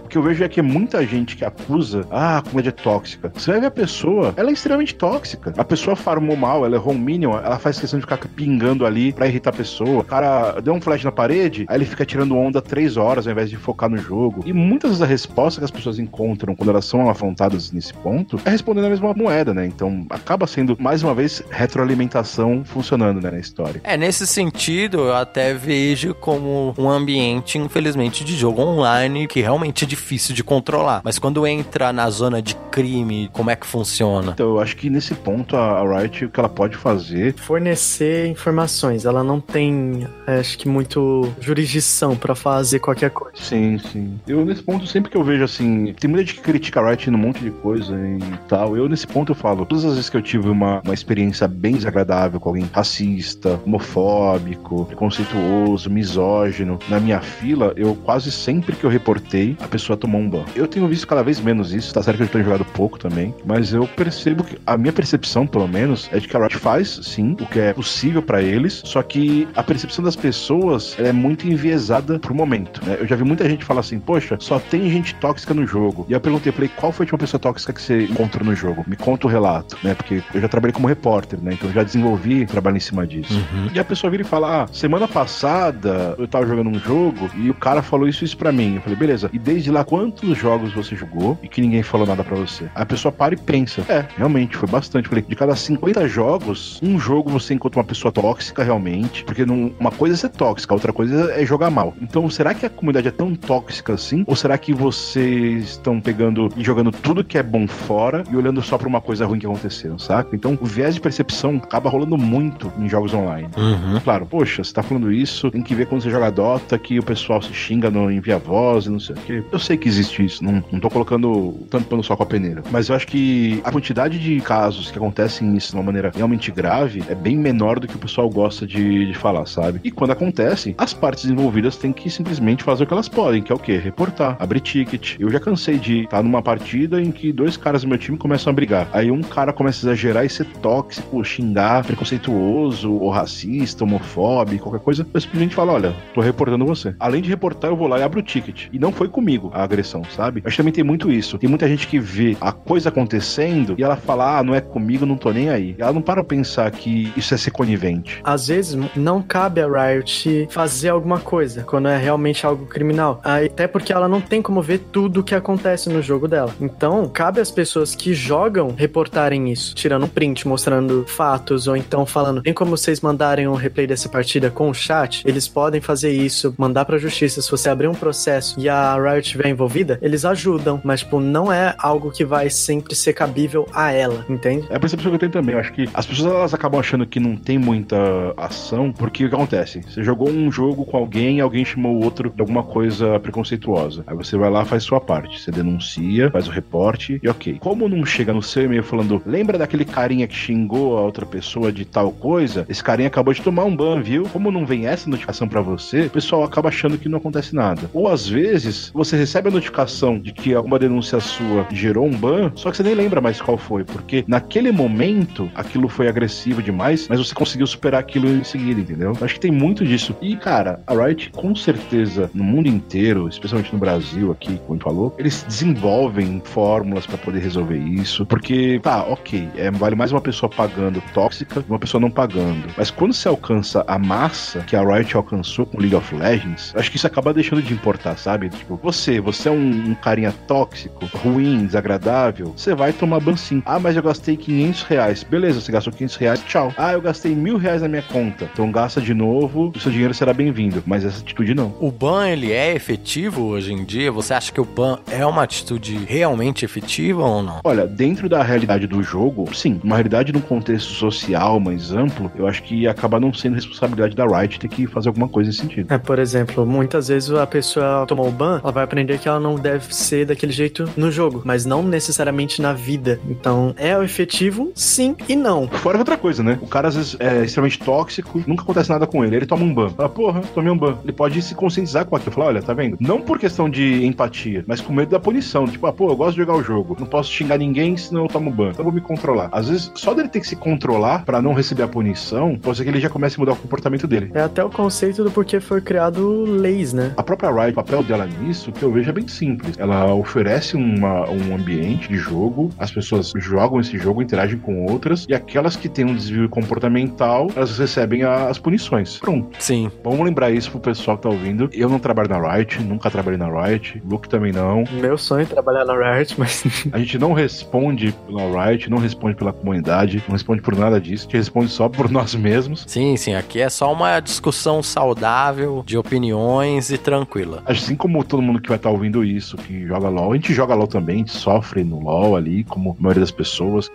O 0.04 0.08
que 0.08 0.18
eu 0.18 0.22
vejo 0.22 0.42
é 0.42 0.48
que 0.48 0.60
muita 0.60 1.06
gente 1.06 1.36
que 1.36 1.44
acusa, 1.44 2.06
ah, 2.10 2.38
a 2.38 2.42
comédia 2.42 2.70
é 2.70 2.72
tóxica. 2.72 3.30
Você 3.34 3.52
vai 3.52 3.60
ver 3.60 3.66
a 3.66 3.70
pessoa, 3.70 3.91
ela 4.36 4.50
é 4.50 4.52
extremamente 4.52 4.94
tóxica. 4.94 5.52
A 5.56 5.64
pessoa 5.64 5.94
farmou 5.94 6.36
mal, 6.36 6.64
ela 6.64 6.76
errou 6.76 6.94
um 6.94 6.98
minion, 6.98 7.32
ela 7.32 7.58
faz 7.58 7.78
questão 7.78 7.98
de 7.98 8.04
ficar 8.06 8.18
pingando 8.34 8.86
ali 8.86 9.12
pra 9.12 9.26
irritar 9.26 9.50
a 9.50 9.52
pessoa. 9.52 10.00
O 10.00 10.04
cara 10.04 10.60
deu 10.60 10.72
um 10.74 10.80
flash 10.80 11.04
na 11.04 11.12
parede, 11.12 11.64
aí 11.68 11.76
ele 11.76 11.84
fica 11.84 12.04
tirando 12.04 12.36
onda 12.36 12.60
três 12.60 12.96
horas 12.96 13.26
ao 13.26 13.32
invés 13.32 13.50
de 13.50 13.56
focar 13.56 13.88
no 13.88 13.98
jogo. 13.98 14.42
E 14.46 14.52
muitas 14.52 14.90
vezes 14.90 15.02
a 15.02 15.06
resposta 15.06 15.60
que 15.60 15.64
as 15.64 15.70
pessoas 15.70 15.98
encontram 15.98 16.54
quando 16.54 16.70
elas 16.70 16.84
são 16.84 17.08
afrontadas 17.08 17.72
nesse 17.72 17.92
ponto 17.94 18.40
é 18.44 18.50
respondendo 18.50 18.86
a 18.86 18.90
mesma 18.90 19.12
moeda, 19.14 19.52
né? 19.52 19.66
Então 19.66 20.06
acaba 20.10 20.46
sendo, 20.46 20.76
mais 20.80 21.02
uma 21.02 21.14
vez, 21.14 21.42
retroalimentação 21.50 22.64
funcionando 22.64 23.20
né, 23.20 23.30
na 23.30 23.38
história. 23.38 23.80
É, 23.84 23.96
nesse 23.96 24.26
sentido, 24.26 24.98
eu 24.98 25.14
até 25.14 25.54
vejo 25.54 26.14
como 26.14 26.74
um 26.78 26.88
ambiente, 26.88 27.58
infelizmente, 27.58 28.24
de 28.24 28.36
jogo 28.36 28.62
online 28.62 29.26
que 29.26 29.40
realmente 29.40 29.84
é 29.84 29.86
difícil 29.86 30.34
de 30.34 30.44
controlar. 30.44 31.00
Mas 31.04 31.18
quando 31.18 31.46
entra 31.46 31.92
na 31.92 32.08
zona 32.10 32.40
de 32.40 32.54
crime, 32.70 33.28
como 33.32 33.50
é 33.50 33.56
que 33.56 33.66
funciona? 33.72 34.32
Então 34.32 34.46
eu 34.50 34.60
acho 34.60 34.76
que 34.76 34.88
nesse 34.88 35.14
ponto 35.14 35.56
a 35.56 35.82
Riot, 35.82 36.26
o 36.26 36.30
que 36.30 36.38
ela 36.38 36.48
pode 36.48 36.76
fazer 36.76 37.34
Fornecer 37.34 38.26
informações. 38.28 39.04
Ela 39.04 39.24
não 39.24 39.40
tem, 39.40 40.06
é, 40.26 40.38
acho 40.38 40.56
que, 40.56 40.68
muito 40.68 41.32
jurisdição 41.40 42.16
pra 42.16 42.34
fazer 42.34 42.78
qualquer 42.78 43.10
coisa. 43.10 43.36
Sim, 43.36 43.78
sim. 43.78 44.20
Eu, 44.26 44.44
nesse 44.44 44.62
ponto, 44.62 44.86
sempre 44.86 45.10
que 45.10 45.16
eu 45.16 45.24
vejo 45.24 45.32
vejo 45.32 45.44
assim, 45.44 45.94
tem 45.98 46.08
muita 46.08 46.24
gente 46.26 46.36
que 46.36 46.42
critica 46.42 46.80
a 46.80 46.90
Riot 46.90 47.10
num 47.10 47.18
monte 47.18 47.40
de 47.40 47.50
coisa 47.50 47.94
e 47.94 48.48
tal. 48.48 48.76
Eu, 48.76 48.88
nesse 48.88 49.06
ponto, 49.06 49.32
eu 49.32 49.36
falo, 49.36 49.66
todas 49.66 49.84
as 49.84 49.94
vezes 49.94 50.10
que 50.10 50.16
eu 50.16 50.22
tive 50.22 50.48
uma, 50.48 50.80
uma 50.84 50.94
experiência 50.94 51.48
bem 51.48 51.74
desagradável 51.74 52.38
com 52.38 52.50
alguém 52.50 52.68
racista, 52.72 53.60
homofóbico, 53.64 54.84
preconceituoso, 54.86 55.90
misógino, 55.90 56.78
na 56.88 57.00
minha 57.00 57.20
fila, 57.20 57.72
eu 57.76 57.94
quase 57.94 58.30
sempre 58.30 58.76
que 58.76 58.84
eu 58.84 58.90
reportei, 58.90 59.56
a 59.60 59.68
pessoa 59.68 59.96
tomou 59.96 60.20
um 60.20 60.28
ban. 60.28 60.44
Eu 60.54 60.66
tenho 60.66 60.86
visto 60.86 61.06
cada 61.06 61.22
vez 61.22 61.40
menos 61.40 61.72
isso, 61.72 61.92
tá 61.92 62.02
certo 62.02 62.18
que 62.18 62.24
eu 62.24 62.28
tenho 62.28 62.44
jogado 62.44 62.64
pouco 62.64 62.98
também, 62.98 63.34
mas 63.44 63.61
eu 63.70 63.86
percebo 63.86 64.42
que 64.42 64.58
a 64.66 64.78
minha 64.78 64.92
percepção, 64.92 65.46
pelo 65.46 65.68
menos, 65.68 66.08
é 66.10 66.18
de 66.18 66.26
que 66.26 66.34
a 66.34 66.40
Riot 66.40 66.56
faz, 66.56 67.00
sim, 67.02 67.36
o 67.38 67.46
que 67.46 67.60
é 67.60 67.74
possível 67.74 68.22
para 68.22 68.40
eles, 68.40 68.80
só 68.84 69.02
que 69.02 69.46
a 69.54 69.62
percepção 69.62 70.02
das 70.02 70.16
pessoas 70.16 70.96
é 70.98 71.12
muito 71.12 71.46
enviesada 71.46 72.18
pro 72.18 72.34
momento, 72.34 72.84
né? 72.84 72.96
Eu 72.98 73.06
já 73.06 73.14
vi 73.14 73.24
muita 73.24 73.48
gente 73.48 73.64
falar 73.64 73.80
assim, 73.80 74.00
poxa, 74.00 74.36
só 74.40 74.58
tem 74.58 74.90
gente 74.90 75.14
tóxica 75.16 75.52
no 75.52 75.66
jogo. 75.66 76.06
E 76.08 76.12
eu 76.12 76.20
perguntei, 76.20 76.50
falei, 76.50 76.70
qual 76.74 76.90
foi 76.90 77.04
a 77.04 77.06
última 77.06 77.18
pessoa 77.18 77.38
tóxica 77.38 77.72
que 77.72 77.82
você 77.82 78.04
encontrou 78.04 78.44
no 78.44 78.54
jogo? 78.54 78.84
Me 78.86 78.96
conta 78.96 79.26
o 79.26 79.30
relato, 79.30 79.76
né? 79.82 79.94
Porque 79.94 80.22
eu 80.32 80.40
já 80.40 80.48
trabalhei 80.48 80.72
como 80.72 80.88
repórter, 80.88 81.38
né? 81.40 81.52
Então 81.52 81.68
eu 81.68 81.74
já 81.74 81.82
desenvolvi 81.82 82.46
trabalho 82.46 82.76
em 82.76 82.80
cima 82.80 83.06
disso. 83.06 83.34
Uhum. 83.34 83.68
E 83.74 83.78
a 83.78 83.84
pessoa 83.84 84.10
vira 84.10 84.22
e 84.22 84.26
fala: 84.26 84.62
Ah, 84.62 84.66
semana 84.72 85.06
passada 85.06 86.14
eu 86.18 86.26
tava 86.26 86.46
jogando 86.46 86.70
um 86.70 86.78
jogo 86.78 87.30
e 87.36 87.50
o 87.50 87.54
cara 87.54 87.82
falou 87.82 88.08
isso 88.08 88.24
isso 88.24 88.36
pra 88.36 88.52
mim. 88.52 88.76
Eu 88.76 88.80
falei, 88.80 88.96
beleza, 88.96 89.30
e 89.32 89.38
desde 89.38 89.70
lá 89.70 89.84
quantos 89.84 90.36
jogos 90.36 90.72
você 90.72 90.96
jogou 90.96 91.38
e 91.42 91.48
que 91.48 91.60
ninguém 91.60 91.82
falou 91.82 92.06
nada 92.06 92.24
pra 92.24 92.36
você? 92.36 92.64
Aí 92.74 92.82
a 92.82 92.86
pessoa 92.86 93.12
para 93.12 93.34
e 93.34 93.36
pensa: 93.52 93.84
É, 93.88 94.06
realmente, 94.16 94.56
foi 94.56 94.68
bastante. 94.68 95.08
Falei, 95.08 95.24
de 95.26 95.36
cada 95.36 95.54
50 95.54 96.08
jogos, 96.08 96.80
um 96.82 96.98
jogo 96.98 97.30
você 97.30 97.52
encontra 97.52 97.78
uma 97.78 97.84
pessoa 97.84 98.10
tóxica 98.10 98.62
realmente. 98.62 99.24
Porque 99.24 99.44
não, 99.44 99.72
uma 99.78 99.90
coisa 99.90 100.14
é 100.14 100.18
ser 100.18 100.30
tóxica, 100.30 100.72
outra 100.72 100.92
coisa 100.92 101.32
é 101.32 101.44
jogar 101.44 101.70
mal. 101.70 101.94
Então, 102.00 102.28
será 102.30 102.54
que 102.54 102.64
a 102.64 102.70
comunidade 102.70 103.08
é 103.08 103.10
tão 103.10 103.34
tóxica 103.34 103.94
assim? 103.94 104.24
Ou 104.26 104.34
será 104.34 104.56
que 104.56 104.72
vocês 104.72 105.70
estão 105.70 106.00
pegando 106.00 106.48
e 106.56 106.64
jogando 106.64 106.90
tudo 106.90 107.22
que 107.22 107.36
é 107.36 107.42
bom 107.42 107.66
fora 107.66 108.24
e 108.30 108.36
olhando 108.36 108.62
só 108.62 108.78
pra 108.78 108.88
uma 108.88 109.00
coisa 109.00 109.26
ruim 109.26 109.38
que 109.38 109.46
aconteceu, 109.46 109.98
saca? 109.98 110.34
Então, 110.34 110.58
o 110.60 110.64
viés 110.64 110.94
de 110.94 111.00
percepção 111.00 111.56
acaba 111.56 111.90
rolando 111.90 112.16
muito 112.16 112.72
em 112.78 112.88
jogos 112.88 113.12
online. 113.12 113.48
Uhum. 113.56 114.00
Claro, 114.00 114.26
poxa, 114.26 114.64
você 114.64 114.72
tá 114.72 114.82
falando 114.82 115.12
isso, 115.12 115.50
tem 115.50 115.62
que 115.62 115.74
ver 115.74 115.86
quando 115.86 116.02
você 116.02 116.10
joga 116.10 116.30
Dota 116.30 116.78
que 116.78 116.98
o 116.98 117.02
pessoal 117.02 117.42
se 117.42 117.52
xinga 117.52 117.90
no 117.90 118.10
envia 118.10 118.38
voz 118.38 118.86
e 118.86 118.90
não 118.90 119.00
sei 119.00 119.14
o 119.14 119.18
quê. 119.18 119.42
Eu 119.52 119.58
sei 119.58 119.76
que 119.76 119.88
existe 119.88 120.24
isso, 120.24 120.42
não, 120.44 120.64
não 120.70 120.80
tô 120.80 120.88
colocando 120.88 121.66
tanto 121.68 121.86
pano 121.86 122.02
só 122.02 122.16
com 122.16 122.22
a 122.22 122.26
peneira. 122.26 122.62
Mas 122.70 122.88
eu 122.88 122.96
acho 122.96 123.06
que 123.06 123.41
a 123.64 123.70
quantidade 123.70 124.18
de 124.18 124.40
casos 124.40 124.90
que 124.90 124.98
acontecem 124.98 125.54
isso 125.56 125.70
de 125.70 125.76
uma 125.76 125.82
maneira 125.82 126.10
realmente 126.14 126.50
grave 126.50 127.02
é 127.08 127.14
bem 127.14 127.36
menor 127.36 127.78
do 127.78 127.86
que 127.86 127.96
o 127.96 127.98
pessoal 127.98 128.28
gosta 128.28 128.66
de, 128.66 129.06
de 129.06 129.14
falar, 129.14 129.46
sabe? 129.46 129.80
E 129.84 129.90
quando 129.90 130.10
acontece, 130.10 130.74
as 130.78 130.92
partes 130.92 131.24
envolvidas 131.24 131.76
têm 131.76 131.92
que 131.92 132.10
simplesmente 132.10 132.64
fazer 132.64 132.84
o 132.84 132.86
que 132.86 132.92
elas 132.92 133.08
podem, 133.08 133.42
que 133.42 133.52
é 133.52 133.54
o 133.54 133.58
quê? 133.58 133.76
Reportar, 133.76 134.36
abrir 134.38 134.60
ticket. 134.60 135.16
Eu 135.18 135.30
já 135.30 135.40
cansei 135.40 135.78
de 135.78 136.04
estar 136.04 136.22
numa 136.22 136.42
partida 136.42 137.00
em 137.00 137.10
que 137.10 137.32
dois 137.32 137.56
caras 137.56 137.82
do 137.82 137.88
meu 137.88 137.98
time 137.98 138.18
começam 138.18 138.50
a 138.50 138.54
brigar. 138.54 138.88
Aí 138.92 139.10
um 139.10 139.22
cara 139.22 139.52
começa 139.52 139.86
a 139.86 139.92
exagerar 139.92 140.24
e 140.24 140.28
ser 140.28 140.46
tóxico, 140.60 141.24
xingar, 141.24 141.84
preconceituoso, 141.84 142.92
ou 142.92 143.10
racista, 143.10 143.84
homofóbico, 143.84 144.64
qualquer 144.64 144.84
coisa. 144.84 145.06
Eu 145.12 145.20
simplesmente 145.20 145.54
falo: 145.54 145.72
olha, 145.72 145.94
tô 146.14 146.20
reportando 146.20 146.64
você. 146.64 146.94
Além 146.98 147.22
de 147.22 147.28
reportar, 147.28 147.70
eu 147.70 147.76
vou 147.76 147.88
lá 147.88 147.98
e 147.98 148.02
abro 148.02 148.20
o 148.20 148.22
ticket. 148.22 148.68
E 148.72 148.78
não 148.78 148.92
foi 148.92 149.08
comigo 149.08 149.50
a 149.52 149.62
agressão, 149.62 150.02
sabe? 150.04 150.42
Acho 150.44 150.56
que 150.56 150.62
também 150.62 150.72
tem 150.72 150.84
muito 150.84 151.10
isso. 151.10 151.38
Tem 151.38 151.48
muita 151.48 151.68
gente 151.68 151.86
que 151.86 151.98
vê 151.98 152.36
a 152.40 152.52
coisa 152.52 152.90
acontecendo 153.32 153.74
e 153.78 153.82
ela 153.82 153.96
fala: 153.96 154.38
ah, 154.38 154.42
não 154.42 154.54
é 154.54 154.60
comigo, 154.60 155.06
não 155.06 155.16
tô 155.16 155.30
nem 155.30 155.48
aí. 155.48 155.74
Ela 155.78 155.92
não 155.92 156.02
para 156.02 156.22
pensar 156.22 156.70
que 156.70 157.12
isso 157.16 157.34
é 157.34 157.36
ser 157.36 157.50
conivente. 157.50 158.20
Às 158.24 158.48
vezes 158.48 158.78
não 158.94 159.22
cabe 159.22 159.60
a 159.60 159.66
Riot 159.66 160.48
fazer 160.50 160.90
alguma 160.90 161.18
coisa 161.18 161.62
quando 161.62 161.88
é 161.88 161.96
realmente 161.96 162.44
algo 162.44 162.66
criminal. 162.66 163.20
Até 163.24 163.66
porque 163.66 163.92
ela 163.92 164.08
não 164.08 164.20
tem 164.20 164.42
como 164.42 164.60
ver 164.60 164.78
tudo 164.78 165.20
o 165.20 165.24
que 165.24 165.34
acontece 165.34 165.88
no 165.88 166.02
jogo 166.02 166.28
dela. 166.28 166.54
Então, 166.60 167.08
cabe 167.08 167.40
às 167.40 167.50
pessoas 167.50 167.94
que 167.94 168.14
jogam 168.14 168.74
reportarem 168.76 169.50
isso, 169.50 169.74
tirando 169.74 170.04
um 170.04 170.08
print, 170.08 170.46
mostrando 170.46 171.04
fatos, 171.06 171.66
ou 171.66 171.76
então 171.76 172.04
falando, 172.04 172.42
tem 172.42 172.52
como 172.52 172.76
vocês 172.76 173.00
mandarem 173.00 173.48
um 173.48 173.54
replay 173.54 173.86
dessa 173.86 174.08
partida 174.08 174.50
com 174.50 174.68
o 174.68 174.74
chat? 174.74 175.22
Eles 175.26 175.48
podem 175.48 175.80
fazer 175.80 176.10
isso, 176.10 176.54
mandar 176.58 176.84
pra 176.84 176.98
justiça. 176.98 177.40
Se 177.40 177.50
você 177.50 177.68
abrir 177.68 177.88
um 177.88 177.94
processo 177.94 178.58
e 178.58 178.68
a 178.68 178.94
Riot 178.94 179.26
estiver 179.26 179.48
envolvida, 179.48 179.98
eles 180.02 180.24
ajudam, 180.24 180.80
mas, 180.84 181.00
tipo, 181.00 181.20
não 181.20 181.52
é 181.52 181.74
algo 181.78 182.10
que 182.10 182.24
vai 182.24 182.50
sempre 182.50 182.94
ser 182.94 183.12
cabível 183.22 183.66
a 183.72 183.92
ela, 183.92 184.24
entende? 184.28 184.66
É 184.70 184.76
a 184.76 184.80
percepção 184.80 185.10
que 185.10 185.16
eu 185.16 185.18
tenho 185.18 185.32
também. 185.32 185.54
Eu 185.54 185.60
acho 185.60 185.72
que 185.72 185.88
as 185.94 186.06
pessoas 186.06 186.34
elas 186.34 186.54
acabam 186.54 186.80
achando 186.80 187.06
que 187.06 187.20
não 187.20 187.36
tem 187.36 187.58
muita 187.58 187.96
ação, 188.36 188.92
porque 188.92 189.24
o 189.24 189.28
que 189.28 189.34
acontece? 189.34 189.80
Você 189.82 190.02
jogou 190.02 190.28
um 190.28 190.50
jogo 190.50 190.84
com 190.84 190.96
alguém 190.96 191.40
alguém 191.42 191.64
chamou 191.64 191.96
o 191.96 192.04
outro 192.04 192.30
de 192.34 192.40
alguma 192.40 192.62
coisa 192.62 193.18
preconceituosa. 193.20 194.02
Aí 194.06 194.16
você 194.16 194.36
vai 194.36 194.50
lá 194.50 194.64
faz 194.64 194.84
sua 194.84 195.00
parte. 195.00 195.40
Você 195.40 195.50
denuncia, 195.50 196.30
faz 196.30 196.48
o 196.48 196.50
reporte 196.50 197.20
e 197.22 197.28
ok. 197.28 197.58
Como 197.60 197.88
não 197.88 198.04
chega 198.06 198.32
no 198.32 198.42
seu 198.42 198.64
e-mail 198.64 198.82
falando, 198.82 199.22
lembra 199.26 199.58
daquele 199.58 199.84
carinha 199.84 200.26
que 200.26 200.34
xingou 200.34 200.96
a 200.96 201.02
outra 201.02 201.26
pessoa 201.26 201.70
de 201.70 201.84
tal 201.84 202.10
coisa? 202.12 202.64
Esse 202.68 202.82
carinha 202.82 203.08
acabou 203.08 203.34
de 203.34 203.42
tomar 203.42 203.64
um 203.64 203.76
ban, 203.76 204.00
viu? 204.00 204.24
Como 204.32 204.50
não 204.50 204.64
vem 204.64 204.86
essa 204.86 205.10
notificação 205.10 205.48
pra 205.48 205.60
você, 205.60 206.02
o 206.02 206.10
pessoal 206.10 206.44
acaba 206.44 206.68
achando 206.68 206.96
que 206.96 207.08
não 207.08 207.18
acontece 207.18 207.54
nada. 207.54 207.90
Ou 207.92 208.08
às 208.08 208.26
vezes, 208.26 208.90
você 208.94 209.16
recebe 209.16 209.48
a 209.48 209.52
notificação 209.52 210.18
de 210.18 210.32
que 210.32 210.54
alguma 210.54 210.78
denúncia 210.78 211.20
sua 211.20 211.66
gerou 211.70 212.06
um 212.06 212.16
ban, 212.16 212.52
só 212.54 212.70
que 212.70 212.76
você 212.76 212.82
nem 212.82 212.94
lembra 212.94 213.11
mais 213.20 213.40
qual 213.40 213.56
foi, 213.58 213.84
porque 213.84 214.24
naquele 214.26 214.72
momento 214.72 215.50
aquilo 215.54 215.88
foi 215.88 216.08
agressivo 216.08 216.62
demais, 216.62 217.08
mas 217.08 217.18
você 217.18 217.34
conseguiu 217.34 217.66
superar 217.66 218.00
aquilo 218.00 218.28
em 218.28 218.44
seguida, 218.44 218.80
entendeu? 218.80 219.16
Acho 219.20 219.34
que 219.34 219.40
tem 219.40 219.50
muito 219.50 219.84
disso. 219.84 220.16
E, 220.20 220.36
cara, 220.36 220.82
a 220.86 220.94
Riot, 220.94 221.30
com 221.30 221.54
certeza, 221.54 222.30
no 222.34 222.44
mundo 222.44 222.68
inteiro, 222.68 223.28
especialmente 223.28 223.72
no 223.72 223.78
Brasil, 223.78 224.30
aqui, 224.30 224.58
como 224.66 224.80
falou, 224.80 225.14
eles 225.18 225.44
desenvolvem 225.46 226.42
fórmulas 226.44 227.06
pra 227.06 227.18
poder 227.18 227.40
resolver 227.40 227.78
isso, 227.78 228.26
porque, 228.26 228.80
tá, 228.82 229.04
ok, 229.04 229.48
é, 229.56 229.70
vale 229.70 229.94
mais 229.94 230.12
uma 230.12 230.20
pessoa 230.20 230.50
pagando 230.50 231.02
tóxica 231.12 231.62
uma 231.68 231.78
pessoa 231.78 232.00
não 232.00 232.10
pagando. 232.10 232.68
Mas 232.76 232.90
quando 232.90 233.12
você 233.12 233.28
alcança 233.28 233.84
a 233.86 233.98
massa 233.98 234.60
que 234.60 234.76
a 234.76 234.82
Riot 234.82 235.16
alcançou 235.16 235.66
com 235.66 235.78
League 235.78 235.94
of 235.94 236.14
Legends, 236.14 236.72
acho 236.76 236.90
que 236.90 236.96
isso 236.96 237.06
acaba 237.06 237.32
deixando 237.32 237.62
de 237.62 237.72
importar, 237.72 238.16
sabe? 238.16 238.48
Tipo, 238.48 238.78
você, 238.82 239.20
você 239.20 239.48
é 239.48 239.52
um, 239.52 239.90
um 239.90 239.94
carinha 239.94 240.32
tóxico, 240.46 241.06
ruim, 241.06 241.66
desagradável, 241.66 242.52
você 242.56 242.74
vai 242.74 242.92
tomar 243.02 243.18
ban 243.18 243.36
sim. 243.36 243.60
Ah, 243.66 243.80
mas 243.80 243.96
eu 243.96 244.02
gastei 244.02 244.36
500 244.36 244.82
reais. 244.84 245.24
Beleza, 245.24 245.60
você 245.60 245.72
gastou 245.72 245.92
500 245.92 246.16
reais, 246.16 246.40
tchau. 246.46 246.72
Ah, 246.76 246.92
eu 246.92 247.00
gastei 247.00 247.34
mil 247.34 247.56
reais 247.56 247.82
na 247.82 247.88
minha 247.88 248.02
conta. 248.02 248.48
Então 248.52 248.70
gasta 248.70 249.00
de 249.00 249.12
novo, 249.12 249.72
o 249.74 249.80
seu 249.80 249.90
dinheiro 249.90 250.14
será 250.14 250.32
bem-vindo. 250.32 250.82
Mas 250.86 251.04
essa 251.04 251.20
atitude 251.20 251.52
não. 251.52 251.74
O 251.80 251.90
ban, 251.90 252.28
ele 252.28 252.52
é 252.52 252.72
efetivo 252.74 253.42
hoje 253.42 253.72
em 253.72 253.84
dia? 253.84 254.12
Você 254.12 254.32
acha 254.32 254.52
que 254.52 254.60
o 254.60 254.64
ban 254.64 255.00
é 255.10 255.26
uma 255.26 255.42
atitude 255.42 255.96
realmente 256.06 256.64
efetiva 256.64 257.24
ou 257.24 257.42
não? 257.42 257.60
Olha, 257.64 257.88
dentro 257.88 258.28
da 258.28 258.40
realidade 258.40 258.86
do 258.86 259.02
jogo, 259.02 259.52
sim. 259.52 259.80
Uma 259.82 259.96
realidade 259.96 260.32
num 260.32 260.40
contexto 260.40 260.92
social 260.92 261.58
mais 261.58 261.92
amplo, 261.92 262.30
eu 262.36 262.46
acho 262.46 262.62
que 262.62 262.86
acaba 262.86 263.18
não 263.18 263.34
sendo 263.34 263.54
responsabilidade 263.54 264.14
da 264.14 264.24
Riot 264.24 264.60
ter 264.60 264.68
que 264.68 264.86
fazer 264.86 265.08
alguma 265.08 265.28
coisa 265.28 265.48
nesse 265.48 265.60
sentido. 265.60 265.92
É, 265.92 265.98
por 265.98 266.20
exemplo, 266.20 266.64
muitas 266.64 267.08
vezes 267.08 267.32
a 267.32 267.46
pessoa 267.48 268.06
tomou 268.06 268.28
o 268.28 268.32
ban, 268.32 268.60
ela 268.62 268.72
vai 268.72 268.84
aprender 268.84 269.18
que 269.18 269.28
ela 269.28 269.40
não 269.40 269.56
deve 269.56 269.92
ser 269.92 270.26
daquele 270.26 270.52
jeito 270.52 270.88
no 270.96 271.10
jogo, 271.10 271.42
mas 271.44 271.64
não 271.64 271.82
necessariamente 271.82 272.62
na 272.62 272.72
vida. 272.72 272.81
Então, 273.28 273.74
é 273.76 273.96
o 273.96 274.02
efetivo, 274.02 274.72
sim 274.74 275.14
e 275.28 275.36
não. 275.36 275.68
Fora 275.68 275.98
outra 275.98 276.16
coisa, 276.16 276.42
né? 276.42 276.58
O 276.60 276.66
cara 276.66 276.88
às 276.88 276.96
vezes 276.96 277.16
é 277.18 277.44
extremamente 277.44 277.78
tóxico, 277.78 278.42
nunca 278.46 278.62
acontece 278.62 278.90
nada 278.90 279.06
com 279.06 279.24
ele. 279.24 279.36
Ele 279.36 279.46
toma 279.46 279.64
um 279.64 279.72
ban. 279.72 279.90
Fala, 279.90 280.08
porra, 280.08 280.40
tomei 280.54 280.72
um 280.72 280.76
ban. 280.76 280.98
Ele 281.02 281.12
pode 281.12 281.40
se 281.42 281.54
conscientizar 281.54 282.04
com 282.04 282.16
aquilo. 282.16 282.32
Falar, 282.32 282.46
olha, 282.46 282.62
tá 282.62 282.72
vendo? 282.74 282.96
Não 283.00 283.20
por 283.20 283.38
questão 283.38 283.68
de 283.68 284.04
empatia, 284.04 284.64
mas 284.66 284.80
com 284.80 284.92
medo 284.92 285.10
da 285.10 285.20
punição. 285.20 285.66
Tipo, 285.66 285.86
ah, 285.86 285.92
pô, 285.92 286.10
eu 286.10 286.16
gosto 286.16 286.32
de 286.32 286.38
jogar 286.38 286.54
o 286.54 286.62
jogo. 286.62 286.96
Não 286.98 287.06
posso 287.06 287.30
xingar 287.30 287.58
ninguém, 287.58 287.96
senão 287.96 288.22
eu 288.22 288.28
tomo 288.28 288.50
ban. 288.50 288.70
Então 288.70 288.80
eu 288.80 288.84
vou 288.84 288.92
me 288.92 289.00
controlar. 289.00 289.48
Às 289.52 289.68
vezes, 289.68 289.90
só 289.94 290.14
dele 290.14 290.28
ter 290.28 290.40
que 290.40 290.46
se 290.46 290.56
controlar 290.56 291.24
pra 291.24 291.42
não 291.42 291.52
receber 291.52 291.82
a 291.82 291.88
punição, 291.88 292.58
pode 292.58 292.78
ser 292.78 292.84
que 292.84 292.90
ele 292.90 293.00
já 293.00 293.08
comece 293.08 293.36
a 293.36 293.40
mudar 293.40 293.52
o 293.52 293.56
comportamento 293.56 294.06
dele. 294.06 294.30
É 294.34 294.42
até 294.42 294.64
o 294.64 294.70
conceito 294.70 295.22
do 295.22 295.30
porquê 295.30 295.60
foi 295.60 295.80
criado 295.80 296.44
leis, 296.44 296.92
né? 296.92 297.12
A 297.16 297.22
própria 297.22 297.50
Riot, 297.50 297.72
o 297.72 297.74
papel 297.74 298.02
dela 298.02 298.26
nisso, 298.26 298.72
que 298.72 298.82
eu 298.82 298.92
vejo 298.92 299.10
é 299.10 299.12
bem 299.12 299.28
simples. 299.28 299.78
Ela 299.78 300.12
oferece 300.14 300.76
uma, 300.76 301.28
um 301.28 301.54
ambiente 301.54 302.08
de 302.08 302.16
jogo, 302.16 302.70
as 302.78 302.90
pessoas 302.90 303.32
jogam 303.36 303.80
esse 303.80 303.98
jogo, 303.98 304.22
interagem 304.22 304.58
com 304.58 304.84
outras, 304.86 305.26
e 305.28 305.34
aquelas 305.34 305.76
que 305.76 305.88
têm 305.88 306.04
um 306.04 306.14
desvio 306.14 306.48
comportamental, 306.48 307.48
elas 307.54 307.78
recebem 307.78 308.22
a- 308.22 308.48
as 308.48 308.58
punições. 308.58 309.18
Pronto. 309.18 309.56
Sim. 309.58 309.90
Vamos 310.02 310.20
lembrar 310.24 310.50
isso 310.50 310.70
pro 310.70 310.80
pessoal 310.80 311.16
que 311.16 311.22
tá 311.24 311.28
ouvindo. 311.28 311.68
Eu 311.72 311.88
não 311.88 311.98
trabalho 311.98 312.28
na 312.28 312.54
Riot, 312.54 312.80
nunca 312.82 313.10
trabalhei 313.10 313.38
na 313.38 313.48
Riot, 313.48 314.02
Luke 314.04 314.28
também 314.28 314.52
não. 314.52 314.84
Meu 314.92 315.16
sonho 315.16 315.42
é 315.42 315.46
trabalhar 315.46 315.84
na 315.84 315.94
Riot, 316.16 316.34
mas 316.38 316.62
A 316.92 316.98
gente 316.98 317.18
não 317.18 317.32
responde 317.32 318.14
pela 318.26 318.66
Riot, 318.66 318.90
não 318.90 318.98
responde 318.98 319.36
pela 319.36 319.52
comunidade, 319.52 320.22
não 320.26 320.32
responde 320.32 320.60
por 320.62 320.76
nada 320.76 321.00
disso, 321.00 321.24
a 321.24 321.26
gente 321.30 321.36
responde 321.36 321.68
só 321.70 321.88
por 321.88 322.08
nós 322.10 322.34
mesmos. 322.34 322.84
Sim, 322.86 323.16
sim. 323.16 323.34
Aqui 323.34 323.60
é 323.60 323.68
só 323.68 323.92
uma 323.92 324.18
discussão 324.20 324.82
saudável, 324.82 325.82
de 325.86 325.96
opiniões 325.96 326.90
e 326.90 326.98
tranquila. 326.98 327.62
Assim 327.66 327.94
como 327.94 328.24
todo 328.24 328.42
mundo 328.42 328.60
que 328.60 328.68
vai 328.68 328.76
estar 328.76 328.90
ouvindo 328.90 329.24
isso, 329.24 329.56
que 329.56 329.86
joga 329.86 330.08
LOL, 330.08 330.32
a 330.32 330.34
gente 330.36 330.52
joga 330.52 330.74
LOL 330.74 330.86
também, 330.86 331.16
a 331.16 331.18
gente 331.18 331.32
sofre 331.32 331.84
no 331.84 332.00
LOL 332.00 332.36
ali, 332.36 332.61
como 332.64 332.96
a 332.98 333.02
maioria 333.02 333.20
das 333.20 333.30
pessoas. 333.30 333.90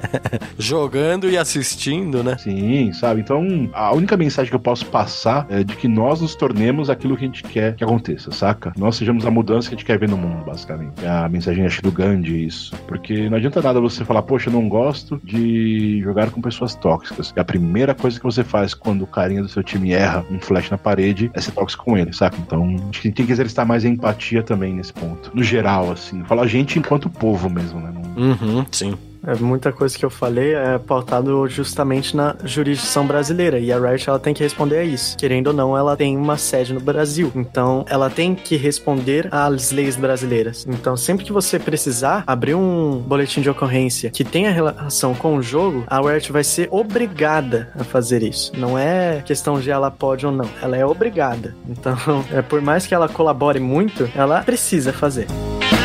Jogando 0.58 1.28
e 1.28 1.36
assistindo, 1.36 2.22
né? 2.22 2.36
Sim, 2.38 2.92
sabe? 2.92 3.20
Então, 3.20 3.68
a 3.72 3.92
única 3.92 4.16
mensagem 4.16 4.50
que 4.50 4.56
eu 4.56 4.60
posso 4.60 4.86
passar 4.86 5.46
é 5.48 5.62
de 5.62 5.76
que 5.76 5.88
nós 5.88 6.20
nos 6.20 6.34
tornemos 6.34 6.90
aquilo 6.90 7.16
que 7.16 7.24
a 7.24 7.26
gente 7.26 7.42
quer 7.42 7.74
que 7.74 7.84
aconteça, 7.84 8.30
saca? 8.30 8.72
Nós 8.76 8.96
sejamos 8.96 9.26
a 9.26 9.30
mudança 9.30 9.68
que 9.68 9.74
a 9.74 9.78
gente 9.78 9.86
quer 9.86 9.98
ver 9.98 10.08
no 10.08 10.16
mundo, 10.16 10.44
basicamente. 10.44 11.04
É 11.04 11.08
a 11.08 11.28
mensagem, 11.28 11.64
acho, 11.64 11.82
do 11.82 11.92
Gandhi, 11.92 12.46
isso. 12.46 12.74
Porque 12.86 13.28
não 13.28 13.36
adianta 13.36 13.60
nada 13.62 13.80
você 13.80 14.04
falar, 14.04 14.22
poxa, 14.22 14.48
eu 14.48 14.52
não 14.52 14.68
gosto 14.68 15.20
de 15.22 16.00
jogar 16.02 16.30
com 16.30 16.40
pessoas 16.40 16.74
tóxicas. 16.74 17.32
E 17.36 17.40
a 17.40 17.44
primeira 17.44 17.94
coisa 17.94 18.18
que 18.18 18.24
você 18.24 18.44
faz 18.44 18.74
quando 18.74 19.02
o 19.02 19.06
carinha 19.06 19.42
do 19.42 19.48
seu 19.48 19.62
time 19.62 19.92
erra 19.92 20.24
um 20.30 20.38
flash 20.38 20.70
na 20.70 20.78
parede 20.78 21.30
é 21.34 21.40
ser 21.40 21.52
tóxico 21.52 21.84
com 21.84 21.96
ele, 21.96 22.12
saca? 22.12 22.36
Então, 22.38 22.76
acho 22.90 23.00
que 23.00 23.08
a 23.08 23.10
gente 23.10 23.16
tem 23.16 23.26
que 23.26 23.32
exercitar 23.32 23.66
mais 23.66 23.84
a 23.84 23.88
empatia 23.88 24.42
também 24.42 24.74
nesse 24.74 24.92
ponto. 24.92 25.30
No 25.34 25.42
geral, 25.42 25.90
assim. 25.90 26.24
Falar 26.24 26.42
a 26.42 26.46
gente 26.46 26.78
enquanto 26.78 27.10
povo 27.10 27.48
mesmo, 27.48 27.80
né? 27.80 27.90
Não... 27.92 28.05
Uhum, 28.16 28.64
sim. 28.72 28.96
É, 29.26 29.34
muita 29.34 29.72
coisa 29.72 29.98
que 29.98 30.04
eu 30.04 30.10
falei 30.10 30.54
é 30.54 30.78
pautado 30.78 31.48
justamente 31.48 32.16
na 32.16 32.36
jurisdição 32.44 33.04
brasileira 33.04 33.58
e 33.58 33.72
a 33.72 33.78
Riot 33.78 34.08
ela 34.08 34.20
tem 34.20 34.32
que 34.32 34.42
responder 34.42 34.78
a 34.78 34.84
isso. 34.84 35.16
Querendo 35.16 35.48
ou 35.48 35.52
não, 35.52 35.76
ela 35.76 35.96
tem 35.96 36.16
uma 36.16 36.36
sede 36.36 36.72
no 36.72 36.80
Brasil, 36.80 37.32
então 37.34 37.84
ela 37.88 38.08
tem 38.08 38.36
que 38.36 38.56
responder 38.56 39.28
às 39.32 39.72
leis 39.72 39.96
brasileiras. 39.96 40.64
Então, 40.68 40.96
sempre 40.96 41.24
que 41.24 41.32
você 41.32 41.58
precisar 41.58 42.22
abrir 42.24 42.54
um 42.54 42.98
boletim 42.98 43.40
de 43.40 43.50
ocorrência 43.50 44.10
que 44.10 44.22
tenha 44.22 44.52
relação 44.52 45.12
com 45.14 45.36
o 45.36 45.42
jogo, 45.42 45.84
a 45.88 46.00
Riot 46.00 46.30
vai 46.30 46.44
ser 46.44 46.68
obrigada 46.70 47.72
a 47.76 47.82
fazer 47.82 48.22
isso. 48.22 48.52
Não 48.56 48.78
é 48.78 49.22
questão 49.24 49.58
de 49.58 49.70
ela 49.70 49.90
pode 49.90 50.24
ou 50.24 50.30
não, 50.30 50.48
ela 50.62 50.76
é 50.76 50.86
obrigada. 50.86 51.56
Então, 51.68 51.96
é 52.32 52.42
por 52.42 52.60
mais 52.60 52.86
que 52.86 52.94
ela 52.94 53.08
colabore 53.08 53.58
muito, 53.58 54.08
ela 54.14 54.42
precisa 54.42 54.92
fazer. 54.92 55.26
Chegamos 55.26 55.75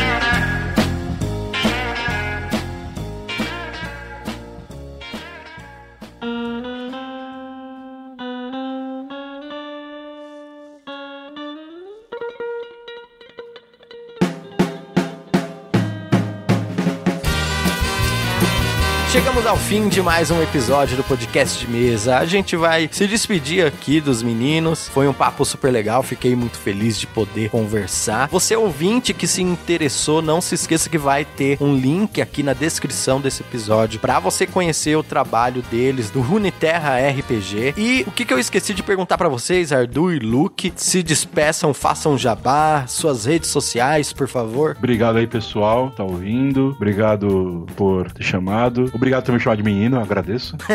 ao 19.52 19.58
fim 19.58 19.86
de 19.86 20.00
mais 20.00 20.30
um 20.30 20.40
episódio 20.40 20.96
do 20.96 21.04
podcast 21.04 21.58
de 21.58 21.70
mesa. 21.70 22.16
A 22.16 22.24
gente 22.24 22.56
vai 22.56 22.88
se 22.90 23.06
despedir 23.06 23.66
aqui 23.66 24.00
dos 24.00 24.22
meninos. 24.22 24.88
Foi 24.88 25.06
um 25.06 25.12
papo 25.12 25.44
super 25.44 25.70
legal, 25.70 26.02
fiquei 26.02 26.34
muito 26.34 26.56
feliz 26.56 26.98
de 26.98 27.06
poder 27.06 27.50
conversar. 27.50 28.28
Você 28.28 28.56
ouvinte 28.56 29.12
que 29.12 29.26
se 29.26 29.42
interessou, 29.42 30.22
não 30.22 30.40
se 30.40 30.54
esqueça 30.54 30.88
que 30.88 30.96
vai 30.96 31.26
ter 31.26 31.58
um 31.60 31.76
link 31.76 32.22
aqui 32.22 32.42
na 32.42 32.54
descrição 32.54 33.20
desse 33.20 33.42
episódio 33.42 34.00
para 34.00 34.18
você 34.18 34.46
conhecer 34.46 34.96
o 34.96 35.02
trabalho 35.02 35.60
deles 35.70 36.08
do 36.08 36.22
Runeterra 36.22 36.96
RPG. 37.10 37.74
E 37.76 38.04
o 38.06 38.10
que, 38.10 38.24
que 38.24 38.32
eu 38.32 38.38
esqueci 38.38 38.72
de 38.72 38.82
perguntar 38.82 39.18
para 39.18 39.28
vocês, 39.28 39.70
Ardu 39.70 40.14
e 40.14 40.18
Luke, 40.18 40.72
se 40.76 41.02
despeçam, 41.02 41.74
façam 41.74 42.16
jabá, 42.16 42.86
suas 42.86 43.26
redes 43.26 43.50
sociais, 43.50 44.14
por 44.14 44.28
favor. 44.28 44.76
Obrigado 44.78 45.18
aí, 45.18 45.26
pessoal, 45.26 45.90
tá 45.90 46.02
ouvindo. 46.02 46.68
Obrigado 46.74 47.66
por 47.76 48.10
ter 48.12 48.24
chamado. 48.24 48.90
Obrigado 48.94 49.30
me 49.30 49.41
chamar 49.42 49.56
de 49.56 49.62
menino, 49.62 49.96
eu 49.96 50.02
agradeço. 50.02 50.56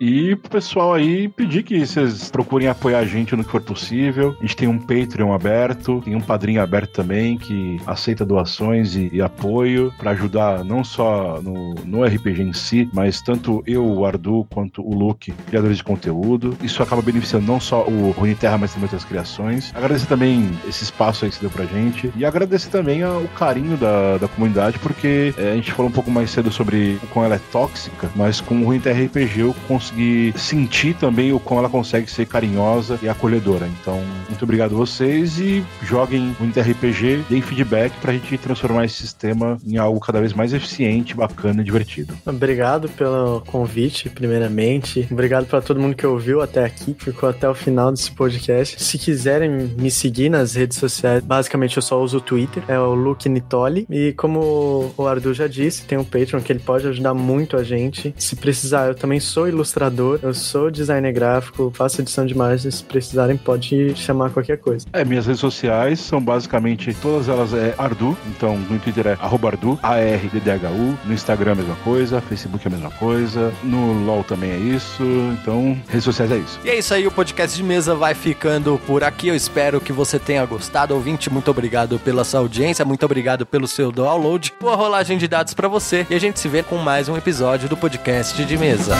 e 0.00 0.36
pro 0.36 0.50
pessoal 0.50 0.94
aí 0.94 1.28
pedir 1.28 1.62
que 1.62 1.84
vocês 1.84 2.30
procurem 2.30 2.68
apoiar 2.68 2.98
a 2.98 3.04
gente 3.04 3.34
no 3.36 3.44
que 3.44 3.50
for 3.50 3.60
possível. 3.60 4.36
A 4.38 4.42
gente 4.42 4.56
tem 4.56 4.68
um 4.68 4.78
Patreon 4.78 5.32
aberto, 5.32 6.00
tem 6.04 6.14
um 6.14 6.20
padrinho 6.20 6.62
aberto 6.62 6.92
também 6.92 7.38
que 7.38 7.80
aceita 7.86 8.24
doações 8.24 8.96
e, 8.96 9.10
e 9.12 9.22
apoio 9.22 9.92
para 9.98 10.12
ajudar 10.12 10.64
não 10.64 10.82
só 10.82 11.40
no, 11.42 11.74
no 11.84 12.04
RPG 12.04 12.42
em 12.42 12.52
si, 12.52 12.88
mas 12.92 13.20
tanto 13.20 13.62
eu, 13.66 13.84
o 13.84 14.04
Ardu, 14.04 14.46
quanto 14.50 14.82
o 14.82 14.94
Luke, 14.94 15.32
criadores 15.46 15.78
de 15.78 15.84
conteúdo. 15.84 16.56
Isso 16.62 16.82
acaba 16.82 17.02
beneficiando 17.02 17.46
não 17.46 17.60
só 17.60 17.84
o 17.84 18.10
Rune 18.10 18.34
Terra, 18.34 18.58
mas 18.58 18.72
também 18.72 18.84
outras 18.84 19.04
criações. 19.04 19.72
Agradecer 19.74 20.06
também 20.06 20.50
esse 20.68 20.84
espaço 20.84 21.24
aí 21.24 21.30
que 21.30 21.36
você 21.36 21.42
deu 21.42 21.50
pra 21.50 21.64
gente. 21.64 22.12
E 22.16 22.24
agradecer 22.24 22.70
também 22.70 23.02
ao 23.02 23.22
carinho 23.28 23.76
da, 23.76 24.18
da 24.18 24.28
comunidade, 24.28 24.78
porque 24.78 25.34
é, 25.36 25.52
a 25.52 25.54
gente 25.54 25.72
falou 25.72 25.90
pouco 25.92 26.10
mais 26.10 26.30
cedo 26.30 26.50
sobre 26.50 26.98
o 27.02 27.06
quão 27.08 27.24
ela 27.24 27.36
é 27.36 27.40
tóxica, 27.50 28.10
mas 28.16 28.40
com 28.40 28.60
o 28.60 28.64
Ruim 28.64 28.78
RPG 28.78 29.40
eu 29.40 29.54
consegui 29.68 30.34
sentir 30.36 30.94
também 30.94 31.32
o 31.32 31.40
quão 31.40 31.60
ela 31.60 31.68
consegue 31.68 32.10
ser 32.10 32.26
carinhosa 32.26 32.98
e 33.02 33.08
acolhedora. 33.08 33.68
Então, 33.80 34.02
muito 34.28 34.42
obrigado 34.42 34.74
a 34.74 34.78
vocês 34.78 35.38
e 35.38 35.64
joguem 35.82 36.34
Ruim 36.38 36.50
RPG, 36.50 37.24
deem 37.28 37.42
feedback 37.42 37.92
pra 38.00 38.12
gente 38.12 38.36
transformar 38.38 38.84
esse 38.84 38.96
sistema 38.96 39.58
em 39.66 39.76
algo 39.76 40.00
cada 40.00 40.20
vez 40.20 40.32
mais 40.32 40.52
eficiente, 40.52 41.14
bacana 41.14 41.62
e 41.62 41.64
divertido. 41.64 42.14
Obrigado 42.26 42.88
pelo 42.88 43.40
convite, 43.42 44.08
primeiramente. 44.08 45.06
Obrigado 45.10 45.46
para 45.46 45.60
todo 45.60 45.80
mundo 45.80 45.94
que 45.94 46.06
ouviu 46.06 46.40
até 46.40 46.64
aqui, 46.64 46.96
ficou 46.98 47.28
até 47.28 47.48
o 47.48 47.54
final 47.54 47.90
desse 47.90 48.10
podcast. 48.10 48.82
Se 48.82 48.98
quiserem 48.98 49.50
me 49.50 49.90
seguir 49.90 50.28
nas 50.28 50.54
redes 50.54 50.78
sociais, 50.78 51.22
basicamente 51.22 51.76
eu 51.76 51.82
só 51.82 52.00
uso 52.02 52.18
o 52.18 52.20
Twitter, 52.20 52.62
é 52.68 52.78
o 52.78 52.94
Luke 52.94 53.28
Nitoli. 53.28 53.86
E 53.90 54.12
como 54.12 54.92
o 54.96 55.06
Ardu 55.06 55.32
já 55.34 55.46
disse, 55.46 55.71
tem 55.80 55.98
um 55.98 56.04
Patreon 56.04 56.40
que 56.40 56.52
ele 56.52 56.60
pode 56.60 56.86
ajudar 56.86 57.14
muito 57.14 57.56
a 57.56 57.64
gente. 57.64 58.14
Se 58.18 58.36
precisar, 58.36 58.88
eu 58.88 58.94
também 58.94 59.20
sou 59.20 59.48
ilustrador, 59.48 60.18
eu 60.22 60.34
sou 60.34 60.70
designer 60.70 61.12
gráfico, 61.12 61.72
faço 61.74 62.00
edição 62.00 62.26
de 62.26 62.34
imagens. 62.34 62.76
Se 62.76 62.84
precisarem, 62.84 63.36
pode 63.36 63.94
chamar 63.96 64.30
qualquer 64.30 64.58
coisa. 64.58 64.86
É, 64.92 65.04
minhas 65.04 65.26
redes 65.26 65.40
sociais 65.40 66.00
são 66.00 66.20
basicamente 66.20 66.94
todas 67.00 67.28
elas 67.28 67.54
é 67.54 67.74
Ardu, 67.78 68.16
então 68.26 68.56
no 68.58 68.78
Twitter 68.78 69.06
é 69.06 69.18
Ardu, 69.20 69.78
A-R-D-D-H-U, 69.82 70.98
no 71.04 71.12
Instagram 71.12 71.52
a 71.52 71.54
mesma 71.56 71.76
coisa, 71.76 72.20
Facebook 72.20 72.66
a 72.66 72.70
mesma 72.70 72.90
coisa, 72.90 73.52
no 73.62 74.04
LOL 74.04 74.24
também 74.24 74.50
é 74.50 74.56
isso, 74.56 75.02
então 75.40 75.78
redes 75.88 76.04
sociais 76.04 76.30
é 76.30 76.36
isso. 76.36 76.60
E 76.64 76.70
é 76.70 76.78
isso 76.78 76.94
aí, 76.94 77.06
o 77.06 77.10
podcast 77.10 77.56
de 77.56 77.62
mesa 77.62 77.94
vai 77.94 78.14
ficando 78.14 78.80
por 78.86 79.04
aqui. 79.04 79.28
Eu 79.28 79.36
espero 79.36 79.80
que 79.80 79.92
você 79.92 80.18
tenha 80.18 80.44
gostado. 80.44 80.94
Ouvinte, 80.94 81.30
muito 81.30 81.50
obrigado 81.50 81.98
pela 81.98 82.24
sua 82.24 82.40
audiência, 82.40 82.84
muito 82.84 83.04
obrigado 83.04 83.44
pelo 83.46 83.66
seu 83.66 83.92
download, 83.92 84.52
boa 84.60 84.76
rolagem 84.76 85.18
de 85.18 85.28
dados 85.28 85.54
para 85.62 85.68
você 85.68 86.04
e 86.10 86.14
a 86.16 86.18
gente 86.18 86.40
se 86.40 86.48
vê 86.48 86.60
com 86.60 86.76
mais 86.76 87.08
um 87.08 87.16
episódio 87.16 87.68
do 87.68 87.76
podcast 87.76 88.44
de 88.44 88.58
mesa. 88.58 88.96